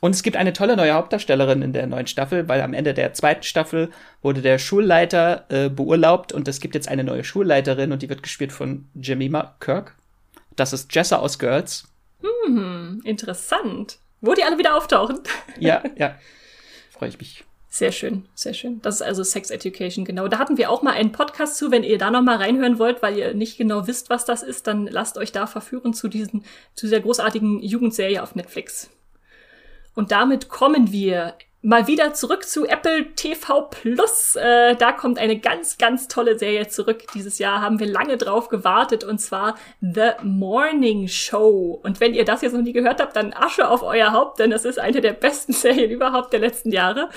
Und 0.00 0.14
es 0.14 0.22
gibt 0.22 0.36
eine 0.36 0.52
tolle 0.52 0.76
neue 0.76 0.94
Hauptdarstellerin 0.94 1.60
in 1.62 1.72
der 1.72 1.86
neuen 1.86 2.06
Staffel, 2.06 2.48
weil 2.48 2.62
am 2.62 2.72
Ende 2.72 2.94
der 2.94 3.12
zweiten 3.12 3.42
Staffel 3.42 3.90
wurde 4.22 4.40
der 4.40 4.58
Schulleiter 4.58 5.44
äh, 5.50 5.68
beurlaubt 5.68 6.32
und 6.32 6.48
es 6.48 6.60
gibt 6.60 6.74
jetzt 6.74 6.88
eine 6.88 7.04
neue 7.04 7.22
Schulleiterin 7.22 7.92
und 7.92 8.00
die 8.00 8.08
wird 8.08 8.22
gespielt 8.22 8.52
von 8.52 8.86
Jemima 8.94 9.54
Kirk. 9.60 9.94
Das 10.56 10.72
ist 10.72 10.94
Jessa 10.94 11.18
aus 11.18 11.38
Girls. 11.38 11.86
Hm, 12.22 13.02
interessant. 13.04 13.98
Wo 14.20 14.34
die 14.34 14.44
alle 14.44 14.58
wieder 14.58 14.76
auftauchen. 14.76 15.20
Ja, 15.58 15.82
ja. 15.96 16.14
Freue 16.90 17.10
ich 17.10 17.18
mich. 17.18 17.44
Sehr 17.68 17.92
schön, 17.92 18.26
sehr 18.34 18.52
schön. 18.54 18.80
Das 18.82 18.96
ist 18.96 19.02
also 19.02 19.22
Sex 19.22 19.50
Education, 19.50 20.04
genau. 20.04 20.26
Da 20.26 20.38
hatten 20.38 20.56
wir 20.56 20.70
auch 20.70 20.82
mal 20.82 20.94
einen 20.94 21.12
Podcast 21.12 21.56
zu. 21.56 21.70
Wenn 21.70 21.84
ihr 21.84 21.98
da 21.98 22.10
noch 22.10 22.22
mal 22.22 22.36
reinhören 22.36 22.78
wollt, 22.78 23.02
weil 23.02 23.16
ihr 23.16 23.34
nicht 23.34 23.58
genau 23.58 23.86
wisst, 23.86 24.10
was 24.10 24.24
das 24.24 24.42
ist, 24.42 24.66
dann 24.66 24.86
lasst 24.86 25.18
euch 25.18 25.32
da 25.32 25.46
verführen 25.46 25.94
zu 25.94 26.08
diesen, 26.08 26.44
zu 26.74 26.86
dieser 26.86 27.00
großartigen 27.00 27.62
Jugendserie 27.62 28.22
auf 28.22 28.34
Netflix. 28.34 28.90
Und 29.94 30.10
damit 30.10 30.48
kommen 30.48 30.90
wir 30.90 31.34
mal 31.62 31.86
wieder 31.86 32.14
zurück 32.14 32.44
zu 32.44 32.66
Apple 32.66 33.14
TV 33.14 33.62
Plus. 33.62 34.36
Äh, 34.36 34.76
da 34.76 34.92
kommt 34.92 35.18
eine 35.18 35.38
ganz, 35.38 35.76
ganz 35.76 36.08
tolle 36.08 36.38
Serie 36.38 36.68
zurück. 36.68 37.04
Dieses 37.14 37.38
Jahr 37.38 37.60
haben 37.60 37.78
wir 37.78 37.86
lange 37.86 38.16
drauf 38.16 38.48
gewartet 38.48 39.04
und 39.04 39.20
zwar 39.20 39.56
The 39.80 40.12
Morning 40.22 41.08
Show. 41.08 41.78
Und 41.82 42.00
wenn 42.00 42.14
ihr 42.14 42.24
das 42.24 42.40
jetzt 42.40 42.54
noch 42.54 42.62
nie 42.62 42.72
gehört 42.72 43.00
habt, 43.00 43.14
dann 43.14 43.34
Asche 43.34 43.68
auf 43.68 43.82
euer 43.82 44.12
Haupt, 44.12 44.38
denn 44.38 44.50
das 44.50 44.64
ist 44.64 44.78
eine 44.78 45.00
der 45.00 45.12
besten 45.12 45.52
Serien 45.52 45.90
überhaupt 45.90 46.32
der 46.32 46.40
letzten 46.40 46.72
Jahre. 46.72 47.10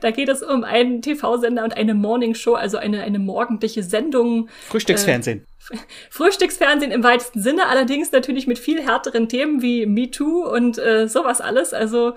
Da 0.00 0.10
geht 0.10 0.30
es 0.30 0.42
um 0.42 0.64
einen 0.64 1.02
TV-Sender 1.02 1.62
und 1.62 1.76
eine 1.76 1.94
Morning 1.94 2.34
Show, 2.34 2.54
also 2.54 2.78
eine, 2.78 3.02
eine 3.02 3.18
morgendliche 3.18 3.82
Sendung. 3.82 4.48
Frühstücksfernsehen. 4.68 5.40
Äh, 5.70 5.76
Frühstücksfernsehen 6.08 6.90
im 6.90 7.04
weitesten 7.04 7.42
Sinne, 7.42 7.66
allerdings 7.68 8.12
natürlich 8.12 8.46
mit 8.46 8.58
viel 8.58 8.80
härteren 8.80 9.28
Themen 9.28 9.60
wie 9.60 9.84
Me 9.84 10.10
Too 10.10 10.48
und 10.48 10.78
äh, 10.78 11.06
sowas 11.06 11.42
alles. 11.42 11.74
Also 11.74 12.14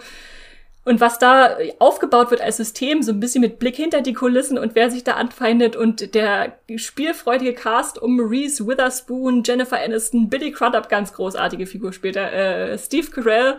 und 0.85 0.99
was 0.99 1.17
da 1.17 1.57
aufgebaut 1.79 2.29
wird 2.29 2.41
als 2.41 2.57
System, 2.57 3.03
so 3.03 3.13
ein 3.13 3.19
bisschen 3.19 3.41
mit 3.41 3.57
Blick 3.57 3.75
hinter 3.75 4.01
die 4.01 4.13
Kulissen 4.13 4.57
und 4.57 4.75
wer 4.75 4.91
sich 4.91 5.03
da 5.03 5.13
anfeindet 5.13 5.75
und 5.75 6.13
der 6.13 6.57
spielfreudige 6.75 7.53
Cast 7.53 8.01
um 8.01 8.19
Reese 8.19 8.67
Witherspoon, 8.67 9.43
Jennifer 9.45 9.81
Aniston, 9.81 10.29
Billy 10.29 10.51
Crudup, 10.51 10.89
ganz 10.89 11.13
großartige 11.13 11.67
Figur 11.67 11.93
später, 11.93 12.33
äh, 12.33 12.77
Steve 12.77 13.09
Carell, 13.11 13.55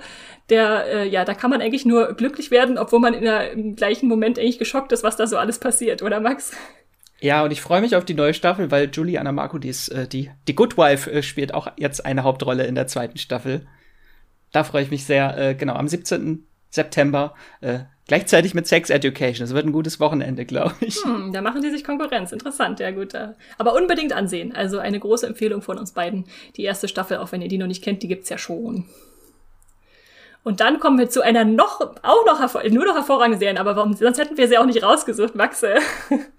der, 0.50 0.86
äh, 0.86 1.08
ja, 1.08 1.24
da 1.24 1.32
kann 1.32 1.50
man 1.50 1.62
eigentlich 1.62 1.86
nur 1.86 2.12
glücklich 2.12 2.50
werden, 2.50 2.76
obwohl 2.76 3.00
man 3.00 3.14
in 3.14 3.24
der, 3.24 3.52
im 3.52 3.74
gleichen 3.74 4.08
Moment 4.08 4.38
eigentlich 4.38 4.58
geschockt 4.58 4.92
ist, 4.92 5.02
was 5.02 5.16
da 5.16 5.26
so 5.26 5.38
alles 5.38 5.58
passiert, 5.58 6.02
oder 6.02 6.20
Max? 6.20 6.52
Ja, 7.20 7.42
und 7.42 7.52
ich 7.52 7.62
freue 7.62 7.80
mich 7.80 7.96
auf 7.96 8.04
die 8.04 8.12
neue 8.12 8.34
Staffel, 8.34 8.70
weil 8.70 8.90
Juliana 8.92 9.32
Marco, 9.32 9.56
die, 9.56 9.70
ist, 9.70 9.88
äh, 9.88 10.06
die, 10.06 10.30
die 10.46 10.54
Good 10.54 10.76
Wife, 10.76 11.10
äh, 11.10 11.22
spielt 11.22 11.54
auch 11.54 11.68
jetzt 11.78 12.04
eine 12.04 12.22
Hauptrolle 12.22 12.66
in 12.66 12.74
der 12.74 12.86
zweiten 12.86 13.16
Staffel. 13.16 13.66
Da 14.52 14.62
freue 14.62 14.82
ich 14.82 14.90
mich 14.90 15.06
sehr. 15.06 15.38
Äh, 15.38 15.54
genau, 15.54 15.74
am 15.74 15.88
17. 15.88 16.46
September. 16.74 17.34
Äh, 17.60 17.80
gleichzeitig 18.06 18.54
mit 18.54 18.66
Sex 18.66 18.90
Education. 18.90 19.44
Es 19.44 19.54
wird 19.54 19.66
ein 19.66 19.72
gutes 19.72 20.00
Wochenende, 20.00 20.44
glaube 20.44 20.74
ich. 20.80 20.96
Hm, 21.04 21.32
da 21.32 21.40
machen 21.40 21.62
die 21.62 21.70
sich 21.70 21.84
Konkurrenz. 21.84 22.32
Interessant, 22.32 22.80
ja 22.80 22.90
gut. 22.90 23.14
Aber 23.58 23.74
unbedingt 23.74 24.12
ansehen. 24.12 24.54
Also 24.54 24.78
eine 24.78 24.98
große 25.00 25.26
Empfehlung 25.26 25.62
von 25.62 25.78
uns 25.78 25.92
beiden. 25.92 26.26
Die 26.56 26.64
erste 26.64 26.88
Staffel, 26.88 27.18
auch 27.18 27.32
wenn 27.32 27.42
ihr 27.42 27.48
die 27.48 27.58
noch 27.58 27.66
nicht 27.66 27.82
kennt, 27.82 28.02
die 28.02 28.08
gibt's 28.08 28.28
ja 28.28 28.38
schon. 28.38 28.86
Und 30.42 30.60
dann 30.60 30.78
kommen 30.78 30.98
wir 30.98 31.08
zu 31.08 31.22
einer 31.22 31.44
noch, 31.44 31.80
auch 32.02 32.26
noch, 32.26 32.64
nur 32.70 32.84
noch 32.84 32.94
hervorragenden 32.94 33.40
Serie, 33.40 33.58
aber 33.58 33.76
warum, 33.76 33.94
sonst 33.94 34.18
hätten 34.18 34.36
wir 34.36 34.46
sie 34.46 34.58
auch 34.58 34.66
nicht 34.66 34.82
rausgesucht, 34.82 35.34
Max. 35.34 35.64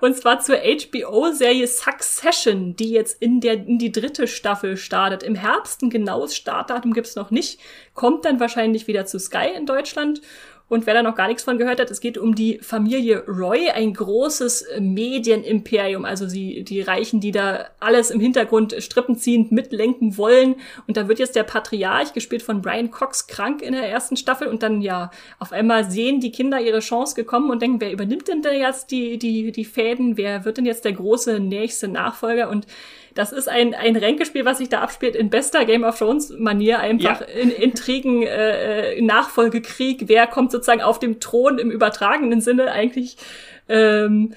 Und 0.00 0.16
zwar 0.16 0.40
zur 0.40 0.56
HBO-Serie 0.56 1.66
Succession, 1.66 2.76
die 2.76 2.90
jetzt 2.90 3.20
in 3.20 3.40
der, 3.40 3.54
in 3.54 3.78
die 3.78 3.92
dritte 3.92 4.26
Staffel 4.26 4.76
startet. 4.76 5.22
Im 5.22 5.34
Herbst, 5.34 5.82
ein 5.82 5.90
genaues 5.90 6.36
Startdatum 6.36 6.92
gibt's 6.92 7.16
noch 7.16 7.30
nicht, 7.30 7.60
kommt 7.94 8.24
dann 8.24 8.40
wahrscheinlich 8.40 8.86
wieder 8.86 9.06
zu 9.06 9.18
Sky 9.18 9.48
in 9.56 9.66
Deutschland 9.66 10.20
und 10.70 10.86
wer 10.86 10.94
da 10.94 11.02
noch 11.02 11.16
gar 11.16 11.26
nichts 11.26 11.42
von 11.42 11.58
gehört 11.58 11.80
hat, 11.80 11.90
es 11.90 12.00
geht 12.00 12.16
um 12.16 12.36
die 12.36 12.60
Familie 12.62 13.24
Roy, 13.26 13.70
ein 13.70 13.92
großes 13.92 14.66
Medienimperium, 14.78 16.04
also 16.04 16.28
sie, 16.28 16.62
die 16.62 16.80
Reichen, 16.80 17.20
die 17.20 17.32
da 17.32 17.66
alles 17.80 18.12
im 18.12 18.20
Hintergrund 18.20 18.76
strippenziehend 18.78 19.50
mitlenken 19.50 20.16
wollen. 20.16 20.54
Und 20.86 20.96
da 20.96 21.08
wird 21.08 21.18
jetzt 21.18 21.34
der 21.34 21.42
Patriarch, 21.42 22.12
gespielt 22.12 22.42
von 22.42 22.62
Brian 22.62 22.92
Cox, 22.92 23.26
krank 23.26 23.62
in 23.62 23.72
der 23.72 23.88
ersten 23.88 24.16
Staffel. 24.16 24.46
Und 24.46 24.62
dann, 24.62 24.80
ja, 24.80 25.10
auf 25.40 25.50
einmal 25.50 25.90
sehen 25.90 26.20
die 26.20 26.30
Kinder 26.30 26.60
ihre 26.60 26.78
Chance 26.78 27.16
gekommen 27.16 27.50
und 27.50 27.60
denken, 27.60 27.80
wer 27.80 27.92
übernimmt 27.92 28.28
denn 28.28 28.40
da 28.40 28.52
jetzt 28.52 28.92
die, 28.92 29.18
die, 29.18 29.50
die 29.50 29.64
Fäden? 29.64 30.16
Wer 30.16 30.44
wird 30.44 30.58
denn 30.58 30.66
jetzt 30.66 30.84
der 30.84 30.92
große 30.92 31.40
nächste 31.40 31.88
Nachfolger? 31.88 32.48
Und 32.48 32.68
das 33.14 33.32
ist 33.32 33.48
ein, 33.48 33.74
ein 33.74 33.96
Ränkespiel, 33.96 34.44
was 34.44 34.58
sich 34.58 34.68
da 34.68 34.80
abspielt 34.80 35.16
in 35.16 35.30
bester 35.30 35.64
Game 35.64 35.84
of 35.84 35.98
Thrones 35.98 36.30
Manier, 36.38 36.78
einfach 36.78 37.20
ja. 37.20 37.26
in 37.26 37.50
Intrigen, 37.50 38.22
äh, 38.22 38.94
äh, 38.94 39.02
Nachfolgekrieg, 39.02 40.04
wer 40.06 40.26
kommt 40.26 40.52
sozusagen 40.52 40.82
auf 40.82 40.98
dem 40.98 41.20
Thron 41.20 41.58
im 41.58 41.70
übertragenen 41.70 42.40
Sinne 42.40 42.72
eigentlich. 42.72 43.16
Ähm, 43.68 44.34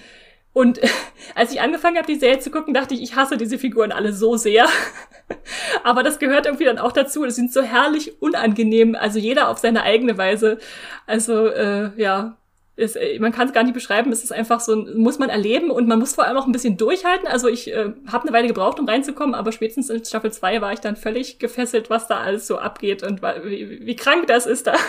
und 0.53 0.79
als 1.35 1.51
ich 1.51 1.61
angefangen 1.61 1.97
habe, 1.97 2.07
die 2.07 2.19
Serie 2.19 2.39
zu 2.39 2.51
gucken, 2.51 2.73
dachte 2.73 2.93
ich, 2.93 3.01
ich 3.01 3.15
hasse 3.15 3.37
diese 3.37 3.57
Figuren 3.57 3.91
alle 3.91 4.13
so 4.13 4.37
sehr. 4.37 4.67
Aber 5.83 6.03
das 6.03 6.19
gehört 6.19 6.45
irgendwie 6.45 6.65
dann 6.65 6.77
auch 6.77 6.91
dazu. 6.91 7.25
Das 7.25 7.35
sind 7.35 7.51
so 7.51 7.61
herrlich 7.61 8.21
unangenehm, 8.21 8.95
also 8.95 9.19
jeder 9.19 9.49
auf 9.49 9.57
seine 9.57 9.83
eigene 9.83 10.17
Weise. 10.17 10.59
Also 11.07 11.47
äh, 11.47 11.89
ja, 11.97 12.37
ist, 12.75 12.95
äh, 12.95 13.19
man 13.19 13.31
kann 13.31 13.47
es 13.47 13.53
gar 13.53 13.63
nicht 13.63 13.73
beschreiben, 13.73 14.11
es 14.11 14.23
ist 14.23 14.31
einfach 14.31 14.59
so, 14.59 14.75
muss 14.75 15.19
man 15.19 15.29
erleben 15.29 15.69
und 15.69 15.87
man 15.87 15.99
muss 15.99 16.15
vor 16.15 16.25
allem 16.25 16.37
auch 16.37 16.45
ein 16.45 16.51
bisschen 16.51 16.77
durchhalten. 16.77 17.27
Also 17.27 17.47
ich 17.47 17.71
äh, 17.71 17.93
habe 18.11 18.23
eine 18.23 18.33
Weile 18.33 18.47
gebraucht, 18.47 18.79
um 18.79 18.87
reinzukommen, 18.87 19.35
aber 19.35 19.51
spätestens 19.51 19.89
in 19.89 20.03
Staffel 20.03 20.31
2 20.31 20.61
war 20.61 20.73
ich 20.73 20.79
dann 20.79 20.95
völlig 20.95 21.39
gefesselt, 21.39 21.89
was 21.89 22.07
da 22.07 22.19
alles 22.19 22.47
so 22.47 22.57
abgeht 22.57 23.03
und 23.03 23.21
wie, 23.21 23.85
wie 23.85 23.95
krank 23.95 24.27
das 24.27 24.45
ist 24.45 24.67
da. 24.67 24.75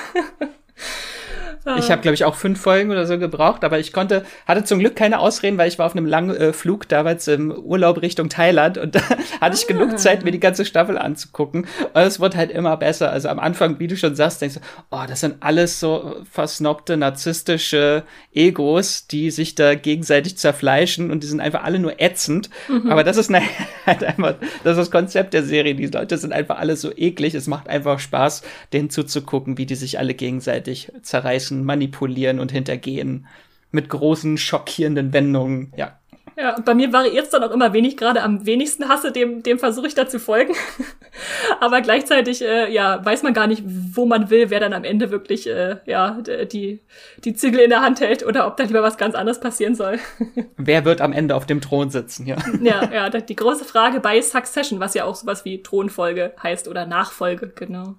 Ich 1.78 1.90
habe, 1.90 2.02
glaube 2.02 2.14
ich, 2.14 2.24
auch 2.24 2.34
fünf 2.34 2.60
Folgen 2.60 2.90
oder 2.90 3.06
so 3.06 3.18
gebraucht, 3.18 3.64
aber 3.64 3.78
ich 3.78 3.92
konnte, 3.92 4.24
hatte 4.46 4.64
zum 4.64 4.80
Glück 4.80 4.96
keine 4.96 5.18
Ausreden, 5.18 5.56
weil 5.56 5.68
ich 5.68 5.78
war 5.78 5.86
auf 5.86 5.96
einem 5.96 6.04
langen 6.04 6.36
äh, 6.36 6.52
Flug 6.52 6.88
damals 6.88 7.26
im 7.26 7.50
Urlaub 7.50 8.02
Richtung 8.02 8.28
Thailand 8.28 8.76
und 8.76 8.94
da 8.94 9.00
hatte 9.40 9.56
ich 9.56 9.66
genug 9.66 9.92
ah. 9.92 9.96
Zeit, 9.96 10.24
mir 10.24 10.30
die 10.30 10.40
ganze 10.40 10.66
Staffel 10.66 10.98
anzugucken. 10.98 11.66
Und 11.94 12.02
es 12.02 12.20
wird 12.20 12.36
halt 12.36 12.50
immer 12.50 12.76
besser. 12.76 13.10
Also 13.10 13.28
am 13.28 13.38
Anfang, 13.38 13.78
wie 13.78 13.86
du 13.86 13.96
schon 13.96 14.14
sagst, 14.14 14.42
denkst 14.42 14.56
du, 14.56 14.60
oh, 14.90 15.04
das 15.08 15.20
sind 15.20 15.36
alles 15.40 15.80
so 15.80 16.16
versnobte, 16.30 16.98
narzisstische 16.98 18.02
Egos, 18.34 19.06
die 19.06 19.30
sich 19.30 19.54
da 19.54 19.74
gegenseitig 19.74 20.36
zerfleischen 20.36 21.10
und 21.10 21.22
die 21.22 21.28
sind 21.28 21.40
einfach 21.40 21.64
alle 21.64 21.78
nur 21.78 21.98
ätzend. 21.98 22.50
Mhm. 22.68 22.90
Aber 22.90 23.04
das 23.04 23.16
ist 23.16 23.30
ne, 23.30 23.40
halt 23.86 24.04
einfach, 24.04 24.34
das 24.64 24.72
ist 24.72 24.84
das 24.84 24.90
Konzept 24.90 25.32
der 25.32 25.44
Serie. 25.44 25.74
Die 25.74 25.86
Leute 25.86 26.18
sind 26.18 26.34
einfach 26.34 26.58
alle 26.58 26.76
so 26.76 26.92
eklig. 26.94 27.34
Es 27.34 27.46
macht 27.46 27.70
einfach 27.70 28.00
Spaß, 28.00 28.42
denen 28.74 28.90
zuzugucken, 28.90 29.56
wie 29.56 29.64
die 29.64 29.76
sich 29.76 29.98
alle 29.98 30.12
gegenseitig 30.12 30.92
zerreißen 31.00 31.53
beeinflussen, 31.54 31.64
manipulieren 31.64 32.40
und 32.40 32.52
hintergehen. 32.52 33.26
Mit 33.70 33.88
großen, 33.88 34.38
schockierenden 34.38 35.12
Wendungen. 35.12 35.72
Ja. 35.76 35.98
Ja, 36.36 36.56
und 36.56 36.64
bei 36.64 36.74
mir 36.74 36.92
variiert 36.92 37.26
es 37.26 37.30
dann 37.30 37.44
auch 37.44 37.52
immer, 37.52 37.72
wen 37.72 37.84
ich 37.84 37.96
gerade 37.96 38.20
am 38.20 38.44
wenigsten 38.44 38.88
hasse, 38.88 39.12
dem, 39.12 39.44
dem 39.44 39.60
versuche 39.60 39.86
ich 39.86 39.94
da 39.94 40.08
zu 40.08 40.18
folgen. 40.18 40.54
Aber 41.60 41.80
gleichzeitig, 41.80 42.42
äh, 42.42 42.72
ja, 42.72 43.04
weiß 43.04 43.22
man 43.22 43.34
gar 43.34 43.46
nicht, 43.46 43.62
wo 43.64 44.04
man 44.04 44.30
will, 44.30 44.50
wer 44.50 44.58
dann 44.58 44.72
am 44.72 44.82
Ende 44.82 45.12
wirklich, 45.12 45.48
äh, 45.48 45.76
ja, 45.86 46.20
die, 46.52 46.80
die 47.24 47.34
Zügel 47.34 47.60
in 47.60 47.70
der 47.70 47.82
Hand 47.82 48.00
hält 48.00 48.26
oder 48.26 48.48
ob 48.48 48.56
da 48.56 48.64
lieber 48.64 48.82
was 48.82 48.96
ganz 48.96 49.14
anderes 49.14 49.38
passieren 49.38 49.76
soll. 49.76 50.00
wer 50.56 50.84
wird 50.84 51.00
am 51.00 51.12
Ende 51.12 51.36
auf 51.36 51.46
dem 51.46 51.60
Thron 51.60 51.90
sitzen, 51.90 52.26
ja. 52.26 52.36
Ja, 52.60 52.92
ja, 52.92 53.10
die 53.10 53.36
große 53.36 53.64
Frage 53.64 54.00
bei 54.00 54.20
Succession, 54.20 54.80
was 54.80 54.94
ja 54.94 55.04
auch 55.04 55.14
sowas 55.14 55.44
wie 55.44 55.62
Thronfolge 55.62 56.32
heißt 56.42 56.66
oder 56.66 56.84
Nachfolge, 56.84 57.52
genau. 57.54 57.94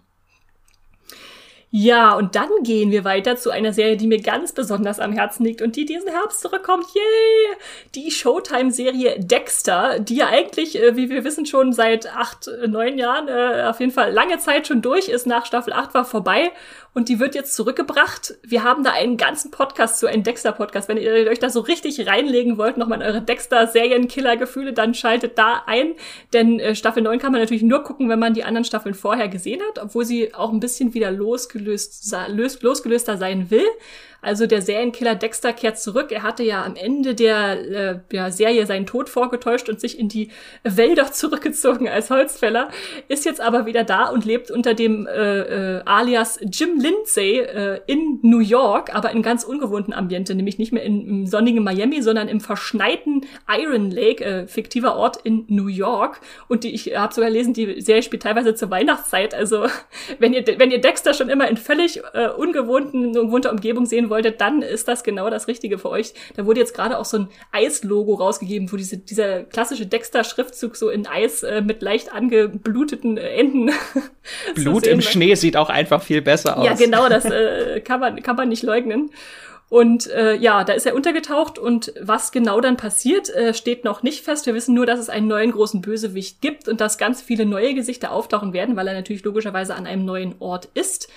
Ja, 1.71 2.13
und 2.15 2.35
dann 2.35 2.49
gehen 2.63 2.91
wir 2.91 3.03
weiter 3.03 3.35
zu 3.35 3.49
einer 3.49 3.73
Serie, 3.73 3.97
die 3.97 4.07
mir 4.07 4.21
ganz 4.21 4.53
besonders 4.53 4.99
am 4.99 5.11
Herzen 5.11 5.43
liegt 5.43 5.61
und 5.61 5.75
die 5.75 5.85
diesen 5.85 6.09
Herbst 6.09 6.39
zurückkommt. 6.39 6.85
Yay! 6.93 7.57
Die 7.95 8.11
Showtime-Serie 8.11 9.19
Dexter, 9.19 9.99
die 9.99 10.15
ja 10.15 10.27
eigentlich, 10.27 10.81
äh, 10.81 10.95
wie 10.95 11.09
wir 11.09 11.23
wissen, 11.23 11.45
schon 11.45 11.73
seit 11.73 12.15
acht, 12.15 12.49
neun 12.67 12.97
Jahren, 12.97 13.27
äh, 13.27 13.63
auf 13.67 13.79
jeden 13.79 13.91
Fall 13.91 14.13
lange 14.13 14.37
Zeit 14.37 14.67
schon 14.67 14.81
durch 14.81 15.09
ist. 15.09 15.27
Nach 15.27 15.45
Staffel 15.45 15.73
8 15.73 15.93
war 15.93 16.05
vorbei 16.05 16.51
und 16.95 17.09
die 17.09 17.19
wird 17.19 17.35
jetzt 17.35 17.53
zurückgebracht. 17.55 18.35
Wir 18.41 18.63
haben 18.63 18.85
da 18.85 18.91
einen 18.91 19.17
ganzen 19.17 19.51
Podcast 19.51 19.99
zu, 19.99 20.07
einen 20.07 20.23
Dexter-Podcast. 20.23 20.87
Wenn 20.87 20.95
ihr 20.95 21.11
euch 21.29 21.39
da 21.39 21.49
so 21.49 21.59
richtig 21.59 22.07
reinlegen 22.07 22.57
wollt, 22.57 22.77
nochmal 22.77 23.01
in 23.01 23.07
eure 23.07 23.21
Dexter-Serienkiller-Gefühle, 23.21 24.71
dann 24.71 24.93
schaltet 24.93 25.37
da 25.37 25.63
ein. 25.67 25.95
Denn 26.31 26.57
äh, 26.61 26.73
Staffel 26.73 27.03
9 27.03 27.19
kann 27.19 27.33
man 27.33 27.41
natürlich 27.41 27.63
nur 27.63 27.83
gucken, 27.83 28.07
wenn 28.07 28.17
man 28.17 28.33
die 28.33 28.45
anderen 28.45 28.63
Staffeln 28.63 28.95
vorher 28.95 29.27
gesehen 29.27 29.61
hat, 29.67 29.83
obwohl 29.83 30.05
sie 30.05 30.33
auch 30.33 30.53
ein 30.53 30.61
bisschen 30.61 30.93
wieder 30.93 31.11
losgelöst, 31.11 32.15
los, 32.29 32.61
losgelöster 32.61 33.17
sein 33.17 33.51
will. 33.51 33.67
Also 34.25 34.47
der 34.47 34.63
Serienkiller 34.63 35.13
Dexter 35.13 35.53
kehrt 35.53 35.77
zurück. 35.77 36.11
Er 36.11 36.23
hatte 36.23 36.43
ja 36.43 36.65
am 36.65 36.75
Ende 36.75 37.13
der 37.13 38.01
äh, 38.11 38.15
ja, 38.15 38.31
Serie 38.31 38.65
seinen 38.65 38.87
Tod 38.87 39.07
vorgetäuscht 39.07 39.69
und 39.69 39.79
sich 39.79 39.99
in 39.99 40.09
die 40.09 40.29
Wälder 40.63 41.11
zurückgezogen 41.11 41.87
als 41.87 42.09
Holzfäller, 42.09 42.69
ist 43.07 43.25
jetzt 43.25 43.39
aber 43.39 43.67
wieder 43.67 43.83
da 43.83 44.09
und 44.09 44.25
lebt 44.25 44.49
unter 44.49 44.73
dem 44.73 45.05
äh, 45.05 45.77
äh, 45.77 45.81
Alias 45.85 46.39
Jim 46.41 46.79
Lindsay 46.79 47.39
äh, 47.39 47.81
in 47.85 48.19
New 48.23 48.39
York, 48.39 48.95
aber 48.95 49.11
in 49.11 49.21
ganz 49.21 49.43
ungewohnten 49.43 49.93
Ambiente, 49.93 50.33
nämlich 50.33 50.57
nicht 50.57 50.73
mehr 50.73 50.83
in, 50.83 51.07
im 51.07 51.27
sonnigen 51.27 51.63
Miami, 51.63 52.01
sondern 52.01 52.27
im 52.27 52.41
verschneiten 52.41 53.25
Iron 53.47 53.91
Lake, 53.91 54.23
äh, 54.23 54.47
fiktiver 54.47 54.95
Ort 54.95 55.17
in 55.23 55.45
New 55.49 55.67
York. 55.67 56.19
Und 56.47 56.63
die, 56.63 56.73
ich 56.73 56.97
habe 56.97 57.13
sogar 57.13 57.29
gelesen, 57.29 57.53
die 57.53 57.79
Serie 57.79 58.01
spielt 58.01 58.23
teilweise 58.23 58.55
zur 58.55 58.71
Weihnachtszeit. 58.71 59.35
Also 59.35 59.67
wenn 60.19 60.33
ihr, 60.33 60.43
wenn 60.57 60.71
ihr 60.71 60.81
Dexter 60.81 61.13
schon 61.13 61.29
immer 61.29 61.47
in 61.47 61.57
völlig 61.57 62.01
äh, 62.13 62.29
ungewohnten, 62.29 63.15
ungewohnter 63.15 63.51
Umgebung 63.51 63.85
sehen 63.85 64.09
wolltet, 64.15 64.41
dann 64.41 64.61
ist 64.61 64.87
das 64.87 65.03
genau 65.03 65.29
das 65.29 65.47
Richtige 65.47 65.77
für 65.77 65.89
euch. 65.89 66.13
Da 66.35 66.45
wurde 66.45 66.61
jetzt 66.61 66.73
gerade 66.73 66.97
auch 66.97 67.05
so 67.05 67.17
ein 67.17 67.27
Eis-Logo 67.51 68.15
rausgegeben, 68.15 68.71
wo 68.71 68.77
diese, 68.77 68.97
dieser 68.97 69.43
klassische 69.43 69.85
Dexter-Schriftzug 69.85 70.75
so 70.75 70.89
in 70.89 71.05
Eis 71.05 71.43
äh, 71.43 71.61
mit 71.61 71.81
leicht 71.81 72.13
angebluteten 72.13 73.17
äh, 73.17 73.35
Enden. 73.35 73.71
Blut 74.55 74.87
im 74.87 75.01
Schnee 75.01 75.35
sieht 75.35 75.57
auch 75.57 75.69
einfach 75.69 76.01
viel 76.01 76.21
besser 76.21 76.57
aus. 76.57 76.65
Ja, 76.65 76.73
genau, 76.73 77.09
das 77.09 77.25
äh, 77.25 77.81
kann, 77.81 77.99
man, 77.99 78.23
kann 78.23 78.35
man 78.35 78.49
nicht 78.49 78.63
leugnen. 78.63 79.11
Und 79.67 80.09
äh, 80.11 80.35
ja, 80.35 80.63
da 80.63 80.73
ist 80.73 80.85
er 80.85 80.95
untergetaucht 80.95 81.57
und 81.57 81.91
was 81.99 82.31
genau 82.31 82.61
dann 82.61 82.77
passiert, 82.77 83.29
äh, 83.29 83.53
steht 83.53 83.83
noch 83.83 84.03
nicht 84.03 84.23
fest. 84.23 84.45
Wir 84.45 84.53
wissen 84.53 84.75
nur, 84.75 84.85
dass 84.85 84.99
es 84.99 85.09
einen 85.09 85.27
neuen 85.27 85.51
großen 85.51 85.81
Bösewicht 85.81 86.39
gibt 86.39 86.67
und 86.67 86.81
dass 86.81 86.99
ganz 86.99 87.21
viele 87.21 87.45
neue 87.45 87.73
Gesichter 87.73 88.11
auftauchen 88.11 88.53
werden, 88.53 88.75
weil 88.75 88.87
er 88.87 88.93
natürlich 88.93 89.23
logischerweise 89.23 89.73
an 89.73 89.87
einem 89.87 90.05
neuen 90.05 90.35
Ort 90.39 90.69
ist. 90.75 91.09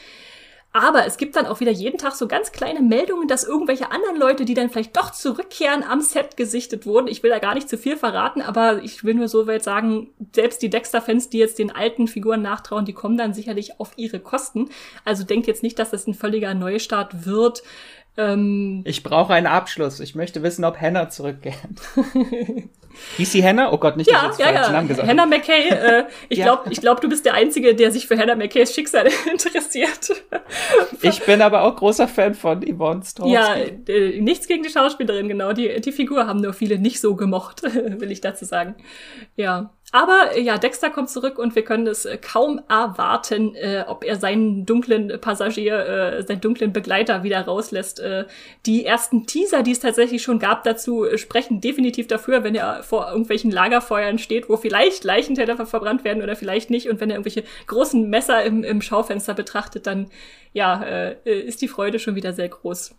Aber 0.78 1.04
es 1.06 1.16
gibt 1.16 1.34
dann 1.34 1.46
auch 1.46 1.58
wieder 1.58 1.72
jeden 1.72 1.98
Tag 1.98 2.14
so 2.14 2.28
ganz 2.28 2.52
kleine 2.52 2.80
Meldungen, 2.80 3.26
dass 3.26 3.42
irgendwelche 3.42 3.90
anderen 3.90 4.16
Leute, 4.16 4.44
die 4.44 4.54
dann 4.54 4.70
vielleicht 4.70 4.96
doch 4.96 5.10
zurückkehren, 5.10 5.82
am 5.82 6.00
Set 6.00 6.36
gesichtet 6.36 6.86
wurden. 6.86 7.08
Ich 7.08 7.24
will 7.24 7.30
da 7.30 7.40
gar 7.40 7.56
nicht 7.56 7.68
zu 7.68 7.76
viel 7.76 7.96
verraten, 7.96 8.42
aber 8.42 8.84
ich 8.84 9.02
will 9.02 9.14
nur 9.14 9.26
so 9.26 9.48
weit 9.48 9.64
sagen, 9.64 10.10
selbst 10.32 10.62
die 10.62 10.70
Dexter-Fans, 10.70 11.30
die 11.30 11.38
jetzt 11.38 11.58
den 11.58 11.74
alten 11.74 12.06
Figuren 12.06 12.42
nachtrauen, 12.42 12.84
die 12.84 12.92
kommen 12.92 13.16
dann 13.16 13.34
sicherlich 13.34 13.80
auf 13.80 13.90
ihre 13.96 14.20
Kosten. 14.20 14.68
Also 15.04 15.24
denkt 15.24 15.48
jetzt 15.48 15.64
nicht, 15.64 15.80
dass 15.80 15.90
das 15.90 16.06
ein 16.06 16.14
völliger 16.14 16.54
Neustart 16.54 17.26
wird. 17.26 17.64
Ähm, 18.18 18.82
ich 18.84 19.04
brauche 19.04 19.32
einen 19.32 19.46
Abschluss. 19.46 20.00
Ich 20.00 20.16
möchte 20.16 20.42
wissen, 20.42 20.64
ob 20.64 20.80
Hannah 20.80 21.08
zurückkehrt. 21.08 21.56
Hieß 23.16 23.30
sie 23.30 23.44
Hannah? 23.44 23.72
Oh 23.72 23.78
Gott, 23.78 23.96
nicht, 23.96 24.10
dass 24.10 24.22
ja, 24.22 24.22
ich 24.22 24.38
jetzt 24.38 24.40
ja, 24.40 24.52
ja. 24.52 24.72
Namen 24.72 24.88
gesagt 24.88 25.08
Hannah 25.08 25.26
McKay. 25.26 25.68
Äh, 25.68 26.04
ich 26.28 26.38
ja. 26.38 26.46
glaube, 26.46 26.72
ich 26.72 26.80
glaub, 26.80 27.00
du 27.00 27.08
bist 27.08 27.24
der 27.24 27.34
Einzige, 27.34 27.76
der 27.76 27.92
sich 27.92 28.08
für 28.08 28.18
Hannah 28.18 28.34
McKays 28.34 28.74
Schicksal 28.74 29.06
interessiert. 29.30 30.10
ich 31.00 31.24
bin 31.24 31.40
aber 31.40 31.62
auch 31.62 31.76
großer 31.76 32.08
Fan 32.08 32.34
von 32.34 32.60
Yvonne 32.62 33.02
Strahovski. 33.04 33.32
Ja, 33.32 33.54
äh, 33.54 34.20
nichts 34.20 34.48
gegen 34.48 34.64
die 34.64 34.70
Schauspielerin, 34.70 35.28
genau. 35.28 35.52
Die, 35.52 35.80
die 35.80 35.92
Figur 35.92 36.26
haben 36.26 36.40
nur 36.40 36.54
viele 36.54 36.78
nicht 36.78 37.00
so 37.00 37.14
gemocht, 37.14 37.62
will 37.62 38.10
ich 38.10 38.20
dazu 38.20 38.44
sagen. 38.44 38.74
Ja. 39.36 39.70
Aber 39.90 40.36
äh, 40.36 40.40
ja, 40.42 40.58
Dexter 40.58 40.90
kommt 40.90 41.08
zurück 41.08 41.38
und 41.38 41.54
wir 41.54 41.64
können 41.64 41.86
es 41.86 42.04
äh, 42.04 42.18
kaum 42.18 42.60
erwarten, 42.68 43.54
äh, 43.54 43.84
ob 43.86 44.04
er 44.04 44.16
seinen 44.16 44.66
dunklen 44.66 45.18
Passagier, 45.20 45.78
äh, 45.78 46.22
seinen 46.24 46.42
dunklen 46.42 46.72
Begleiter 46.72 47.22
wieder 47.22 47.40
rauslässt. 47.40 48.00
Äh, 48.00 48.26
die 48.66 48.84
ersten 48.84 49.26
Teaser, 49.26 49.62
die 49.62 49.72
es 49.72 49.80
tatsächlich 49.80 50.22
schon 50.22 50.38
gab 50.38 50.62
dazu, 50.64 51.04
äh, 51.04 51.16
sprechen 51.16 51.62
definitiv 51.62 52.06
dafür, 52.06 52.44
wenn 52.44 52.54
er 52.54 52.82
vor 52.82 53.08
irgendwelchen 53.08 53.50
Lagerfeuern 53.50 54.18
steht, 54.18 54.50
wo 54.50 54.58
vielleicht 54.58 55.04
Leichenteller 55.04 55.56
verbrannt 55.66 56.04
werden 56.04 56.22
oder 56.22 56.36
vielleicht 56.36 56.68
nicht. 56.68 56.90
Und 56.90 57.00
wenn 57.00 57.08
er 57.08 57.16
irgendwelche 57.16 57.44
großen 57.66 58.10
Messer 58.10 58.44
im, 58.44 58.64
im 58.64 58.82
Schaufenster 58.82 59.32
betrachtet, 59.32 59.86
dann 59.86 60.10
ja, 60.52 60.82
äh, 60.82 61.16
ist 61.24 61.62
die 61.62 61.68
Freude 61.68 61.98
schon 61.98 62.14
wieder 62.14 62.34
sehr 62.34 62.48
groß 62.48 62.94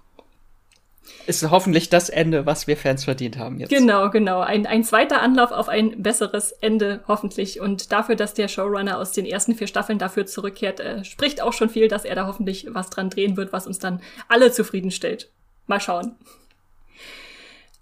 ist 1.25 1.49
hoffentlich 1.51 1.89
das 1.89 2.09
Ende, 2.09 2.45
was 2.45 2.67
wir 2.67 2.75
Fans 2.75 3.03
verdient 3.03 3.37
haben 3.37 3.59
jetzt. 3.59 3.69
Genau, 3.69 4.09
genau. 4.09 4.39
Ein, 4.39 4.65
ein 4.65 4.83
zweiter 4.83 5.21
Anlauf 5.21 5.51
auf 5.51 5.69
ein 5.69 6.01
besseres 6.01 6.51
Ende, 6.51 7.01
hoffentlich. 7.07 7.61
Und 7.61 7.91
dafür, 7.91 8.15
dass 8.15 8.33
der 8.33 8.47
Showrunner 8.47 8.97
aus 8.97 9.11
den 9.11 9.25
ersten 9.25 9.55
vier 9.55 9.67
Staffeln 9.67 9.99
dafür 9.99 10.25
zurückkehrt, 10.25 10.79
äh, 10.79 11.03
spricht 11.03 11.41
auch 11.41 11.53
schon 11.53 11.69
viel, 11.69 11.87
dass 11.87 12.05
er 12.05 12.15
da 12.15 12.27
hoffentlich 12.27 12.67
was 12.71 12.89
dran 12.89 13.09
drehen 13.09 13.37
wird, 13.37 13.53
was 13.53 13.67
uns 13.67 13.79
dann 13.79 14.01
alle 14.27 14.51
zufriedenstellt. 14.51 15.29
Mal 15.67 15.79
schauen. 15.79 16.15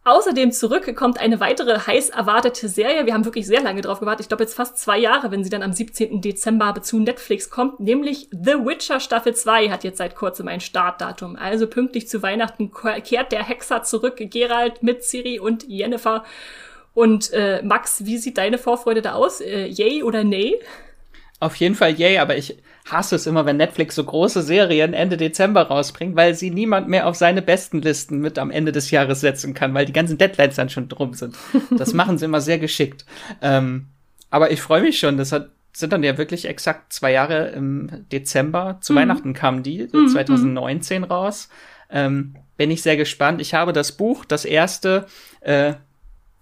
Außerdem 0.08 0.54
zurück 0.54 0.96
kommt 0.96 1.20
eine 1.20 1.42
weitere 1.42 1.78
heiß 1.80 2.12
erwartete 2.12 2.70
Serie. 2.70 3.06
Wir 3.06 3.14
haben 3.14 3.26
wirklich 3.26 3.46
sehr 3.46 3.62
lange 3.62 3.82
drauf 3.82 4.00
gewartet. 4.00 4.22
Ich 4.22 4.28
glaube 4.30 4.46
jetzt 4.46 4.54
fast 4.54 4.78
zwei 4.78 4.98
Jahre, 4.98 5.32
wenn 5.32 5.44
sie 5.44 5.50
dann 5.50 5.64
am 5.64 5.74
17. 5.74 6.22
Dezember 6.22 6.82
zu 6.82 6.98
Netflix 7.00 7.50
kommt. 7.50 7.82
Nämlich 7.82 8.30
The 8.32 8.54
Witcher 8.54 9.02
Staffel 9.02 9.36
2 9.36 9.70
hat 9.70 9.84
jetzt 9.84 9.98
seit 9.98 10.16
kurzem 10.16 10.48
ein 10.48 10.62
Startdatum. 10.62 11.36
Also 11.36 11.68
pünktlich 11.68 12.08
zu 12.08 12.24
Weihnachten 12.24 12.72
kehrt 13.04 13.34
der 13.34 13.44
Hexer 13.44 13.84
zurück. 13.84 14.16
Gerald 14.18 14.82
mit 14.82 15.04
Ciri 15.04 15.40
und 15.40 15.68
Jennifer. 15.68 16.24
Und 16.94 17.34
äh, 17.34 17.62
Max, 17.62 18.06
wie 18.06 18.18
sieht 18.18 18.38
deine 18.38 18.58
Vorfreude 18.58 19.02
da 19.02 19.12
aus? 19.12 19.42
Äh, 19.42 19.66
yay 19.66 20.04
oder 20.04 20.24
nay? 20.24 20.58
Auf 21.42 21.58
jeden 21.58 21.76
Fall 21.76 21.92
yay, 21.92 22.18
aber 22.20 22.38
ich 22.38 22.58
hasse 22.92 23.16
es 23.16 23.28
immer, 23.28 23.46
wenn 23.46 23.58
Netflix 23.58 23.96
so 23.96 24.04
große 24.04 24.42
Serien 24.42 24.94
Ende 24.94 25.18
Dezember 25.18 25.64
rausbringt, 25.64 26.16
weil 26.16 26.34
sie 26.34 26.52
niemand 26.52 26.88
mehr 26.88 27.08
auf 27.08 27.16
seine 27.16 27.42
besten 27.42 27.82
Listen 27.82 28.20
mit 28.20 28.40
am 28.40 28.52
Ende 28.52 28.72
des 28.72 28.92
Jahres 28.92 29.22
setzen 29.22 29.54
kann, 29.54 29.74
weil 29.74 29.86
die 29.86 29.94
ganzen 29.94 30.18
Deadlines 30.18 30.56
dann 30.56 30.70
schon 30.70 30.88
drum 30.88 31.14
sind. 31.14 31.36
Das 31.78 31.94
machen 31.96 32.18
sie 32.18 32.26
immer 32.26 32.42
sehr 32.42 32.60
geschickt. 32.60 33.06
Ähm, 33.42 33.88
aber 34.30 34.52
ich 34.52 34.62
freue 34.62 34.82
mich 34.82 35.00
schon. 35.00 35.18
Das 35.18 35.32
hat, 35.32 35.50
sind 35.74 35.94
dann 35.94 36.04
ja 36.04 36.18
wirklich 36.18 36.46
exakt 36.46 36.94
zwei 36.94 37.12
Jahre 37.12 37.50
im 37.50 38.06
Dezember. 38.12 38.78
Zu 38.82 38.94
mhm. 38.94 38.98
Weihnachten 38.98 39.34
kamen 39.34 39.64
die, 39.64 39.88
mhm. 39.92 40.08
2019 40.08 41.04
raus. 41.04 41.50
Ähm, 41.90 42.36
bin 42.58 42.72
ich 42.72 42.82
sehr 42.82 42.98
gespannt. 42.98 43.42
Ich 43.42 43.54
habe 43.54 43.74
das 43.74 43.92
Buch, 43.92 44.26
das 44.26 44.44
erste, 44.44 45.06
äh, 45.42 45.74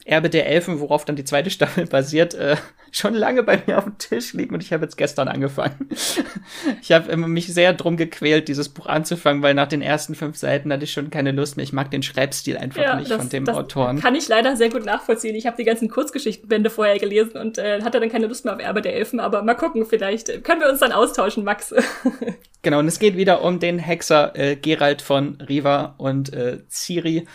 Erbe 0.08 0.30
der 0.30 0.46
Elfen, 0.46 0.80
worauf 0.80 1.04
dann 1.04 1.16
die 1.16 1.24
zweite 1.24 1.50
Staffel 1.50 1.86
basiert, 1.90 2.36
äh, 2.36 2.56
schon 2.92 3.16
lange 3.16 3.42
bei 3.42 3.62
mir 3.66 3.80
auf 3.80 3.86
dem 3.86 3.98
Tisch 3.98 4.34
liegen 4.34 4.54
und 4.54 4.62
ich 4.62 4.72
habe 4.72 4.84
jetzt 4.84 4.98
gestern 4.98 5.28
angefangen. 5.28 5.90
ich 6.82 6.92
habe 6.92 7.18
mich 7.18 7.52
sehr 7.52 7.74
drum 7.74 7.98
gequält, 7.98 8.48
dieses 8.48 8.70
Buch 8.70 8.86
anzufangen, 8.86 9.42
weil 9.42 9.56
nach 9.56 9.68
den 9.68 9.82
ersten 9.82 10.14
fünf 10.14 10.38
Seiten 10.38 10.72
hatte 10.72 10.84
ich 10.84 10.94
schon 10.94 11.10
keine 11.10 11.32
Lust 11.32 11.58
mehr. 11.58 11.64
Ich 11.64 11.74
mag 11.74 11.90
den 11.90 12.04
Schreibstil 12.04 12.56
einfach 12.56 12.84
ja, 12.84 12.96
nicht 12.96 13.10
das, 13.10 13.18
von 13.18 13.30
dem 13.30 13.50
Autoren. 13.50 14.00
Kann 14.00 14.14
ich 14.14 14.28
leider 14.28 14.56
sehr 14.56 14.70
gut 14.70 14.86
nachvollziehen. 14.86 15.36
Ich 15.36 15.48
habe 15.48 15.58
die 15.58 15.66
ganzen 15.66 15.90
Kurzgeschichtenbände 15.90 16.70
vorher 16.70 17.00
gelesen 17.00 17.38
und 17.38 17.58
äh, 17.58 17.82
hatte 17.82 18.00
dann 18.00 18.10
keine 18.10 18.28
Lust 18.28 18.46
mehr 18.46 18.54
auf 18.54 18.62
Erbe 18.62 18.84
der 18.84 18.96
Elfen, 18.96 19.20
aber 19.20 19.42
mal 19.42 19.56
gucken, 19.56 19.86
vielleicht 19.88 20.44
können 20.44 20.62
wir 20.62 20.70
uns 20.70 20.80
dann 20.80 20.92
austauschen, 20.92 21.44
Max. 21.44 21.74
genau, 22.62 22.78
und 22.78 22.88
es 22.88 23.00
geht 23.00 23.18
wieder 23.18 23.42
um 23.42 23.60
den 23.60 23.80
Hexer 23.80 24.34
äh, 24.36 24.56
Gerald 24.56 25.02
von 25.02 25.42
Riva 25.42 25.96
und 25.98 26.32
äh, 26.32 26.60
Ciri 26.70 27.26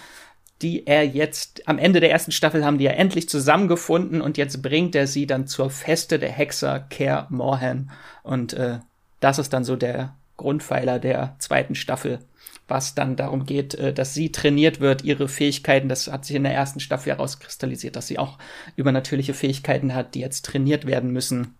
die 0.62 0.86
er 0.86 1.06
jetzt 1.06 1.66
am 1.68 1.78
Ende 1.78 2.00
der 2.00 2.10
ersten 2.10 2.32
Staffel 2.32 2.64
haben 2.64 2.78
die 2.78 2.84
ja 2.84 2.92
endlich 2.92 3.28
zusammengefunden 3.28 4.20
und 4.20 4.36
jetzt 4.36 4.62
bringt 4.62 4.94
er 4.94 5.06
sie 5.06 5.26
dann 5.26 5.46
zur 5.46 5.70
Feste 5.70 6.18
der 6.18 6.30
Hexer 6.30 6.80
Care 6.90 7.26
Morhan 7.30 7.90
und 8.22 8.52
äh, 8.52 8.78
das 9.20 9.38
ist 9.38 9.52
dann 9.52 9.64
so 9.64 9.76
der 9.76 10.14
Grundpfeiler 10.36 10.98
der 10.98 11.36
zweiten 11.38 11.74
Staffel, 11.74 12.20
was 12.68 12.94
dann 12.94 13.16
darum 13.16 13.46
geht, 13.46 13.74
äh, 13.74 13.92
dass 13.92 14.14
sie 14.14 14.32
trainiert 14.32 14.80
wird, 14.80 15.02
ihre 15.02 15.28
Fähigkeiten, 15.28 15.88
das 15.88 16.08
hat 16.08 16.24
sich 16.24 16.36
in 16.36 16.44
der 16.44 16.54
ersten 16.54 16.80
Staffel 16.80 17.12
herauskristallisiert, 17.12 17.96
dass 17.96 18.06
sie 18.06 18.18
auch 18.18 18.38
übernatürliche 18.76 19.34
Fähigkeiten 19.34 19.94
hat, 19.94 20.14
die 20.14 20.20
jetzt 20.20 20.44
trainiert 20.44 20.86
werden 20.86 21.10
müssen. 21.10 21.54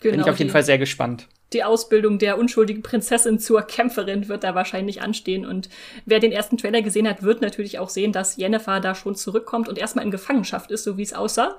Genau, 0.00 0.12
Bin 0.12 0.20
ich 0.20 0.30
auf 0.30 0.38
jeden 0.38 0.50
Fall 0.50 0.64
sehr 0.64 0.78
gespannt 0.78 1.28
die 1.52 1.62
Ausbildung 1.62 2.18
der 2.18 2.38
unschuldigen 2.38 2.82
Prinzessin 2.82 3.38
zur 3.38 3.62
Kämpferin 3.62 4.28
wird 4.28 4.44
da 4.44 4.54
wahrscheinlich 4.54 5.00
anstehen. 5.00 5.46
Und 5.46 5.68
wer 6.04 6.18
den 6.18 6.32
ersten 6.32 6.56
Trailer 6.56 6.82
gesehen 6.82 7.08
hat, 7.08 7.22
wird 7.22 7.40
natürlich 7.40 7.78
auch 7.78 7.88
sehen, 7.88 8.12
dass 8.12 8.36
Jennifer 8.36 8.80
da 8.80 8.94
schon 8.94 9.14
zurückkommt 9.14 9.68
und 9.68 9.78
erstmal 9.78 10.04
in 10.04 10.10
Gefangenschaft 10.10 10.70
ist, 10.70 10.84
so 10.84 10.96
wie 10.96 11.02
es 11.02 11.12
aussah. 11.12 11.56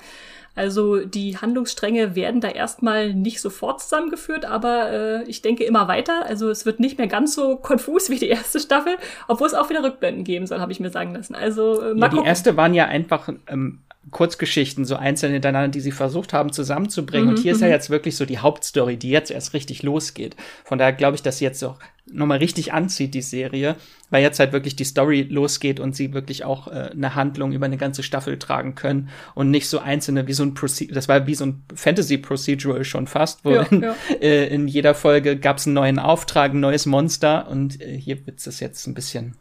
Also 0.58 1.06
die 1.06 1.38
Handlungsstränge 1.38 2.16
werden 2.16 2.42
da 2.42 2.50
erstmal 2.50 3.14
nicht 3.14 3.42
sofort 3.42 3.82
zusammengeführt, 3.82 4.46
aber 4.46 4.92
äh, 4.92 5.24
ich 5.24 5.42
denke 5.42 5.64
immer 5.64 5.88
weiter. 5.88 6.26
Also 6.26 6.50
es 6.50 6.66
wird 6.66 6.80
nicht 6.80 6.98
mehr 6.98 7.08
ganz 7.08 7.36
so 7.36 7.58
konfus 7.58 8.10
wie 8.10 8.18
die 8.18 8.30
erste 8.30 8.60
Staffel, 8.60 8.96
obwohl 9.28 9.48
es 9.48 9.54
auch 9.54 9.70
wieder 9.70 9.84
Rückblenden 9.84 10.24
geben 10.24 10.48
soll, 10.48 10.60
habe 10.60 10.72
ich 10.72 10.80
mir 10.80 10.90
sagen 10.90 11.14
lassen. 11.14 11.36
Also 11.36 11.82
äh, 11.82 11.98
ja, 11.98 12.08
die 12.10 12.24
erste 12.26 12.58
waren 12.58 12.74
ja 12.74 12.86
einfach 12.86 13.30
ähm, 13.48 13.80
Kurzgeschichten, 14.12 14.86
so 14.86 14.96
einzeln 14.96 15.34
hintereinander, 15.34 15.70
die 15.70 15.82
sie 15.82 15.92
versucht 15.92 16.34
haben 16.34 16.52
zusammenzubringen. 16.52 17.28
Mhm, 17.28 17.36
und 17.36 17.40
hier 17.40 17.52
ist 17.52 17.62
ja 17.62 17.68
mhm. 17.68 17.74
jetzt 17.74 17.90
wirklich 17.90 18.16
so 18.16 18.26
die 18.26 18.40
Hauptstory, 18.40 18.98
die 18.98 19.10
jetzt 19.10 19.32
erst 19.32 19.54
richtig 19.54 19.84
losgeht. 19.84 20.36
Von 20.64 20.78
daher 20.78 20.94
glaube 20.94 21.16
ich, 21.16 21.22
dass 21.22 21.40
sie 21.40 21.46
jetzt 21.46 21.64
auch 21.64 21.80
nochmal 22.12 22.38
richtig 22.40 22.74
anzieht, 22.74 23.14
die 23.14 23.22
Serie, 23.22 23.76
weil 24.10 24.24
jetzt 24.24 24.40
halt 24.40 24.54
wirklich 24.54 24.76
die 24.76 24.84
Story 24.84 25.28
losgeht 25.30 25.80
und 25.80 25.96
sie 25.96 26.14
wirklich 26.14 26.46
auch 26.46 26.68
äh, 26.68 26.90
eine 26.92 27.16
Handlung 27.16 27.52
über 27.52 27.66
eine 27.66 27.78
ganze 27.78 28.04
Staffel 28.04 28.40
tragen 28.40 28.76
können 28.76 29.10
und 29.36 29.52
nicht 29.52 29.70
so 29.70 29.80
einzelne, 29.80 30.28
wie 30.28 30.34
so 30.34 30.44
ein 30.44 30.54
Proce 30.54 30.88
das 30.90 31.08
war 31.08 31.28
wie 31.28 31.36
so 31.36 31.46
ein 31.46 31.64
Fantasy-Procedural 31.74 32.84
schon 32.84 33.08
fast, 33.08 33.44
wo 33.44 33.52
ja, 33.52 33.64
in, 33.64 33.82
ja. 33.82 33.96
Äh, 34.22 34.48
in, 34.48 34.68
jeder 34.68 34.96
Folge 34.96 35.38
gab 35.38 35.58
es 35.58 35.68
einen 35.68 35.74
neuen 35.74 36.00
Auftrag, 36.00 36.54
ein 36.54 36.60
neues 36.60 36.86
Monster 36.86 37.48
und 37.50 37.82
äh, 37.82 37.98
hier 37.98 38.26
wird 38.26 38.46
es 38.46 38.60
jetzt 38.60 38.88
ein 38.88 38.94
bisschen 38.94 39.36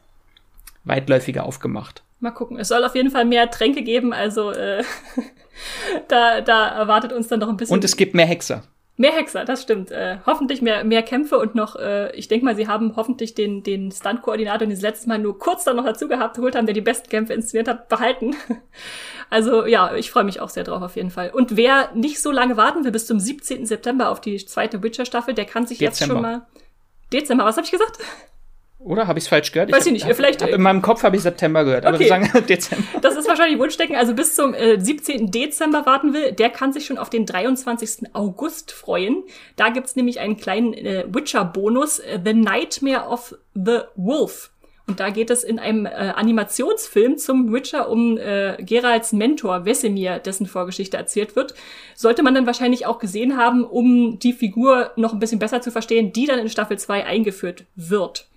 weitläufiger 0.85 1.45
aufgemacht. 1.45 2.03
Mal 2.21 2.31
gucken. 2.31 2.59
Es 2.59 2.69
soll 2.69 2.85
auf 2.85 2.95
jeden 2.95 3.11
Fall 3.11 3.25
mehr 3.25 3.51
Tränke 3.51 3.83
geben, 3.83 4.13
also 4.13 4.51
äh, 4.51 4.83
da, 6.09 6.41
da 6.41 6.69
erwartet 6.69 7.13
uns 7.13 7.29
dann 7.29 7.41
noch 7.41 7.49
ein 7.49 7.57
bisschen. 7.57 7.75
Und 7.75 7.85
es 7.85 7.97
gibt 7.97 8.15
mehr 8.15 8.27
Hexer. 8.27 8.63
Mehr 8.99 9.13
Hexer, 9.13 9.45
das 9.45 9.61
stimmt. 9.63 9.91
Äh, 9.91 10.19
hoffentlich 10.25 10.63
mehr, 10.63 10.83
mehr 10.83 11.03
Kämpfe 11.03 11.39
und 11.39 11.55
noch, 11.55 11.77
äh, 11.77 12.15
ich 12.17 12.29
denke 12.29 12.47
mal, 12.47 12.57
sie 12.57 12.67
haben 12.67 12.97
hoffentlich 12.97 13.35
den, 13.35 13.63
den 13.63 13.93
Stunt-Koordinator, 13.93 14.67
den 14.67 14.75
sie 14.75 14.83
letztes 14.83 15.07
Mal 15.07 15.19
nur 15.19 15.39
kurz 15.39 15.65
dann 15.65 15.77
noch 15.77 15.85
dazu 15.85 16.09
gehabt, 16.09 16.37
geholt 16.37 16.57
haben, 16.57 16.65
der 16.65 16.75
die 16.75 16.81
besten 16.81 17.11
Kämpfe 17.11 17.35
inszeniert 17.35 17.69
hat, 17.69 17.91
behalten. 17.91 18.35
also 19.31 19.67
ja, 19.67 19.95
ich 19.95 20.11
freue 20.11 20.25
mich 20.25 20.41
auch 20.41 20.49
sehr 20.49 20.65
drauf 20.65 20.81
auf 20.81 20.97
jeden 20.97 21.11
Fall. 21.11 21.31
Und 21.31 21.57
wer 21.59 21.91
nicht 21.95 22.23
so 22.23 22.31
lange 22.31 22.57
warten 22.57 22.85
will, 22.85 22.93
bis 22.93 23.07
zum 23.07 23.21
17. 23.21 23.67
September 23.67 24.09
auf 24.09 24.23
die 24.23 24.43
zweite 24.45 24.83
Witcher-Staffel, 24.83 25.35
der 25.35 25.45
kann 25.45 25.67
sich 25.67 25.79
Dezember. 25.79 25.91
jetzt 25.91 26.07
schon 26.07 26.23
mal. 26.23 26.47
Dezember, 27.13 27.45
was 27.45 27.57
habe 27.59 27.67
ich 27.67 27.73
gesagt? 27.73 27.99
Oder 28.79 29.07
habe 29.07 29.19
ich 29.19 29.25
es 29.25 29.29
falsch 29.29 29.53
gehört? 29.53 29.73
Weiß 29.73 29.87
ich, 29.87 29.95
ich 29.95 30.05
nicht. 30.05 30.17
Vielleicht 30.17 30.43
hab, 30.43 30.51
in 30.51 30.61
meinem 30.61 30.83
Kopf 30.83 31.03
habe 31.03 31.17
ich 31.17 31.23
September 31.23 31.65
gehört, 31.65 31.87
aber 31.87 31.97
okay. 31.97 32.05
wir 32.05 32.09
sagen 32.09 32.47
Dezember. 32.49 32.85
Das 33.01 33.17
ist 33.17 33.27
wahrscheinlich 33.27 33.59
Wunschdenken. 33.59 33.97
Also 33.97 34.15
bis 34.15 34.35
zum 34.35 34.55
äh, 34.55 34.79
17. 34.79 35.31
Dezember 35.31 35.87
warten 35.87 36.13
will, 36.13 36.33
der 36.33 36.51
kann 36.51 36.73
sich 36.73 36.87
schon 36.87 36.99
auf 36.99 37.11
den 37.11 37.27
23. 37.27 38.15
August 38.15 38.73
freuen. 38.73 39.25
Da 39.57 39.71
gibt's 39.71 39.97
nämlich 39.97 40.21
einen 40.21 40.37
kleinen 40.37 40.75
äh, 40.75 41.05
Witcher-Bonus, 41.09 42.01
äh, 42.01 42.21
The 42.23 42.35
Nightmare 42.35 43.09
of 43.09 43.35
the 43.55 43.81
Wolf. 43.97 44.51
Und 44.87 45.01
da 45.01 45.11
geht 45.11 45.31
es 45.31 45.43
in 45.43 45.59
einem 45.59 45.87
äh, 45.87 45.89
Animationsfilm 45.89 47.19
zum 47.19 47.53
Witcher 47.53 47.89
um 47.89 48.19
äh, 48.19 48.57
Geralds 48.61 49.13
Mentor 49.13 49.65
Wesemir, 49.65 50.21
dessen 50.21 50.47
Vorgeschichte 50.47 50.97
erzählt 50.97 51.35
wird. 51.35 51.55
Sollte 51.97 52.23
man 52.23 52.35
dann 52.35 52.47
wahrscheinlich 52.47 52.87
auch 52.87 53.01
gesehen 53.01 53.37
haben, 53.37 53.65
um 53.65 54.21
die 54.21 54.33
Figur 54.33 54.93
noch 54.95 55.13
ein 55.13 55.19
bisschen 55.19 55.41
besser 55.41 55.61
zu 55.61 55.73
verstehen, 55.73 56.13
die 56.13 56.27
dann 56.27 56.39
in 56.39 56.49
Staffel 56.49 56.79
2 56.79 57.05
eingeführt 57.05 57.65
wird. 57.75 58.29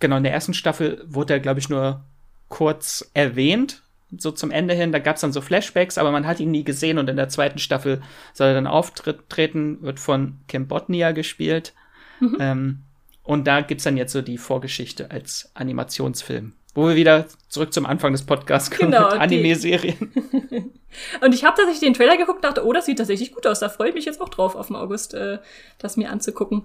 Genau, 0.00 0.16
in 0.16 0.24
der 0.24 0.32
ersten 0.32 0.54
Staffel 0.54 1.02
wurde 1.06 1.34
er, 1.34 1.40
glaube 1.40 1.60
ich, 1.60 1.68
nur 1.68 2.04
kurz 2.48 3.10
erwähnt, 3.14 3.82
so 4.16 4.30
zum 4.30 4.50
Ende 4.50 4.74
hin. 4.74 4.92
Da 4.92 4.98
gab 4.98 5.16
es 5.16 5.22
dann 5.22 5.32
so 5.32 5.40
Flashbacks, 5.40 5.98
aber 5.98 6.10
man 6.10 6.26
hat 6.26 6.40
ihn 6.40 6.50
nie 6.50 6.64
gesehen. 6.64 6.98
Und 6.98 7.08
in 7.08 7.16
der 7.16 7.28
zweiten 7.28 7.58
Staffel 7.58 8.02
soll 8.32 8.48
er 8.48 8.54
dann 8.54 8.66
auftreten, 8.66 9.82
wird 9.82 10.00
von 10.00 10.38
Kim 10.48 10.68
Botnia 10.68 11.12
gespielt. 11.12 11.74
Mhm. 12.20 12.36
Ähm, 12.40 12.82
und 13.22 13.46
da 13.46 13.60
gibt's 13.60 13.84
dann 13.84 13.96
jetzt 13.96 14.12
so 14.12 14.22
die 14.22 14.38
Vorgeschichte 14.38 15.10
als 15.10 15.50
Animationsfilm. 15.54 16.52
Wo 16.74 16.88
wir 16.88 16.94
wieder 16.94 17.26
zurück 17.48 17.72
zum 17.72 17.86
Anfang 17.86 18.12
des 18.12 18.24
Podcasts 18.24 18.70
kommen 18.70 18.92
genau, 18.92 19.10
mit 19.10 19.20
Anime-Serien. 19.20 20.12
und 21.20 21.34
ich 21.34 21.44
habe 21.44 21.56
tatsächlich 21.56 21.80
den 21.80 21.94
Trailer 21.94 22.18
geguckt 22.18 22.36
und 22.36 22.44
dachte, 22.44 22.64
oh, 22.64 22.72
das 22.72 22.86
sieht 22.86 22.98
tatsächlich 22.98 23.32
gut 23.32 23.46
aus. 23.46 23.60
Da 23.60 23.68
freue 23.68 23.88
ich 23.88 23.94
mich 23.94 24.04
jetzt 24.04 24.20
auch 24.20 24.28
drauf, 24.28 24.54
auf 24.54 24.66
dem 24.66 24.76
August 24.76 25.14
äh, 25.14 25.38
das 25.78 25.96
mir 25.96 26.10
anzugucken. 26.10 26.64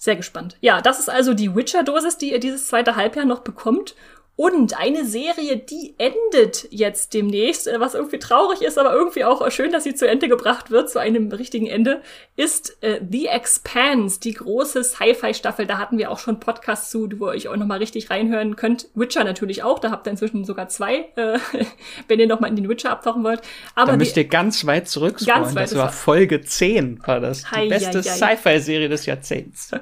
Sehr 0.00 0.14
gespannt. 0.14 0.56
Ja, 0.60 0.80
das 0.80 1.00
ist 1.00 1.10
also 1.10 1.34
die 1.34 1.56
Witcher-Dosis, 1.56 2.18
die 2.18 2.30
ihr 2.30 2.38
dieses 2.38 2.68
zweite 2.68 2.94
Halbjahr 2.94 3.26
noch 3.26 3.40
bekommt. 3.40 3.96
Und 4.40 4.78
eine 4.78 5.04
Serie, 5.04 5.56
die 5.56 5.96
endet 5.98 6.68
jetzt 6.70 7.12
demnächst, 7.12 7.66
äh, 7.66 7.80
was 7.80 7.94
irgendwie 7.94 8.20
traurig 8.20 8.62
ist, 8.62 8.78
aber 8.78 8.92
irgendwie 8.92 9.24
auch 9.24 9.50
schön, 9.50 9.72
dass 9.72 9.82
sie 9.82 9.96
zu 9.96 10.06
Ende 10.06 10.28
gebracht 10.28 10.70
wird, 10.70 10.88
zu 10.88 11.00
einem 11.00 11.32
richtigen 11.32 11.66
Ende, 11.66 12.02
ist 12.36 12.80
äh, 12.84 13.00
The 13.10 13.26
Expanse, 13.26 14.20
die 14.20 14.34
große 14.34 14.84
Sci-Fi-Staffel. 14.84 15.66
Da 15.66 15.78
hatten 15.78 15.98
wir 15.98 16.12
auch 16.12 16.20
schon 16.20 16.38
Podcasts 16.38 16.88
zu, 16.88 17.08
wo 17.18 17.26
ihr 17.26 17.30
euch 17.32 17.48
auch 17.48 17.56
nochmal 17.56 17.78
richtig 17.78 18.10
reinhören 18.10 18.54
könnt. 18.54 18.86
Witcher 18.94 19.24
natürlich 19.24 19.64
auch, 19.64 19.80
da 19.80 19.90
habt 19.90 20.06
ihr 20.06 20.12
inzwischen 20.12 20.44
sogar 20.44 20.68
zwei, 20.68 21.08
äh, 21.16 21.40
wenn 22.06 22.20
ihr 22.20 22.28
nochmal 22.28 22.50
in 22.50 22.54
den 22.54 22.68
Witcher 22.68 22.90
abtauchen 22.90 23.24
wollt. 23.24 23.40
Aber 23.74 23.90
da 23.90 23.96
müsst 23.96 24.16
ihr 24.16 24.28
ganz 24.28 24.64
weit 24.64 24.88
zurück 24.88 25.16
ganz 25.26 25.56
weit, 25.56 25.64
Das 25.64 25.74
war 25.76 25.90
Folge 25.90 26.42
10, 26.42 27.00
war 27.04 27.18
das. 27.18 27.40
Die 27.40 27.56
hei, 27.56 27.68
beste 27.68 28.04
Sci-Fi-Serie 28.04 28.88
des 28.88 29.04
Jahrzehnts. 29.04 29.72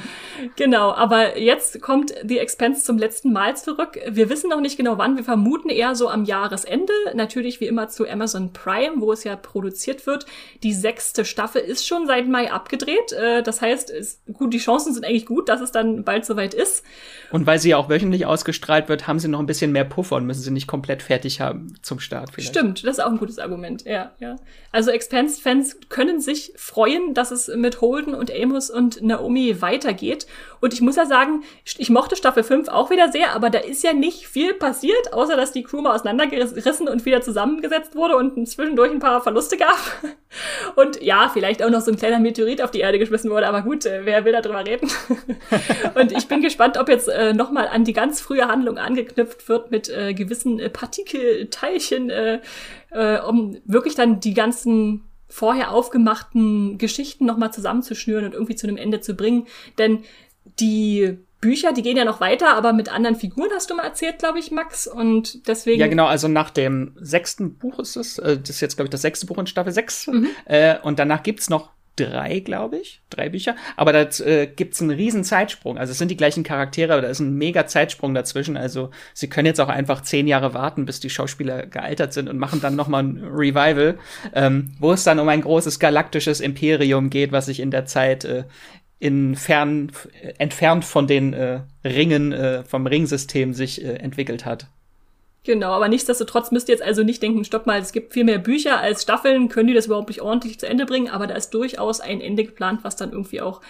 genau, 0.56 0.92
aber 0.92 1.36
jetzt 1.38 1.82
kommt 1.82 2.14
The 2.24 2.38
Expanse 2.38 2.82
zum 2.82 2.96
letzten 2.96 3.34
Mal 3.34 3.58
zurück 3.58 3.98
wir 4.08 4.30
wissen 4.30 4.50
noch 4.50 4.60
nicht 4.60 4.76
genau 4.76 4.98
wann. 4.98 5.16
Wir 5.16 5.24
vermuten 5.24 5.68
eher 5.68 5.94
so 5.94 6.08
am 6.08 6.24
Jahresende. 6.24 6.92
Natürlich 7.14 7.60
wie 7.60 7.66
immer 7.66 7.88
zu 7.88 8.08
Amazon 8.08 8.52
Prime, 8.52 9.00
wo 9.00 9.12
es 9.12 9.24
ja 9.24 9.36
produziert 9.36 10.06
wird. 10.06 10.26
Die 10.62 10.72
sechste 10.72 11.24
Staffel 11.24 11.62
ist 11.62 11.86
schon 11.86 12.06
seit 12.06 12.28
Mai 12.28 12.52
abgedreht. 12.52 13.12
Äh, 13.12 13.42
das 13.42 13.60
heißt, 13.60 13.90
ist, 13.90 14.20
gut, 14.32 14.54
die 14.54 14.58
Chancen 14.58 14.94
sind 14.94 15.04
eigentlich 15.04 15.26
gut, 15.26 15.48
dass 15.48 15.60
es 15.60 15.72
dann 15.72 16.04
bald 16.04 16.24
soweit 16.24 16.54
ist. 16.54 16.84
Und 17.32 17.46
weil 17.46 17.58
sie 17.58 17.70
ja 17.70 17.76
auch 17.76 17.88
wöchentlich 17.88 18.26
ausgestrahlt 18.26 18.88
wird, 18.88 19.06
haben 19.06 19.18
sie 19.18 19.28
noch 19.28 19.40
ein 19.40 19.46
bisschen 19.46 19.72
mehr 19.72 19.84
Puffer 19.84 20.16
und 20.16 20.26
müssen 20.26 20.42
sie 20.42 20.50
nicht 20.50 20.68
komplett 20.68 21.02
fertig 21.02 21.40
haben 21.40 21.74
zum 21.82 21.98
Start. 21.98 22.30
Vielleicht. 22.32 22.50
Stimmt, 22.50 22.84
das 22.84 22.98
ist 22.98 23.04
auch 23.04 23.10
ein 23.10 23.18
gutes 23.18 23.38
Argument. 23.38 23.84
Ja, 23.84 24.12
ja. 24.18 24.36
Also 24.70 24.90
Expanse-Fans 24.90 25.78
können 25.88 26.20
sich 26.20 26.52
freuen, 26.56 27.14
dass 27.14 27.30
es 27.30 27.48
mit 27.48 27.80
Holden 27.80 28.14
und 28.14 28.30
Amos 28.30 28.70
und 28.70 29.02
Naomi 29.02 29.60
weitergeht. 29.60 30.26
Und 30.60 30.74
ich 30.74 30.80
muss 30.80 30.96
ja 30.96 31.06
sagen, 31.06 31.42
ich 31.64 31.90
mochte 31.90 32.16
Staffel 32.16 32.44
5 32.44 32.68
auch 32.68 32.90
wieder 32.90 33.10
sehr, 33.10 33.34
aber 33.34 33.50
da 33.50 33.58
ist 33.58 33.82
ja 33.82 33.92
nicht 33.96 34.26
viel 34.26 34.54
passiert, 34.54 35.12
außer 35.12 35.36
dass 35.36 35.52
die 35.52 35.62
Crew 35.62 35.80
mal 35.80 35.94
auseinandergerissen 35.94 36.88
und 36.88 37.04
wieder 37.04 37.20
zusammengesetzt 37.20 37.94
wurde 37.94 38.16
und 38.16 38.46
zwischendurch 38.48 38.90
ein 38.90 39.00
paar 39.00 39.22
Verluste 39.22 39.56
gab. 39.56 39.78
Und 40.74 41.00
ja, 41.00 41.30
vielleicht 41.32 41.62
auch 41.62 41.70
noch 41.70 41.80
so 41.80 41.90
ein 41.90 41.96
kleiner 41.96 42.18
Meteorit 42.18 42.60
auf 42.60 42.70
die 42.70 42.80
Erde 42.80 42.98
geschmissen 42.98 43.30
wurde, 43.30 43.46
aber 43.46 43.62
gut, 43.62 43.86
äh, 43.86 44.04
wer 44.04 44.26
will 44.26 44.32
darüber 44.32 44.66
reden? 44.66 44.90
und 45.94 46.12
ich 46.12 46.28
bin 46.28 46.42
gespannt, 46.42 46.76
ob 46.76 46.90
jetzt 46.90 47.08
äh, 47.08 47.32
nochmal 47.32 47.68
an 47.68 47.84
die 47.84 47.94
ganz 47.94 48.20
frühe 48.20 48.46
Handlung 48.46 48.76
angeknüpft 48.76 49.48
wird 49.48 49.70
mit 49.70 49.88
äh, 49.88 50.12
gewissen 50.12 50.58
äh, 50.58 50.68
Partikelteilchen, 50.68 52.10
äh, 52.10 52.40
äh, 52.90 53.18
um 53.20 53.56
wirklich 53.64 53.94
dann 53.94 54.20
die 54.20 54.34
ganzen 54.34 55.04
vorher 55.28 55.72
aufgemachten 55.72 56.76
Geschichten 56.76 57.24
nochmal 57.24 57.52
zusammenzuschnüren 57.52 58.26
und 58.26 58.34
irgendwie 58.34 58.56
zu 58.56 58.66
einem 58.66 58.76
Ende 58.76 59.00
zu 59.00 59.14
bringen. 59.14 59.46
Denn 59.78 60.04
die 60.60 61.18
Bücher, 61.40 61.72
die 61.72 61.82
gehen 61.82 61.96
ja 61.96 62.04
noch 62.04 62.20
weiter, 62.20 62.56
aber 62.56 62.72
mit 62.72 62.90
anderen 62.90 63.16
Figuren 63.16 63.50
hast 63.54 63.70
du 63.70 63.74
mal 63.74 63.84
erzählt, 63.84 64.18
glaube 64.18 64.38
ich, 64.38 64.50
Max. 64.50 64.86
Und 64.86 65.46
deswegen. 65.48 65.80
Ja, 65.80 65.86
genau, 65.86 66.06
also 66.06 66.28
nach 66.28 66.50
dem 66.50 66.92
sechsten 67.00 67.56
Buch 67.56 67.78
ist 67.78 67.96
es, 67.96 68.18
äh, 68.18 68.38
das 68.38 68.50
ist 68.50 68.60
jetzt, 68.60 68.76
glaube 68.76 68.86
ich, 68.86 68.90
das 68.90 69.02
sechste 69.02 69.26
Buch 69.26 69.38
in 69.38 69.46
Staffel 69.46 69.72
6. 69.72 70.06
Mhm. 70.08 70.28
Äh, 70.46 70.78
und 70.80 70.98
danach 70.98 71.22
gibt's 71.22 71.50
noch 71.50 71.70
drei, 71.96 72.40
glaube 72.40 72.78
ich, 72.78 73.00
drei 73.10 73.28
Bücher. 73.30 73.56
Aber 73.76 73.92
da 73.92 74.02
äh, 74.24 74.46
gibt's 74.46 74.80
einen 74.80 74.90
riesen 74.90 75.24
Zeitsprung. 75.24 75.78
Also 75.78 75.92
es 75.92 75.98
sind 75.98 76.10
die 76.10 76.16
gleichen 76.16 76.44
Charaktere, 76.44 76.92
aber 76.92 77.02
da 77.02 77.08
ist 77.08 77.20
ein 77.20 77.34
mega 77.34 77.66
Zeitsprung 77.66 78.14
dazwischen. 78.14 78.56
Also 78.56 78.90
sie 79.14 79.28
können 79.28 79.46
jetzt 79.46 79.60
auch 79.60 79.68
einfach 79.68 80.02
zehn 80.02 80.26
Jahre 80.26 80.54
warten, 80.54 80.84
bis 80.84 81.00
die 81.00 81.10
Schauspieler 81.10 81.66
gealtert 81.66 82.12
sind 82.12 82.28
und 82.28 82.38
machen 82.38 82.60
dann 82.60 82.76
noch 82.76 82.88
mal 82.88 83.02
ein 83.02 83.24
Revival, 83.24 83.98
ähm, 84.34 84.72
wo 84.78 84.92
es 84.92 85.04
dann 85.04 85.18
um 85.18 85.28
ein 85.28 85.40
großes 85.40 85.78
galaktisches 85.78 86.40
Imperium 86.40 87.10
geht, 87.10 87.32
was 87.32 87.46
sich 87.46 87.60
in 87.60 87.70
der 87.70 87.86
Zeit 87.86 88.24
äh, 88.24 88.44
in 88.98 89.36
fern, 89.36 89.92
entfernt 90.38 90.84
von 90.84 91.06
den 91.06 91.34
äh, 91.34 91.60
Ringen, 91.84 92.32
äh, 92.32 92.64
vom 92.64 92.86
Ringsystem 92.86 93.52
sich 93.52 93.84
äh, 93.84 93.94
entwickelt 93.94 94.44
hat. 94.44 94.68
Genau, 95.44 95.70
aber 95.72 95.88
nichtsdestotrotz 95.88 96.50
müsst 96.50 96.68
ihr 96.68 96.74
jetzt 96.74 96.82
also 96.82 97.04
nicht 97.04 97.22
denken, 97.22 97.44
stopp 97.44 97.66
mal, 97.66 97.78
es 97.78 97.92
gibt 97.92 98.12
viel 98.12 98.24
mehr 98.24 98.38
Bücher 98.38 98.80
als 98.80 99.02
Staffeln, 99.02 99.48
können 99.48 99.68
die 99.68 99.74
das 99.74 99.86
überhaupt 99.86 100.08
nicht 100.08 100.20
ordentlich 100.20 100.58
zu 100.58 100.66
Ende 100.66 100.86
bringen, 100.86 101.08
aber 101.08 101.28
da 101.28 101.36
ist 101.36 101.50
durchaus 101.50 102.00
ein 102.00 102.20
Ende 102.20 102.44
geplant, 102.44 102.80
was 102.82 102.96
dann 102.96 103.12
irgendwie 103.12 103.40
auch 103.40 103.60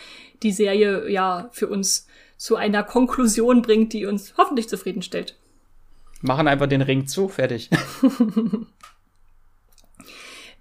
die 0.42 0.52
Serie 0.52 1.10
ja 1.10 1.50
für 1.52 1.68
uns 1.68 2.06
zu 2.38 2.56
einer 2.56 2.82
Konklusion 2.82 3.60
bringt, 3.60 3.92
die 3.92 4.06
uns 4.06 4.34
hoffentlich 4.38 4.70
zufriedenstellt. 4.70 5.36
Machen 6.22 6.48
einfach 6.48 6.66
den 6.66 6.82
Ring 6.82 7.06
zu, 7.06 7.28
fertig. 7.28 7.68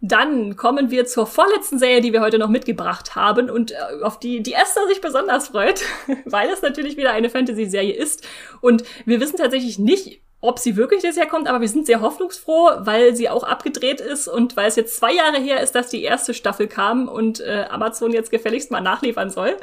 Dann 0.02 0.56
kommen 0.56 0.92
wir 0.92 1.06
zur 1.06 1.26
vorletzten 1.26 1.80
Serie, 1.80 2.02
die 2.02 2.14
wir 2.14 2.22
heute 2.22 2.38
noch 2.38 2.50
mitgebracht 2.50 3.16
haben 3.16 3.50
und 3.50 3.72
äh, 3.72 3.76
auf 4.04 4.20
die 4.20 4.44
die 4.44 4.54
Esther 4.54 4.88
sich 4.88 5.02
besonders 5.02 5.50
freut, 5.50 5.82
weil 6.26 6.50
es 6.50 6.62
natürlich 6.62 6.98
wieder 6.98 7.12
eine 7.12 7.30
Fantasy-Serie 7.30 7.94
ist. 7.94 8.28
Und 8.62 8.84
wir 9.06 9.20
wissen 9.20 9.38
tatsächlich 9.38 9.80
nicht, 9.80 10.22
ob 10.42 10.60
sie 10.60 10.76
wirklich 10.76 11.02
dieses 11.02 11.18
Jahr 11.18 11.28
kommt, 11.28 11.48
aber 11.48 11.62
wir 11.62 11.68
sind 11.68 11.88
sehr 11.88 12.02
hoffnungsfroh, 12.02 12.72
weil 12.80 13.16
sie 13.16 13.30
auch 13.30 13.44
abgedreht 13.44 14.00
ist 14.00 14.28
und 14.28 14.56
weil 14.56 14.68
es 14.68 14.76
jetzt 14.76 14.96
zwei 14.96 15.14
Jahre 15.14 15.38
her 15.38 15.62
ist, 15.62 15.74
dass 15.74 15.90
die 15.90 16.04
erste 16.04 16.34
Staffel 16.34 16.68
kam 16.68 17.08
und 17.08 17.40
äh, 17.40 17.66
Amazon 17.70 18.12
jetzt 18.12 18.32
gefälligst 18.32 18.70
mal 18.70 18.82
nachliefern 18.82 19.30
soll. 19.30 19.58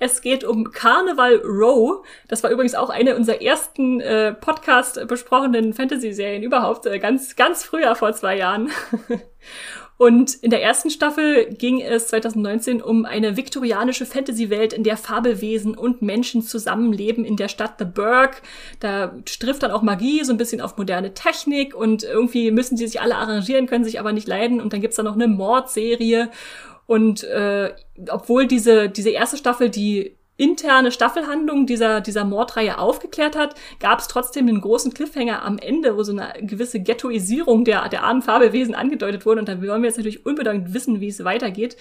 Es 0.00 0.20
geht 0.20 0.44
um 0.44 0.70
Carnival 0.70 1.36
Row. 1.36 2.04
Das 2.28 2.42
war 2.42 2.50
übrigens 2.50 2.74
auch 2.74 2.90
eine 2.90 3.16
unserer 3.16 3.40
ersten 3.40 4.00
äh, 4.00 4.34
Podcast 4.34 5.06
besprochenen 5.08 5.72
Fantasy-Serien 5.72 6.42
überhaupt, 6.42 6.84
äh, 6.86 6.98
ganz, 6.98 7.36
ganz 7.36 7.64
früher 7.64 7.94
vor 7.94 8.12
zwei 8.12 8.36
Jahren. 8.36 8.70
Und 9.98 10.34
in 10.36 10.50
der 10.50 10.62
ersten 10.62 10.90
Staffel 10.90 11.52
ging 11.52 11.80
es 11.80 12.06
2019 12.06 12.80
um 12.80 13.04
eine 13.04 13.36
viktorianische 13.36 14.06
Fantasy-Welt, 14.06 14.72
in 14.72 14.84
der 14.84 14.96
Fabelwesen 14.96 15.76
und 15.76 16.02
Menschen 16.02 16.42
zusammenleben 16.42 17.24
in 17.24 17.36
der 17.36 17.48
Stadt 17.48 17.74
The 17.80 17.84
Burg. 17.84 18.42
Da 18.78 19.16
trifft 19.24 19.64
dann 19.64 19.72
auch 19.72 19.82
Magie 19.82 20.22
so 20.22 20.32
ein 20.32 20.38
bisschen 20.38 20.60
auf 20.60 20.76
moderne 20.76 21.14
Technik 21.14 21.74
und 21.74 22.04
irgendwie 22.04 22.52
müssen 22.52 22.76
sie 22.76 22.86
sich 22.86 23.00
alle 23.00 23.16
arrangieren, 23.16 23.66
können 23.66 23.84
sich 23.84 23.98
aber 23.98 24.12
nicht 24.12 24.28
leiden. 24.28 24.60
Und 24.60 24.72
dann 24.72 24.80
gibt's 24.80 24.96
da 24.96 25.02
noch 25.02 25.16
eine 25.16 25.26
Mordserie. 25.26 26.30
Und 26.86 27.24
äh, 27.24 27.74
obwohl 28.08 28.46
diese, 28.46 28.88
diese 28.88 29.10
erste 29.10 29.36
Staffel 29.36 29.68
die 29.68 30.17
interne 30.38 30.92
Staffelhandlung 30.92 31.66
dieser, 31.66 32.00
dieser 32.00 32.24
Mordreihe 32.24 32.78
aufgeklärt 32.78 33.36
hat, 33.36 33.56
gab 33.80 33.98
es 33.98 34.08
trotzdem 34.08 34.48
einen 34.48 34.60
großen 34.60 34.94
Cliffhanger 34.94 35.42
am 35.44 35.58
Ende, 35.58 35.96
wo 35.96 36.02
so 36.04 36.12
eine 36.12 36.32
gewisse 36.46 36.80
Ghettoisierung 36.80 37.64
der, 37.64 37.88
der 37.88 38.04
armen 38.04 38.22
Fabelwesen 38.22 38.74
angedeutet 38.74 39.26
wurde. 39.26 39.40
Und 39.40 39.48
da 39.48 39.60
wollen 39.60 39.82
wir 39.82 39.88
jetzt 39.88 39.98
natürlich 39.98 40.24
unbedingt 40.24 40.72
wissen, 40.72 41.00
wie 41.00 41.08
es 41.08 41.24
weitergeht. 41.24 41.76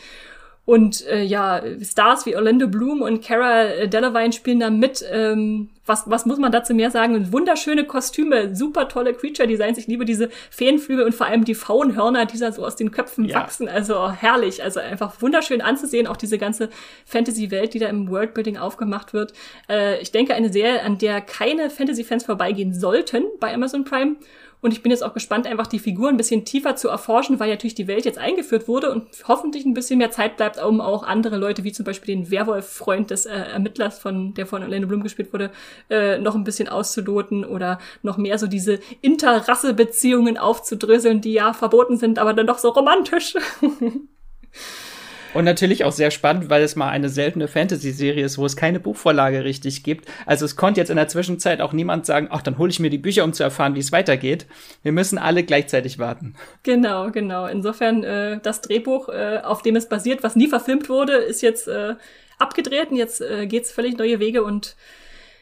Und 0.68 1.08
äh, 1.08 1.24
ja, 1.24 1.62
Stars 1.82 2.26
wie 2.26 2.36
Orlando 2.36 2.68
Bloom 2.68 3.02
und 3.02 3.24
Cara 3.24 3.86
Delevingne 3.86 4.34
spielen 4.34 4.60
da 4.60 4.70
mit. 4.70 5.02
Ähm, 5.10 5.70
was, 5.86 6.10
was 6.10 6.26
muss 6.26 6.40
man 6.40 6.52
dazu 6.52 6.74
mehr 6.74 6.92
sagen? 6.92 7.32
Wunderschöne 7.32 7.86
Kostüme, 7.86 8.54
super 8.54 8.90
tolle 8.90 9.14
Creature-Designs. 9.14 9.78
Ich 9.78 9.88
liebe 9.88 10.04
diese 10.04 10.28
Feenflügel 10.50 11.06
und 11.06 11.16
vor 11.16 11.26
allem 11.28 11.46
die 11.46 11.56
Faunhörner, 11.56 12.26
die 12.26 12.38
da 12.38 12.52
so 12.52 12.66
aus 12.66 12.76
den 12.76 12.92
Köpfen 12.92 13.24
ja. 13.24 13.38
wachsen. 13.38 13.70
Also 13.70 14.12
herrlich. 14.12 14.62
Also 14.62 14.82
einfach 14.82 15.22
wunderschön 15.22 15.62
anzusehen. 15.62 16.06
Auch 16.06 16.18
diese 16.18 16.38
ganze 16.38 16.70
Fantasy-Welt, 17.06 17.74
die 17.74 17.80
da 17.80 17.88
im 17.88 18.10
Worldbuilding 18.10 18.58
aufgemacht 18.58 19.14
wird. 19.14 19.32
Äh, 19.70 20.02
ich 20.02 20.12
denke, 20.12 20.34
eine 20.34 20.52
Serie, 20.52 20.84
an 20.84 20.98
der 20.98 21.22
keine 21.22 21.70
Fantasy-Fans 21.70 22.26
vorbeigehen 22.26 22.74
sollten 22.74 23.24
bei 23.40 23.54
Amazon 23.54 23.86
Prime. 23.86 24.18
Und 24.62 24.72
ich 24.72 24.82
bin 24.82 24.92
jetzt 24.92 25.04
auch 25.04 25.14
gespannt, 25.14 25.46
einfach 25.46 25.68
die 25.68 25.80
Figuren 25.80 26.16
ein 26.16 26.18
bisschen 26.18 26.44
tiefer 26.44 26.76
zu 26.76 26.88
erforschen, 26.88 27.40
weil 27.40 27.50
natürlich 27.50 27.76
die 27.76 27.88
Welt 27.88 28.06
jetzt 28.06 28.18
eingeführt 28.18 28.68
wurde 28.68 28.92
und 28.92 29.08
hoffentlich 29.28 29.66
ein 29.66 29.74
bisschen 29.74 30.00
mehr 30.00 30.10
Zeit 30.10 30.38
bleibt, 30.38 30.62
um 30.62 30.82
auch 30.82 31.04
andere 31.04 31.38
Leute, 31.38 31.64
wie 31.64 31.72
zum 31.72 31.86
Beispiel 31.86 32.16
den 32.16 32.32
Werwolf-Freund 32.32 33.12
des 33.12 33.28
äh, 33.28 33.34
Ermittlers, 33.34 34.00
von, 34.00 34.34
der 34.34 34.48
von 34.48 34.64
Orlando 34.64 34.88
Bloom 34.88 35.04
gespielt 35.04 35.32
wurde, 35.32 35.52
äh, 35.90 36.18
noch 36.18 36.36
ein 36.36 36.44
bisschen 36.44 36.70
auszuloten 36.70 37.46
oder 37.46 37.80
noch 38.02 38.18
mehr 38.18 38.40
so 38.40 38.48
diese 38.48 38.80
Interrasse-Beziehungen 39.02 40.38
aufzudröseln, 40.38 41.22
die 41.22 41.34
ja 41.34 41.54
verboten 41.54 41.98
sind, 41.98 42.18
aber 42.18 42.34
dann 42.34 42.48
doch 42.48 42.58
so 42.58 42.70
romantisch. 42.70 43.36
Und 45.34 45.46
natürlich 45.46 45.84
auch 45.84 45.92
sehr 45.92 46.12
spannend, 46.12 46.50
weil 46.50 46.64
es 46.64 46.76
mal 46.76 46.90
eine 46.90 47.10
seltene 47.10 47.48
Fantasy-Serie 47.48 48.26
ist, 48.26 48.38
wo 48.38 48.46
es 48.46 48.56
keine 48.56 48.80
Buchvorlage 48.80 49.44
richtig 49.44 49.84
gibt. 49.84 50.10
Also 50.26 50.46
es 50.46 50.56
konnte 50.56 50.80
jetzt 50.80 50.90
in 50.90 50.96
der 50.96 51.08
Zwischenzeit 51.08 51.62
auch 51.62 51.74
niemand 51.74 52.06
sagen, 52.06 52.28
ach, 52.32 52.42
dann 52.42 52.58
hole 52.58 52.70
ich 52.70 52.80
mir 52.80 52.90
die 52.90 52.98
Bücher, 52.98 53.24
um 53.24 53.34
zu 53.34 53.44
erfahren, 53.44 53.76
wie 53.76 53.80
es 53.80 53.92
weitergeht. 53.92 54.46
Wir 54.84 54.92
müssen 54.92 55.18
alle 55.18 55.44
gleichzeitig 55.44 56.00
warten. 56.00 56.36
Genau, 56.64 57.12
genau. 57.12 57.46
Insofern 57.46 58.04
äh, 58.04 58.40
das 58.42 58.62
Drehbuch, 58.62 59.10
äh, 59.10 59.42
auf 59.44 59.62
dem 59.62 59.76
es 59.76 59.90
basiert, 59.90 60.24
was 60.24 60.36
nie 60.36 60.48
verfilmt 60.48 60.90
wurde, 60.90 61.14
ist 61.14 61.42
jetzt 61.42 61.68
äh, 61.68 61.96
abgedreht 62.40 62.92
und 62.92 62.98
jetzt 62.98 63.22
äh, 63.22 63.48
geht's 63.48 63.72
völlig 63.72 63.98
neue 63.98 64.20
Wege 64.20 64.44
und 64.44 64.76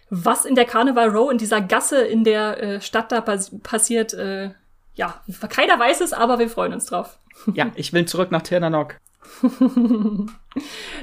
was 0.10 0.45
in 0.45 0.56
der 0.56 0.66
Carnival 0.66 1.10
Row, 1.10 1.32
in 1.32 1.38
dieser 1.38 1.62
Gasse 1.62 2.02
in 2.02 2.24
der 2.24 2.62
äh, 2.62 2.82
Stadt 2.82 3.12
da 3.12 3.22
pas 3.22 3.52
passiert, 3.64 4.14
äh, 4.14 4.52
ja, 4.94 5.22
keiner 5.49 5.80
weiß 5.80 6.02
es, 6.02 6.14
aber 6.14 6.40
wir 6.40 6.49
freuen 6.49 6.74
uns 6.74 6.86
drauf. 6.86 7.20
Ja, 7.53 7.72
ich 7.76 7.91
will 7.91 8.06
zurück 8.06 8.32
nach 8.32 8.44
Tirnanok. 8.44 8.95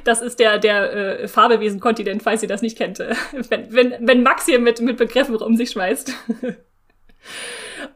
Das 0.04 0.22
ist 0.22 0.40
der, 0.40 0.58
der 0.58 1.20
äh, 1.20 1.28
Fabelwesen-Kontinent, 1.28 2.22
falls 2.22 2.42
ihr 2.42 2.48
das 2.48 2.62
nicht 2.62 2.78
kennt. 2.78 2.98
Wenn, 2.98 3.72
wenn, 3.72 3.94
wenn 4.00 4.22
Max 4.22 4.46
hier 4.46 4.58
mit, 4.58 4.80
mit 4.80 4.96
Begriffen 4.96 5.36
um 5.36 5.56
sich 5.56 5.70
schmeißt. 5.70 6.12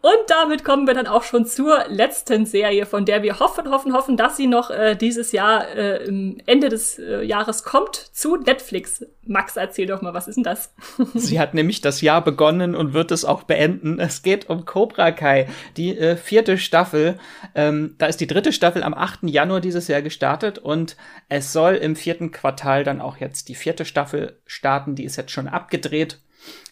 Und 0.02 0.18
damit 0.28 0.64
kommen 0.64 0.86
wir 0.86 0.94
dann 0.94 1.06
auch 1.06 1.22
schon 1.22 1.46
zur 1.46 1.84
letzten 1.88 2.46
Serie, 2.46 2.86
von 2.86 3.04
der 3.04 3.22
wir 3.22 3.38
hoffen, 3.38 3.70
hoffen, 3.70 3.92
hoffen, 3.92 4.16
dass 4.16 4.36
sie 4.36 4.46
noch 4.46 4.70
äh, 4.70 4.94
dieses 4.96 5.32
Jahr 5.32 5.68
äh, 5.74 6.04
Ende 6.46 6.68
des 6.68 6.98
äh, 6.98 7.22
Jahres 7.22 7.64
kommt 7.64 7.96
zu 7.96 8.36
Netflix. 8.36 9.04
Max, 9.24 9.56
erzähl 9.56 9.86
doch 9.86 10.02
mal, 10.02 10.14
was 10.14 10.28
ist 10.28 10.36
denn 10.36 10.44
das? 10.44 10.72
sie 11.14 11.40
hat 11.40 11.54
nämlich 11.54 11.80
das 11.80 12.00
Jahr 12.00 12.22
begonnen 12.22 12.74
und 12.74 12.92
wird 12.92 13.10
es 13.10 13.24
auch 13.24 13.42
beenden. 13.42 13.98
Es 13.98 14.22
geht 14.22 14.48
um 14.48 14.64
Cobra 14.64 15.10
Kai, 15.10 15.48
die 15.76 15.96
äh, 15.96 16.16
vierte 16.16 16.58
Staffel. 16.58 17.18
Ähm, 17.54 17.94
da 17.98 18.06
ist 18.06 18.20
die 18.20 18.26
dritte 18.26 18.52
Staffel 18.52 18.82
am 18.82 18.94
8. 18.94 19.20
Januar 19.24 19.60
dieses 19.60 19.88
Jahr 19.88 20.02
gestartet 20.02 20.58
und 20.58 20.96
es 21.28 21.52
soll 21.52 21.74
im 21.74 21.96
vierten 21.96 22.30
Quartal 22.30 22.84
dann 22.84 23.00
auch 23.00 23.18
jetzt 23.18 23.48
die 23.48 23.54
vierte 23.54 23.84
Staffel 23.84 24.40
starten. 24.46 24.94
Die 24.94 25.04
ist 25.04 25.16
jetzt 25.16 25.32
schon 25.32 25.48
abgedreht 25.48 26.20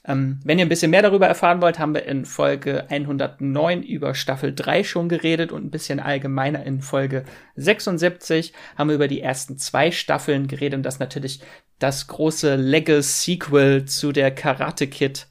ähm, 0.06 0.40
wenn 0.44 0.58
ihr 0.58 0.66
ein 0.66 0.68
bisschen 0.68 0.90
mehr 0.90 1.02
darüber 1.02 1.26
erfahren 1.26 1.62
wollt, 1.62 1.78
haben 1.78 1.94
wir 1.94 2.04
in 2.04 2.26
Folge 2.26 2.84
109 2.90 3.82
über 3.82 4.14
Staffel 4.14 4.54
3 4.54 4.84
schon 4.84 5.08
geredet 5.08 5.50
und 5.50 5.64
ein 5.64 5.70
bisschen 5.70 5.98
allgemeiner 5.98 6.64
in 6.64 6.82
Folge 6.82 7.24
76 7.56 8.52
haben 8.76 8.88
wir 8.88 8.96
über 8.96 9.08
die 9.08 9.20
ersten 9.20 9.56
zwei 9.56 9.90
Staffeln 9.90 10.46
geredet 10.46 10.76
und 10.76 10.82
das 10.82 10.98
natürlich 10.98 11.40
das 11.78 12.06
große 12.06 12.56
Lego-Sequel 12.56 13.86
zu 13.86 14.12
der 14.12 14.30
Karate 14.30 14.86
Kid 14.86 15.26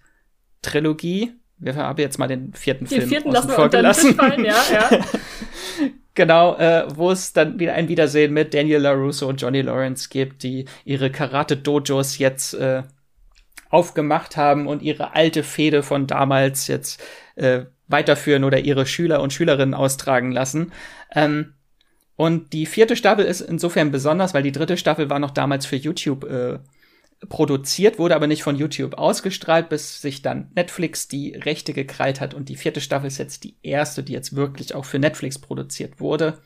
Trilogie. 0.61 1.33
Wir 1.59 1.75
haben 1.75 1.99
jetzt 1.99 2.17
mal 2.17 2.27
den 2.27 2.53
vierten 2.53 2.85
den 2.85 2.99
Film 2.99 3.09
vierten 3.09 3.31
lassen 3.31 3.49
wir 3.49 3.69
gelassen. 3.69 4.15
Fallen, 4.15 4.43
ja, 4.43 4.61
ja. 4.71 4.89
Genau, 6.15 6.55
äh, 6.57 6.85
wo 6.93 7.09
es 7.09 7.33
dann 7.33 7.59
wieder 7.59 7.73
ein 7.73 7.87
Wiedersehen 7.87 8.33
mit 8.33 8.53
Daniel 8.53 8.81
LaRusso 8.81 9.27
und 9.27 9.41
Johnny 9.41 9.61
Lawrence 9.61 10.09
gibt, 10.09 10.43
die 10.43 10.65
ihre 10.85 11.09
Karate-Dojos 11.09 12.19
jetzt 12.19 12.53
äh, 12.53 12.83
aufgemacht 13.73 14.37
haben 14.37 14.67
und 14.67 14.83
ihre 14.83 15.15
alte 15.15 15.41
Fehde 15.43 15.81
von 15.81 16.05
damals 16.05 16.67
jetzt 16.67 17.03
äh, 17.35 17.65
weiterführen 17.87 18.43
oder 18.43 18.59
ihre 18.59 18.85
Schüler 18.85 19.21
und 19.21 19.33
Schülerinnen 19.33 19.73
austragen 19.73 20.31
lassen. 20.31 20.71
Ähm, 21.13 21.53
und 22.15 22.53
die 22.53 22.67
vierte 22.67 22.95
Staffel 22.95 23.25
ist 23.25 23.41
insofern 23.41 23.91
besonders, 23.91 24.35
weil 24.35 24.43
die 24.43 24.51
dritte 24.51 24.77
Staffel 24.77 25.09
war 25.09 25.17
noch 25.17 25.31
damals 25.31 25.65
für 25.65 25.75
YouTube 25.75 26.23
äh, 26.25 26.59
produziert, 27.27 27.97
wurde 27.97 28.15
aber 28.15 28.27
nicht 28.27 28.43
von 28.43 28.55
YouTube 28.55 28.93
ausgestrahlt, 28.93 29.69
bis 29.69 30.01
sich 30.01 30.21
dann 30.21 30.51
Netflix 30.53 31.07
die 31.07 31.33
Rechte 31.33 31.73
gekrallt 31.73 32.21
hat. 32.21 32.35
Und 32.35 32.49
die 32.49 32.57
vierte 32.57 32.79
Staffel 32.79 33.07
ist 33.07 33.17
jetzt 33.17 33.43
die 33.43 33.55
erste, 33.63 34.03
die 34.03 34.13
jetzt 34.13 34.35
wirklich 34.35 34.75
auch 34.75 34.85
für 34.85 34.99
Netflix 34.99 35.39
produziert 35.39 35.99
wurde. 35.99 36.37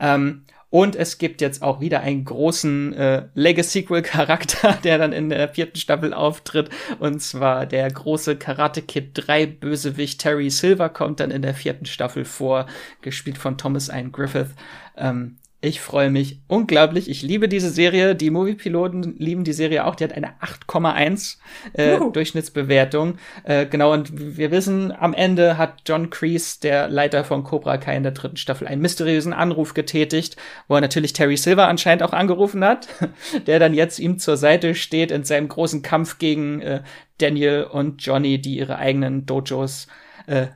Ähm, 0.00 0.42
und 0.68 0.96
es 0.96 1.18
gibt 1.18 1.40
jetzt 1.40 1.62
auch 1.62 1.80
wieder 1.80 2.00
einen 2.00 2.24
großen 2.24 2.92
äh, 2.92 3.28
Legacy-Sequel-Charakter, 3.34 4.72
der 4.84 4.98
dann 4.98 5.12
in 5.12 5.30
der 5.30 5.48
vierten 5.48 5.78
Staffel 5.78 6.12
auftritt. 6.12 6.70
Und 6.98 7.20
zwar 7.22 7.66
der 7.66 7.88
große 7.90 8.36
Karate 8.36 8.82
Kid 8.82 9.10
3 9.14 9.46
Bösewicht 9.46 10.20
Terry 10.20 10.50
Silver 10.50 10.88
kommt 10.88 11.20
dann 11.20 11.30
in 11.30 11.42
der 11.42 11.54
vierten 11.54 11.86
Staffel 11.86 12.24
vor, 12.24 12.66
gespielt 13.00 13.38
von 13.38 13.56
Thomas 13.56 13.88
Ian 13.88 14.10
Griffith. 14.10 14.50
Ähm, 14.96 15.36
ich 15.66 15.80
freue 15.80 16.10
mich 16.10 16.38
unglaublich. 16.46 17.10
Ich 17.10 17.22
liebe 17.22 17.48
diese 17.48 17.70
Serie. 17.70 18.14
Die 18.14 18.30
Movie-Piloten 18.30 19.16
lieben 19.18 19.42
die 19.42 19.52
Serie 19.52 19.84
auch. 19.84 19.96
Die 19.96 20.04
hat 20.04 20.12
eine 20.12 20.34
8,1 20.40 21.38
äh, 21.72 21.98
Durchschnittsbewertung. 22.12 23.18
Äh, 23.42 23.66
genau, 23.66 23.92
und 23.92 24.36
wir 24.36 24.52
wissen, 24.52 24.92
am 24.92 25.12
Ende 25.12 25.58
hat 25.58 25.82
John 25.84 26.08
Kreese, 26.08 26.60
der 26.60 26.88
Leiter 26.88 27.24
von 27.24 27.42
Cobra 27.42 27.78
Kai 27.78 27.96
in 27.96 28.04
der 28.04 28.12
dritten 28.12 28.36
Staffel, 28.36 28.68
einen 28.68 28.80
mysteriösen 28.80 29.32
Anruf 29.32 29.74
getätigt, 29.74 30.36
wo 30.68 30.76
er 30.76 30.80
natürlich 30.80 31.12
Terry 31.12 31.36
Silver 31.36 31.66
anscheinend 31.66 32.04
auch 32.04 32.12
angerufen 32.12 32.64
hat, 32.64 32.86
der 33.48 33.58
dann 33.58 33.74
jetzt 33.74 33.98
ihm 33.98 34.20
zur 34.20 34.36
Seite 34.36 34.76
steht 34.76 35.10
in 35.10 35.24
seinem 35.24 35.48
großen 35.48 35.82
Kampf 35.82 36.18
gegen 36.18 36.60
äh, 36.60 36.82
Daniel 37.18 37.64
und 37.64 38.02
Johnny, 38.02 38.40
die 38.40 38.58
ihre 38.58 38.78
eigenen 38.78 39.26
Dojos 39.26 39.86
äh, 39.86 40.05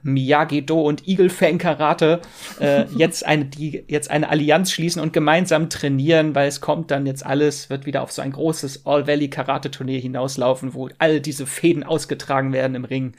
Miyagi-Do 0.03 0.81
und 0.81 1.07
Eagle 1.07 1.31
Fang 1.31 1.59
Karate 1.59 2.21
äh, 2.61 2.85
jetzt 2.97 3.27
eine 3.27 3.45
die 3.47 3.85
jetzt 3.89 4.11
eine 4.11 4.29
Allianz 4.29 4.73
schließen 4.73 5.01
und 5.01 5.13
gemeinsam 5.13 5.71
trainieren, 5.71 6.35
weil 6.35 6.49
es 6.49 6.61
kommt 6.61 6.91
dann 6.91 7.07
jetzt 7.07 7.25
alles 7.25 7.71
wird 7.71 7.87
wieder 7.87 8.03
auf 8.03 8.13
so 8.13 8.23
ein 8.23 8.33
großes 8.33 8.87
All 8.87 9.07
Valley 9.07 9.31
Karate 9.31 9.71
Turnier 9.71 10.01
hinauslaufen, 10.01 10.75
wo 10.75 10.89
all 10.99 11.21
diese 11.21 11.47
Fäden 11.47 11.85
ausgetragen 11.85 12.53
werden 12.53 12.75
im 12.75 12.85
Ring. 12.85 13.15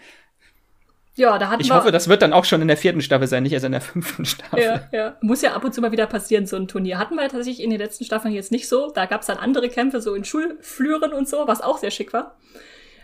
Ja, 1.15 1.38
da 1.38 1.49
hatten 1.49 1.61
ich 1.61 1.69
wir 1.69 1.76
hoffe, 1.76 1.91
das 1.91 2.07
wird 2.07 2.22
dann 2.22 2.32
auch 2.32 2.45
schon 2.45 2.61
in 2.61 2.69
der 2.69 2.78
vierten 2.78 3.02
Staffel 3.02 3.28
sein, 3.28 3.44
nicht 3.44 3.52
erst 3.52 3.65
in 3.65 3.73
der 3.73 3.82
fünften 3.82 4.26
Staffel. 4.26 4.61
Ja, 4.61 4.88
ja. 4.94 5.18
Muss 5.22 5.41
ja 5.41 5.53
ab 5.53 5.64
und 5.64 5.73
zu 5.73 5.82
mal 5.82 5.91
wieder 5.91 6.07
passieren, 6.07 6.45
so 6.45 6.56
ein 6.56 6.68
Turnier. 6.68 6.98
Hatten 6.98 7.15
wir 7.15 7.23
tatsächlich 7.23 7.61
in 7.61 7.69
den 7.69 7.80
letzten 7.80 8.06
Staffeln 8.06 8.34
jetzt 8.34 8.52
nicht 8.52 8.69
so. 8.69 8.91
Da 8.91 9.06
gab 9.06 9.22
es 9.22 9.28
dann 9.28 9.38
andere 9.38 9.68
Kämpfe, 9.68 9.99
so 9.99 10.15
in 10.15 10.23
Schulflüren 10.23 11.11
und 11.11 11.28
so, 11.28 11.48
was 11.48 11.61
auch 11.61 11.80
sehr 11.80 11.91
schick 11.91 12.14
war. 12.14 12.38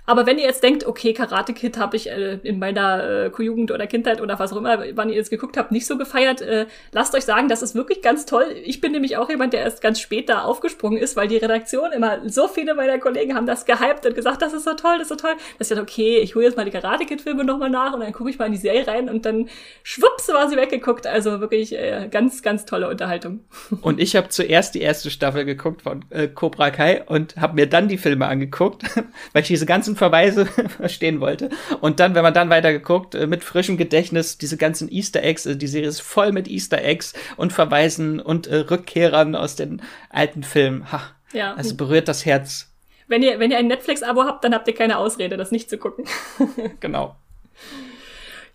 Aber 0.07 0.25
wenn 0.25 0.37
ihr 0.39 0.45
jetzt 0.45 0.63
denkt, 0.63 0.87
okay, 0.87 1.13
Karate 1.13 1.53
Kid 1.53 1.77
habe 1.77 1.97
ich 1.97 2.09
äh, 2.09 2.39
in 2.41 2.59
meiner 2.59 3.29
äh, 3.37 3.43
Jugend 3.43 3.71
oder 3.71 3.87
Kindheit 3.87 4.21
oder 4.21 4.39
was 4.39 4.53
auch 4.53 4.57
immer, 4.57 4.81
wann 4.95 5.09
ihr 5.09 5.21
es 5.21 5.29
geguckt 5.29 5.57
habt, 5.57 5.73
nicht 5.73 5.85
so 5.85 5.97
gefeiert, 5.97 6.41
äh, 6.41 6.65
lasst 6.93 7.13
euch 7.13 7.25
sagen, 7.25 7.49
das 7.49 7.61
ist 7.61 7.75
wirklich 7.75 8.01
ganz 8.01 8.25
toll. 8.25 8.45
Ich 8.63 8.79
bin 8.79 8.93
nämlich 8.93 9.17
auch 9.17 9.29
jemand, 9.29 9.51
der 9.51 9.61
erst 9.61 9.81
ganz 9.81 9.99
spät 9.99 10.29
da 10.29 10.43
aufgesprungen 10.43 10.97
ist, 10.97 11.17
weil 11.17 11.27
die 11.27 11.35
Redaktion 11.35 11.91
immer, 11.91 12.21
so 12.29 12.47
viele 12.47 12.73
meiner 12.73 12.99
Kollegen 12.99 13.35
haben 13.35 13.45
das 13.45 13.65
gehypt 13.65 14.05
und 14.05 14.15
gesagt, 14.15 14.41
das 14.41 14.53
ist 14.53 14.63
so 14.63 14.75
toll, 14.75 14.97
das 14.97 15.11
ist 15.11 15.19
so 15.19 15.27
toll. 15.27 15.35
Das 15.59 15.69
ist 15.69 15.75
ja 15.75 15.83
okay, 15.83 16.19
ich 16.19 16.35
hole 16.35 16.45
jetzt 16.45 16.55
mal 16.55 16.63
die 16.63 16.71
Karate 16.71 17.05
Kid 17.05 17.21
Filme 17.21 17.43
nochmal 17.43 17.69
nach 17.69 17.93
und 17.93 17.99
dann 17.99 18.13
gucke 18.13 18.29
ich 18.29 18.39
mal 18.39 18.45
in 18.45 18.53
die 18.53 18.57
Serie 18.57 18.87
rein 18.87 19.09
und 19.09 19.25
dann 19.25 19.49
schwupps 19.83 20.29
war 20.29 20.49
sie 20.49 20.55
weggeguckt. 20.55 21.05
Also 21.05 21.41
wirklich 21.41 21.77
äh, 21.77 22.07
ganz, 22.09 22.41
ganz 22.41 22.63
tolle 22.63 22.89
Unterhaltung. 22.89 23.41
Und 23.81 23.99
ich 23.99 24.15
habe 24.15 24.29
zuerst 24.29 24.75
die 24.75 24.81
erste 24.81 25.09
Staffel 25.09 25.43
geguckt 25.43 25.81
von 25.81 26.05
äh, 26.09 26.27
Cobra 26.27 26.71
Kai 26.71 27.03
und 27.05 27.35
habe 27.37 27.55
mir 27.55 27.67
dann 27.67 27.87
die 27.87 27.97
Filme 27.97 28.27
angeguckt, 28.27 28.83
weil 29.33 29.41
ich 29.41 29.47
diese 29.47 29.65
ganzen 29.65 29.96
Verweise 29.97 30.45
verstehen 30.77 31.19
wollte. 31.19 31.49
Und 31.81 31.99
dann, 31.99 32.15
wenn 32.15 32.23
man 32.23 32.33
dann 32.33 32.49
weiter 32.49 32.71
geguckt, 32.71 33.15
äh, 33.15 33.27
mit 33.27 33.43
frischem 33.43 33.77
Gedächtnis, 33.77 34.37
diese 34.37 34.57
ganzen 34.57 34.89
Easter 34.89 35.23
Eggs, 35.23 35.45
äh, 35.45 35.57
die 35.57 35.67
Serie 35.67 35.89
ist 35.89 36.01
voll 36.01 36.31
mit 36.31 36.47
Easter 36.47 36.83
Eggs 36.83 37.13
und 37.35 37.53
Verweisen 37.53 38.19
und 38.19 38.47
äh, 38.47 38.57
Rückkehrern 38.57 39.35
aus 39.35 39.55
den 39.55 39.81
alten 40.09 40.43
Filmen. 40.43 40.91
Ha, 40.91 41.01
ja. 41.33 41.53
Also 41.55 41.75
berührt 41.75 42.07
das 42.07 42.25
Herz. 42.25 42.71
Wenn 43.07 43.23
ihr, 43.23 43.39
wenn 43.39 43.51
ihr 43.51 43.57
ein 43.57 43.67
Netflix-Abo 43.67 44.23
habt, 44.23 44.43
dann 44.43 44.53
habt 44.53 44.67
ihr 44.67 44.75
keine 44.75 44.97
Ausrede, 44.97 45.37
das 45.37 45.51
nicht 45.51 45.69
zu 45.69 45.77
gucken. 45.77 46.05
genau. 46.79 47.15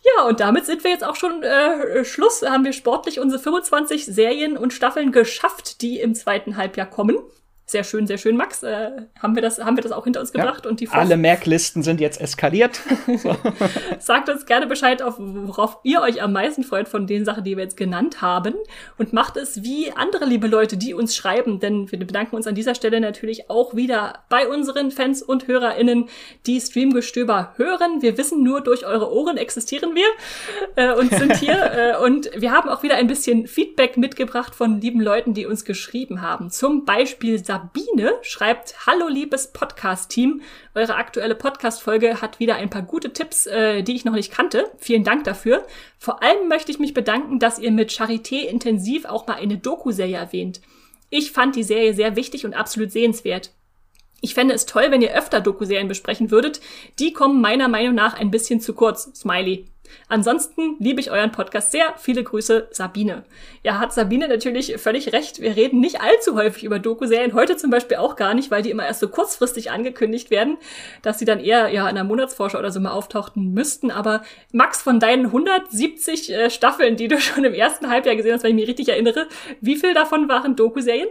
Ja, 0.04 0.24
und 0.26 0.40
damit 0.40 0.66
sind 0.66 0.82
wir 0.82 0.90
jetzt 0.90 1.04
auch 1.04 1.16
schon 1.16 1.42
äh, 1.42 2.04
Schluss. 2.04 2.42
Haben 2.42 2.64
wir 2.64 2.72
sportlich 2.72 3.20
unsere 3.20 3.40
25 3.40 4.04
Serien 4.06 4.56
und 4.56 4.72
Staffeln 4.72 5.12
geschafft, 5.12 5.80
die 5.80 6.00
im 6.00 6.14
zweiten 6.14 6.56
Halbjahr 6.56 6.90
kommen. 6.90 7.18
Sehr 7.72 7.84
schön, 7.84 8.06
sehr 8.06 8.18
schön, 8.18 8.36
Max. 8.36 8.62
Äh, 8.62 8.90
haben, 9.18 9.34
wir 9.34 9.40
das, 9.40 9.58
haben 9.58 9.78
wir 9.78 9.82
das 9.82 9.92
auch 9.92 10.04
hinter 10.04 10.20
uns 10.20 10.30
gebracht? 10.30 10.66
Ja, 10.66 10.70
und 10.70 10.80
die 10.80 10.88
alle 10.90 11.16
Merklisten 11.16 11.82
sind 11.82 12.02
jetzt 12.02 12.20
eskaliert. 12.20 12.80
So. 13.22 13.36
Sagt 13.98 14.28
uns 14.30 14.46
gerne 14.46 14.66
Bescheid, 14.66 15.02
auf, 15.02 15.14
worauf 15.18 15.78
ihr 15.82 16.00
euch 16.00 16.22
am 16.22 16.32
meisten 16.32 16.64
freut 16.64 16.88
von 16.88 17.06
den 17.06 17.24
Sachen, 17.24 17.44
die 17.44 17.56
wir 17.56 17.62
jetzt 17.62 17.76
genannt 17.76 18.20
haben. 18.22 18.54
Und 18.96 19.12
macht 19.12 19.36
es 19.36 19.62
wie 19.62 19.92
andere 19.92 20.24
liebe 20.24 20.46
Leute, 20.46 20.76
die 20.76 20.94
uns 20.94 21.14
schreiben. 21.14 21.60
Denn 21.60 21.90
wir 21.90 21.98
bedanken 21.98 22.36
uns 22.36 22.46
an 22.46 22.54
dieser 22.54 22.74
Stelle 22.74 23.00
natürlich 23.00 23.50
auch 23.50 23.74
wieder 23.76 24.24
bei 24.28 24.48
unseren 24.48 24.90
Fans 24.90 25.22
und 25.22 25.46
HörerInnen, 25.46 26.08
die 26.46 26.60
Streamgestöber 26.60 27.52
hören. 27.56 28.02
Wir 28.02 28.16
wissen 28.18 28.42
nur, 28.42 28.60
durch 28.60 28.86
eure 28.86 29.12
Ohren 29.12 29.36
existieren 29.36 29.94
wir 29.94 30.06
äh, 30.76 30.94
und 30.94 31.12
sind 31.12 31.36
hier. 31.36 31.72
äh, 31.72 32.04
und 32.04 32.30
wir 32.34 32.50
haben 32.50 32.68
auch 32.68 32.82
wieder 32.82 32.96
ein 32.96 33.06
bisschen 33.06 33.46
Feedback 33.46 33.96
mitgebracht 33.96 34.54
von 34.54 34.80
lieben 34.80 35.00
Leuten, 35.00 35.34
die 35.34 35.46
uns 35.46 35.64
geschrieben 35.64 36.22
haben. 36.22 36.50
Zum 36.50 36.84
Beispiel 36.84 37.42
Sabine 37.44 37.61
schreibt, 38.22 38.86
Hallo 38.86 39.08
liebes 39.08 39.52
Podcast-Team, 39.52 40.42
eure 40.74 40.96
aktuelle 40.96 41.34
Podcast-Folge 41.34 42.20
hat 42.20 42.40
wieder 42.40 42.56
ein 42.56 42.70
paar 42.70 42.82
gute 42.82 43.12
Tipps, 43.12 43.46
äh, 43.46 43.82
die 43.82 43.94
ich 43.94 44.04
noch 44.04 44.14
nicht 44.14 44.32
kannte. 44.32 44.70
Vielen 44.78 45.04
Dank 45.04 45.24
dafür. 45.24 45.66
Vor 45.98 46.22
allem 46.22 46.48
möchte 46.48 46.70
ich 46.70 46.78
mich 46.78 46.94
bedanken, 46.94 47.38
dass 47.38 47.58
ihr 47.58 47.70
mit 47.70 47.90
Charité 47.90 48.46
intensiv 48.46 49.04
auch 49.04 49.26
mal 49.26 49.34
eine 49.34 49.58
Doku-Serie 49.58 50.16
erwähnt. 50.16 50.60
Ich 51.10 51.32
fand 51.32 51.56
die 51.56 51.62
Serie 51.62 51.94
sehr 51.94 52.16
wichtig 52.16 52.46
und 52.46 52.54
absolut 52.54 52.90
sehenswert. 52.90 53.50
Ich 54.20 54.34
fände 54.34 54.54
es 54.54 54.66
toll, 54.66 54.86
wenn 54.90 55.02
ihr 55.02 55.14
öfter 55.14 55.40
Doku-Serien 55.40 55.88
besprechen 55.88 56.30
würdet. 56.30 56.60
Die 56.98 57.12
kommen 57.12 57.40
meiner 57.40 57.68
Meinung 57.68 57.94
nach 57.94 58.14
ein 58.14 58.30
bisschen 58.30 58.60
zu 58.60 58.72
kurz. 58.72 59.10
Smiley. 59.14 59.71
Ansonsten 60.08 60.76
liebe 60.78 61.00
ich 61.00 61.10
euren 61.10 61.32
Podcast 61.32 61.72
sehr. 61.72 61.94
Viele 61.96 62.22
Grüße, 62.22 62.68
Sabine. 62.70 63.24
Ja, 63.62 63.78
hat 63.78 63.92
Sabine 63.92 64.28
natürlich 64.28 64.76
völlig 64.78 65.12
recht. 65.12 65.40
Wir 65.40 65.56
reden 65.56 65.80
nicht 65.80 66.00
allzu 66.00 66.36
häufig 66.36 66.64
über 66.64 66.78
Doku-Serien. 66.78 67.34
Heute 67.34 67.56
zum 67.56 67.70
Beispiel 67.70 67.96
auch 67.96 68.16
gar 68.16 68.34
nicht, 68.34 68.50
weil 68.50 68.62
die 68.62 68.70
immer 68.70 68.86
erst 68.86 69.00
so 69.00 69.08
kurzfristig 69.08 69.70
angekündigt 69.70 70.30
werden, 70.30 70.58
dass 71.02 71.18
sie 71.18 71.24
dann 71.24 71.40
eher 71.40 71.68
ja 71.68 71.88
in 71.88 71.94
der 71.94 72.04
Monatsvorschau 72.04 72.58
oder 72.58 72.70
so 72.70 72.80
mal 72.80 72.92
auftauchten 72.92 73.52
müssten. 73.52 73.90
Aber 73.90 74.22
Max, 74.52 74.82
von 74.82 75.00
deinen 75.00 75.26
170 75.26 76.32
äh, 76.32 76.50
Staffeln, 76.50 76.96
die 76.96 77.08
du 77.08 77.20
schon 77.20 77.44
im 77.44 77.54
ersten 77.54 77.88
Halbjahr 77.88 78.16
gesehen 78.16 78.34
hast, 78.34 78.42
wenn 78.42 78.50
ich 78.50 78.62
mich 78.62 78.68
richtig 78.68 78.88
erinnere, 78.88 79.28
wie 79.60 79.76
viel 79.76 79.94
davon 79.94 80.28
waren 80.28 80.56
Doku-Serien? 80.56 81.08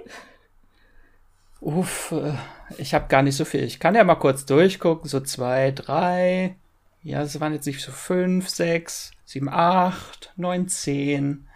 Uff, 1.62 2.12
äh, 2.12 2.34
ich 2.78 2.94
habe 2.94 3.08
gar 3.08 3.22
nicht 3.22 3.36
so 3.36 3.46
viel. 3.46 3.64
Ich 3.64 3.80
kann 3.80 3.96
ja 3.96 4.04
mal 4.04 4.16
kurz 4.16 4.46
durchgucken. 4.46 5.08
So 5.08 5.20
zwei, 5.20 5.72
drei, 5.72 6.56
ja, 7.04 7.22
es 7.22 7.40
waren 7.40 7.54
jetzt 7.54 7.66
nicht 7.66 7.82
so 7.82 7.92
fünf, 7.92 8.50
sechs, 8.50 9.12
sieben, 9.26 9.50
acht, 9.50 10.34
neun, 10.36 10.68
zehn. 10.68 11.48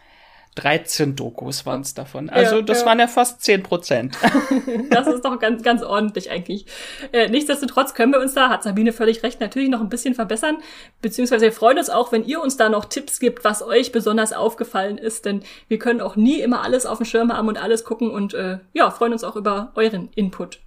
13 0.56 1.18
Dokus 1.18 1.66
waren 1.66 1.82
es 1.82 1.94
davon. 1.94 2.30
Also 2.30 2.58
ja, 2.58 2.62
das 2.62 2.82
ja. 2.82 2.86
waren 2.86 3.00
ja 3.00 3.08
fast 3.08 3.42
10 3.42 3.64
Prozent. 3.64 4.18
das 4.90 5.06
ist 5.08 5.26
doch 5.26 5.38
ganz, 5.38 5.64
ganz 5.64 5.84
ordentlich 5.84 6.32
eigentlich. 6.32 6.66
Äh, 7.12 7.28
nichtsdestotrotz 7.28 7.94
können 7.94 8.14
wir 8.14 8.22
uns 8.22 8.34
da, 8.34 8.50
hat 8.50 8.64
Sabine 8.64 8.94
völlig 8.94 9.22
recht, 9.22 9.42
natürlich 9.42 9.70
noch 9.70 9.82
ein 9.82 9.90
bisschen 9.90 10.16
verbessern. 10.16 10.58
Beziehungsweise 11.02 11.46
wir 11.46 11.52
freuen 11.52 11.78
uns 11.78 11.90
auch, 11.90 12.14
wenn 12.14 12.24
ihr 12.24 12.42
uns 12.42 12.56
da 12.56 12.70
noch 12.70 12.86
Tipps 12.86 13.20
gibt, 13.20 13.44
was 13.44 13.62
euch 13.62 13.92
besonders 13.92 14.32
aufgefallen 14.32 14.98
ist. 14.98 15.26
Denn 15.26 15.44
wir 15.68 15.78
können 15.78 16.00
auch 16.00 16.16
nie 16.16 16.40
immer 16.40 16.64
alles 16.64 16.86
auf 16.86 17.00
dem 17.00 17.06
Schirm 17.06 17.34
haben 17.34 17.50
und 17.50 17.62
alles 17.62 17.84
gucken 17.84 18.10
und 18.10 18.34
äh, 18.34 18.60
ja, 18.74 18.90
freuen 18.92 19.12
uns 19.12 19.26
auch 19.26 19.36
über 19.36 19.74
euren 19.76 20.10
Input. 20.16 20.62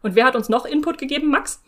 Und 0.00 0.14
wer 0.14 0.26
hat 0.26 0.36
uns 0.36 0.48
noch 0.48 0.64
Input 0.64 0.98
gegeben, 0.98 1.30
Max? 1.30 1.60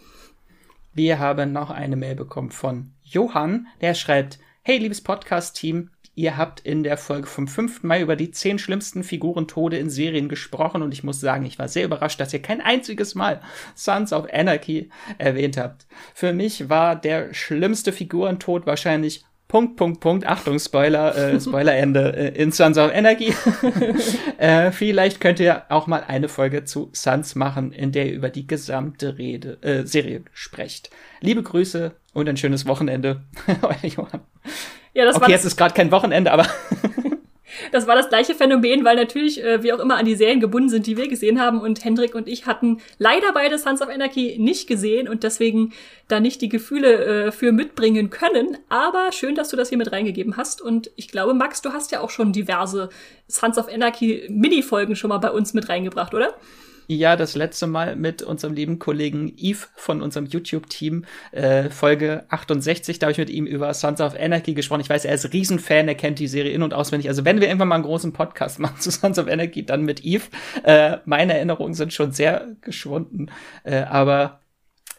Wir 0.97 1.19
haben 1.19 1.53
noch 1.53 1.69
eine 1.69 1.95
Mail 1.95 2.15
bekommen 2.15 2.51
von 2.51 2.95
Johann, 3.03 3.67
der 3.83 3.93
schreibt, 3.93 4.39
Hey, 4.63 4.79
liebes 4.79 5.03
Podcast-Team, 5.03 5.91
ihr 6.15 6.39
habt 6.39 6.61
in 6.61 6.85
der 6.85 6.97
Folge 6.97 7.27
vom 7.27 7.47
5. 7.47 7.83
Mai 7.83 8.01
über 8.01 8.17
die 8.17 8.31
10 8.31 8.59
schlimmsten 8.59 9.05
Figurentode 9.05 9.77
in 9.77 9.91
Serien 9.91 10.31
gesprochen 10.31 10.81
und 10.81 10.95
ich 10.95 11.05
muss 11.05 11.21
sagen, 11.21 11.45
ich 11.45 11.59
war 11.59 11.69
sehr 11.69 11.85
überrascht, 11.85 12.19
dass 12.19 12.33
ihr 12.33 12.41
kein 12.41 12.63
einziges 12.63 13.15
Mal 13.15 13.43
Sons 13.75 14.15
of 14.15 14.33
Anarchy 14.33 14.89
erwähnt 15.19 15.59
habt. 15.59 15.87
Für 16.15 16.33
mich 16.33 16.71
war 16.71 16.97
der 16.97 17.35
schlimmste 17.35 17.93
Figurentod 17.93 18.65
wahrscheinlich 18.65 19.27
Punkt, 19.49 19.77
Punkt, 19.77 20.01
Punkt, 20.01 20.27
Achtung, 20.27 20.59
Spoiler, 20.59 21.17
äh, 21.17 21.41
Spoilerende 21.41 22.17
äh, 22.17 22.43
in 22.43 22.51
Sons 22.51 22.79
of 22.79 22.93
Energy. 22.93 23.33
äh, 24.39 24.73
vielleicht 24.73 25.21
könnt 25.21 25.39
ihr 25.39 25.63
auch 25.69 25.87
mal 25.87 26.03
eine 26.07 26.29
Folge 26.29 26.65
zu 26.65 26.91
Sons 26.93 27.37
machen, 27.37 27.73
in 27.73 27.93
der 27.93 28.07
ihr 28.07 28.15
über 28.15 28.29
die 28.29 28.47
gesamte 28.47 29.19
Rede, 29.19 29.59
äh, 29.63 29.87
Serie 29.87 30.25
sprecht. 30.33 30.91
Liebe 31.21 31.45
Grüße 31.45 31.95
und 32.13 32.29
ein 32.29 32.37
schönes 32.37 32.67
Wochenende. 32.67 33.23
Euer 33.63 33.91
Johann. 33.91 34.21
Ja, 34.95 35.05
das 35.05 35.17
okay, 35.17 35.31
jetzt 35.31 35.45
ist 35.45 35.57
gerade 35.57 35.75
kein 35.75 35.93
Wochenende, 35.93 36.33
aber 36.33 36.47
das 37.77 37.87
war 37.87 37.95
das 37.95 38.09
gleiche 38.09 38.35
Phänomen, 38.35 38.85
weil 38.85 38.97
natürlich 38.97 39.43
äh, 39.45 39.63
wir 39.63 39.77
auch 39.77 39.81
immer 39.81 39.97
an 39.97 40.07
die 40.07 40.17
Serien 40.17 40.41
gebunden 40.41 40.71
sind, 40.71 40.87
die 40.87 40.97
wir 40.97 41.09
gesehen 41.09 41.41
haben. 41.41 41.61
Und 41.61 41.85
Hendrik 41.85 42.15
und 42.15 42.27
ich 42.27 42.47
hatten 42.47 42.81
leider 42.99 43.33
beide 43.35 43.59
Sons 43.59 43.83
of 43.83 43.89
Anarchy 43.89 44.37
nicht 44.39 44.67
gesehen 44.67 45.09
und 45.09 45.23
deswegen 45.23 45.73
da 46.09 46.19
nicht 46.19 46.41
die 46.41 46.49
Gefühle 46.49 47.27
äh, 47.27 47.33
für 47.33 47.53
mitbringen 47.53 48.09
können. 48.09 48.57
Aber 48.71 49.13
schön, 49.13 49.35
dass 49.35 49.51
du 49.51 49.57
das 49.57 49.69
hier 49.69 49.79
mit 49.79 49.93
reingegeben 49.93 50.37
hast. 50.37 50.63
Und 50.63 50.91
ich 50.97 51.09
glaube, 51.09 51.35
Max, 51.35 51.61
du 51.61 51.73
hast 51.73 51.93
ja 51.93 52.01
auch 52.01 52.11
schon 52.11 52.33
diverse 52.33 52.89
Sons 53.29 53.59
of 53.59 53.69
Anarchy 53.69 54.27
Mini-Folgen 54.31 54.97
schon 54.97 55.11
mal 55.11 55.19
bei 55.19 55.31
uns 55.31 55.53
mit 55.53 55.69
reingebracht, 55.69 56.15
oder? 56.15 56.35
Ja, 56.89 57.17
das 57.17 57.35
letzte 57.35 57.67
Mal 57.67 57.97
mit 57.97 58.23
unserem 58.23 58.55
lieben 58.55 58.79
Kollegen 58.79 59.35
Yves 59.37 59.69
von 59.75 60.03
unserem 60.03 60.27
YouTube-Team, 60.27 61.05
äh, 61.33 61.69
Folge 61.71 62.25
68, 62.29 63.01
da 63.01 63.07
habe 63.07 63.13
ich 63.13 63.19
mit 63.19 63.29
ihm 63.31 63.45
über 63.45 63.75
Sons 63.75 64.01
of 64.01 64.15
Anarchy 64.17 64.55
gesprochen. 64.55 64.83
Ich 64.83 64.89
weiß, 64.91 65.05
er 65.05 65.15
ist 65.15 65.33
Riesenfan, 65.33 65.89
er 65.89 65.97
kennt 65.97 66.21
die 66.21 66.29
Serie 66.29 66.53
in- 66.53 66.63
und 66.63 66.75
auswendig. 66.75 67.09
Also 67.09 67.25
wenn 67.25 67.41
wir 67.41 67.49
irgendwann 67.49 67.69
mal 67.69 67.75
einen 67.75 67.85
großen 67.85 68.13
Podcast 68.13 68.59
machen 68.61 68.81
zu 68.81 68.93
Sons 68.93 69.19
of 69.19 69.27
Anarchy, 69.27 69.67
dann 69.67 69.83
mit 69.83 70.05
Yves. 70.05 70.31
Äh, 70.63 70.99
meine 71.07 71.35
Erinnerungen 71.35 71.75
sind 71.75 71.93
schon 71.93 72.13
sehr 72.13 72.47
geschwunden, 72.61 73.33
äh, 73.65 73.83
aber 73.83 74.41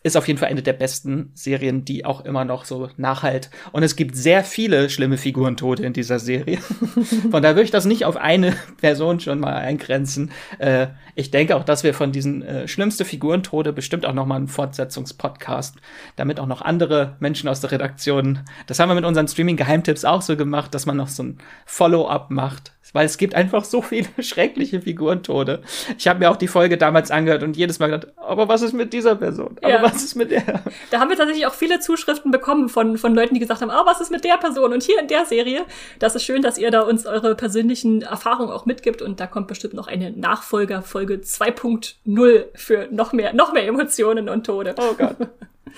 ist 0.08 0.16
auf 0.16 0.28
jeden 0.28 0.40
Fall 0.40 0.50
eine 0.50 0.64
der 0.64 0.74
besten 0.74 1.32
Serien, 1.34 1.86
die 1.86 2.06
auch 2.06 2.26
immer 2.26 2.46
noch 2.46 2.66
so 2.66 2.90
nachhalt. 2.98 3.50
Und 3.72 3.84
es 3.84 3.96
gibt 3.96 4.16
sehr 4.16 4.44
viele 4.44 4.90
schlimme 4.90 5.18
Figurentote 5.18 5.86
in 5.86 5.94
dieser 5.94 6.20
Serie. 6.20 6.58
von 7.32 7.44
daher 7.44 7.56
würde 7.56 7.64
ich 7.64 7.72
das 7.72 7.86
nicht 7.86 8.06
auf 8.06 8.18
eine 8.18 8.56
Person 8.82 9.20
schon 9.20 9.40
mal 9.40 9.56
eingrenzen. 9.56 10.32
Äh, 10.60 10.88
ich 11.16 11.32
denke 11.32 11.56
auch, 11.56 11.64
dass 11.64 11.84
wir 11.84 11.94
von 11.94 12.12
diesen 12.12 12.42
äh, 12.42 12.68
schlimmste 12.68 13.06
Figurentode 13.06 13.74
bestimmt 13.74 14.06
auch 14.06 14.14
noch 14.14 14.26
mal 14.26 14.36
einen 14.36 14.48
Fortsetzungspodcast, 14.48 15.76
damit 16.16 16.40
auch 16.40 16.48
noch 16.48 16.62
andere 16.62 17.18
Menschen 17.20 17.50
aus 17.50 17.62
der 17.62 17.72
Redaktion. 17.72 18.40
Das 18.66 18.80
haben 18.80 18.90
wir 18.90 18.96
mit 18.96 19.06
unseren 19.06 19.28
Streaming-Geheimtipps 19.28 20.06
auch 20.06 20.22
so 20.22 20.38
gemacht, 20.38 20.74
dass 20.74 20.86
man 20.86 20.98
noch 20.98 21.10
so 21.10 21.24
ein 21.24 21.38
Follow-up 21.66 22.32
macht 22.32 22.77
weil 22.94 23.06
es 23.06 23.18
gibt 23.18 23.36
einfach 23.36 23.64
so 23.64 23.82
viele 23.82 24.08
schreckliche 24.20 24.82
Figurentode. 24.82 25.62
Ich 25.98 26.08
habe 26.08 26.20
mir 26.20 26.32
auch 26.32 26.36
die 26.36 26.48
Folge 26.48 26.78
damals 26.78 27.12
angehört 27.12 27.44
und 27.44 27.58
jedes 27.58 27.80
Mal 27.80 27.88
gedacht, 27.88 28.14
aber 28.18 28.48
was 28.48 28.62
ist 28.62 28.74
mit 28.74 28.94
dieser 28.94 29.16
Person? 29.16 29.58
Aber 29.62 29.70
ja. 29.70 29.82
was 29.84 30.04
ist 30.04 30.16
mit 30.16 30.32
der? 30.32 30.62
Da 30.92 31.00
haben 31.00 31.10
wir 31.10 31.18
tatsächlich 31.18 31.46
auch 31.46 31.54
viele 31.54 31.80
Zuschriften 31.80 32.32
bekommen 32.32 32.70
von, 32.70 32.98
von 32.98 33.14
Leuten, 33.14 33.34
die 33.34 33.40
gesagt 33.40 33.62
haben, 33.62 33.72
ah, 33.72 33.84
was 33.86 34.02
ist 34.02 34.12
mit 34.12 34.24
der 34.24 34.38
Person? 34.38 34.74
Und 34.74 34.84
hier 34.84 35.00
in 35.00 35.08
der 35.08 35.26
Serie, 35.26 35.66
das 36.00 36.16
ist 36.16 36.24
schön, 36.24 36.42
dass 36.42 36.58
ihr 36.58 36.72
da 36.72 36.82
uns 36.82 37.06
eure 37.06 37.36
persönlichen 37.36 38.02
Erfahrungen 38.02 38.52
auch 38.52 38.66
mitgibt 38.66 39.02
und 39.02 39.20
da 39.20 39.28
kommt 39.28 39.48
bestimmt 39.48 39.74
noch 39.74 39.88
eine 39.88 40.12
Nachfolger, 40.12 40.82
Folge 40.82 41.16
2.0 41.16 42.46
für 42.56 42.88
noch 42.92 43.14
mehr, 43.14 43.34
noch 43.34 43.54
mehr 43.54 43.68
Emotionen 43.68 44.30
und 44.30 44.46
Tode. 44.46 44.76
Oh 44.78 44.94
Gott. 44.98 45.18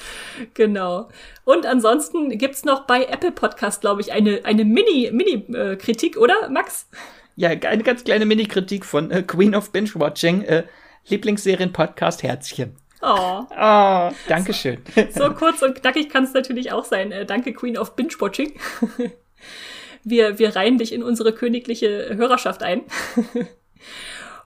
genau. 0.54 1.10
Und 1.44 1.66
ansonsten 1.66 2.38
gibt's 2.38 2.64
noch 2.66 2.86
bei 2.86 3.06
Apple 3.06 3.32
Podcast, 3.32 3.82
glaube 3.82 4.02
ich, 4.02 4.12
eine, 4.12 4.42
eine 4.44 4.66
Mini-Mini-Kritik, 4.66 6.16
äh, 6.16 6.20
oder, 6.20 6.50
Max? 6.50 6.88
Ja, 7.36 7.50
eine 7.50 7.84
ganz 7.84 8.04
kleine 8.04 8.26
Mini-Kritik 8.26 8.86
von 8.86 9.12
äh, 9.12 9.24
Queen 9.24 9.56
of 9.56 9.72
Binge-Watching, 9.72 10.42
äh, 10.44 10.64
Lieblingsserien-Podcast 11.08 12.24
Herzchen. 12.24 12.76
Oh. 13.02 13.46
oh, 13.50 14.12
Dankeschön. 14.28 14.80
So, 15.12 15.24
so 15.24 15.34
kurz 15.34 15.62
und 15.62 15.76
knackig 15.76 16.10
kann 16.10 16.26
es 16.26 16.34
natürlich 16.34 16.72
auch 16.72 16.84
sein. 16.84 17.12
Äh, 17.12 17.26
danke, 17.26 17.54
Queen 17.54 17.78
of 17.78 17.96
Binge-Watching. 17.96 18.60
wir, 20.04 20.38
wir 20.38 20.56
reihen 20.56 20.78
dich 20.78 20.92
in 20.92 21.02
unsere 21.02 21.34
königliche 21.34 22.16
Hörerschaft 22.16 22.62
ein. 22.62 22.82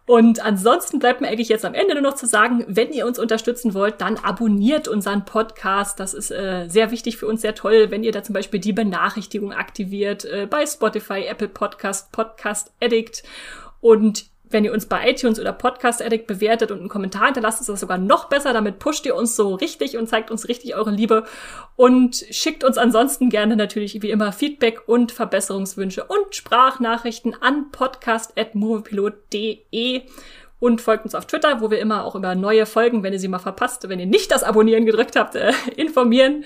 Und 0.05 0.43
ansonsten 0.43 0.99
bleibt 0.99 1.21
mir 1.21 1.30
eigentlich 1.30 1.47
jetzt 1.47 1.63
am 1.63 1.73
Ende 1.73 1.93
nur 1.93 2.03
noch 2.03 2.15
zu 2.15 2.25
sagen, 2.25 2.65
wenn 2.67 2.91
ihr 2.91 3.07
uns 3.07 3.19
unterstützen 3.19 3.73
wollt, 3.73 4.01
dann 4.01 4.17
abonniert 4.17 4.89
unseren 4.89 5.23
Podcast. 5.23 5.97
Das 5.99 6.13
ist 6.13 6.30
äh, 6.30 6.67
sehr 6.67 6.91
wichtig 6.91 7.15
für 7.15 7.27
uns, 7.27 7.41
sehr 7.41 7.55
toll, 7.55 7.89
wenn 7.89 8.03
ihr 8.03 8.11
da 8.11 8.21
zum 8.21 8.34
Beispiel 8.34 8.59
die 8.59 8.73
Benachrichtigung 8.73 9.53
aktiviert 9.53 10.25
äh, 10.25 10.45
bei 10.49 10.65
Spotify, 10.65 11.25
Apple 11.25 11.47
Podcast, 11.47 12.11
Podcast 12.11 12.73
Addict. 12.81 13.23
Und 13.80 14.32
wenn 14.53 14.63
ihr 14.63 14.71
uns 14.71 14.85
bei 14.85 15.09
iTunes 15.09 15.39
oder 15.39 15.51
Podcast 15.51 16.01
Addict 16.01 16.27
bewertet 16.27 16.71
und 16.71 16.80
einen 16.80 16.89
Kommentar 16.89 17.25
hinterlasst, 17.25 17.59
ist 17.59 17.69
das 17.69 17.80
sogar 17.80 17.97
noch 17.97 18.30
besser. 18.30 18.53
Damit 18.53 18.77
pusht 18.80 19.05
ihr 19.05 19.15
uns 19.15 19.35
so 19.35 19.55
richtig 19.55 19.97
und 19.97 20.07
zeigt 20.07 20.31
uns 20.31 20.47
richtig 20.47 20.75
eure 20.75 20.91
Liebe. 20.91 21.25
Und 21.75 22.23
schickt 22.30 22.63
uns 22.63 22.77
ansonsten 22.77 23.30
gerne 23.30 23.55
natürlich 23.55 23.99
wie 24.01 24.11
immer 24.11 24.31
Feedback 24.31 24.88
und 24.88 25.11
Verbesserungswünsche 25.11 26.05
und 26.05 26.35
Sprachnachrichten 26.35 27.35
an 27.41 27.71
podcast.moviepilot.de 27.71 30.03
und 30.59 30.80
folgt 30.80 31.03
uns 31.03 31.15
auf 31.15 31.25
Twitter, 31.25 31.59
wo 31.59 31.71
wir 31.71 31.80
immer 31.80 32.05
auch 32.05 32.15
über 32.15 32.35
neue 32.35 32.65
Folgen, 32.65 33.03
wenn 33.03 33.11
ihr 33.11 33.19
sie 33.19 33.27
mal 33.27 33.39
verpasst, 33.39 33.89
wenn 33.89 33.99
ihr 33.99 34.05
nicht 34.05 34.31
das 34.31 34.43
Abonnieren 34.43 34.85
gedrückt 34.85 35.17
habt, 35.17 35.35
äh, 35.35 35.51
informieren. 35.75 36.45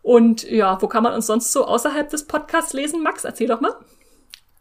Und 0.00 0.50
ja, 0.50 0.80
wo 0.80 0.88
kann 0.88 1.02
man 1.02 1.12
uns 1.12 1.26
sonst 1.26 1.52
so 1.52 1.66
außerhalb 1.66 2.08
des 2.08 2.26
Podcasts 2.26 2.72
lesen? 2.72 3.02
Max, 3.02 3.24
erzähl 3.24 3.48
doch 3.48 3.60
mal. 3.60 3.74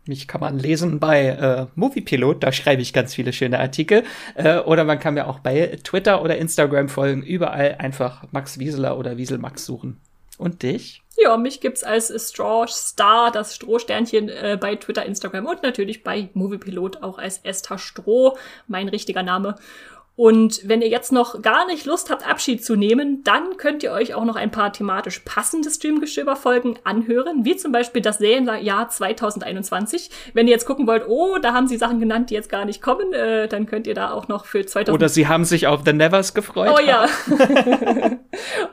Mich 0.10 0.28
kann 0.28 0.42
man 0.42 0.58
lesen 0.58 1.00
bei 1.00 1.28
äh, 1.28 1.68
Moviepilot, 1.76 2.44
da 2.44 2.52
schreibe 2.52 2.82
ich 2.82 2.94
ganz 2.94 3.14
viele 3.14 3.32
schöne 3.32 3.60
Artikel. 3.60 4.04
Äh, 4.34 4.58
oder 4.58 4.84
man 4.84 4.98
kann 4.98 5.14
mir 5.14 5.28
auch 5.28 5.38
bei 5.38 5.78
Twitter 5.84 6.24
oder 6.24 6.36
Instagram 6.36 6.90
folgen. 6.90 7.22
Überall 7.22 7.76
einfach 7.78 8.24
Max 8.32 8.58
Wieseler 8.58 8.98
oder 8.98 9.18
Wiesel 9.18 9.38
Max 9.38 9.68
suchen. 9.68 10.02
Und 10.40 10.64
dich? 10.64 11.04
Ja, 11.16 11.38
mich 11.38 11.62
gibt's 11.62 11.84
als 11.84 12.08
Straw 12.08 12.66
Star, 12.68 13.30
das 13.32 13.54
Strohsternchen 13.54 14.30
äh, 14.30 14.58
bei 14.60 14.78
Twitter, 14.78 15.06
Instagram 15.06 15.46
und 15.46 15.62
natürlich 15.62 16.02
bei 16.04 16.30
Moviepilot 16.34 17.04
auch 17.04 17.20
als 17.20 17.38
Esther 17.44 17.78
Stroh, 17.78 18.36
mein 18.68 18.90
richtiger 18.90 19.22
Name. 19.22 19.58
Und 20.20 20.68
wenn 20.68 20.82
ihr 20.82 20.90
jetzt 20.90 21.14
noch 21.14 21.42
gar 21.42 21.66
nicht 21.66 21.86
Lust 21.86 22.10
habt, 22.10 22.28
Abschied 22.28 22.62
zu 22.62 22.76
nehmen, 22.76 23.24
dann 23.24 23.56
könnt 23.56 23.84
ihr 23.84 23.94
euch 23.94 24.16
auch 24.16 24.26
noch 24.26 24.36
ein 24.36 24.52
paar 24.52 24.74
thematisch 24.74 25.20
passende 25.20 25.72
Streamgestöber-Folgen 25.72 26.78
anhören, 26.84 27.46
wie 27.46 27.56
zum 27.56 27.72
Beispiel 27.72 28.02
das 28.02 28.18
Serienjahr 28.18 28.90
2021. 28.90 30.10
Wenn 30.34 30.48
ihr 30.48 30.52
jetzt 30.52 30.66
gucken 30.66 30.88
wollt, 30.88 31.08
oh, 31.08 31.38
da 31.42 31.54
haben 31.54 31.70
sie 31.70 31.78
Sachen 31.78 32.02
genannt, 32.02 32.32
die 32.32 32.34
jetzt 32.34 32.50
gar 32.50 32.66
nicht 32.66 32.82
kommen, 32.82 33.14
äh, 33.14 33.48
dann 33.48 33.66
könnt 33.66 33.88
ihr 33.88 33.94
da 33.94 34.12
auch 34.12 34.28
noch 34.28 34.44
für 34.44 34.66
2000... 34.66 34.94
Oder 34.94 35.08
sie 35.08 35.30
haben 35.30 35.46
sich 35.46 35.68
auf 35.68 35.84
The 35.86 35.94
Nevers 35.94 36.34
gefreut. 36.34 36.78
Oh 36.78 36.86
ja. 36.86 37.08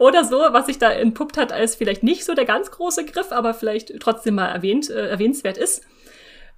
Oder 0.00 0.24
so, 0.24 0.38
was 0.50 0.66
sich 0.66 0.80
da 0.80 0.90
entpuppt 0.90 1.36
hat 1.36 1.52
als 1.52 1.76
vielleicht 1.76 2.02
nicht 2.02 2.24
so 2.24 2.34
der 2.34 2.44
ganz 2.44 2.72
große 2.72 3.04
Griff, 3.04 3.30
aber 3.30 3.54
vielleicht 3.54 4.00
trotzdem 4.00 4.34
mal 4.34 4.48
erwähnt, 4.48 4.90
äh, 4.90 5.10
erwähnenswert 5.10 5.58
ist. 5.58 5.84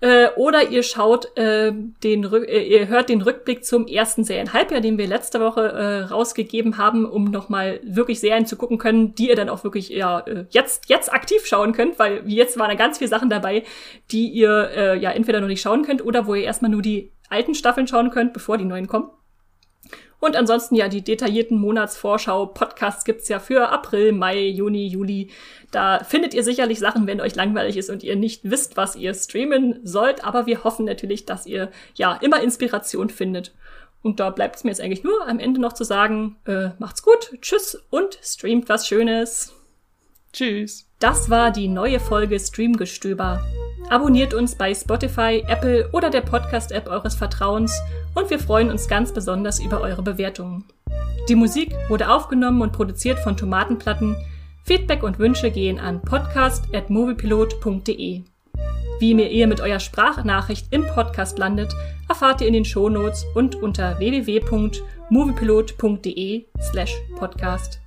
Äh, 0.00 0.28
oder 0.36 0.68
ihr 0.70 0.84
schaut 0.84 1.36
äh, 1.36 1.72
den 2.04 2.24
äh, 2.32 2.62
ihr 2.62 2.86
hört 2.86 3.08
den 3.08 3.20
Rückblick 3.20 3.64
zum 3.64 3.88
ersten 3.88 4.22
Serienhalbjahr, 4.22 4.80
den 4.80 4.96
wir 4.96 5.08
letzte 5.08 5.40
Woche 5.40 5.72
äh, 5.72 6.02
rausgegeben 6.02 6.78
haben, 6.78 7.04
um 7.04 7.24
nochmal 7.24 7.80
wirklich 7.82 8.20
Serien 8.20 8.46
zu 8.46 8.56
gucken 8.56 8.78
können, 8.78 9.16
die 9.16 9.28
ihr 9.28 9.34
dann 9.34 9.48
auch 9.48 9.64
wirklich 9.64 9.88
ja 9.88 10.20
äh, 10.20 10.44
jetzt 10.50 10.88
jetzt 10.88 11.12
aktiv 11.12 11.44
schauen 11.46 11.72
könnt, 11.72 11.98
weil 11.98 12.22
jetzt 12.26 12.58
waren 12.58 12.68
da 12.68 12.76
ganz 12.76 12.98
viele 12.98 13.08
Sachen 13.08 13.28
dabei, 13.28 13.64
die 14.12 14.28
ihr 14.28 14.70
äh, 14.76 14.98
ja 14.98 15.10
entweder 15.10 15.40
noch 15.40 15.48
nicht 15.48 15.62
schauen 15.62 15.82
könnt 15.82 16.04
oder 16.04 16.28
wo 16.28 16.34
ihr 16.34 16.44
erstmal 16.44 16.70
nur 16.70 16.82
die 16.82 17.10
alten 17.28 17.56
Staffeln 17.56 17.88
schauen 17.88 18.10
könnt, 18.10 18.32
bevor 18.32 18.56
die 18.56 18.64
neuen 18.64 18.86
kommen. 18.86 19.10
Und 20.20 20.34
ansonsten 20.34 20.74
ja, 20.74 20.88
die 20.88 21.02
detaillierten 21.02 21.58
Monatsvorschau-Podcasts 21.60 23.04
gibt's 23.04 23.28
ja 23.28 23.38
für 23.38 23.68
April, 23.68 24.12
Mai, 24.12 24.46
Juni, 24.48 24.86
Juli. 24.86 25.30
Da 25.70 26.02
findet 26.02 26.34
ihr 26.34 26.42
sicherlich 26.42 26.80
Sachen, 26.80 27.06
wenn 27.06 27.20
euch 27.20 27.36
langweilig 27.36 27.76
ist 27.76 27.88
und 27.88 28.02
ihr 28.02 28.16
nicht 28.16 28.50
wisst, 28.50 28.76
was 28.76 28.96
ihr 28.96 29.14
streamen 29.14 29.80
sollt. 29.84 30.24
Aber 30.24 30.46
wir 30.46 30.64
hoffen 30.64 30.86
natürlich, 30.86 31.24
dass 31.24 31.46
ihr 31.46 31.70
ja 31.94 32.14
immer 32.14 32.42
Inspiration 32.42 33.10
findet. 33.10 33.54
Und 34.02 34.20
da 34.20 34.30
bleibt 34.30 34.56
es 34.56 34.64
mir 34.64 34.70
jetzt 34.70 34.80
eigentlich 34.80 35.04
nur 35.04 35.26
am 35.26 35.38
Ende 35.38 35.60
noch 35.60 35.72
zu 35.72 35.84
sagen, 35.84 36.36
äh, 36.46 36.70
macht's 36.78 37.02
gut, 37.02 37.36
tschüss 37.40 37.82
und 37.90 38.18
streamt 38.22 38.68
was 38.68 38.86
Schönes. 38.86 39.52
Tschüss. 40.32 40.86
Das 40.98 41.30
war 41.30 41.50
die 41.50 41.68
neue 41.68 42.00
Folge 42.00 42.38
Streamgestöber. 42.38 43.40
Abonniert 43.88 44.34
uns 44.34 44.54
bei 44.54 44.74
Spotify, 44.74 45.42
Apple 45.46 45.88
oder 45.92 46.10
der 46.10 46.20
Podcast-App 46.20 46.88
eures 46.88 47.14
Vertrauens 47.14 47.80
und 48.14 48.28
wir 48.30 48.38
freuen 48.38 48.70
uns 48.70 48.86
ganz 48.88 49.12
besonders 49.12 49.60
über 49.60 49.80
eure 49.80 50.02
Bewertungen. 50.02 50.64
Die 51.28 51.34
Musik 51.34 51.74
wurde 51.88 52.10
aufgenommen 52.10 52.62
und 52.62 52.72
produziert 52.72 53.18
von 53.18 53.36
Tomatenplatten. 53.36 54.16
Feedback 54.64 55.02
und 55.02 55.18
Wünsche 55.18 55.50
gehen 55.50 55.78
an 55.78 56.00
podcast.moviepilot.de. 56.02 58.22
Wie 59.00 59.14
mir 59.14 59.30
ihr 59.30 59.46
mit 59.46 59.60
eurer 59.60 59.78
Sprachnachricht 59.80 60.66
im 60.70 60.86
Podcast 60.86 61.38
landet, 61.38 61.74
erfahrt 62.08 62.40
ihr 62.40 62.48
in 62.48 62.54
den 62.54 62.64
Shownotes 62.64 63.26
und 63.34 63.56
unter 63.56 63.98
www.moviepilot.de 63.98 66.46
slash 66.60 66.94
podcast. 67.16 67.80